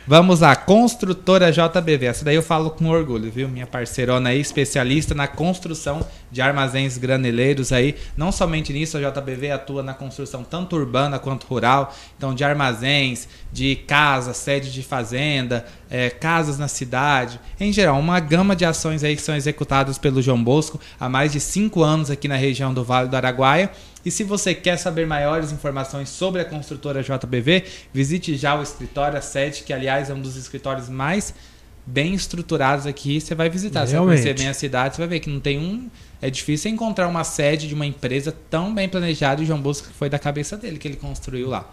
vamos 0.07 0.41
lá, 0.41 0.55
construtora 0.55 1.51
JBV. 1.51 2.07
Essa 2.07 2.25
daí 2.25 2.37
eu 2.37 2.43
falo 2.43 2.71
com 2.71 2.89
orgulho, 2.89 3.31
viu? 3.31 3.49
Minha 3.49 3.67
parceirona 3.67 4.31
aí, 4.31 4.41
especialista 4.41 5.15
na 5.15 5.27
construção 5.27 6.07
de 6.31 6.43
armazéns 6.43 6.99
graneleiros 6.99 7.73
aí. 7.73 7.95
Não 8.17 8.33
somente 8.33 8.73
nisso, 8.73 8.97
a 8.97 9.01
JBV 9.01 9.51
atua 9.51 9.83
na 9.83 9.95
construção 9.95 10.43
tanto 10.43 10.77
urbana 10.77 11.19
quanto 11.19 11.47
rural. 11.47 11.95
Então, 12.17 12.35
de 12.35 12.45
armazéns, 12.45 13.29
de 13.53 13.77
casas, 13.77 14.37
sede 14.37 14.73
de 14.73 14.83
fazenda, 14.83 15.65
é, 15.91 16.11
casas 16.11 16.59
na 16.59 16.69
cidade. 16.69 17.41
Em 17.59 17.73
geral, 17.73 17.99
uma 17.99 18.19
gama 18.21 18.55
de 18.57 18.65
ações 18.65 19.05
aí 19.05 19.17
que 19.17 19.23
são 19.23 19.35
executadas 19.35 19.99
pelo 19.99 20.23
João 20.23 20.43
Bosco 20.43 20.81
há 20.99 21.09
mais 21.09 21.33
de 21.33 21.41
cinco 21.41 21.83
anos 21.83 22.11
aqui 22.11 22.29
na 22.29 22.37
região 22.37 22.73
do 22.73 22.85
Vale 22.85 23.09
do 23.09 23.17
Araguaia. 23.17 23.71
E 24.05 24.11
se 24.11 24.23
você 24.23 24.55
quer 24.55 24.77
saber 24.77 25.07
maiores 25.07 25.51
informações 25.51 26.09
sobre 26.09 26.41
a 26.41 26.45
construtora 26.45 27.03
JBV, 27.03 27.65
visite 27.93 28.37
já 28.37 28.59
o 28.59 28.63
escritório, 28.63 29.17
a 29.17 29.23
sede, 29.23 29.63
que 29.63 29.73
aliás 29.73 30.11
é 30.11 30.15
um 30.15 30.21
dos 30.21 30.37
escritórios 30.37 30.89
mais 30.89 31.35
bem 31.87 32.15
estruturados 32.15 32.87
aqui. 32.87 33.21
Você 33.21 33.35
vai 33.35 33.49
visitar, 33.49 33.81
você 33.81 33.93
vai 33.93 34.01
Realmente. 34.01 34.23
conhecer 34.23 34.39
bem 34.39 34.49
a 34.49 34.55
cidade, 34.55 34.97
você 34.97 35.03
vai 35.03 35.09
ver 35.09 35.21
que 35.21 35.31
não 35.31 35.41
tem 35.41 35.59
um. 35.59 35.89
É 36.21 36.31
difícil 36.31 36.71
encontrar 36.71 37.09
uma 37.09 37.25
sede 37.25 37.69
de 37.69 37.75
uma 37.75 37.87
empresa 37.87 38.35
tão 38.51 38.75
bem 38.75 38.89
planejada 38.89 39.41
e 39.41 39.45
o 39.45 39.47
João 39.47 39.61
Bosco 39.61 39.89
que 39.89 39.95
foi 39.95 40.09
da 40.09 40.19
cabeça 40.19 40.57
dele 40.57 40.79
que 40.79 40.89
ele 40.89 40.97
construiu 40.97 41.49
lá. 41.49 41.71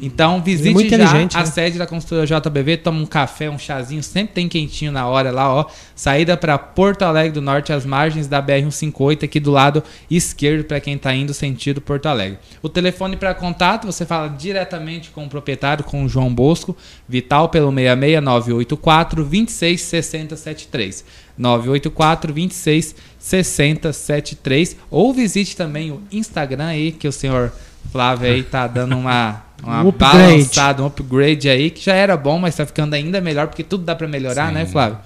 Então 0.00 0.42
visite 0.42 0.72
muito 0.72 0.90
já 0.90 0.96
inteligente, 0.96 1.36
a 1.36 1.40
né? 1.40 1.46
sede 1.46 1.78
da 1.78 1.86
construtora 1.86 2.26
JBV, 2.26 2.78
toma 2.78 3.00
um 3.00 3.06
café, 3.06 3.48
um 3.48 3.58
chazinho, 3.58 4.02
sempre 4.02 4.34
tem 4.34 4.48
quentinho 4.48 4.90
na 4.90 5.06
hora 5.06 5.30
lá, 5.30 5.52
ó. 5.52 5.66
Saída 5.94 6.36
para 6.36 6.58
Porto 6.58 7.02
Alegre 7.02 7.32
do 7.32 7.40
Norte, 7.40 7.72
às 7.72 7.86
margens 7.86 8.26
da 8.26 8.42
BR-158, 8.42 9.24
aqui 9.24 9.38
do 9.38 9.50
lado 9.50 9.82
esquerdo 10.10 10.64
para 10.64 10.80
quem 10.80 10.98
tá 10.98 11.14
indo 11.14 11.32
sentido 11.32 11.80
Porto 11.80 12.06
Alegre. 12.06 12.38
O 12.62 12.68
telefone 12.68 13.16
para 13.16 13.34
contato, 13.34 13.86
você 13.86 14.04
fala 14.04 14.28
diretamente 14.28 15.10
com 15.10 15.24
o 15.24 15.28
proprietário, 15.28 15.84
com 15.84 16.04
o 16.04 16.08
João 16.08 16.34
Bosco, 16.34 16.76
Vital 17.08 17.48
pelo 17.48 17.72
66984 17.72 19.24
266073. 19.24 21.04
984 21.36 22.32
26 22.32 22.94
6073 23.18 24.76
ou 24.90 25.12
visite 25.12 25.56
também 25.56 25.90
o 25.90 26.00
Instagram 26.12 26.66
aí 26.66 26.92
que 26.92 27.08
o 27.08 27.12
senhor 27.12 27.52
Flávio 27.90 28.30
aí 28.30 28.42
tá 28.42 28.66
dando 28.66 28.96
uma 28.96 29.43
uma 29.62 29.82
Um 29.82 29.90
balançada, 29.90 30.82
um 30.82 30.86
upgrade 30.86 31.48
aí 31.48 31.70
que 31.70 31.84
já 31.84 31.94
era 31.94 32.16
bom, 32.16 32.38
mas 32.38 32.56
tá 32.56 32.66
ficando 32.66 32.94
ainda 32.94 33.20
melhor 33.20 33.46
porque 33.48 33.62
tudo 33.64 33.84
dá 33.84 33.94
para 33.94 34.06
melhorar, 34.08 34.48
Sim. 34.48 34.54
né, 34.54 34.66
Flávio? 34.66 34.98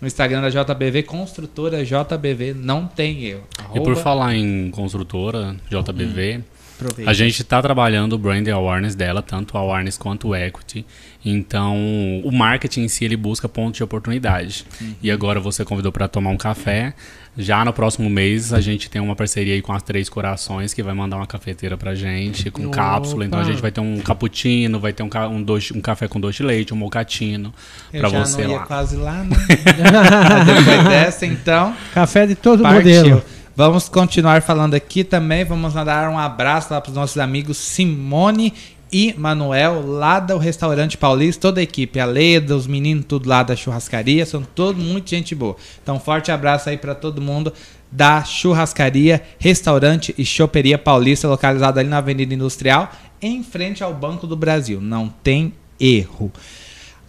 No 0.00 0.06
Instagram 0.06 0.42
da 0.42 0.50
JBV 0.50 1.02
Construtora 1.04 1.82
JBV 1.84 2.54
não 2.54 2.86
tem 2.86 3.24
erro. 3.24 3.44
E 3.70 3.80
por 3.80 3.88
Arroba- 3.88 3.96
falar 3.96 4.34
em 4.36 4.70
construtora, 4.70 5.56
JBV, 5.70 6.42
Aproveita. 6.78 7.10
a 7.10 7.14
gente 7.14 7.40
está 7.40 7.62
trabalhando 7.62 8.12
o 8.12 8.18
brand 8.18 8.46
awareness 8.48 8.94
dela, 8.94 9.22
tanto 9.22 9.56
awareness 9.56 9.96
quanto 9.96 10.28
o 10.28 10.36
equity. 10.36 10.84
Então, 11.24 11.74
o 12.22 12.30
marketing 12.30 12.82
em 12.82 12.88
si, 12.88 13.04
ele 13.06 13.16
busca 13.16 13.48
pontos 13.48 13.78
de 13.78 13.82
oportunidade. 13.84 14.66
E 15.02 15.10
agora 15.10 15.40
você 15.40 15.64
convidou 15.64 15.90
para 15.90 16.06
tomar 16.06 16.30
um 16.30 16.36
café. 16.36 16.94
Já 17.38 17.64
no 17.64 17.72
próximo 17.72 18.08
mês, 18.08 18.52
a 18.54 18.60
gente 18.62 18.88
tem 18.88 19.00
uma 19.00 19.14
parceria 19.14 19.52
aí 19.54 19.60
com 19.60 19.72
as 19.72 19.82
Três 19.82 20.08
Corações, 20.08 20.72
que 20.72 20.82
vai 20.82 20.94
mandar 20.94 21.16
uma 21.16 21.26
cafeteira 21.26 21.76
pra 21.76 21.94
gente, 21.94 22.50
com 22.50 22.62
Opa! 22.66 22.76
cápsula. 22.76 23.26
Então, 23.26 23.38
a 23.38 23.44
gente 23.44 23.60
vai 23.60 23.70
ter 23.70 23.80
um 23.80 23.98
cappuccino, 23.98 24.80
vai 24.80 24.92
ter 24.92 25.02
um, 25.02 25.08
ca- 25.08 25.28
um, 25.28 25.42
doce- 25.42 25.76
um 25.76 25.80
café 25.80 26.08
com 26.08 26.18
doce 26.18 26.38
de 26.38 26.44
leite, 26.44 26.72
um 26.72 26.76
mocatino 26.78 27.52
Eu 27.92 28.00
pra 28.00 28.08
já 28.08 28.24
você 28.24 28.42
não 28.44 28.50
ia 28.52 28.56
lá. 28.56 28.66
quase 28.66 28.96
lá, 28.96 29.22
né? 29.22 29.36
Depois 30.46 30.84
dessa, 30.88 31.26
então, 31.26 31.74
Café 31.92 32.26
de 32.26 32.34
todo 32.34 32.62
Partiu. 32.62 32.78
modelo. 33.02 33.22
Vamos 33.54 33.88
continuar 33.88 34.42
falando 34.42 34.74
aqui 34.74 35.02
também. 35.04 35.44
Vamos 35.44 35.72
mandar 35.74 36.10
um 36.10 36.18
abraço 36.18 36.72
lá 36.72 36.80
para 36.80 36.90
os 36.90 36.94
nossos 36.96 37.16
amigos 37.18 37.56
Simone 37.56 38.52
e 38.92 39.14
Manuel, 39.16 39.84
lá 39.86 40.20
do 40.20 40.38
restaurante 40.38 40.96
Paulista, 40.96 41.42
toda 41.42 41.60
a 41.60 41.62
equipe, 41.62 41.98
a 41.98 42.04
Leda, 42.04 42.56
os 42.56 42.66
meninos, 42.66 43.04
tudo 43.06 43.28
lá 43.28 43.42
da 43.42 43.56
churrascaria, 43.56 44.24
são 44.24 44.42
todo 44.42 44.78
muito 44.78 45.10
gente 45.10 45.34
boa. 45.34 45.56
Então, 45.82 45.98
forte 45.98 46.30
abraço 46.30 46.68
aí 46.68 46.78
para 46.78 46.94
todo 46.94 47.20
mundo 47.20 47.52
da 47.90 48.22
churrascaria, 48.24 49.22
restaurante 49.38 50.14
e 50.16 50.24
choperia 50.24 50.78
Paulista, 50.78 51.28
localizado 51.28 51.80
ali 51.80 51.88
na 51.88 51.98
Avenida 51.98 52.34
Industrial, 52.34 52.92
em 53.20 53.42
frente 53.42 53.82
ao 53.82 53.94
Banco 53.94 54.26
do 54.26 54.36
Brasil. 54.36 54.80
Não 54.80 55.08
tem 55.08 55.52
erro. 55.80 56.32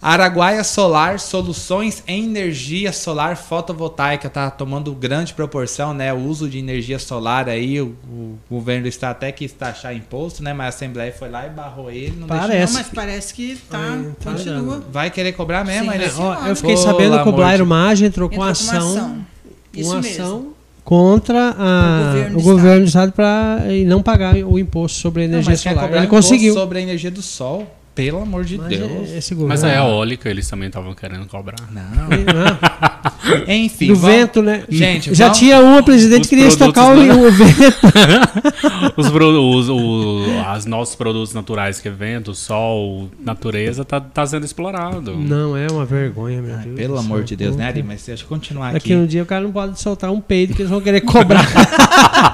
Araguaia 0.00 0.62
Solar, 0.62 1.18
soluções 1.18 2.04
em 2.06 2.24
energia 2.26 2.92
solar 2.92 3.36
fotovoltaica, 3.36 4.30
tá 4.30 4.48
tomando 4.48 4.92
grande 4.92 5.34
proporção, 5.34 5.92
né? 5.92 6.12
O 6.14 6.18
uso 6.18 6.48
de 6.48 6.56
energia 6.58 7.00
solar 7.00 7.48
aí, 7.48 7.80
o, 7.80 7.96
o 8.08 8.38
governo 8.48 8.86
está 8.86 9.10
até 9.10 9.32
que 9.32 9.48
taxar 9.48 9.94
imposto, 9.96 10.40
né? 10.42 10.52
Mas 10.52 10.66
a 10.66 10.68
Assembleia 10.68 11.12
foi 11.12 11.28
lá 11.28 11.46
e 11.46 11.50
barrou 11.50 11.90
ele. 11.90 12.14
Não 12.16 12.28
deixou- 12.28 12.46
Parece. 12.48 12.72
Não, 12.74 12.80
mas 12.80 12.88
parece 12.94 13.34
que 13.34 13.56
tá, 13.68 13.78
Ai, 13.78 14.12
tá 14.22 14.30
continua. 14.32 14.82
Vai 14.92 15.10
querer 15.10 15.32
cobrar 15.32 15.64
mesmo? 15.64 15.90
Sim, 15.90 15.96
ele? 15.96 16.04
é, 16.04 16.12
Ó, 16.16 16.46
eu 16.46 16.54
fiquei 16.54 16.76
sabendo 16.76 17.20
que 17.22 17.28
o 17.28 17.32
de- 17.32 17.64
Maggi 17.64 18.04
entrou 18.04 18.28
com 18.28 18.34
Entrou 18.36 18.38
com 18.38 18.42
uma 18.44 18.50
ação, 18.52 18.78
ação. 18.92 19.26
Isso 19.74 19.90
uma 19.90 20.00
mesmo. 20.00 20.22
ação 20.24 20.46
contra 20.84 21.54
a- 21.58 22.00
O 22.00 22.04
governo 22.04 22.38
o 22.38 22.40
do 22.40 22.44
governo 22.44 22.80
do 22.82 22.88
estado 22.88 23.12
para 23.12 23.58
não 23.84 24.00
pagar 24.00 24.36
o 24.36 24.58
imposto 24.60 24.96
sobre 24.98 25.24
a 25.24 25.26
Não, 25.26 25.34
energia 25.34 25.50
mas 25.52 25.62
quer 25.62 25.74
solar. 25.74 25.92
Ele 25.92 26.06
conseguiu. 26.06 26.54
sobre 26.54 26.78
a 26.78 26.82
energia 26.82 27.10
do 27.10 27.20
sol. 27.20 27.66
Pelo 27.98 28.22
amor 28.22 28.44
de 28.44 28.56
Mas 28.58 28.68
Deus. 28.68 29.10
é- 29.10 29.18
esse 29.18 29.34
governo. 29.34 29.48
Mas 29.48 29.64
a 29.64 29.74
eólica 29.74 30.30
eles 30.30 30.48
também 30.48 30.68
estavam 30.68 30.94
querendo 30.94 31.26
cobrar. 31.26 31.56
Não. 31.72 31.82
Não, 31.82 33.44
Enfim, 33.52 33.88
do 33.88 33.96
vamos- 33.96 34.16
vento, 34.16 34.40
né? 34.40 34.62
Gente, 34.68 35.12
já 35.14 35.24
vamos- 35.26 35.38
tinha 35.40 35.58
uma 35.60 35.82
presidente 35.82 36.22
Os 36.22 36.28
que 36.28 36.36
queria 36.36 36.48
estocar 36.48 36.86
o, 36.96 37.26
o 37.26 37.30
vento. 37.32 37.78
Os, 38.96 39.08
os, 39.08 39.68
o- 39.68 40.24
as 40.46 40.64
nossos 40.64 40.94
produtos 40.94 41.34
naturais, 41.34 41.80
que 41.80 41.88
é 41.88 41.90
vento, 41.90 42.34
sol, 42.34 43.08
natureza, 43.24 43.84
tá, 43.84 44.00
tá 44.00 44.24
sendo 44.26 44.44
explorado. 44.44 45.16
Não, 45.16 45.56
é 45.56 45.66
uma 45.70 45.84
vergonha, 45.84 46.40
meu 46.40 46.54
Ai, 46.54 46.64
Deus. 46.64 46.76
pelo 46.76 46.98
amor 46.98 47.24
de 47.24 47.34
Deus, 47.36 47.56
né, 47.56 47.66
Ari? 47.66 47.82
Mas 47.82 48.04
deixa 48.06 48.22
eu 48.24 48.28
continuar 48.28 48.72
Daqui 48.72 48.92
aqui. 48.92 49.02
um 49.02 49.06
dia 49.06 49.22
o 49.22 49.26
cara 49.26 49.42
não 49.42 49.50
pode 49.52 49.80
soltar 49.80 50.10
um 50.10 50.20
peido 50.20 50.54
que 50.54 50.62
eles 50.62 50.70
vão 50.70 50.80
querer 50.80 51.00
cobrar. 51.00 51.44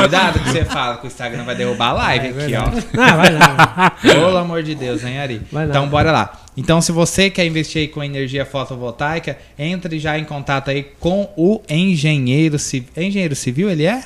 Cuidado 0.00 0.38
que 0.40 0.48
você 0.50 0.64
fala 0.64 0.96
que 0.98 1.04
o 1.04 1.08
Instagram 1.08 1.44
vai 1.44 1.54
derrubar 1.54 1.88
a 1.90 1.92
live 1.92 2.26
É 2.26 2.44
aqui, 2.44 2.54
ó. 2.54 3.00
ah, 3.00 3.16
vai 3.16 3.32
lá. 3.32 3.90
Pelo 4.02 4.36
amor 4.36 4.62
de 4.62 4.74
Deus, 4.74 5.04
hein, 5.04 5.18
Ari? 5.18 5.42
Vai 5.50 5.64
lá. 5.66 5.70
Então, 5.70 5.88
bora 5.88 6.10
lá. 6.12 6.40
Então, 6.56 6.80
se 6.80 6.90
você 6.92 7.28
quer 7.30 7.44
investir 7.46 7.82
aí 7.82 7.88
com 7.88 8.02
energia 8.02 8.44
fotovoltaica, 8.46 9.36
entre 9.58 9.98
já 9.98 10.18
em 10.18 10.24
contato 10.24 10.70
aí 10.70 10.84
com 10.98 11.28
o 11.36 11.60
engenheiro 11.68 12.58
civil. 12.58 12.88
Engenheiro 12.96 13.36
civil, 13.36 13.70
ele 13.70 13.84
é? 13.84 14.04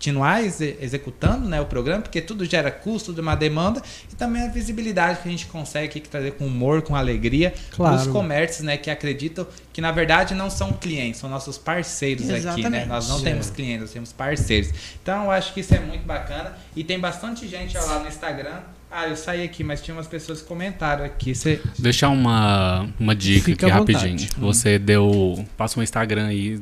continuar 0.00 0.42
exe- 0.42 0.78
executando 0.80 1.46
né, 1.46 1.60
o 1.60 1.66
programa, 1.66 2.00
porque 2.00 2.22
tudo 2.22 2.46
gera 2.46 2.70
custo 2.70 3.12
de 3.12 3.20
uma 3.20 3.34
demanda 3.34 3.82
e 4.10 4.16
também 4.16 4.40
a 4.42 4.48
visibilidade 4.48 5.20
que 5.20 5.28
a 5.28 5.30
gente 5.30 5.44
consegue 5.44 5.88
aqui 5.98 6.00
trazer 6.08 6.32
com 6.32 6.46
humor, 6.46 6.80
com 6.80 6.96
alegria 6.96 7.52
Claro. 7.70 7.96
os 7.96 8.06
comércios 8.06 8.64
né, 8.64 8.78
que 8.78 8.90
acreditam 8.90 9.46
que 9.74 9.80
na 9.82 9.92
verdade 9.92 10.34
não 10.34 10.48
são 10.48 10.72
clientes, 10.72 11.20
são 11.20 11.28
nossos 11.28 11.58
parceiros 11.58 12.24
aqui, 12.24 12.32
né? 12.32 12.38
Exatamente. 12.38 12.86
Nós 12.88 13.08
não 13.10 13.18
É. 13.18 13.22
temos 13.22 13.50
clientes, 13.50 13.80
nós 13.82 13.90
temos 13.92 14.10
parceiros. 14.12 14.70
Então 15.02 15.24
eu 15.24 15.30
acho 15.30 15.52
que 15.52 15.60
isso 15.60 15.74
é 15.74 15.80
muito 15.80 16.06
bacana 16.06 16.56
e 16.74 16.82
tem 16.82 16.98
bastante 16.98 17.46
gente 17.46 17.76
lá 17.76 17.98
no 17.98 18.08
Instagram. 18.08 18.60
Ah, 18.90 19.06
eu 19.06 19.16
saí 19.16 19.44
aqui, 19.44 19.62
mas 19.62 19.82
tinha 19.82 19.94
umas 19.94 20.06
pessoas 20.08 20.40
que 20.40 20.48
comentaram 20.48 21.04
aqui. 21.04 21.34
Você... 21.34 21.60
Deixar 21.78 22.08
uma, 22.08 22.88
uma 22.98 23.14
dica 23.14 23.44
Fica 23.44 23.66
aqui 23.66 23.74
à 23.74 23.78
vontade. 23.78 23.98
rapidinho. 24.08 24.30
Você 24.38 24.78
deu. 24.78 25.44
Passa 25.58 25.78
um 25.78 25.82
Instagram 25.82 26.26
aí 26.26 26.58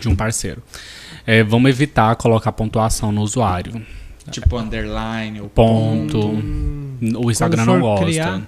de 0.00 0.08
um 0.08 0.14
parceiro. 0.16 0.62
É, 1.26 1.42
vamos 1.42 1.70
evitar 1.70 2.14
colocar 2.16 2.52
pontuação 2.52 3.10
no 3.12 3.22
usuário. 3.22 3.84
Tipo 4.30 4.58
underline, 4.58 5.40
o 5.40 5.48
Ponto. 5.48 6.18
Hum, 6.28 6.96
O 7.16 7.30
Instagram 7.30 7.64
não 7.66 7.80
gosta. 7.80 8.04
criar- 8.06 8.40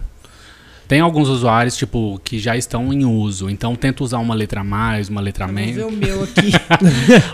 Tem 0.89 1.01
alguns 1.01 1.29
usuários, 1.29 1.77
tipo, 1.77 2.21
que 2.23 2.39
já 2.39 2.57
estão 2.57 2.93
em 2.93 3.05
uso. 3.05 3.51
Então 3.51 3.75
tenta 3.75 4.05
usar 4.05 4.19
uma 4.19 4.35
letra 4.35 4.61
a 4.61 4.65
mais, 4.65 5.09
uma 5.09 5.21
letra 5.21 5.45
a 5.45 5.47
Vamos 5.49 5.63
ver 5.63 5.75
menos. 5.75 5.93
o 5.93 5.97
meu 5.97 6.23
aqui. 6.25 6.53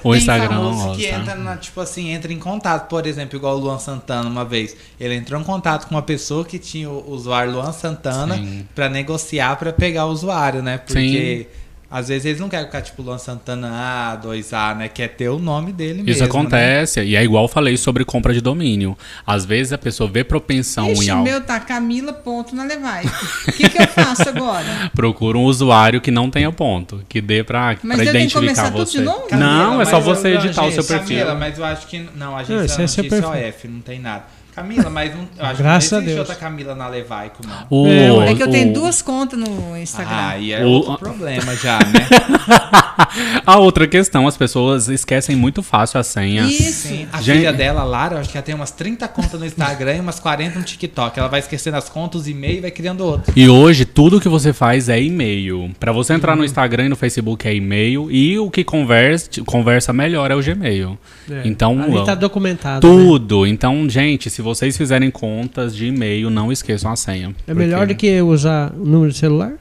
O 0.02 0.14
Instagram 0.16 0.54
não 0.54 0.74
gosta. 0.74 0.96
que 0.96 1.06
entra, 1.06 1.34
na, 1.34 1.56
tipo 1.58 1.78
assim, 1.80 2.10
entra 2.12 2.32
em 2.32 2.38
contato. 2.38 2.88
Por 2.88 3.06
exemplo, 3.06 3.36
igual 3.36 3.56
o 3.56 3.60
Luan 3.60 3.78
Santana 3.78 4.26
uma 4.28 4.44
vez. 4.44 4.74
Ele 4.98 5.14
entrou 5.14 5.38
em 5.40 5.44
contato 5.44 5.86
com 5.86 5.94
uma 5.94 6.02
pessoa 6.02 6.44
que 6.46 6.58
tinha 6.58 6.88
o 6.88 7.10
usuário 7.12 7.52
Luan 7.52 7.72
Santana 7.72 8.36
Sim. 8.36 8.66
pra 8.74 8.88
negociar 8.88 9.54
pra 9.56 9.72
pegar 9.72 10.06
o 10.06 10.10
usuário, 10.12 10.62
né? 10.62 10.78
Porque 10.78 11.46
às 11.92 12.08
vezes 12.08 12.24
eles 12.24 12.40
não 12.40 12.48
querem 12.48 12.64
ficar 12.66 12.80
tipo 12.80 13.02
Luan 13.02 13.18
Santana 13.18 13.68
A, 13.70 14.16
2A, 14.16 14.74
né? 14.76 14.88
Quer 14.88 15.08
ter 15.08 15.28
o 15.28 15.38
nome 15.38 15.72
dele 15.72 15.96
mesmo. 16.02 16.10
Isso 16.10 16.20
né? 16.20 16.26
acontece, 16.26 17.02
e 17.02 17.14
é 17.14 17.22
igual 17.22 17.44
eu 17.44 17.48
falei 17.48 17.76
sobre 17.76 18.04
compra 18.04 18.32
de 18.32 18.40
domínio. 18.40 18.96
Às 19.26 19.44
vezes 19.44 19.72
a 19.72 19.78
pessoa 19.78 20.08
vê 20.10 20.24
propensão 20.24 20.90
Ixi, 20.90 21.06
em 21.06 21.10
algo. 21.10 21.24
meu 21.24 21.40
tá 21.42 21.60
Camila 21.60 22.12
ponto 22.12 22.56
na 22.56 22.64
Levai. 22.64 23.04
O 23.48 23.52
que, 23.52 23.68
que 23.68 23.82
eu 23.82 23.86
faço 23.88 24.28
agora? 24.28 24.90
Procura 24.96 25.36
um 25.36 25.42
usuário 25.44 26.00
que 26.00 26.10
não 26.10 26.30
tenha 26.30 26.50
ponto, 26.50 27.02
que 27.08 27.20
dê 27.20 27.44
pra, 27.44 27.76
Mas 27.82 27.96
pra 28.00 28.04
identificar 28.10 28.40
começar 28.40 28.70
tudo 28.70 28.86
você. 28.86 28.98
de 28.98 29.04
novo? 29.04 29.26
Não, 29.32 29.80
é 29.80 29.84
só 29.84 30.00
você 30.00 30.28
eu- 30.28 30.34
editar 30.36 30.64
o 30.64 30.72
seu 30.72 30.82
perfil. 30.84 31.18
Camila, 31.18 31.34
mas 31.34 31.58
eu 31.58 31.64
acho 31.64 31.86
que. 31.86 32.08
Não, 32.16 32.34
a 32.36 32.38
Não, 32.38 32.44
gente 32.44 32.64
esse 32.64 32.80
é 32.80 32.84
é 32.84 32.86
seu 32.86 33.04
notícia 33.04 33.22
perfil. 33.28 33.48
OF, 33.48 33.68
não 33.68 33.80
tem 33.80 33.98
nada. 33.98 34.24
Camila, 34.54 34.90
mas 34.90 35.14
não, 35.14 35.26
eu 35.38 35.46
acho 35.46 35.62
Graças 35.62 35.88
que 35.88 35.94
a 35.94 35.98
não 35.98 36.02
existe 36.04 36.16
Deus. 36.16 36.28
outra 36.28 36.34
Camila 36.34 36.74
na 36.74 36.86
Levaico, 36.88 37.38
não. 37.46 37.66
O- 37.70 37.86
É, 37.86 38.30
É 38.30 38.34
que 38.34 38.42
eu 38.42 38.50
tenho 38.50 38.70
o- 38.70 38.74
duas 38.74 39.00
contas 39.00 39.38
no 39.38 39.76
Instagram. 39.78 40.14
Ah, 40.14 40.38
e 40.38 40.52
é 40.52 40.62
O- 40.64 40.68
outro 40.68 40.98
problema 40.98 41.56
já, 41.56 41.78
né? 41.78 42.06
A 43.46 43.58
outra 43.58 43.86
questão, 43.86 44.26
as 44.26 44.36
pessoas 44.36 44.88
esquecem 44.88 45.34
muito 45.36 45.62
fácil 45.62 45.98
a 46.00 46.02
senha. 46.02 46.42
Isso. 46.42 46.88
Sim, 46.88 47.06
a 47.12 47.20
Gente- 47.20 47.38
filha 47.38 47.52
dela, 47.52 47.82
Lara, 47.82 48.14
eu 48.16 48.20
acho 48.20 48.30
que 48.30 48.36
ela 48.36 48.44
tem 48.44 48.54
umas 48.54 48.70
30 48.70 49.08
contas 49.08 49.38
no 49.38 49.44
Instagram 49.46 49.96
e 49.96 50.00
umas 50.00 50.20
40 50.20 50.58
no 50.58 50.64
TikTok. 50.64 51.18
Ela 51.18 51.28
vai 51.28 51.40
esquecendo 51.40 51.76
as 51.76 51.88
contas, 51.88 52.26
e-mail 52.26 52.58
e 52.58 52.60
vai 52.60 52.70
criando 52.70 53.04
outro. 53.04 53.32
E 53.36 53.48
hoje 53.48 53.84
tudo 53.84 54.20
que 54.20 54.28
você 54.28 54.52
faz 54.52 54.88
é 54.88 55.00
e-mail. 55.02 55.70
Pra 55.80 55.92
você 55.92 56.14
entrar 56.14 56.36
no 56.36 56.44
Instagram 56.44 56.86
e 56.86 56.88
no 56.90 56.96
Facebook 56.96 57.46
é 57.46 57.54
e-mail 57.54 58.10
e 58.10 58.38
o 58.38 58.50
que 58.50 58.64
conversa, 58.64 59.28
conversa 59.44 59.92
melhor 59.92 60.30
é 60.30 60.34
o 60.36 60.42
Gmail. 60.42 60.98
É, 61.30 61.42
Então, 61.44 61.80
Ali 61.82 62.04
tá 62.04 62.14
documentado. 62.14 62.86
né? 62.86 62.94
tudo. 63.04 63.46
Então, 63.46 63.88
gente, 63.88 64.28
se 64.30 64.41
vocês 64.42 64.76
fizerem 64.76 65.10
contas 65.10 65.74
de 65.74 65.86
e-mail, 65.86 66.28
não 66.28 66.52
esqueçam 66.52 66.90
a 66.92 66.96
senha. 66.96 67.34
É 67.46 67.54
melhor 67.54 67.86
Porque- 67.86 67.94
do 67.94 67.98
que 67.98 68.20
usar 68.22 68.72
o 68.76 68.84
número 68.84 69.12
de 69.12 69.18
celular? 69.18 69.52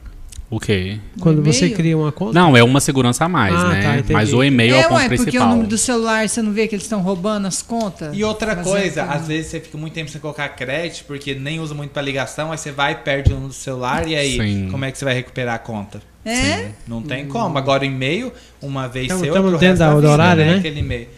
O 0.50 0.60
quê? 0.60 0.98
Quando 1.18 1.42
você 1.42 1.70
cria 1.70 1.96
uma 1.96 2.12
conta? 2.12 2.34
Não, 2.34 2.54
é 2.54 2.62
uma 2.62 2.78
segurança 2.78 3.24
a 3.24 3.28
mais, 3.28 3.54
Ah, 3.54 3.68
né? 3.70 4.02
tá. 4.06 4.12
Mas 4.12 4.34
o 4.34 4.44
e-mail 4.44 4.74
é, 4.74 4.80
É, 4.82 4.86
o 4.86 4.88
ponto 4.90 4.98
ué, 4.98 5.02
porque 5.08 5.14
o 5.14 5.22
principal. 5.24 5.48
número 5.48 5.66
do 5.66 5.78
celular, 5.78 6.28
você 6.28 6.42
não 6.42 6.52
vê 6.52 6.68
que 6.68 6.74
eles 6.74 6.84
estão 6.84 7.00
roubando 7.00 7.46
as 7.46 7.62
contas? 7.62 8.14
E 8.14 8.22
outra 8.22 8.54
Fazendo 8.54 8.70
coisa, 8.70 9.04
às 9.04 9.26
vezes 9.26 9.46
você 9.46 9.60
fica 9.60 9.78
muito 9.78 9.94
tempo 9.94 10.10
sem 10.10 10.20
colocar 10.20 10.46
crédito, 10.50 11.06
porque 11.06 11.34
nem 11.34 11.58
usa 11.58 11.72
muito 11.74 11.92
pra 11.92 12.02
ligação, 12.02 12.52
aí 12.52 12.58
você 12.58 12.70
vai 12.70 12.92
e 12.92 12.96
perde 12.96 13.30
o 13.30 13.34
número 13.36 13.48
do 13.48 13.54
celular, 13.54 14.06
e 14.06 14.14
aí, 14.14 14.36
Sim. 14.36 14.68
como 14.70 14.84
é 14.84 14.92
que 14.92 14.98
você 14.98 15.06
vai 15.06 15.14
recuperar 15.14 15.54
a 15.54 15.58
conta? 15.58 16.02
É? 16.22 16.68
Não 16.86 17.00
tem 17.00 17.24
como. 17.26 17.56
Agora 17.56 17.82
o 17.82 17.86
e-mail, 17.86 18.30
uma 18.60 18.86
vez 18.88 19.08
Tamo- 19.08 19.24
seu, 19.24 19.32
tamo 19.32 19.48
é 19.48 19.50
pro 19.52 19.58
dentro 19.58 19.68
resto 19.68 19.78
da- 19.78 19.88
da 19.88 19.94
vida, 19.96 20.10
horário, 20.12 20.44
né? 20.44 20.56
Aquele 20.58 20.80
e-mail. 20.80 21.08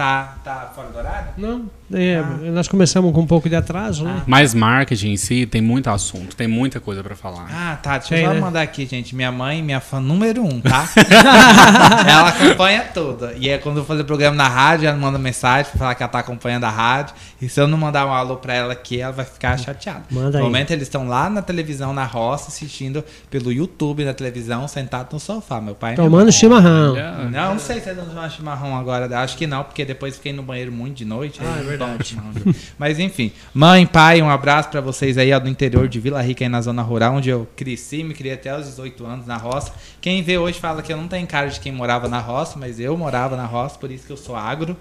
Tá, 0.00 0.36
tá 0.42 0.72
fora 0.74 0.88
do 0.88 0.96
horário? 0.96 1.28
Não. 1.36 1.66
É, 1.92 2.16
Ah. 2.24 2.50
Nós 2.52 2.66
começamos 2.68 3.12
com 3.12 3.20
um 3.20 3.26
pouco 3.26 3.50
de 3.50 3.54
atraso, 3.54 4.02
né? 4.04 4.22
Mas 4.26 4.54
marketing 4.54 5.08
em 5.10 5.16
si 5.18 5.44
tem 5.44 5.60
muito 5.60 5.90
assunto, 5.90 6.34
tem 6.34 6.48
muita 6.48 6.80
coisa 6.80 7.02
pra 7.02 7.14
falar. 7.14 7.46
Ah, 7.52 7.76
tá. 7.82 7.98
Deixa 7.98 8.14
Tem, 8.14 8.24
eu 8.24 8.30
só 8.30 8.34
né? 8.34 8.40
mandar 8.40 8.62
aqui, 8.62 8.86
gente. 8.86 9.14
Minha 9.14 9.30
mãe, 9.30 9.62
minha 9.62 9.78
fã 9.78 10.00
número 10.00 10.42
um, 10.42 10.58
tá? 10.58 10.88
ela 12.08 12.28
acompanha 12.28 12.84
toda. 12.94 13.34
E 13.36 13.48
é 13.50 13.58
quando 13.58 13.78
eu 13.78 13.84
fazer 13.84 14.04
programa 14.04 14.34
na 14.36 14.48
rádio, 14.48 14.88
ela 14.88 14.96
manda 14.96 15.18
mensagem 15.18 15.70
pra 15.70 15.78
falar 15.78 15.94
que 15.94 16.02
ela 16.02 16.10
tá 16.10 16.20
acompanhando 16.20 16.64
a 16.64 16.70
rádio. 16.70 17.14
E 17.42 17.48
se 17.48 17.60
eu 17.60 17.66
não 17.66 17.76
mandar 17.76 18.06
um 18.06 18.12
alô 18.12 18.36
pra 18.36 18.54
ela 18.54 18.72
aqui, 18.72 19.00
ela 19.00 19.12
vai 19.12 19.24
ficar 19.26 19.58
chateada. 19.58 20.04
Manda 20.10 20.38
aí. 20.38 20.42
no 20.42 20.48
momento, 20.48 20.70
eles 20.70 20.84
estão 20.84 21.06
lá 21.08 21.28
na 21.28 21.42
televisão, 21.42 21.92
na 21.92 22.04
roça, 22.04 22.48
assistindo 22.48 23.04
pelo 23.30 23.52
YouTube 23.52 24.04
na 24.04 24.14
televisão, 24.14 24.66
sentado 24.66 25.12
no 25.12 25.20
sofá. 25.20 25.60
Meu 25.60 25.74
pai 25.74 25.94
Tomando 25.94 26.32
chimarrão. 26.32 26.94
Não, 27.30 27.52
não 27.52 27.58
sei 27.58 27.80
se 27.80 27.90
eles 27.90 27.98
vão 28.02 28.14
tomar 28.14 28.30
chimarrão 28.30 28.76
agora. 28.78 29.18
Acho 29.20 29.36
que 29.36 29.46
não, 29.46 29.64
porque 29.64 29.89
depois 29.90 30.14
fiquei 30.16 30.32
no 30.32 30.42
banheiro 30.42 30.70
muito 30.72 30.96
de 30.96 31.04
noite. 31.04 31.40
Ah, 31.44 31.54
aí 31.54 31.60
é 31.60 31.64
verdade. 31.64 32.04
chimarrão. 32.08 32.32
Mas 32.78 32.98
enfim, 32.98 33.32
mãe, 33.52 33.84
pai, 33.86 34.22
um 34.22 34.30
abraço 34.30 34.68
pra 34.70 34.80
vocês 34.80 35.18
aí 35.18 35.32
ó, 35.32 35.38
do 35.38 35.48
interior 35.48 35.88
de 35.88 35.98
Vila 36.00 36.20
Rica, 36.22 36.44
aí 36.44 36.48
na 36.48 36.60
zona 36.60 36.82
rural, 36.82 37.14
onde 37.14 37.28
eu 37.28 37.46
cresci, 37.56 38.02
me 38.04 38.14
criei 38.14 38.34
até 38.34 38.56
os 38.56 38.66
18 38.66 39.04
anos 39.04 39.26
na 39.26 39.36
roça. 39.36 39.72
Quem 40.00 40.22
vê 40.22 40.38
hoje 40.38 40.58
fala 40.60 40.80
que 40.82 40.92
eu 40.92 40.96
não 40.96 41.08
tenho 41.08 41.26
cara 41.26 41.48
de 41.48 41.58
quem 41.60 41.72
morava 41.72 42.08
na 42.08 42.18
roça, 42.20 42.58
mas 42.58 42.78
eu 42.80 42.96
morava 42.96 43.36
na 43.36 43.46
roça, 43.46 43.78
por 43.78 43.90
isso 43.90 44.06
que 44.06 44.12
eu 44.12 44.16
sou 44.16 44.36
agro. 44.36 44.76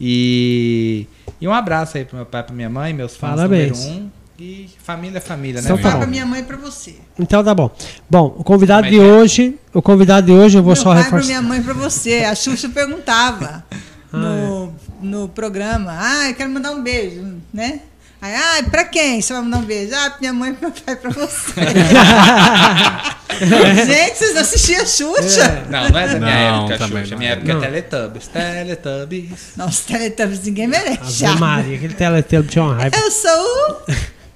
E, 0.00 1.06
e 1.40 1.46
um 1.46 1.52
abraço 1.52 1.96
aí 1.98 2.04
pro 2.04 2.16
meu 2.16 2.26
pai, 2.26 2.42
pra 2.42 2.54
minha 2.54 2.70
mãe, 2.70 2.92
meus 2.92 3.16
fãs 3.16 3.36
Parabéns. 3.36 3.84
número 3.84 4.04
um. 4.04 4.10
E 4.42 4.70
família 4.82 5.18
é 5.18 5.20
família, 5.20 5.60
né? 5.60 5.66
Então 5.70 5.76
tá 5.76 5.90
bom. 5.90 5.98
pra 5.98 6.06
minha 6.06 6.24
mãe 6.24 6.40
e 6.40 6.44
pra 6.44 6.56
você. 6.56 6.94
Então 7.18 7.44
tá 7.44 7.54
bom. 7.54 7.70
Bom, 8.08 8.34
o 8.38 8.42
convidado 8.42 8.84
Como 8.88 8.96
é 8.96 8.98
de 8.98 9.04
é? 9.06 9.12
hoje, 9.12 9.58
o 9.74 9.82
convidado 9.82 10.28
de 10.28 10.32
hoje 10.32 10.56
eu 10.56 10.62
vou 10.62 10.72
Meu 10.72 10.82
só 10.82 10.94
pai 10.94 10.94
pra 10.94 11.02
reforçar. 11.04 11.26
minha 11.26 11.42
mãe 11.42 11.60
e 11.60 11.62
pra 11.62 11.74
você. 11.74 12.24
A 12.24 12.34
Xuxa 12.34 12.70
perguntava 12.70 13.62
no, 14.12 14.74
no 15.00 15.28
programa. 15.28 15.96
Ah, 15.98 16.28
eu 16.28 16.34
quero 16.34 16.50
mandar 16.50 16.72
um 16.72 16.82
beijo, 16.82 17.36
né? 17.52 17.80
Aí, 18.22 18.34
ah, 18.34 18.62
pra 18.70 18.84
quem 18.84 19.22
você 19.22 19.32
vai 19.32 19.40
mandar 19.42 19.58
um 19.58 19.62
beijo? 19.64 19.94
Ah, 19.94 20.10
pra 20.10 20.20
minha 20.20 20.32
mãe 20.32 20.50
e 20.50 20.54
pro 20.54 20.68
meu 20.68 20.76
pai 20.84 20.96
pra 20.96 21.10
você. 21.10 21.52
Gente, 23.86 24.18
vocês 24.18 24.34
não 24.34 24.42
assistiam 24.42 24.82
a 24.82 24.84
Xuxa? 24.84 25.64
Não, 25.70 25.88
não 25.88 25.98
é 25.98 26.08
da 26.08 26.18
minha 26.18 26.50
Não, 26.52 26.70
época, 26.70 26.86
Xuxa. 26.88 27.10
não. 27.12 27.18
Minha 27.18 27.30
época 27.30 27.54
Não. 27.54 27.60
é 27.62 27.66
Teletubbies. 27.66 28.26
Teletubbies. 28.28 29.40
Nossa, 29.56 29.82
Teletubbies 29.88 30.42
ninguém 30.44 30.66
merece. 30.66 31.24
Ave 31.24 31.40
Maria, 31.40 31.76
aquele 31.76 31.94
teletelo 31.94 32.44
tinha 32.44 32.64
uma 32.64 32.74
raiva. 32.74 32.96
Eu 32.96 33.10
sou 33.10 33.30
o 33.30 33.76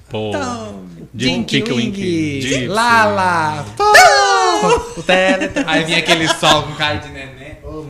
Pô, 0.08 0.30
Tom. 0.32 0.84
Winky. 1.14 1.60
Gypsy. 2.40 2.66
Lala. 2.68 3.66
Pô. 3.76 3.84
O 4.98 5.02
Teletubbies. 5.02 5.64
Aí 5.68 5.84
vinha 5.84 5.98
aquele 5.98 6.26
sol 6.28 6.62
com 6.62 6.72
cara 6.74 6.96
de 6.96 7.08
neném. 7.10 7.43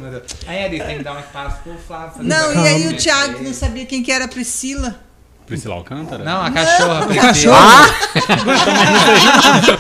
Meu 0.04 0.10
Deus. 0.20 0.22
Aí, 0.46 0.64
Ari, 0.64 0.80
tem 0.80 0.98
que 0.98 1.04
dar 1.04 1.16
um 1.16 1.20
espaço 1.20 1.56
pro 1.62 1.74
Flávio. 1.86 2.22
Não, 2.22 2.52
e 2.62 2.68
aí 2.68 2.88
o 2.88 2.96
Thiago 2.96 3.42
não 3.42 3.54
sabia 3.54 3.86
quem 3.86 4.02
que 4.02 4.12
era 4.12 4.26
a 4.26 4.28
Priscila. 4.28 4.94
Priscila 5.46 5.74
Alcântara? 5.74 6.22
Não, 6.24 6.42
a 6.42 6.50
cachorra. 6.50 7.06
Priscila. 7.08 7.54
cachorro. 7.54 7.94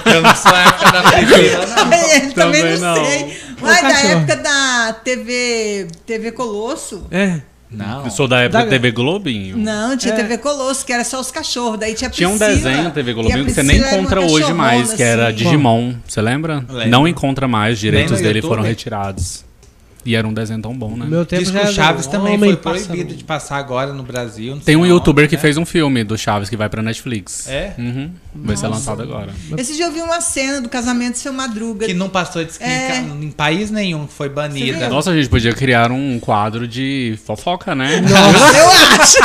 Eu 0.14 0.22
não 0.22 0.34
sou 0.34 0.52
a 0.52 0.60
época 0.62 0.92
da 0.92 1.02
Priscila, 1.02 1.66
não. 1.66 1.92
Ele 2.14 2.32
também, 2.32 2.60
Também 2.62 2.78
não, 2.78 2.94
não. 2.96 3.04
sei. 3.04 3.38
Mas 3.60 3.82
da 3.82 4.00
época 4.00 4.36
da 4.36 4.92
TV, 5.04 5.88
TV 6.06 6.32
Colosso. 6.32 7.06
É. 7.10 7.40
Não. 7.70 8.04
Eu 8.04 8.10
sou 8.10 8.28
da 8.28 8.40
época 8.42 8.62
Da- 8.64 8.70
TV 8.70 8.92
Globinho. 8.92 9.56
Não, 9.56 9.96
tinha 9.96 10.12
É. 10.14 10.16
TV 10.16 10.38
Colosso, 10.38 10.84
que 10.86 10.92
era 10.92 11.02
só 11.02 11.18
os 11.20 11.30
cachorros. 11.32 11.78
Daí 11.80 11.94
tinha 11.94 12.08
a 12.08 12.10
Tinha 12.10 12.28
um 12.28 12.38
Priscila, 12.38 12.70
desenho 12.70 12.90
TV 12.92 13.12
Globinho 13.14 13.44
que 13.46 13.52
você 13.52 13.62
nem 13.62 13.78
Priscila 13.80 14.00
encontra 14.00 14.20
hoje 14.20 14.52
mais, 14.52 14.90
cachorrona, 14.90 14.96
que 14.96 15.02
era 15.02 15.26
assim. 15.28 15.36
Digimon. 15.36 15.94
Você 16.06 16.22
lembra? 16.22 16.64
Lembro. 16.68 16.88
Não 16.90 17.08
encontra 17.08 17.48
mais, 17.48 17.74
os 17.74 17.80
direitos 17.80 18.20
dele 18.20 18.38
YouTube? 18.38 18.48
foram 18.50 18.62
retirados. 18.62 19.44
E 20.04 20.14
era 20.14 20.26
um 20.26 20.34
desenho 20.34 20.60
tão 20.60 20.76
bom, 20.76 20.96
né? 20.96 21.06
Meu 21.08 21.24
tempo 21.24 21.44
que 21.44 21.52
já 21.52 21.66
Chaves 21.66 22.06
também 22.06 22.38
foi 22.38 22.56
proibido 22.56 23.14
de 23.14 23.24
passar 23.24 23.56
agora 23.56 23.92
no 23.92 24.02
Brasil. 24.02 24.58
Tem 24.64 24.76
um 24.76 24.80
onde, 24.80 24.90
youtuber 24.90 25.28
que 25.28 25.36
né? 25.36 25.40
fez 25.40 25.56
um 25.56 25.64
filme 25.64 26.04
do 26.04 26.16
Chaves 26.18 26.50
que 26.50 26.56
vai 26.56 26.68
pra 26.68 26.82
Netflix. 26.82 27.48
É? 27.48 27.72
Uhum. 27.78 28.10
Vai 28.34 28.56
ser 28.56 28.66
lançado 28.68 29.02
agora. 29.02 29.30
Esse 29.56 29.74
dia 29.76 29.86
eu 29.86 29.92
vi 29.92 30.00
uma 30.00 30.20
cena 30.20 30.60
do 30.60 30.68
casamento 30.68 31.12
do 31.12 31.18
seu 31.18 31.32
Madruga. 31.32 31.86
Que 31.86 31.94
não 31.94 32.08
passou 32.08 32.44
de 32.44 32.50
É. 32.60 32.98
em 32.98 33.30
país 33.30 33.70
nenhum, 33.70 34.06
foi 34.06 34.28
banida. 34.28 34.88
Nossa, 34.88 35.10
a 35.10 35.14
gente 35.16 35.28
podia 35.28 35.52
criar 35.52 35.90
um 35.90 36.18
quadro 36.20 36.68
de 36.68 37.18
fofoca, 37.24 37.74
né? 37.74 38.00
Eu 38.00 38.68
acho. 39.00 39.18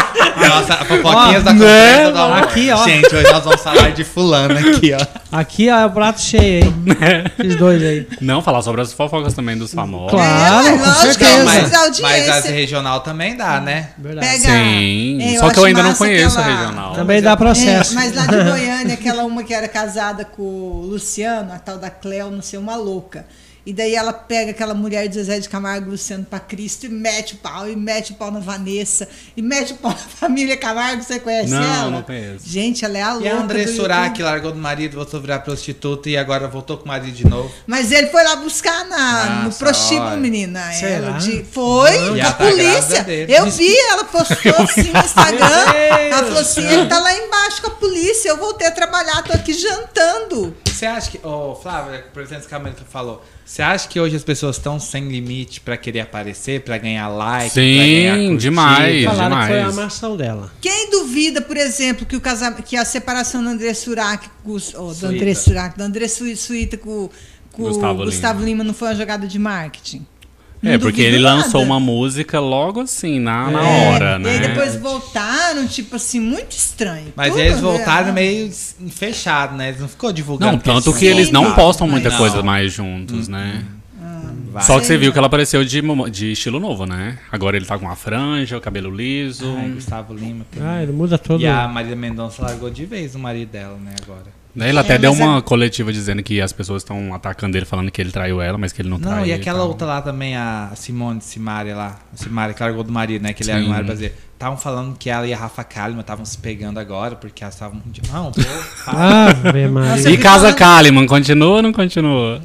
Nossa, 0.50 0.76
fofoquinhas 0.86 1.42
Ó, 1.42 1.46
da 1.46 1.54
né? 1.54 1.60
conversa 1.60 2.12
do 2.12 2.18
amor. 2.20 2.38
Aqui, 2.44 2.70
ó. 2.72 2.86
Gente, 2.86 3.14
hoje 3.16 3.32
nós 3.32 3.44
vamos 3.44 3.62
falar 3.62 3.92
de 3.92 4.04
fulano 4.04 4.58
aqui, 4.58 4.94
ó. 4.94 5.29
Aqui 5.32 5.70
é 5.70 5.86
o 5.86 5.92
prato 5.92 6.20
cheio, 6.22 6.64
hein? 6.66 6.74
Esses 7.38 7.56
dois 7.56 7.82
aí. 7.84 8.08
Não, 8.20 8.42
falar 8.42 8.64
sobre 8.64 8.82
as 8.82 8.92
fofocas 8.94 9.34
também 9.36 9.56
dos 9.56 9.72
famosos. 9.74 10.10
Claro, 10.12 10.68
É, 10.68 10.72
com 10.72 10.78
lógico, 10.84 11.02
certeza. 11.02 11.44
Mas, 11.46 11.74
audiência. 11.74 12.02
mas 12.02 12.30
as 12.30 12.46
regional 12.46 13.02
também 13.02 13.38
dá, 13.38 13.60
né? 13.62 13.90
Verdade. 13.98 14.28
Pega- 14.28 14.50
Sim, 14.50 15.20
É, 15.22 15.38
só 15.40 15.52
que 15.52 15.60
eu 15.60 15.66
ainda 15.66 15.84
não 15.84 15.94
conheço 15.94 16.40
aquela- 16.40 16.56
a 16.56 16.60
regional. 16.62 16.94
Também 16.96 17.22
dá 17.22 17.38
processo. 17.38 17.92
É, 17.92 17.96
mas 17.96 18.16
lá 18.16 18.26
de 18.26 18.44
Goiânia, 18.44 18.94
aquela 18.96 19.24
uma 19.24 19.44
que 19.44 19.54
era 19.54 19.68
casada 19.68 20.26
com 20.26 20.42
o 20.42 20.86
Luciano, 20.90 21.54
a 21.54 21.60
tal 21.60 21.78
da 21.78 21.92
Cleo, 21.92 22.32
não 22.32 22.42
sei, 22.42 22.58
uma 22.58 22.76
louca. 22.76 23.26
E 23.70 23.74
daí 23.74 23.93
ela 23.93 24.11
pega 24.11 24.49
aquela 24.49 24.74
mulher 24.74 25.07
de 25.07 25.13
Zezé 25.13 25.39
de 25.39 25.47
Camargo 25.47 25.91
Luciano 25.91 26.26
pra 26.26 26.39
Cristo 26.39 26.88
e 26.88 26.89
mete 26.89 27.36
o 27.36 27.38
pau, 27.38 27.70
e 27.70 27.76
mete 27.76 28.13
o 28.13 28.15
pau 28.15 28.32
na 28.32 28.39
Vanessa, 28.39 29.07
e 29.38 29.43
mete 29.43 29.74
o 29.74 29.76
pau 29.76 29.91
na 29.91 29.97
família 30.20 30.57
Camargo, 30.57 31.03
você 31.03 31.20
conhece 31.20 31.51
Não, 31.51 31.61
ela? 31.61 31.91
não 31.91 32.01
conheço. 32.01 32.49
Gente, 32.49 32.84
ela 32.84 32.97
é 32.97 33.03
a 33.03 33.13
louca. 33.13 33.28
E 33.28 33.30
a 33.30 33.36
André 33.39 33.61
YouTube. 33.65 34.13
que 34.15 34.24
largou 34.24 34.51
do 34.53 34.57
marido, 34.57 34.95
voltou 34.95 35.20
a 35.20 35.22
virar 35.22 35.39
prostituta 35.41 36.09
e 36.09 36.17
agora 36.17 36.47
voltou 36.47 36.80
com 36.80 36.86
o 36.86 36.88
marido 36.88 37.13
de 37.15 37.28
novo. 37.28 37.53
Mas 37.67 37.91
ele 37.91 38.07
foi 38.07 38.24
lá 38.24 38.38
buscar 38.38 38.86
na, 38.88 39.26
no 39.26 39.43
Nossa, 39.43 39.59
prostíbulo, 39.59 40.07
olha. 40.07 40.17
menina. 40.17 40.72
Será? 40.72 40.89
Ela 40.89 41.11
de, 41.20 41.43
foi, 41.51 41.95
Não, 41.99 42.20
a 42.22 42.26
tá 42.26 42.34
polícia. 42.43 43.05
Eu 43.28 43.51
vi, 43.51 43.72
ela 43.91 44.05
postou 44.05 44.55
assim 44.65 44.91
no 44.91 44.99
Instagram. 44.99 45.45
Ela 46.09 46.24
falou 46.24 46.39
assim: 46.39 46.65
ele 46.65 46.88
tá 46.88 46.97
lá 46.99 47.13
embaixo 47.13 47.61
com 47.61 47.67
a 47.67 47.76
polícia. 47.76 48.30
Eu 48.30 48.38
voltei 48.38 48.65
a 48.65 48.72
trabalhar, 48.72 49.22
tô 49.22 49.32
aqui 49.34 49.53
jantando. 49.53 50.57
Você 50.80 50.86
acha 50.86 51.12
que, 51.12 51.20
ô 51.28 51.56
Flávio, 51.56 52.02
por 52.14 52.24
exemplo, 52.24 52.48
que 52.48 52.56
a 52.56 52.74
falou, 52.90 53.22
você 53.46 53.62
acha 53.62 53.86
que 53.90 54.00
hoje 54.00 54.16
as 54.16 54.24
pessoas 54.24 54.56
estão 54.56 54.80
sem 54.80 55.10
limite 55.10 55.60
pra 55.60 55.76
querer 55.76 56.00
aparecer, 56.00 56.62
pra 56.62 56.78
ganhar 56.78 57.10
like, 57.10 57.50
Sim, 57.50 57.76
pra 57.76 57.86
ganhar 58.16 58.38
demais. 58.38 59.04
Falaram 59.04 59.40
que 59.42 59.48
foi 59.48 59.56
a 59.58 59.60
demais. 59.60 59.78
amação 59.78 60.16
dela. 60.16 60.50
Quem 60.62 60.90
duvida, 60.90 61.42
por 61.42 61.58
exemplo, 61.58 62.06
que, 62.06 62.16
o 62.16 62.22
casam... 62.22 62.54
que 62.54 62.78
a 62.78 62.86
separação 62.86 63.44
do 63.44 63.50
André 63.50 63.74
Surak, 63.74 64.30
com 64.42 64.52
os- 64.54 64.74
oh, 64.74 64.88
do 64.88 64.94
Suíta. 64.96 65.08
André 65.16 65.34
Surak, 65.36 65.78
do 65.78 65.84
André 65.84 66.08
Su- 66.08 66.34
Suíta 66.38 66.78
com, 66.78 67.10
com 67.52 67.64
Gustavo 67.64 68.02
o 68.02 68.06
Gustavo 68.06 68.42
Lima. 68.46 68.64
não 68.64 68.74
foi 68.74 68.88
uma 68.88 68.96
jogada 68.96 69.28
de 69.28 69.38
marketing? 69.38 70.06
É, 70.62 70.78
porque 70.78 71.01
ele 71.01 71.18
lançou 71.20 71.62
nada. 71.62 71.74
uma 71.74 71.80
música 71.80 72.39
logo 72.39 72.82
assim, 72.82 73.20
na, 73.20 73.49
na 73.49 73.62
É, 73.62 73.89
hora, 73.93 74.20
né? 74.20 74.30
E 74.30 74.34
aí 74.39 74.47
depois 74.47 74.76
voltaram, 74.76 75.66
tipo 75.68 75.95
assim, 75.95 76.20
muito 76.20 76.51
estranho. 76.51 77.14
Mas 77.16 77.30
Tudo, 77.30 77.39
eles 77.39 77.55
né? 77.55 77.62
voltaram 77.62 78.14
meio 78.14 78.51
fechado, 78.89 79.55
né? 79.55 79.70
Eles 79.70 79.80
não 79.80 79.88
ficou 79.88 80.12
divulgando. 80.12 80.51
Não, 80.51 80.60
tanto 80.60 80.93
que 80.93 81.05
eles 81.05 81.32
não 81.32 81.53
postam 81.53 81.88
muita 81.88 82.10
Não. 82.10 82.18
coisa 82.18 82.43
mais 82.43 82.74
juntos, 82.74 83.28
né? 83.28 83.64
Vai. 84.51 84.64
Só 84.64 84.80
que 84.80 84.88
você 84.88 84.97
viu 84.97 85.12
que 85.12 85.18
ela 85.18 85.28
apareceu 85.28 85.64
de, 85.64 85.80
de 86.12 86.32
estilo 86.32 86.60
novo, 86.60 86.84
né? 86.86 87.20
Agora 87.32 87.55
ele 87.55 87.66
tá 87.68 87.78
com 87.78 87.86
uma 87.86 87.95
franja, 87.95 88.57
o 88.57 88.62
cabelo 88.62 88.89
liso. 88.89 89.45
Ai, 89.55 89.70
Gustavo 89.70 90.12
Lima. 90.14 90.43
também. 90.51 90.68
Ah, 90.68 90.82
ele 90.82 90.91
muda 90.91 91.20
todo. 91.20 91.39
E 91.39 91.45
a 91.45 91.68
Maria 91.68 91.95
Mendonça 91.95 92.41
largou 92.41 92.68
de 92.70 92.84
vez 92.84 93.14
o 93.14 93.20
marido 93.20 93.49
dela, 93.51 93.78
né, 93.78 93.93
agora. 94.03 94.39
Né, 94.56 94.70
Ele 94.70 94.80
até 94.80 94.95
É, 94.95 94.97
deu 94.97 95.12
uma 95.14 95.38
é- 95.38 95.41
coletiva 95.41 95.93
dizendo 95.93 96.24
que 96.24 96.41
as 96.41 96.52
pessoas 96.52 96.82
estão 96.82 97.14
atacando 97.14 97.56
ele, 97.56 97.66
falando 97.66 97.91
que 97.91 98.02
ele 98.02 98.12
traiu 98.12 98.41
ela, 98.41 98.58
mas 98.58 98.74
que 98.74 98.82
ele 98.82 98.89
não, 98.89 98.97
Não, 98.97 99.10
traiu. 99.12 99.28
e 99.28 99.34
aquela 99.34 99.64
outra 99.64 99.86
lá 99.86 100.02
também, 100.02 100.36
a 100.36 100.72
Simone 100.76 101.22
Simaria 101.22 101.76
lá. 101.76 102.00
Simaria 102.16 102.54
que 102.56 102.62
largou 102.64 102.84
do 102.84 102.91
marido, 102.91 103.22
né? 103.22 103.32
Que 103.32 103.43
ele 103.43 103.52
era, 103.52 103.60
Sim. 103.62 103.68
não 103.68 103.76
era 103.76 103.84
brasileiro. 103.84 104.16
Estavam 104.34 104.58
falando 104.58 104.97
que 104.97 105.10
ela 105.10 105.28
e 105.28 105.34
a 105.34 105.38
Rafa 105.38 105.64
Kalimann 105.64 106.02
estavam 106.02 106.26
se 106.26 106.38
pegando 106.38 106.80
agora, 106.80 107.16
porque 107.16 107.43
elas 107.43 107.54
estavam. 107.54 107.82
Não, 108.12 108.32
pô. 108.32 108.41
Nossa, 109.72 110.10
E 110.10 110.18
Casa 110.18 110.39
falando- 110.54 110.56
Kalimann, 110.58 111.06
continua 111.08 111.58
ou 111.58 111.62
não 111.62 111.72
continua? 111.74 112.41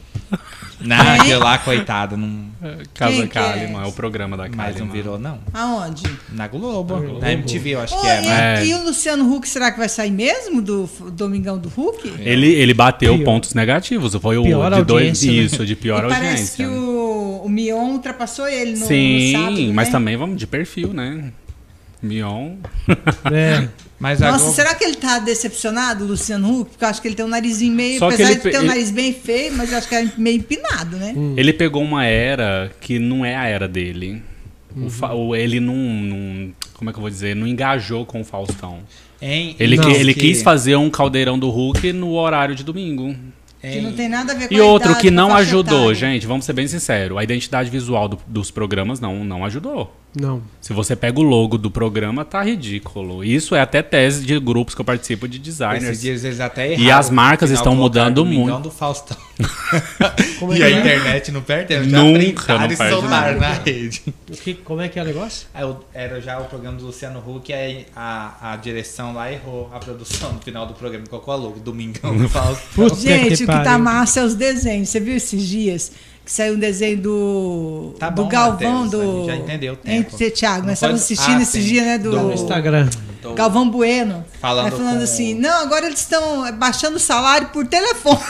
Não, 0.81 0.97
aquele 0.97 1.37
lá, 1.37 1.59
coitado, 1.59 2.17
não. 2.17 2.45
Casa 2.95 3.13
Quem 3.13 3.27
que 3.29 3.39
é? 3.39 3.43
Kalimann, 3.43 3.85
é 3.85 3.87
o 3.87 3.93
programa 3.93 4.37
da 4.37 4.49
Mais 4.49 4.77
não 4.77 4.87
Kalimann. 4.87 4.93
virou, 4.93 5.19
não. 5.19 5.39
Aonde? 5.53 6.03
Na 6.31 6.49
Globo. 6.49 6.97
Globo. 6.97 7.21
Na 7.21 7.33
MTV, 7.33 7.71
eu 7.71 7.81
acho 7.81 7.95
Ô, 7.95 8.01
que 8.01 8.07
é, 8.07 8.23
e, 8.23 8.27
né? 8.27 8.63
É. 8.63 8.67
e 8.67 8.75
o 8.75 8.85
Luciano 8.85 9.33
Huck, 9.35 9.49
será 9.49 9.71
que 9.71 9.79
vai 9.79 9.89
sair 9.89 10.11
mesmo 10.11 10.61
do 10.61 10.89
Domingão 11.13 11.59
do 11.59 11.69
Huck? 11.69 12.13
Ele, 12.19 12.49
ele 12.53 12.75
bateu 12.75 13.15
Pior. 13.17 13.25
pontos 13.25 13.55
negativos, 13.55 14.15
foi 14.15 14.37
o 14.39 14.43
Pior 14.43 14.73
de 14.75 14.83
dois, 14.85 15.07
audiência, 15.09 15.31
né? 15.33 15.39
isso, 15.39 15.67
de 15.67 15.77
pior 15.77 16.05
e 16.05 16.09
parece 16.09 16.29
audiência. 16.31 16.57
que 16.57 16.67
o, 16.67 17.43
o 17.45 17.49
Mion 17.49 17.93
ultrapassou 17.93 18.49
ele 18.49 18.73
no, 18.73 18.81
no 18.81 18.87
Sim, 18.87 19.33
sábado, 19.33 19.73
mas 19.75 19.89
né? 19.89 19.93
também 19.93 20.17
vamos 20.17 20.37
de 20.37 20.47
perfil, 20.47 20.93
né? 20.93 21.33
Mion. 22.05 22.57
É. 23.33 23.69
Mas 23.99 24.21
Nossa, 24.21 24.39
Globo- 24.39 24.55
será 24.55 24.75
que 24.75 24.85
ele 24.85 24.97
tá 24.97 25.19
decepcionado, 25.19 26.05
Luciano 26.05 26.61
Huck? 26.61 26.71
Porque 26.73 26.85
eu 26.85 26.89
acho 26.89 27.01
que 27.01 27.09
ele 27.09 27.15
tem 27.15 27.25
um 27.25 27.29
narizinho 27.29 27.75
meio. 27.75 27.99
Só 27.99 28.09
apesar 28.09 28.33
ele 28.33 28.41
de 28.41 28.51
ter 28.51 28.59
um 28.61 28.65
nariz 28.65 28.91
bem 28.91 29.13
feio, 29.13 29.53
mas 29.57 29.73
eu 29.73 29.79
acho 29.79 29.89
que 29.89 29.95
é 29.95 30.11
meio 30.19 30.37
empinado, 30.39 30.97
né? 30.97 31.15
Ele 31.37 31.53
pegou 31.53 31.83
uma 31.83 32.05
era 32.05 32.71
que 32.81 32.99
não 32.99 33.25
é 33.25 33.35
a 33.35 33.47
era 33.47 33.67
dele. 33.69 34.23
Uhum. 34.77 34.89
O 35.29 35.37
ele 35.37 35.61
não, 35.61 35.77
não- 35.77 36.53
Como 36.75 36.91
é 36.91 36.93
que 36.93 36.99
eu 36.99 37.03
vou 37.03 37.09
dizer? 37.11 37.35
Não 37.37 37.47
engajou 37.47 38.05
com 38.05 38.21
o 38.21 38.25
Faustão. 38.25 38.81
Hein? 39.23 39.55
Ele, 39.59 39.77
Não, 39.77 39.85
que- 39.85 39.91
ele 39.97 40.13
que- 40.13 40.21
quis 40.21 40.43
fazer 40.43 40.75
um 40.77 40.91
caldeirão 40.91 41.39
do 41.39 41.49
Hulk 41.49 41.93
no 41.93 42.13
horário 42.15 42.55
de 42.55 42.65
domingo. 42.65 43.15
Que 43.63 43.81
não 43.81 43.93
tem 43.93 44.09
nada 44.11 44.33
a 44.33 44.37
ver 44.37 44.49
com 44.49 44.55
E 44.55 44.61
a 44.61 44.65
outro 44.65 44.91
idade, 44.91 45.01
que 45.01 45.11
não 45.11 45.35
ajudou, 45.35 45.93
etária. 45.93 45.95
gente, 45.95 46.27
vamos 46.27 46.45
ser 46.45 46.53
bem 46.53 46.67
sinceros. 46.69 47.17
A 47.17 47.25
identidade 47.25 47.71
visual 47.71 48.07
do- 48.09 48.19
dos 48.27 48.51
programas 48.51 49.01
não, 49.01 49.25
não 49.25 49.43
ajudou. 49.47 49.95
Não. 50.17 50.41
Se 50.61 50.73
você 50.73 50.95
pega 50.95 51.19
o 51.19 51.23
logo 51.23 51.59
do 51.59 51.71
programa, 51.71 52.25
tá 52.25 52.43
ridículo. 52.43 53.25
Isso 53.25 53.55
é 53.55 53.61
até 53.61 53.83
tese 53.83 54.25
de 54.25 54.39
grupos 54.39 54.75
que 54.75 54.81
eu 54.81 54.85
participo 54.85 55.27
de 55.27 55.39
Esses 55.39 55.59
designers. 55.59 56.01
dias 56.01 56.25
eles 56.25 56.41
até 56.41 56.69
E 56.69 56.73
erraram. 56.85 56.99
as 57.01 57.11
marcas 57.11 57.51
estão 57.51 57.75
mudando 57.75 58.15
Domingão 58.15 58.45
muito. 58.55 58.63
do 58.63 58.71
Faustão. 58.71 59.17
Como 60.39 60.53
é 60.53 60.57
e 60.57 60.59
que 60.59 60.63
a 60.65 60.69
é? 60.71 60.79
internet 60.81 61.33
não 61.33 61.43
perde 61.43 61.77
Nunca 61.79 62.57
não 62.59 62.67
e 62.67 62.77
perde 62.77 62.77
soltaram 62.77 63.29
tempo. 63.39 63.41
na 63.41 63.53
rede. 63.55 64.03
O 64.31 64.37
que- 64.37 64.55
como 64.55 64.81
é 64.81 64.89
que 64.89 64.99
é 64.99 65.03
o 65.03 65.05
negócio? 65.05 65.49
Eu- 65.59 65.85
Era 65.93 66.21
já 66.21 66.39
o 66.39 66.45
programa 66.45 66.79
do 66.79 66.87
Luciano 66.87 67.19
Huck 67.19 67.51
e 67.51 67.55
aí 67.55 67.87
a, 67.95 68.53
a 68.53 68.57
direção 68.57 69.13
lá 69.15 69.31
errou 69.33 69.69
a 69.75 69.79
produção 69.81 70.33
no 70.33 70.41
final 70.41 70.67
do 70.67 70.75
programa. 70.75 71.05
Colocou 71.09 71.35
a 71.35 71.37
logo, 71.37 71.59
Domingão 71.59 72.17
do 72.17 72.29
Faustão. 72.31 72.89
Gente, 72.97 73.35
o 73.45 73.47
que 73.47 73.65
tá 73.65 73.77
massa 73.79 74.21
é 74.21 74.25
os 74.25 74.35
desenhos. 74.35 74.89
Você 74.89 75.01
viu 75.01 75.17
esses 75.17 75.43
dias? 75.47 75.93
Que 76.25 76.33
saiu 76.33 76.55
um 76.55 76.59
desenho 76.59 76.97
do, 77.03 77.95
Tá 77.99 78.09
do 78.09 78.23
bom, 78.23 78.29
Galvão, 78.29 78.85
Matheus, 78.85 78.95
a 79.03 79.07
do. 79.07 79.27
já 79.27 79.37
entendeu 79.37 79.75
o 79.75 79.77
Hein, 79.89 80.03
tempo. 80.03 80.17
Você, 80.17 80.31
Thiago, 80.31 80.61
Não 80.61 80.67
nós 80.69 80.75
estávamos 80.79 81.03
pode- 81.03 81.13
assistindo 81.13 81.39
Ah, 81.39 81.43
esses 81.43 81.63
sim. 81.63 81.69
dias, 81.69 81.85
né? 81.87 81.99
Do, 81.99 82.13
No 82.13 82.33
Instagram. 82.33 82.89
Tô- 83.21 83.35
Galvão 83.35 83.69
Bueno. 83.71 84.25
Falando 84.41 84.67
Aí 84.67 84.71
falando 84.73 84.97
com- 84.99 85.05
assim, 85.05 85.35
não, 85.35 85.63
agora 85.63 85.87
eles 85.87 86.01
estão 86.01 86.51
baixando 86.57 86.97
o 86.97 87.01
salário 87.01 87.49
por 87.49 87.67
telefone. 87.67 88.21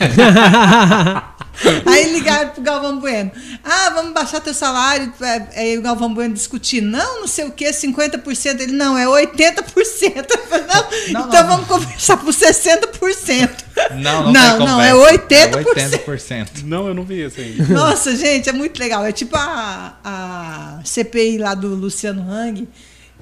Aí 1.86 2.12
ligaram 2.12 2.50
pro 2.50 2.62
Galvão 2.62 2.98
Bueno. 2.98 3.30
Ah, 3.62 3.90
vamos 3.94 4.12
baixar 4.12 4.40
teu 4.40 4.52
salário. 4.52 5.12
É, 5.20 5.60
Aí 5.60 5.78
o 5.78 5.82
Galvão 5.82 6.12
Bueno 6.12 6.34
discutindo. 6.34 6.86
Não, 6.88 7.20
não 7.20 7.28
sei 7.28 7.44
o 7.46 7.52
que, 7.52 7.64
50%. 7.70 8.60
Ele, 8.60 8.72
não, 8.72 8.98
é 8.98 9.06
80%. 9.06 10.26
Eu 10.28 10.38
falei, 10.48 10.66
não, 10.66 10.84
Não, 11.12 11.28
então 11.28 11.42
não. 11.42 11.48
vamos 11.48 11.66
conversar 11.68 12.16
por 12.16 12.32
60%. 12.32 13.50
Não, 13.96 14.24
não, 14.24 14.32
Não, 14.32 14.58
não, 14.58 14.80
é 14.80 14.90
conversa. 14.92 15.28
80%. 15.28 15.94
É 15.94 15.98
80%. 15.98 16.48
Não, 16.64 16.88
eu 16.88 16.94
não 16.94 17.04
vi 17.04 17.24
isso 17.24 17.40
aí. 17.40 17.56
Nossa, 17.68 18.16
gente, 18.16 18.48
é 18.48 18.52
muito 18.52 18.78
legal. 18.78 19.04
É 19.04 19.12
tipo 19.12 19.36
a, 19.36 19.96
a 20.04 20.80
CPI 20.84 21.38
lá 21.38 21.54
do 21.54 21.68
Luciano 21.68 22.28
Hang, 22.30 22.68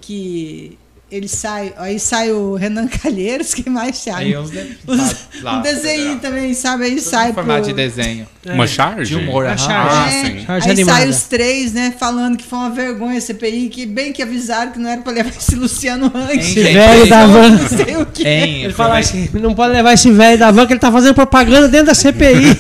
que 0.00 0.78
ele 1.12 1.28
sai, 1.28 1.72
aí 1.76 2.00
sai 2.00 2.32
o 2.32 2.54
Renan 2.54 2.88
Calheiros, 3.02 3.52
quem 3.54 3.72
mais 3.72 3.98
sai? 3.98 4.24
Aí 4.24 4.36
uns 4.36 4.50
de- 4.50 4.76
Os- 4.86 5.42
lá- 5.42 5.58
um 5.58 5.62
desenho 5.62 6.14
lá. 6.14 6.18
também, 6.20 6.54
sabe? 6.54 6.84
Aí 6.84 6.96
Tudo 6.96 7.02
sai 7.02 7.30
em 7.30 7.34
formato 7.34 7.60
pro- 7.64 7.68
de 7.68 7.74
desenho. 7.74 8.26
Uma 8.44 8.66
charge? 8.66 9.14
De 9.14 9.20
humor, 9.22 9.44
Uma 9.44 9.56
charge. 9.56 9.94
Ah, 9.96 10.08
É, 10.08 10.24
sim. 10.24 10.44
Charge 10.46 10.66
aí 10.66 10.72
animada. 10.72 10.98
sai 10.98 11.08
os 11.08 11.22
três, 11.24 11.72
né, 11.72 11.94
falando 11.96 12.36
que 12.36 12.44
foi 12.44 12.58
uma 12.58 12.70
vergonha 12.70 13.18
a 13.18 13.20
CPI, 13.20 13.68
que 13.68 13.86
bem 13.86 14.12
que 14.12 14.20
avisaram 14.22 14.72
que 14.72 14.78
não 14.80 14.90
era 14.90 15.00
pra 15.00 15.12
levar 15.12 15.30
esse 15.30 15.54
Luciano. 15.54 16.10
Hein, 16.30 16.38
Esse 16.40 16.60
velho 16.62 17.06
da 17.08 17.26
van. 17.26 17.50
Não 17.50 17.68
sei 17.68 17.96
o 17.98 18.06
que. 18.06 18.26
Hein, 18.26 18.64
Ele 18.64 18.72
fala 18.72 18.98
assim, 18.98 19.28
não 19.34 19.54
pode 19.54 19.72
levar 19.74 19.92
esse 19.92 20.10
velho 20.10 20.38
da 20.38 20.50
van 20.50 20.66
que 20.66 20.72
ele 20.72 20.80
tá 20.80 20.90
fazendo 20.90 21.14
propaganda 21.14 21.68
dentro 21.68 21.86
da 21.86 21.94
CPI. 21.94 22.56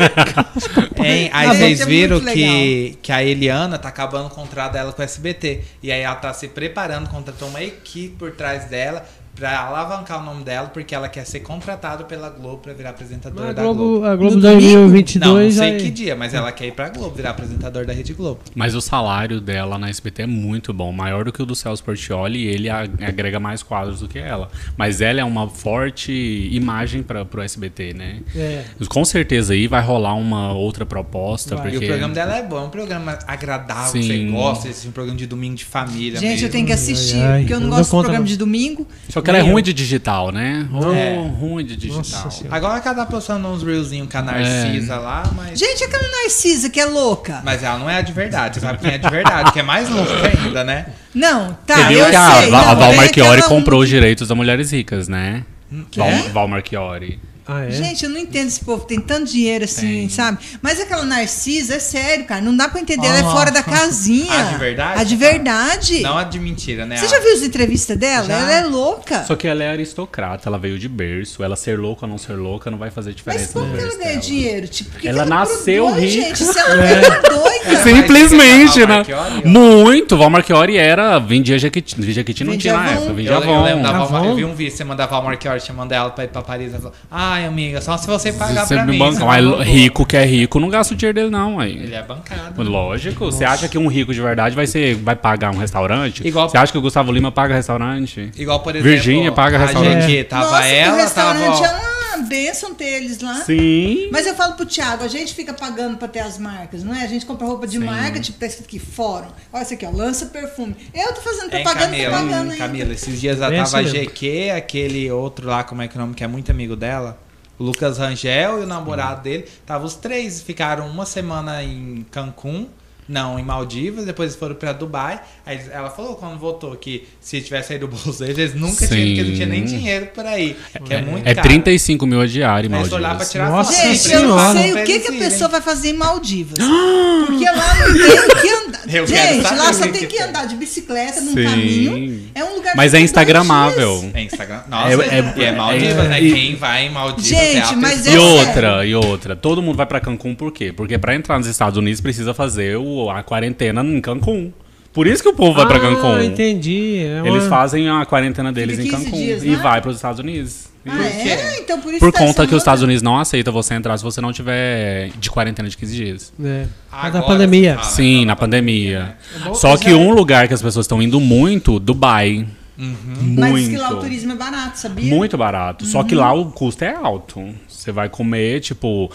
Hein, 1.04 1.30
aí 1.32 1.48
vocês 1.48 1.80
é 1.80 1.84
viram 1.86 2.20
muito 2.20 2.32
que, 2.32 2.98
que 3.02 3.10
a 3.12 3.22
Eliana 3.24 3.78
tá 3.78 3.88
acabando 3.88 4.26
o 4.26 4.30
contrato 4.30 4.72
dela 4.74 4.92
com 4.92 5.02
o 5.02 5.04
SBT. 5.04 5.62
E 5.82 5.90
aí 5.90 6.00
ela 6.02 6.14
tá 6.14 6.32
se 6.32 6.46
preparando, 6.48 7.08
contratou 7.08 7.48
uma 7.48 7.62
equipe 7.62 8.14
por 8.18 8.30
trás 8.42 8.64
dela 8.68 9.04
pra 9.34 9.60
alavancar 9.60 10.20
o 10.20 10.24
nome 10.24 10.44
dela, 10.44 10.68
porque 10.68 10.94
ela 10.94 11.08
quer 11.08 11.24
ser 11.24 11.40
contratada 11.40 12.04
pela 12.04 12.28
Globo 12.28 12.58
pra 12.58 12.72
virar 12.74 12.90
apresentadora 12.90 13.50
a 13.50 13.52
da 13.52 13.62
Globo. 13.62 13.78
Globo, 13.82 14.06
a 14.06 14.14
Globo 14.16 14.34
No 14.36 14.40
domingo? 14.42 14.60
Não, 14.60 14.80
não 14.82 14.90
2022 14.90 15.54
sei 15.54 15.70
aí- 15.72 15.80
que 15.80 15.90
dia, 15.90 16.14
mas 16.14 16.34
ela 16.34 16.52
quer 16.52 16.66
ir 16.66 16.72
pra 16.72 16.88
Globo, 16.90 17.14
virar 17.16 17.30
apresentadora 17.30 17.86
da 17.86 17.92
Rede 17.92 18.12
Globo. 18.12 18.40
Mas 18.54 18.74
o 18.74 18.80
salário 18.80 19.40
dela 19.40 19.78
na 19.78 19.88
SBT 19.88 20.22
é 20.22 20.26
muito 20.26 20.72
bom, 20.72 20.92
maior 20.92 21.24
do 21.24 21.32
que 21.32 21.42
o 21.42 21.46
do 21.46 21.54
Celso 21.54 21.82
Portioli 21.82 22.40
e 22.44 22.46
ele 22.48 22.68
ag- 22.68 23.02
agrega 23.04 23.40
mais 23.40 23.62
quadros 23.62 24.00
do 24.00 24.08
que 24.08 24.18
ela. 24.18 24.50
Mas 24.76 25.00
ela 25.00 25.20
é 25.20 25.24
uma 25.24 25.48
forte 25.48 26.12
imagem 26.52 27.02
para 27.02 27.24
pro 27.24 27.40
SBT, 27.42 27.94
né? 27.94 28.20
É. 28.36 28.64
Com 28.88 29.04
certeza 29.04 29.54
aí 29.54 29.66
vai 29.66 29.82
rolar 29.82 30.14
uma 30.14 30.52
outra 30.52 30.84
proposta, 30.84 31.56
Vai. 31.56 31.68
E 31.68 31.70
porque 31.72 31.84
o 31.86 31.88
programa 31.88 32.14
dela 32.14 32.36
é 32.36 32.42
bom, 32.42 32.58
é 32.58 32.62
um 32.62 32.70
programa 32.70 33.18
agradável, 33.26 34.02
Sim. 34.02 34.08
você 34.08 34.24
gosta, 34.30 34.68
esse 34.68 34.86
é 34.86 34.88
um 34.90 34.92
programa 34.92 35.18
de 35.18 35.26
domingo 35.26 35.54
de 35.56 35.64
família 35.64 36.20
Gente, 36.20 36.30
mesmo. 36.32 36.46
eu 36.46 36.50
tenho 36.50 36.66
que 36.66 36.72
assistir, 36.72 37.16
Ai, 37.16 37.22
ai, 37.32 37.38
porque 37.40 37.54
eu 37.54 37.60
não 37.60 37.68
não 37.68 37.76
gosto 37.78 37.90
do 37.90 37.96
programa 38.00 38.18
não. 38.18 38.24
de 38.26 38.36
domingo. 38.36 38.86
só 39.08 39.21
que 39.22 39.30
ela 39.30 39.38
é 39.38 39.42
ruim 39.42 39.62
de 39.62 39.72
digital, 39.72 40.30
né? 40.32 40.68
Oh, 40.72 40.92
É. 40.92 41.16
ruim 41.38 41.64
de 41.64 41.76
digital. 41.76 42.28
Agora 42.50 42.80
que 42.80 42.88
ela 42.88 42.96
tá 42.96 43.06
postando 43.06 43.48
uns 43.48 43.62
reelzinhos 43.62 44.08
com 44.10 44.18
a 44.18 44.22
Narcisa 44.22 44.96
lá, 44.98 45.22
mas... 45.34 45.58
Gente, 45.58 45.84
aquela 45.84 46.08
Narcisa 46.08 46.68
que 46.68 46.80
é 46.80 46.86
louca. 46.86 47.40
Mas 47.44 47.62
ela 47.62 47.78
não 47.78 47.88
é 47.88 47.98
a 47.98 48.02
de 48.02 48.12
verdade, 48.12 48.54
você 48.56 48.60
sabe 48.60 48.78
quem 48.78 48.90
é 48.92 48.98
de 48.98 49.08
verdade, 49.08 49.52
que 49.52 49.60
é 49.60 49.62
mais 49.62 49.88
louco 49.88 50.12
ainda, 50.12 50.64
né? 50.64 50.86
Não, 51.14 51.56
tá, 51.66 51.76
Você 51.76 51.88
viu 51.88 51.98
eu 52.00 52.10
que 52.10 52.16
a, 52.16 52.30
sei. 52.30 52.48
A 52.48 52.50
não, 52.50 52.76
Val 52.76 52.92
é 52.92 52.96
Marchiori 52.96 53.42
comprou 53.42 53.80
os 53.80 53.88
direitos 53.88 54.28
das 54.28 54.36
mulheres 54.36 54.70
ricas, 54.72 55.08
né? 55.08 55.44
Val, 55.70 55.86
Quê? 55.90 56.28
Val 56.32 56.48
Marchiori. 56.48 57.18
Ah, 57.46 57.64
é? 57.64 57.70
Gente, 57.70 58.04
eu 58.04 58.10
não 58.10 58.18
entendo 58.18 58.48
esse 58.48 58.64
povo, 58.64 58.84
tem 58.84 59.00
tanto 59.00 59.30
dinheiro 59.32 59.64
assim, 59.64 59.80
Tem. 59.86 60.08
sabe? 60.08 60.38
Mas 60.62 60.80
aquela 60.80 61.04
Narcisa, 61.04 61.74
é 61.74 61.78
sério, 61.78 62.24
cara, 62.24 62.40
não 62.40 62.56
dá 62.56 62.68
pra 62.68 62.80
entender, 62.80 63.06
ela 63.06 63.18
é 63.18 63.22
Ah. 63.22 63.30
fora 63.30 63.50
da 63.50 63.62
casinha. 63.62 64.32
A 64.32 64.42
de 64.52 64.58
verdade? 64.58 65.00
A 65.00 65.04
de 65.04 65.16
verdade. 65.16 66.00
Não 66.02 66.16
a 66.18 66.24
de 66.24 66.38
mentira, 66.38 66.86
né? 66.86 66.96
Você 66.96 67.08
já 67.08 67.18
viu 67.20 67.32
as 67.34 67.42
entrevistas 67.42 67.96
dela? 67.96 68.26
Já. 68.26 68.34
Ela 68.38 68.52
é 68.52 68.62
louca. 68.64 69.24
Só 69.24 69.34
que 69.34 69.46
ela 69.48 69.62
é 69.64 69.70
aristocrata, 69.70 70.48
ela 70.48 70.58
veio 70.58 70.78
de 70.78 70.88
berço. 70.88 71.42
Ela 71.42 71.56
ser 71.56 71.78
louca 71.78 72.06
ou 72.06 72.10
não 72.10 72.18
ser 72.18 72.34
louca 72.34 72.70
não 72.70 72.78
vai 72.78 72.90
fazer 72.90 73.10
Mas 73.10 73.16
diferença 73.16 73.52
como 73.54 73.66
no 73.66 73.72
que 73.76 73.80
ela 73.82 73.90
ganha 73.96 74.08
dela. 74.10 74.20
dinheiro? 74.20 74.68
Tipo, 74.68 74.98
que 74.98 75.08
Ela 75.08 75.24
que 75.24 75.28
nasceu 75.30 75.86
produz, 75.86 76.12
rica. 76.14 76.26
Gente, 76.28 76.44
se 76.44 76.58
ela 76.58 76.74
é 76.86 77.20
doida. 77.28 77.82
Simplesmente, 77.82 78.86
né? 78.86 79.02
Muito. 79.44 80.16
Val 80.16 80.30
Marchiori 80.30 80.76
era. 80.76 81.18
Vendia 81.18 81.58
Jequiti. 81.58 82.00
Jequiti 82.12 82.44
não 82.44 82.56
tinha 82.56 82.74
na 82.76 82.90
época. 82.90 83.06
Eu, 83.10 83.14
Vendia 83.14 83.32
eu 83.32 83.62
lembro 83.62 83.82
da 83.82 83.88
Avon. 83.90 83.98
Val, 83.98 84.10
Mar- 84.10 84.20
Avon? 84.20 84.30
eu 84.30 84.36
vi 84.36 84.44
um 84.44 84.54
vídeo 84.54 84.76
semana 84.76 84.96
da 84.98 85.06
Val 85.06 85.22
Marchiori 85.22 85.60
chamando 85.60 85.92
ela 85.92 86.10
pra 86.10 86.24
ir 86.24 86.28
pra 86.28 86.42
Paris. 86.42 86.70
Ela 86.72 86.78
falou, 86.80 86.94
ai 87.32 87.46
amiga, 87.46 87.80
só 87.80 87.96
se 87.96 88.06
você 88.06 88.32
pagar 88.32 88.64
Você 88.66 88.74
pra 88.74 88.84
me 88.84 88.92
mim. 88.92 88.98
banca. 88.98 89.24
Mas 89.24 89.44
vou." 89.44 89.60
rico 89.62 90.04
que 90.06 90.16
é 90.16 90.24
rico 90.24 90.58
não 90.60 90.68
gasta 90.68 90.94
o 90.94 90.96
dinheiro 90.96 91.14
dele, 91.14 91.30
não. 91.30 91.58
Aí. 91.60 91.72
Ele 91.72 91.94
é 91.94 92.02
bancado. 92.02 92.62
Lógico. 92.62 93.24
Você 93.26 93.44
acha 93.44 93.68
que 93.68 93.76
um 93.78 93.88
rico 93.88 94.12
de 94.14 94.20
verdade 94.20 94.54
vai, 94.54 94.66
ser, 94.66 94.94
vai 94.96 95.16
pagar 95.16 95.54
um 95.54 95.58
restaurante? 95.58 96.26
Igual- 96.26 96.48
Você 96.48 96.56
acha 96.58 96.70
que 96.72 96.78
o 96.78 96.82
Gustavo 96.82 97.10
Lima 97.12 97.30
paga 97.32 97.54
restaurante? 97.54 98.30
Igual, 98.36 98.60
por 98.60 98.74
exemplo, 98.76 98.90
Virgínia 98.90 99.32
paga 99.32 99.56
a 99.56 99.60
restaurante. 99.60 100.06
GQ, 100.06 100.24
tava 100.24 100.44
Nossa, 100.50 100.64
ela, 100.66 100.94
o 100.94 100.96
restaurante 100.96 101.62
tava... 101.62 101.76
é 101.88 101.91
bênção 102.22 102.74
ter 102.74 102.84
eles 103.02 103.20
lá. 103.20 103.34
Sim. 103.44 104.08
Mas 104.10 104.26
eu 104.26 104.34
falo 104.34 104.54
pro 104.54 104.64
Thiago, 104.66 105.04
a 105.04 105.08
gente 105.08 105.34
fica 105.34 105.52
pagando 105.52 105.96
pra 105.96 106.08
ter 106.08 106.20
as 106.20 106.38
marcas, 106.38 106.82
não 106.82 106.94
é? 106.94 107.02
A 107.02 107.06
gente 107.06 107.26
compra 107.26 107.46
roupa 107.46 107.66
de 107.66 107.78
Sim. 107.78 107.84
marca, 107.84 108.18
tipo, 108.20 108.38
tá 108.38 108.46
escrito 108.46 108.66
aqui, 108.66 108.78
fórum. 108.78 109.28
Olha 109.52 109.62
isso 109.62 109.74
aqui, 109.74 109.84
ó, 109.86 109.90
lança 109.90 110.26
perfume. 110.26 110.76
Eu 110.94 111.12
tô 111.14 111.20
fazendo 111.20 111.52
Hein, 111.54 111.62
propaganda 111.62 111.96
e 111.96 112.04
tô 112.04 112.10
Camila, 112.10 112.10
pagando 112.12 112.50
ainda. 112.52 112.56
Camila, 112.56 112.92
esses 112.92 113.20
dias 113.20 113.40
ela 113.40 113.52
É 113.54 113.62
tava 113.62 113.80
assim 113.80 113.92
mesmo. 113.92 114.10
GQ, 114.10 114.50
aquele 114.56 115.10
outro 115.10 115.46
lá, 115.48 115.64
como 115.64 115.82
é 115.82 115.88
que 115.88 115.96
é 115.96 115.98
o 115.98 116.00
nome, 116.02 116.14
que 116.14 116.24
é 116.24 116.26
muito 116.26 116.50
amigo 116.50 116.74
dela, 116.76 117.18
o 117.58 117.64
Lucas 117.64 117.98
Rangel 117.98 118.60
e 118.60 118.64
o 118.64 118.66
namorado 118.66 119.22
dele, 119.22 119.46
tava 119.66 119.84
os 119.84 119.94
três, 119.94 120.40
ficaram 120.40 120.88
uma 120.88 121.04
semana 121.06 121.62
em 121.62 122.06
Cancún, 122.10 122.68
não, 123.08 123.38
em 123.38 123.42
Maldivas, 123.44 124.04
depois 124.04 124.30
eles 124.30 124.38
foram 124.38 124.54
pra 124.54 124.72
Dubai, 124.72 125.20
aí 125.44 125.60
ela 125.70 125.90
falou 125.90 126.14
quando 126.16 126.38
voltou 126.38 126.74
que 126.76 127.06
se 127.20 127.40
tivesse 127.40 127.68
saído 127.68 127.86
do 127.86 127.96
bolso 127.96 128.18
deles, 128.20 128.38
eles 128.38 128.54
nunca 128.54 128.86
tinham, 128.86 129.08
porque 129.16 129.22
não 129.24 129.34
tinha 129.34 129.46
nem 129.46 129.66
Sim. 129.66 129.76
dinheiro 129.78 130.06
por 130.14 130.24
aí, 130.24 130.56
que 130.84 130.94
é, 130.94 131.02
muito 131.02 131.26
É 131.28 131.34
caro. 131.34 131.48
35 131.48 132.06
mil 132.06 132.20
a 132.20 132.26
diária, 132.26 132.66
eles 132.68 132.88
foram 132.88 133.02
lá 133.02 133.08
pra 133.10 133.18
Maldivas. 133.18 133.30
tirar 133.32 133.50
Nossa 133.50 133.72
foto. 133.72 133.82
Gente, 133.86 134.12
eu 134.12 134.22
não 134.28 134.52
sei 134.52 134.72
o 134.72 134.84
que, 134.84 134.98
que 135.00 135.08
a 135.08 135.12
pessoa 135.18 135.48
vai 135.48 135.60
fazer 135.60 135.88
em 135.90 135.94
Maldivas. 135.94 136.58
Porque 137.26 137.44
lá 137.44 137.74
não 137.74 137.92
tem 137.94 138.18
o 138.18 138.40
que 138.40 138.48
andar. 138.48 138.82
Eu 138.92 139.06
Gente, 139.06 139.42
lá 139.42 139.72
só 139.72 139.86
tem 139.86 140.06
que 140.06 140.20
andar 140.20 140.46
de 140.46 140.56
bicicleta 140.56 141.20
num 141.20 141.34
Sim. 141.34 141.44
caminho. 141.44 142.22
É 142.34 142.44
um 142.44 142.56
lugar 142.56 142.74
Mas 142.76 142.90
que 142.90 142.96
é 142.98 143.00
instagramável. 143.00 144.00
dias. 144.00 144.14
É 144.14 144.22
Instagram. 144.22 144.60
Nossa, 144.68 144.88
É- 144.88 144.94
é, 144.94 145.34
é- 145.38 145.44
é 145.44 145.52
Maldivas, 145.52 146.04
é- 146.04 146.08
né? 146.08 146.20
Quem 146.20 146.56
vai 146.56 146.86
em 146.86 146.90
Maldivas 146.90 147.28
Gente, 147.28 147.56
é 147.58 147.62
a 147.62 147.76
mas. 147.76 148.06
E 148.06 148.10
É 148.14 148.18
outra, 148.18 148.84
e 148.86 148.94
outra. 148.94 149.36
Todo 149.36 149.62
mundo 149.62 149.76
vai 149.76 149.86
pra 149.86 150.00
Cancún 150.00 150.34
por 150.34 150.52
quê? 150.52 150.72
Porque 150.72 150.98
pra 150.98 151.14
entrar 151.14 151.38
nos 151.38 151.46
Estados 151.46 151.78
Unidos 151.78 152.00
precisa 152.00 152.34
fazer 152.34 152.76
o- 152.76 152.91
a 153.10 153.22
quarentena 153.22 153.82
em 153.82 154.00
Cancún. 154.00 154.52
Por 154.92 155.06
isso 155.06 155.22
que 155.22 155.28
o 155.28 155.32
povo 155.34 155.54
vai 155.54 155.66
pra 155.66 155.76
Ah, 155.76 155.80
Cancún. 155.80 156.22
entendi. 156.22 156.98
É 157.06 157.22
uma- 157.22 157.28
Eles 157.28 157.46
fazem 157.46 157.88
a 157.88 158.04
quarentena 158.04 158.52
deles 158.52 158.78
em 158.78 158.82
15 158.84 159.04
Cancún 159.06 159.16
dias, 159.18 159.42
e 159.42 159.48
né? 159.50 159.56
vai 159.56 159.80
pros 159.80 159.96
Estados 159.96 160.20
Unidos. 160.20 160.70
Ah, 160.84 161.02
é? 161.06 161.60
Então 161.60 161.80
por 161.80 161.90
isso 161.90 162.00
Por 162.00 162.12
tá 162.12 162.18
conta 162.18 162.46
que 162.46 162.54
os 162.54 162.60
Estados. 162.60 162.82
Unidos 162.82 163.02
não 163.02 163.16
aceitam 163.18 163.52
você 163.52 163.72
entrar 163.74 163.96
se 163.96 164.02
você 164.04 164.20
não 164.20 164.32
tiver 164.32 165.10
de 165.18 165.30
quarentena 165.30 165.68
de 165.68 165.76
15 165.76 165.94
dias. 165.96 166.32
É. 166.44 166.66
Agora 166.90 167.24
pandemia. 167.24 167.74
você 167.74 167.78
fala. 167.78 167.90
Sim, 167.90 168.20
na 168.20 168.26
na 168.26 168.36
pandemia. 168.36 169.16
bom, 169.44 169.54
Só 169.54 169.76
que 169.76 169.90
é- 169.90 169.94
um 169.94 170.12
lugar 170.12 170.46
que 170.48 170.54
as 170.54 170.60
pessoas 170.60 170.84
estão 170.84 171.00
indo 171.00 171.18
muito, 171.20 171.78
Dubai. 171.78 172.46
Mas 172.76 173.68
que 173.68 173.76
lá 173.76 173.88
o 173.88 173.92
Muito. 173.92 174.02
turismo 174.04 174.32
é 174.32 174.34
barato, 174.34 174.78
sabia? 174.78 175.04
Muito 175.08 175.38
barato. 175.38 175.84
Só 175.86 175.98
Uhum. 176.00 176.04
que 176.04 176.14
lá 176.14 176.32
o 176.32 176.46
custo 176.46 176.82
é 176.84 176.94
alto. 176.94 177.48
Você 177.68 177.92
vai 177.92 178.08
comer, 178.08 178.60
tipo. 178.60 179.10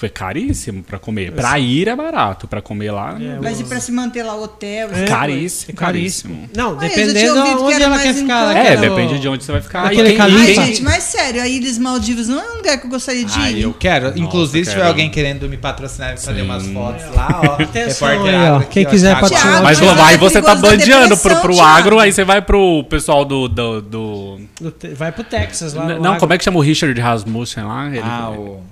Foi 0.00 0.08
caríssimo 0.08 0.82
pra 0.82 0.98
comer. 0.98 1.30
Pra 1.30 1.58
ir 1.58 1.86
é 1.86 1.94
barato, 1.94 2.48
pra 2.48 2.62
comer 2.62 2.90
lá. 2.90 3.18
É, 3.20 3.38
Mas 3.38 3.60
e 3.60 3.64
pra 3.64 3.78
se 3.78 3.92
manter 3.92 4.22
lá 4.22 4.34
o 4.34 4.44
hotel? 4.44 4.88
É, 4.94 5.04
caríssimo, 5.04 5.72
é 5.72 5.76
caríssimo. 5.76 6.48
Não, 6.56 6.74
Mas 6.74 6.84
já 6.84 6.88
tinha 6.94 7.06
dependendo 7.06 7.42
que 7.42 7.50
onde 7.62 7.82
ela 7.82 7.98
quer 7.98 8.14
ficar. 8.14 8.46
conta. 8.46 8.58
É, 8.58 8.62
naquela- 8.76 8.80
depende 8.96 9.18
de 9.20 9.28
onde 9.28 9.44
você 9.44 9.52
vai 9.52 9.60
ficar. 9.60 9.84
Aquele. 9.84 10.18
Ai, 10.18 10.54
gente, 10.54 10.82
mas 10.82 11.02
sério, 11.02 11.42
a 11.42 11.46
Ilhas 11.46 11.76
Maldivas 11.76 12.28
não 12.28 12.40
é 12.40 12.50
um 12.50 12.56
lugar 12.56 12.78
que 12.80 12.86
eu 12.86 12.90
gostaria 12.90 13.26
de 13.26 13.38
Ah, 13.38 13.50
ir. 13.50 13.60
eu 13.60 13.74
quero. 13.74 14.18
Inclusive, 14.18 14.64
se 14.64 14.70
tiver 14.70 14.86
alguém 14.86 15.10
querendo 15.10 15.46
me 15.50 15.58
patrocinar 15.58 16.14
e 16.14 16.16
fazer 16.16 16.40
umas 16.40 16.66
fotos 16.66 17.04
lá, 17.14 17.42
ó. 17.58 17.62
Atenção 17.62 18.08
repórter 18.08 18.34
aí, 18.40 18.50
ó. 18.52 18.56
aqui, 18.56 18.68
Quem 18.70 18.86
ó, 18.86 18.88
quiser 18.88 19.20
patrocinar. 19.20 19.62
Mas 19.62 19.82
é 19.82 20.16
você 20.16 20.40
tá 20.40 20.54
bandeando 20.54 21.14
pro, 21.18 21.36
pro 21.42 21.60
agro, 21.60 21.98
aí 21.98 22.10
você 22.10 22.24
vai 22.24 22.40
pro 22.40 22.82
pessoal 22.84 23.22
do. 23.22 23.46
do, 23.48 23.82
do- 23.82 24.40
Vai 24.96 25.12
pro 25.12 25.24
Texas 25.24 25.74
lá. 25.74 25.98
Não, 25.98 26.16
como 26.16 26.32
é 26.32 26.38
que 26.38 26.44
chama 26.44 26.56
o 26.56 26.62
Richard 26.62 26.98
Rasmussen 26.98 27.64
lá? 27.64 27.90
Ah, 28.02 28.30
o 28.30 28.62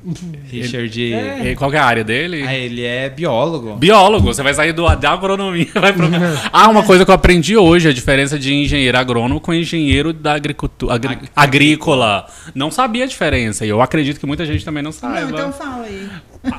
Richard. 0.50 1.17
Ele- 1.18 1.56
qual 1.56 1.70
que 1.70 1.76
é 1.76 1.80
a 1.80 1.84
área 1.84 2.04
dele? 2.04 2.44
Ah, 2.46 2.54
ele 2.54 2.84
é 2.84 3.08
biólogo. 3.08 3.74
Biólogo, 3.76 4.26
você 4.32 4.42
vai 4.42 4.54
sair 4.54 4.72
do, 4.72 4.86
da 4.96 5.10
agronomia. 5.12 5.66
Vai 5.74 5.92
pro... 5.92 6.06
ah, 6.52 6.68
uma 6.68 6.82
coisa 6.82 7.04
que 7.04 7.10
eu 7.10 7.14
aprendi 7.14 7.56
hoje: 7.56 7.88
a 7.88 7.92
diferença 7.92 8.38
de 8.38 8.52
engenheiro 8.54 8.96
agrônomo 8.98 9.40
com 9.40 9.52
engenheiro 9.54 10.12
da 10.12 10.34
agricultura, 10.34 10.94
agri- 10.94 11.14
Ag- 11.14 11.28
agrícola. 11.36 12.26
Não 12.54 12.70
sabia 12.70 13.04
a 13.04 13.06
diferença. 13.06 13.64
E 13.66 13.68
eu 13.68 13.80
acredito 13.80 14.18
que 14.20 14.26
muita 14.26 14.44
gente 14.46 14.64
também 14.64 14.82
não 14.82 14.92
saiba. 14.92 15.30
Não, 15.30 15.38
então 15.38 15.52
fala 15.52 15.84
aí. 15.84 16.08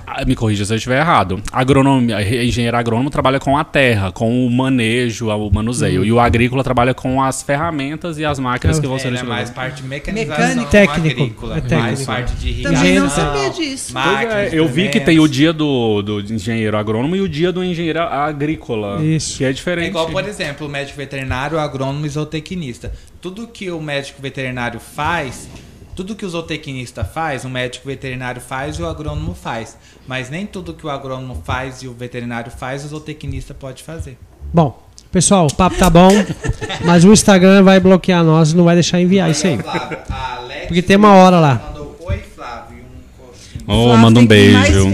Ah, 0.05 0.25
Me 0.25 0.35
corrija 0.35 0.65
se 0.65 0.73
eu 0.73 0.77
estiver 0.77 0.99
errado. 0.99 1.41
Agronomia, 1.51 2.21
engenheiro 2.43 2.75
agrônomo 2.77 3.09
trabalha 3.09 3.39
com 3.39 3.57
a 3.57 3.63
terra, 3.63 4.11
com 4.11 4.45
o 4.45 4.49
manejo, 4.51 5.27
o 5.29 5.51
manuseio. 5.53 6.03
E 6.03 6.11
o 6.11 6.19
agrícola 6.19 6.63
trabalha 6.63 6.93
com 6.93 7.21
as 7.23 7.41
ferramentas 7.41 8.17
e 8.17 8.25
as 8.25 8.39
máquinas 8.39 8.79
que 8.79 8.87
vão 8.87 8.99
ser 8.99 9.07
Ele 9.07 9.17
é 9.17 9.19
utilizadas. 9.21 9.45
mais 9.45 9.49
parte 9.49 9.81
de 9.81 9.87
mecanização 9.87 10.37
Mecânico. 10.47 10.71
Técnico, 10.71 10.99
agrícola. 11.21 11.57
é 11.57 11.61
técnico. 11.61 11.81
Mais 11.83 12.05
parte 12.05 12.35
de 12.35 12.61
Também 12.63 12.79
irrigação. 12.85 13.03
não 13.25 13.33
sabia 13.33 13.49
disso. 13.51 13.93
Máquinas, 13.93 14.53
é, 14.53 14.59
eu 14.59 14.67
vi 14.67 14.89
que 14.89 14.99
tem 14.99 15.19
o 15.19 15.27
dia 15.27 15.53
do, 15.53 16.01
do 16.01 16.19
engenheiro 16.33 16.77
agrônomo 16.77 17.15
e 17.15 17.21
o 17.21 17.29
dia 17.29 17.51
do 17.51 17.63
engenheiro 17.63 18.01
agrícola. 18.01 19.01
Isso. 19.03 19.37
Que 19.37 19.45
é 19.45 19.49
É 19.49 19.53
diferente. 19.53 19.87
igual, 19.89 20.09
por 20.09 20.27
exemplo, 20.27 20.67
o 20.67 20.69
médico 20.69 20.97
veterinário, 20.97 21.57
o 21.57 21.59
agrônomo 21.59 22.05
e 22.05 22.09
o 22.09 22.11
zootecnista. 22.11 22.91
Tudo 23.21 23.47
que 23.47 23.69
o 23.71 23.81
médico 23.81 24.21
veterinário 24.21 24.79
faz, 24.79 25.49
tudo 25.99 26.15
que 26.15 26.25
o 26.25 26.29
zootecnista 26.29 27.03
faz, 27.03 27.43
o 27.43 27.49
médico 27.49 27.85
veterinário 27.85 28.39
faz 28.39 28.77
e 28.77 28.81
o 28.81 28.87
agrônomo 28.87 29.33
faz. 29.33 29.75
Mas 30.07 30.29
nem 30.29 30.45
tudo 30.45 30.73
que 30.73 30.85
o 30.85 30.89
agrônomo 30.89 31.43
faz 31.43 31.83
e 31.83 31.89
o 31.89 31.93
veterinário 31.93 32.49
faz, 32.49 32.85
o 32.85 32.87
zootecnista 32.87 33.53
pode 33.53 33.83
fazer. 33.83 34.17
Bom, 34.53 34.81
pessoal, 35.11 35.47
o 35.47 35.53
papo 35.53 35.75
tá 35.75 35.89
bom, 35.89 36.07
mas 36.85 37.03
o 37.03 37.11
Instagram 37.11 37.63
vai 37.63 37.81
bloquear 37.81 38.23
nós 38.23 38.51
e 38.51 38.55
não 38.55 38.63
vai 38.63 38.75
deixar 38.75 39.01
enviar 39.01 39.29
isso 39.29 39.45
aí. 39.45 39.59
Porque 40.67 40.81
tem 40.81 40.95
uma 40.95 41.11
hora 41.15 41.37
lá. 41.37 41.61
Flávio. 42.33 42.85
Oh, 43.67 43.83
Flávio 43.83 43.97
manda 43.97 44.19
um 44.21 44.25
beijo. 44.25 44.85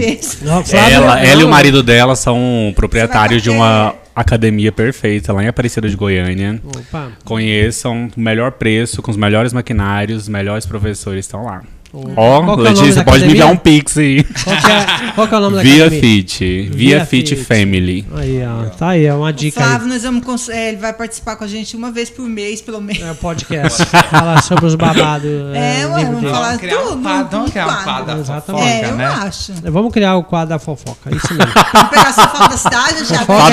Não, 0.42 0.64
Flávio, 0.64 0.92
Ela, 0.92 1.06
não, 1.06 1.18
ela 1.18 1.40
e 1.40 1.44
o 1.44 1.48
marido 1.48 1.84
dela 1.84 2.16
são 2.16 2.72
proprietários 2.74 3.44
de 3.44 3.48
uma 3.48 3.84
bater. 3.90 4.05
Academia 4.20 4.72
perfeita 4.72 5.32
lá 5.32 5.44
em 5.44 5.48
Aparecida 5.48 5.88
de 5.88 5.96
Goiânia. 5.96 6.60
Opa. 6.64 7.12
Conheçam 7.24 8.10
o 8.16 8.20
melhor 8.20 8.52
preço, 8.52 9.02
com 9.02 9.10
os 9.10 9.16
melhores 9.16 9.52
maquinários, 9.52 10.22
os 10.22 10.28
melhores 10.28 10.64
professores 10.64 11.26
estão 11.26 11.44
lá. 11.44 11.62
Ó, 11.92 12.36
é 12.36 12.38
o 12.38 12.42
nome 12.42 12.62
Letícia, 12.62 13.04
pode 13.04 13.18
me 13.20 13.32
academia? 13.32 13.44
dar 13.44 13.46
um 13.52 13.56
pix 13.56 13.96
aí. 13.98 14.24
Qual 14.24 14.56
que 14.56 14.70
é, 14.70 15.12
qual 15.14 15.28
que 15.28 15.34
é 15.34 15.38
o 15.38 15.40
nome 15.40 15.56
da 15.56 15.62
Via 15.62 15.86
academia? 15.86 16.00
Fit. 16.00 16.44
Via, 16.44 16.70
Via 16.98 17.06
Fit, 17.06 17.34
Fit. 17.36 17.44
Family. 17.46 18.06
Aí, 18.16 18.42
ó. 18.44 18.64
Tá 18.70 18.88
aí, 18.90 19.06
é 19.06 19.14
uma 19.14 19.28
O 19.28 19.32
dica 19.32 19.60
aí. 19.60 19.66
Flávio, 19.66 19.88
nós 19.88 20.02
vamos 20.02 20.48
é, 20.48 20.68
ele 20.68 20.76
vai 20.78 20.92
participar 20.92 21.36
com 21.36 21.44
a 21.44 21.46
gente 21.46 21.76
uma 21.76 21.90
vez 21.90 22.10
por 22.10 22.28
mês, 22.28 22.60
pelo 22.60 22.80
menos. 22.80 23.02
É 23.02 23.10
o 23.12 23.14
podcast. 23.14 23.84
Falar 24.10 24.42
sobre 24.42 24.66
os 24.66 24.74
babados. 24.74 25.30
É, 25.54 25.80
é, 25.82 25.86
ué, 25.86 26.04
vamos 26.04 26.20
dele. 26.20 26.32
falar 26.32 26.46
Vamos 26.46 26.60
criar 26.60 26.80
um 26.80 26.88
tudo, 26.88 27.02
quadro, 27.02 27.30
vamos 27.30 27.50
criar 27.50 27.64
um 27.64 27.68
quadro. 27.68 27.84
quadro 27.84 28.06
da 28.14 28.20
Exatamente. 28.20 28.64
fofoca, 28.64 28.86
É, 28.86 28.90
eu 28.90 28.96
né? 28.96 29.06
acho. 29.06 29.52
Vamos 29.64 29.92
criar 29.92 30.16
o 30.16 30.24
quadro 30.24 30.48
da 30.50 30.58
fofoca. 30.58 31.16
Isso 31.16 31.34
mesmo. 31.34 31.52
Vamos 31.72 31.90
pegar 31.90 32.08
essa 32.08 32.28
foto 32.28 32.50
da 32.50 32.56
cidade, 32.56 33.04
já 33.04 33.18
Fofoca. 33.20 33.52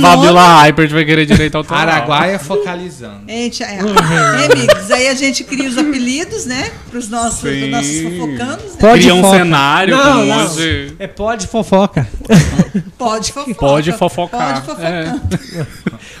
Fabiola, 0.00 0.40
é 0.64 0.68
Hypert 0.68 0.90
vai 0.92 1.04
querer 1.04 1.26
direito 1.26 1.56
autoral. 1.56 1.82
Araguaia 1.82 2.38
focalizando. 2.38 3.20
Gente, 3.28 3.62
é, 3.62 3.78
Uhum. 3.82 3.94
é, 3.94 4.44
amigos, 4.52 4.90
aí 4.90 5.08
a 5.08 5.14
gente 5.14 5.44
cria 5.44 5.68
os 5.68 5.76
apelidos, 5.76 6.46
né? 6.46 6.70
Para 6.90 6.98
os 6.98 7.08
nossos, 7.08 7.40
pros 7.40 7.54
Sim. 7.64 7.70
nossos 7.70 8.00
fofocanos, 8.00 8.64
né? 8.64 8.78
Pode 8.80 9.00
Cria 9.00 9.14
um 9.14 9.22
foca. 9.22 9.38
cenário 9.38 9.96
Não, 9.96 10.04
com 10.04 10.24
não. 10.26 10.96
É 10.98 11.06
pode 11.06 11.46
fofoca. 11.46 12.08
Pode 12.98 13.32
fofocar. 13.32 13.54
Pode 13.56 13.92
fofocar. 13.92 14.54
Pode 14.54 14.66
fofocar. 14.66 14.92
É. 14.92 15.66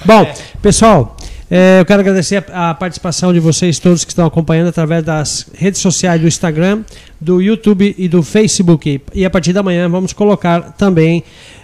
Bom, 0.04 0.34
pessoal, 0.60 1.16
é, 1.50 1.80
eu 1.80 1.84
quero 1.84 2.00
agradecer 2.00 2.44
a, 2.52 2.70
a 2.70 2.74
participação 2.74 3.32
de 3.32 3.40
vocês 3.40 3.78
todos 3.78 4.04
que 4.04 4.10
estão 4.10 4.26
acompanhando 4.26 4.68
através 4.68 5.02
das 5.04 5.46
redes 5.54 5.80
sociais 5.80 6.20
do 6.20 6.26
Instagram, 6.26 6.82
do 7.20 7.40
YouTube 7.40 7.94
e 7.96 8.08
do 8.08 8.22
Facebook. 8.22 9.00
E 9.14 9.24
a 9.24 9.30
partir 9.30 9.52
da 9.52 9.62
manhã 9.62 9.88
vamos 9.88 10.12
colocar 10.12 10.72
também 10.72 11.22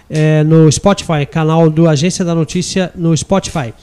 é, 0.09 0.43
no 0.43 0.71
Spotify, 0.71 1.25
canal 1.29 1.69
do 1.69 1.87
Agência 1.87 2.23
da 2.23 2.35
Notícia 2.35 2.91
no 2.95 3.15
Spotify. 3.15 3.73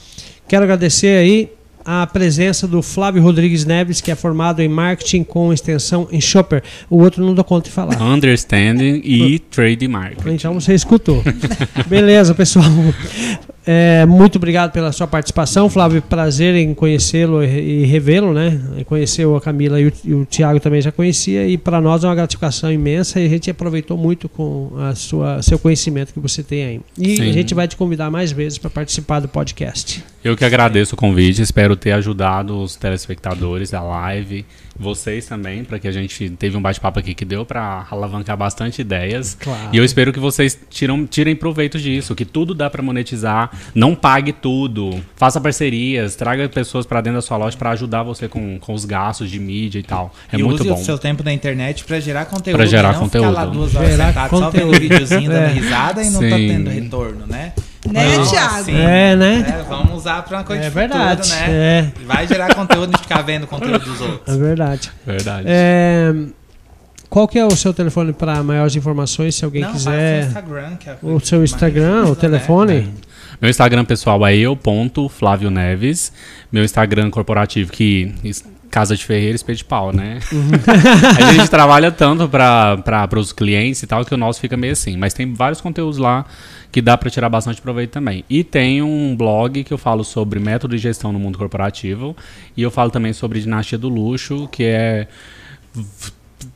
Quero 0.47 0.63
agradecer 0.63 1.17
aí 1.17 1.51
a 1.91 2.05
presença 2.05 2.67
do 2.67 2.83
Flávio 2.83 3.23
Rodrigues 3.23 3.65
Neves, 3.65 3.99
que 3.99 4.11
é 4.11 4.15
formado 4.15 4.61
em 4.61 4.67
marketing 4.67 5.23
com 5.23 5.51
extensão 5.51 6.07
em 6.11 6.21
Shopper. 6.21 6.61
O 6.87 7.01
outro 7.01 7.25
não 7.25 7.33
dou 7.33 7.43
conta 7.43 7.67
de 7.67 7.71
falar. 7.71 7.99
Understanding 7.99 9.01
e 9.03 9.39
trademark. 9.39 10.19
Então 10.27 10.53
você 10.53 10.75
escutou. 10.75 11.23
Beleza, 11.89 12.35
pessoal. 12.35 12.65
É, 13.65 14.05
muito 14.05 14.37
obrigado 14.37 14.71
pela 14.71 14.91
sua 14.91 15.07
participação, 15.07 15.69
Flávio. 15.69 16.01
Prazer 16.01 16.55
em 16.55 16.73
conhecê-lo 16.75 17.43
e 17.43 17.79
e 17.79 17.85
revê-lo, 17.85 18.33
né? 18.33 18.59
Conheceu 18.85 19.35
a 19.35 19.41
Camila 19.41 19.79
e 19.79 19.87
o, 19.87 19.93
e 20.03 20.13
o 20.13 20.25
Tiago 20.25 20.59
também 20.59 20.81
já 20.81 20.91
conhecia 20.91 21.47
e 21.47 21.57
para 21.57 21.79
nós 21.79 22.03
é 22.03 22.07
uma 22.07 22.15
gratificação 22.15 22.71
imensa 22.71 23.19
e 23.19 23.25
a 23.25 23.29
gente 23.29 23.49
aproveitou 23.49 23.97
muito 23.97 24.27
com 24.27 24.71
a 24.77 24.95
sua 24.95 25.41
seu 25.41 25.57
conhecimento 25.57 26.13
que 26.13 26.19
você 26.19 26.43
tem 26.43 26.63
aí. 26.63 26.81
E 26.97 27.17
Sim. 27.17 27.29
a 27.29 27.33
gente 27.33 27.53
vai 27.53 27.67
te 27.67 27.75
convidar 27.75 28.09
mais 28.09 28.31
vezes 28.31 28.57
para 28.57 28.69
participar 28.69 29.19
do 29.19 29.27
podcast. 29.27 30.03
Eu 30.21 30.35
que 30.35 30.43
agradeço 30.43 30.95
o 30.95 30.97
convite, 30.97 31.41
espero 31.41 31.77
ter 31.77 31.93
ajudado 31.93 32.61
os 32.61 32.75
telespectadores 32.75 33.71
da 33.71 33.81
live, 33.81 34.45
vocês 34.77 35.25
também, 35.25 35.63
para 35.63 35.79
que 35.79 35.87
a 35.87 35.93
gente 35.93 36.29
teve 36.31 36.57
um 36.57 36.61
bate-papo 36.61 36.99
aqui 36.99 37.13
que 37.13 37.23
deu 37.23 37.45
para 37.45 37.87
alavancar 37.89 38.35
bastante 38.35 38.81
ideias. 38.81 39.37
Claro. 39.39 39.69
E 39.71 39.77
eu 39.77 39.83
espero 39.85 40.11
que 40.11 40.19
vocês 40.19 40.59
tiram, 40.69 41.07
tirem 41.07 41.37
proveito 41.37 41.79
disso, 41.79 42.13
que 42.15 42.25
tudo 42.25 42.53
dá 42.53 42.69
para 42.69 42.81
monetizar, 42.83 43.49
não 43.73 43.95
pague 43.95 44.33
tudo, 44.33 44.99
faça 45.15 45.39
parcerias, 45.39 46.17
traga 46.17 46.49
pessoas 46.49 46.85
para 46.85 46.99
dentro 46.99 47.19
da 47.19 47.21
sua 47.21 47.37
loja 47.37 47.55
para 47.57 47.69
ajudar 47.71 48.03
você 48.03 48.27
com, 48.27 48.59
com 48.59 48.73
os 48.73 48.83
gastos 48.83 49.31
de 49.31 49.39
mídia 49.39 49.79
e 49.79 49.83
tal. 49.83 50.13
É 50.33 50.37
e 50.37 50.43
muito 50.43 50.59
use 50.61 50.69
bom. 50.69 50.75
o 50.81 50.83
seu 50.83 50.97
tempo 50.97 51.23
na 51.23 51.31
internet 51.31 51.85
pra 51.85 51.97
gerar 52.01 52.25
conteúdo. 52.25 52.57
Pra 52.57 52.65
gerar 52.65 52.89
e 52.89 52.93
não 52.93 52.99
conteúdo. 53.03 53.29
Ficar 53.29 53.39
lá 53.39 53.45
duas 53.49 53.73
horas 53.73 53.91
Gerar 53.91 54.07
sentado 54.07 54.29
só 54.31 54.49
vendo 54.49 54.65
conteúdo. 54.65 54.79
videozinho, 54.81 55.29
dando 55.31 55.43
É. 55.43 55.47
risada 55.53 56.03
e 56.03 56.09
não 56.09 56.19
tá 56.19 56.35
Sim. 56.35 56.47
tendo 56.49 56.69
retorno, 56.69 57.25
né? 57.25 57.53
Né, 57.91 58.13
Então, 58.13 58.25
Thiago? 58.27 58.55
assim, 58.55 58.75
É, 58.75 59.15
né? 59.15 59.45
é, 59.59 59.63
vamos 59.67 59.93
usar 59.97 60.21
pra 60.23 60.37
uma 60.37 60.43
coisa 60.43 60.63
É 60.63 60.69
de 60.69 60.73
verdade, 60.75 61.23
futuro, 61.29 61.47
né? 61.47 61.49
é. 61.49 61.91
Vai 62.05 62.27
gerar 62.27 62.53
conteúdo 62.55 62.93
e 62.95 63.01
ficar 63.01 63.21
vendo 63.21 63.47
conteúdo 63.47 63.79
dos 63.79 64.01
outros. 64.01 64.35
É 64.35 64.37
verdade. 64.37 64.91
Verdade. 65.05 65.45
É, 65.47 66.13
qual 67.09 67.27
que 67.27 67.39
é 67.39 67.45
o 67.45 67.55
seu 67.55 67.73
telefone 67.73 68.13
para 68.13 68.43
maiores 68.43 68.75
informações, 68.75 69.35
se 69.35 69.43
alguém 69.43 69.61
não, 69.63 69.71
quiser? 69.71 70.25
Instagram, 70.25 70.75
que 70.75 70.89
é 70.89 70.97
O 71.01 71.19
seu 71.19 71.43
Instagram, 71.43 72.05
o 72.05 72.15
telefone? 72.15 72.73
né? 72.81 72.87
Meu 73.41 73.49
Instagram 73.49 73.85
pessoal 73.85 74.25
é 74.27 74.35
eu.flavio 74.35 75.49
Neves. 75.49 76.11
Meu 76.51 76.63
Instagram 76.63 77.09
corporativo, 77.09 77.71
que 77.71 78.13
Casa 78.69 78.95
de 78.95 79.03
Ferreira, 79.03 79.35
Espeto 79.35 79.57
de 79.57 79.65
Pau, 79.65 79.91
né? 79.91 80.19
a 81.17 81.33
gente 81.33 81.49
trabalha 81.49 81.91
tanto 81.91 82.27
para 82.27 83.09
os 83.17 83.31
clientes 83.31 83.81
e 83.83 83.87
tal, 83.87 84.05
que 84.05 84.13
o 84.13 84.17
nosso 84.17 84.39
fica 84.39 84.55
meio 84.55 84.73
assim. 84.73 84.95
Mas 84.95 85.13
tem 85.13 85.33
vários 85.33 85.59
conteúdos 85.59 85.97
lá 85.97 86.25
que 86.71 86.81
dá 86.81 86.97
para 86.97 87.09
tirar 87.09 87.29
bastante 87.29 87.61
proveito 87.61 87.91
também. 87.91 88.23
E 88.29 88.43
tem 88.43 88.81
um 88.81 89.15
blog 89.15 89.63
que 89.63 89.73
eu 89.73 89.77
falo 89.77 90.03
sobre 90.03 90.39
método 90.39 90.75
de 90.75 90.81
gestão 90.81 91.11
no 91.11 91.19
mundo 91.19 91.37
corporativo. 91.37 92.15
E 92.55 92.61
eu 92.61 92.69
falo 92.69 92.91
também 92.91 93.13
sobre 93.13 93.39
dinastia 93.39 93.77
do 93.77 93.89
luxo, 93.89 94.47
que 94.51 94.63
é 94.63 95.07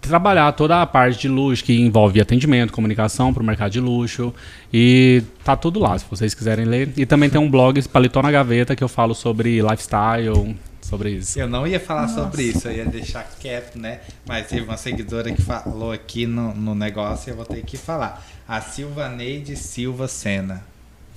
trabalhar 0.01 0.51
toda 0.53 0.81
a 0.81 0.85
parte 0.85 1.21
de 1.21 1.27
luxo 1.27 1.63
que 1.63 1.73
envolve 1.73 2.19
atendimento, 2.21 2.71
comunicação 2.71 3.33
para 3.33 3.43
o 3.43 3.45
mercado 3.45 3.71
de 3.71 3.79
luxo 3.79 4.33
e 4.71 5.23
tá 5.43 5.55
tudo 5.55 5.79
lá 5.79 5.97
se 5.97 6.05
vocês 6.09 6.33
quiserem 6.33 6.65
ler. 6.65 6.89
E 6.95 7.05
também 7.05 7.29
tem 7.29 7.39
um 7.39 7.49
blog 7.49 7.81
Paletó 7.89 8.21
na 8.21 8.31
Gaveta 8.31 8.75
que 8.75 8.83
eu 8.83 8.87
falo 8.87 9.13
sobre 9.13 9.61
lifestyle, 9.61 10.55
sobre 10.85 11.11
isso. 11.11 11.39
Eu 11.39 11.47
não 11.47 11.65
ia 11.65 11.79
falar 11.79 12.07
sobre 12.07 12.43
isso, 12.43 12.67
eu 12.67 12.73
ia 12.73 12.85
deixar 12.85 13.23
quieto, 13.39 13.77
né? 13.77 14.01
Mas 14.25 14.47
teve 14.47 14.63
uma 14.63 14.77
seguidora 14.77 15.31
que 15.31 15.41
falou 15.41 15.91
aqui 15.91 16.25
no, 16.25 16.53
no 16.53 16.75
negócio 16.75 17.29
e 17.29 17.31
eu 17.31 17.35
vou 17.35 17.45
ter 17.45 17.63
que 17.63 17.77
falar. 17.77 18.25
A 18.47 18.61
Silvaneide 18.61 19.55
Silva 19.55 20.07
Sena. 20.07 20.72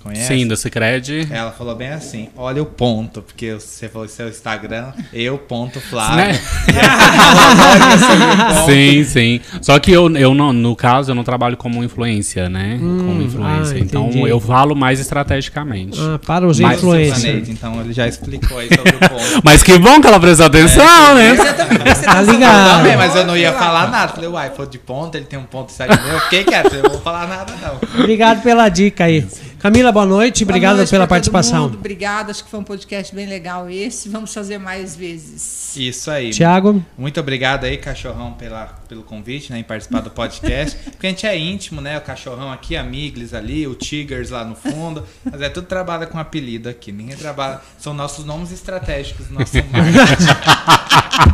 Conhece? 0.07 0.27
Sim, 0.27 0.47
da 0.47 0.57
Cicred. 0.57 1.29
Ela 1.31 1.53
falou 1.53 1.75
bem 1.75 1.89
assim: 1.89 2.29
olha 2.37 2.63
o 2.63 2.67
ponto, 2.67 3.23
porque 3.23 3.55
você 3.55 3.89
falou 3.89 4.09
seu 4.09 4.29
Instagram, 4.29 4.93
eu 5.13 5.39
ponto 5.39 5.81
Flávio. 5.81 6.17
Né? 6.17 6.33
Sim, 8.67 9.05
sim. 9.05 9.41
Só 9.61 9.79
que 9.79 9.93
eu, 9.93 10.15
eu 10.17 10.35
não, 10.35 10.53
no 10.53 10.75
caso, 10.75 11.11
eu 11.11 11.15
não 11.15 11.25
trabalho 11.25 11.57
como 11.57 11.83
influência, 11.85 12.49
né? 12.49 12.79
como 12.81 13.23
influência. 13.23 13.77
ah, 13.77 13.79
então 13.79 14.11
eu 14.27 14.41
falo 14.41 14.75
mais 14.75 15.01
estrategicamente. 15.01 15.99
Ah, 16.01 16.19
para 16.25 16.47
os 16.47 16.59
Mas 16.59 16.79
influencers. 16.79 17.49
Então 17.49 17.81
ele 17.81 17.93
já 17.93 18.09
explicou 18.09 18.59
aí 18.59 18.69
sobre 18.69 18.97
o 18.97 18.99
ponto. 18.99 19.17
Mas 19.45 19.63
que 19.63 19.79
bom 19.79 20.01
que 20.01 20.07
ela 20.07 20.21
prestou 20.21 20.47
atenção, 20.47 21.15
né? 21.15 21.35
Você 21.35 21.53
também, 21.53 21.79
você 21.79 22.07
Tá 22.07 22.15
tá 22.15 22.23
ligado. 22.23 22.77
Também, 22.79 22.97
mas 22.97 23.17
eu 23.17 23.27
não 23.27 23.37
ia 23.37 23.53
falar 23.53 23.91
nada. 23.91 24.13
Falei, 24.13 24.29
uai, 24.29 24.51
for 24.51 24.67
de 24.67 24.79
ponto, 24.79 25.17
ele 25.17 25.25
tem 25.25 25.39
um 25.39 25.45
ponto 25.45 25.73
sete 25.73 25.99
meu. 26.03 26.17
O 26.17 26.29
que 26.29 26.45
que 26.45 26.55
é? 26.55 26.63
Eu 26.67 26.83
não 26.83 26.91
vou 26.91 27.01
falar 27.01 27.27
nada, 27.27 27.53
não. 27.61 28.01
Obrigado 28.01 28.43
pela 28.43 28.69
dica 28.69 29.05
aí. 29.05 29.27
Camila, 29.67 29.91
boa 29.91 30.07
noite. 30.07 30.45
Boa 30.45 30.53
Obrigado 30.53 30.77
noite 30.77 30.91
pela 30.91 31.09
participação. 31.09 31.65
mundo, 31.65 31.79
Obrigada, 31.79 32.31
acho 32.31 32.45
que 32.45 32.49
foi 32.49 32.61
um 32.61 32.63
podcast 32.63 33.13
bem 33.13 33.27
legal 33.27 33.69
esse. 33.69 34.09
Vamos 34.09 34.33
fazer 34.33 34.59
mais 34.59 34.95
vezes. 34.95 35.77
Isso 35.77 36.09
aí. 36.09 36.31
Tiago, 36.31 36.81
Muito 36.97 37.19
obrigado 37.19 37.65
aí, 37.65 37.77
cachorrão, 37.77 38.33
pela, 38.35 38.67
pelo 38.89 39.03
convite, 39.03 39.51
né, 39.51 39.59
em 39.59 39.65
participar 39.65 40.03
do 40.03 40.11
podcast. 40.11 40.79
Porque 40.93 41.09
a 41.09 41.11
gente 41.11 41.27
é 41.27 41.37
íntimo, 41.37 41.81
né? 41.81 41.99
O 41.99 42.01
cachorrão 42.01 42.53
aqui, 42.53 42.77
a 42.77 42.85
Miglis 42.85 43.35
ali, 43.35 43.67
o 43.67 43.75
Tigers 43.75 44.31
lá 44.31 44.45
no 44.45 44.55
fundo. 44.55 45.03
Mas 45.25 45.43
é 45.43 45.49
tudo 45.49 45.67
trabalha 45.67 46.07
com 46.07 46.17
apelido 46.17 46.69
aqui. 46.69 46.93
Ninguém 46.93 47.17
trabalha. 47.17 47.61
São 47.77 47.93
nossos 47.93 48.25
nomes 48.25 48.53
estratégicos 48.53 49.29
nosso 49.31 49.57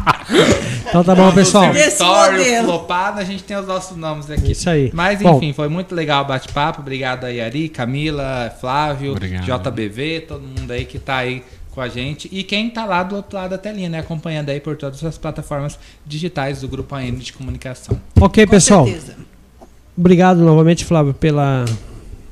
então 0.89 1.05
tá 1.05 1.15
bom, 1.15 1.31
pessoal. 1.33 1.75
Esse 1.75 2.03
Story, 2.03 2.39
modelo. 2.39 2.67
flopado, 2.67 3.21
a 3.21 3.25
gente 3.25 3.43
tem 3.43 3.57
os 3.57 3.67
nossos 3.67 3.97
nomes 3.97 4.31
aqui. 4.31 4.53
Isso 4.53 4.71
aí. 4.71 4.91
Mas 4.95 5.21
Bom. 5.21 5.37
enfim, 5.37 5.53
foi 5.53 5.69
muito 5.69 5.95
legal 5.95 6.25
o 6.25 6.27
bate-papo. 6.27 6.81
Obrigado 6.81 7.25
aí, 7.25 7.41
Ari, 7.41 7.69
Camila, 7.69 8.22
Flávio, 8.61 9.13
Obrigado. 9.13 9.45
JBV, 9.45 10.21
todo 10.29 10.43
mundo 10.43 10.71
aí 10.71 10.85
que 10.85 10.99
tá 10.99 11.17
aí 11.17 11.43
com 11.73 11.81
a 11.81 11.89
gente. 11.89 12.29
E 12.31 12.43
quem 12.43 12.71
tá 12.71 12.85
lá 12.85 13.03
do 13.03 13.17
outro 13.17 13.37
lado 13.37 13.51
da 13.51 13.59
telinha, 13.59 13.89
né? 13.89 13.99
Acompanhando 13.99 14.51
aí 14.51 14.61
por 14.61 14.77
todas 14.77 15.03
as 15.03 15.19
plataformas 15.19 15.79
digitais 16.07 16.61
do 16.61 16.69
Grupo 16.69 16.95
AN 16.95 17.15
de 17.15 17.33
Comunicação. 17.33 17.99
Ok, 18.21 18.45
Com 18.47 18.51
pessoal. 18.51 18.85
certeza. 18.87 19.17
Obrigado 19.97 20.39
novamente, 20.39 20.85
Flávio, 20.85 21.13
pela 21.13 21.65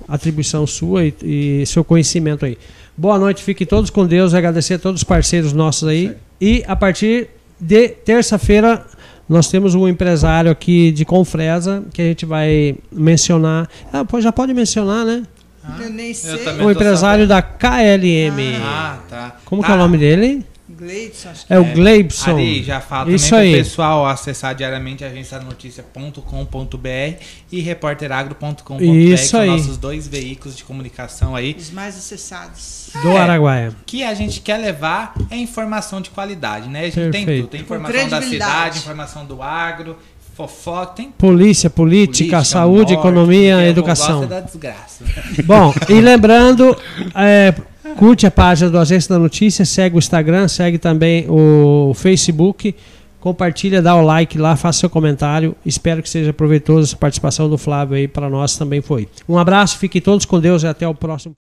atribuição 0.09 0.67
sua 0.67 1.05
e, 1.05 1.15
e 1.23 1.67
seu 1.67 1.85
conhecimento 1.85 2.45
aí. 2.45 2.57
Boa 2.97 3.19
noite, 3.19 3.43
fiquem 3.43 3.67
todos 3.67 3.91
com 3.91 4.07
Deus. 4.07 4.35
Agradecer 4.35 4.75
a 4.75 4.79
todos 4.79 5.01
os 5.01 5.05
parceiros 5.05 5.53
nossos 5.53 5.89
aí. 5.89 6.15
E 6.41 6.65
a 6.67 6.77
partir 6.77 7.29
de 7.59 7.89
terça-feira 7.89 8.85
nós 9.29 9.49
temos 9.49 9.75
um 9.77 9.87
empresário 9.87 10.51
aqui 10.51 10.91
de 10.91 11.05
Confresa 11.05 11.85
que 11.93 12.03
a 12.03 12.05
gente 12.07 12.27
vai 12.27 12.75
mencionar. 12.91 13.69
Ah, 13.93 14.05
já 14.19 14.33
pode 14.33 14.53
mencionar, 14.53 15.05
né? 15.05 15.23
Eu 15.81 15.91
nem 15.91 16.15
sei. 16.15 16.39
também. 16.39 16.66
O 16.66 16.70
empresário 16.70 17.27
da 17.28 17.43
KLM. 17.43 18.57
Ah, 18.62 18.99
tá. 19.09 19.37
Como 19.45 19.61
Tá. 19.62 19.66
que 19.66 19.73
é 19.73 19.74
o 19.74 19.78
nome 19.78 19.99
dele? 19.99 20.47
Gleidson, 20.73 21.31
acho 21.31 21.47
que 21.47 21.53
É 21.53 21.59
o 21.59 21.65
É, 21.65 21.73
Gleibson. 21.74 22.31
Ari, 22.37 22.62
já 22.62 22.81
fala 22.81 23.11
Isso 23.11 23.31
também 23.31 23.47
aí. 23.47 23.53
pro 23.55 23.65
pessoal 23.65 24.07
acessar 24.07 24.55
diariamente 24.55 25.05
agencianoticia.com.br 25.05 27.23
e 27.51 27.61
repórteragro.com.br, 27.61 28.82
Isso 28.85 29.23
que 29.24 29.28
são 29.28 29.41
aí. 29.41 29.51
nossos 29.51 29.77
dois 29.77 30.07
veículos 30.09 30.57
de 30.57 30.65
comunicação 30.65 31.35
aí. 31.37 31.55
os 31.59 31.70
mais 31.70 31.97
acessados. 31.97 32.91
Do 33.03 33.11
É. 33.11 33.19
Araguaia. 33.19 33.73
que 33.87 34.03
a 34.03 34.15
gente 34.15 34.41
quer 34.41 34.57
levar 34.59 35.15
é 35.31 35.37
informação 35.37 36.01
de 36.01 36.11
qualidade, 36.11 36.69
né? 36.69 36.81
A 36.81 36.85
gente 36.85 36.95
tem 36.95 37.11
Perfeito. 37.11 37.41
tudo. 37.43 37.51
Tem 37.51 37.65
Com 37.65 37.74
informação 37.77 38.09
da 38.09 38.23
cidade, 38.23 38.78
informação 38.78 39.24
do 39.27 39.43
agro, 39.43 39.97
fofoca, 40.35 40.94
tem 40.94 41.11
Polícia, 41.11 41.69
política, 41.69 42.31
política, 42.31 42.44
saúde, 42.44 42.94
morte, 42.94 42.94
economia, 42.94 43.66
educação. 43.69 44.24
é 44.24 44.27
da 44.27 44.40
desgraça. 44.40 45.05
Bom, 45.44 45.74
e 45.89 46.01
lembrando, 46.01 46.77
é, 47.15 47.55
curte 47.97 48.27
a 48.27 48.31
página 48.31 48.70
do 48.70 48.78
Agência 48.78 49.15
da 49.15 49.19
Notícia, 49.19 49.65
segue 49.65 49.97
o 49.97 49.98
Instagram, 49.98 50.48
segue 50.48 50.78
também 50.78 51.27
o 51.28 51.93
Facebook, 51.94 52.74
compartilha, 53.20 53.82
dá 53.82 53.94
o 53.94 54.02
like 54.02 54.39
lá, 54.39 54.57
faça 54.57 54.81
seu 54.81 54.90
comentário. 54.90 55.55
Espero 55.65 56.02
que 56.02 56.09
seja 56.09 56.32
proveitoso 56.32 56.89
essa 56.89 56.97
participação 56.97 57.48
do 57.48 57.59
Flávio 57.59 57.97
aí 57.97 58.09
para 58.09 58.28
nós 58.28 58.57
também 58.57 58.81
foi. 58.81 59.09
Um 59.28 59.39
abraço, 59.39 59.78
fiquem 59.78 60.01
todos 60.01 60.24
com 60.24 60.40
Deus 60.40 60.62
e 60.62 60.66
até 60.66 60.89
o 60.89 60.94
próximo. 60.94 61.35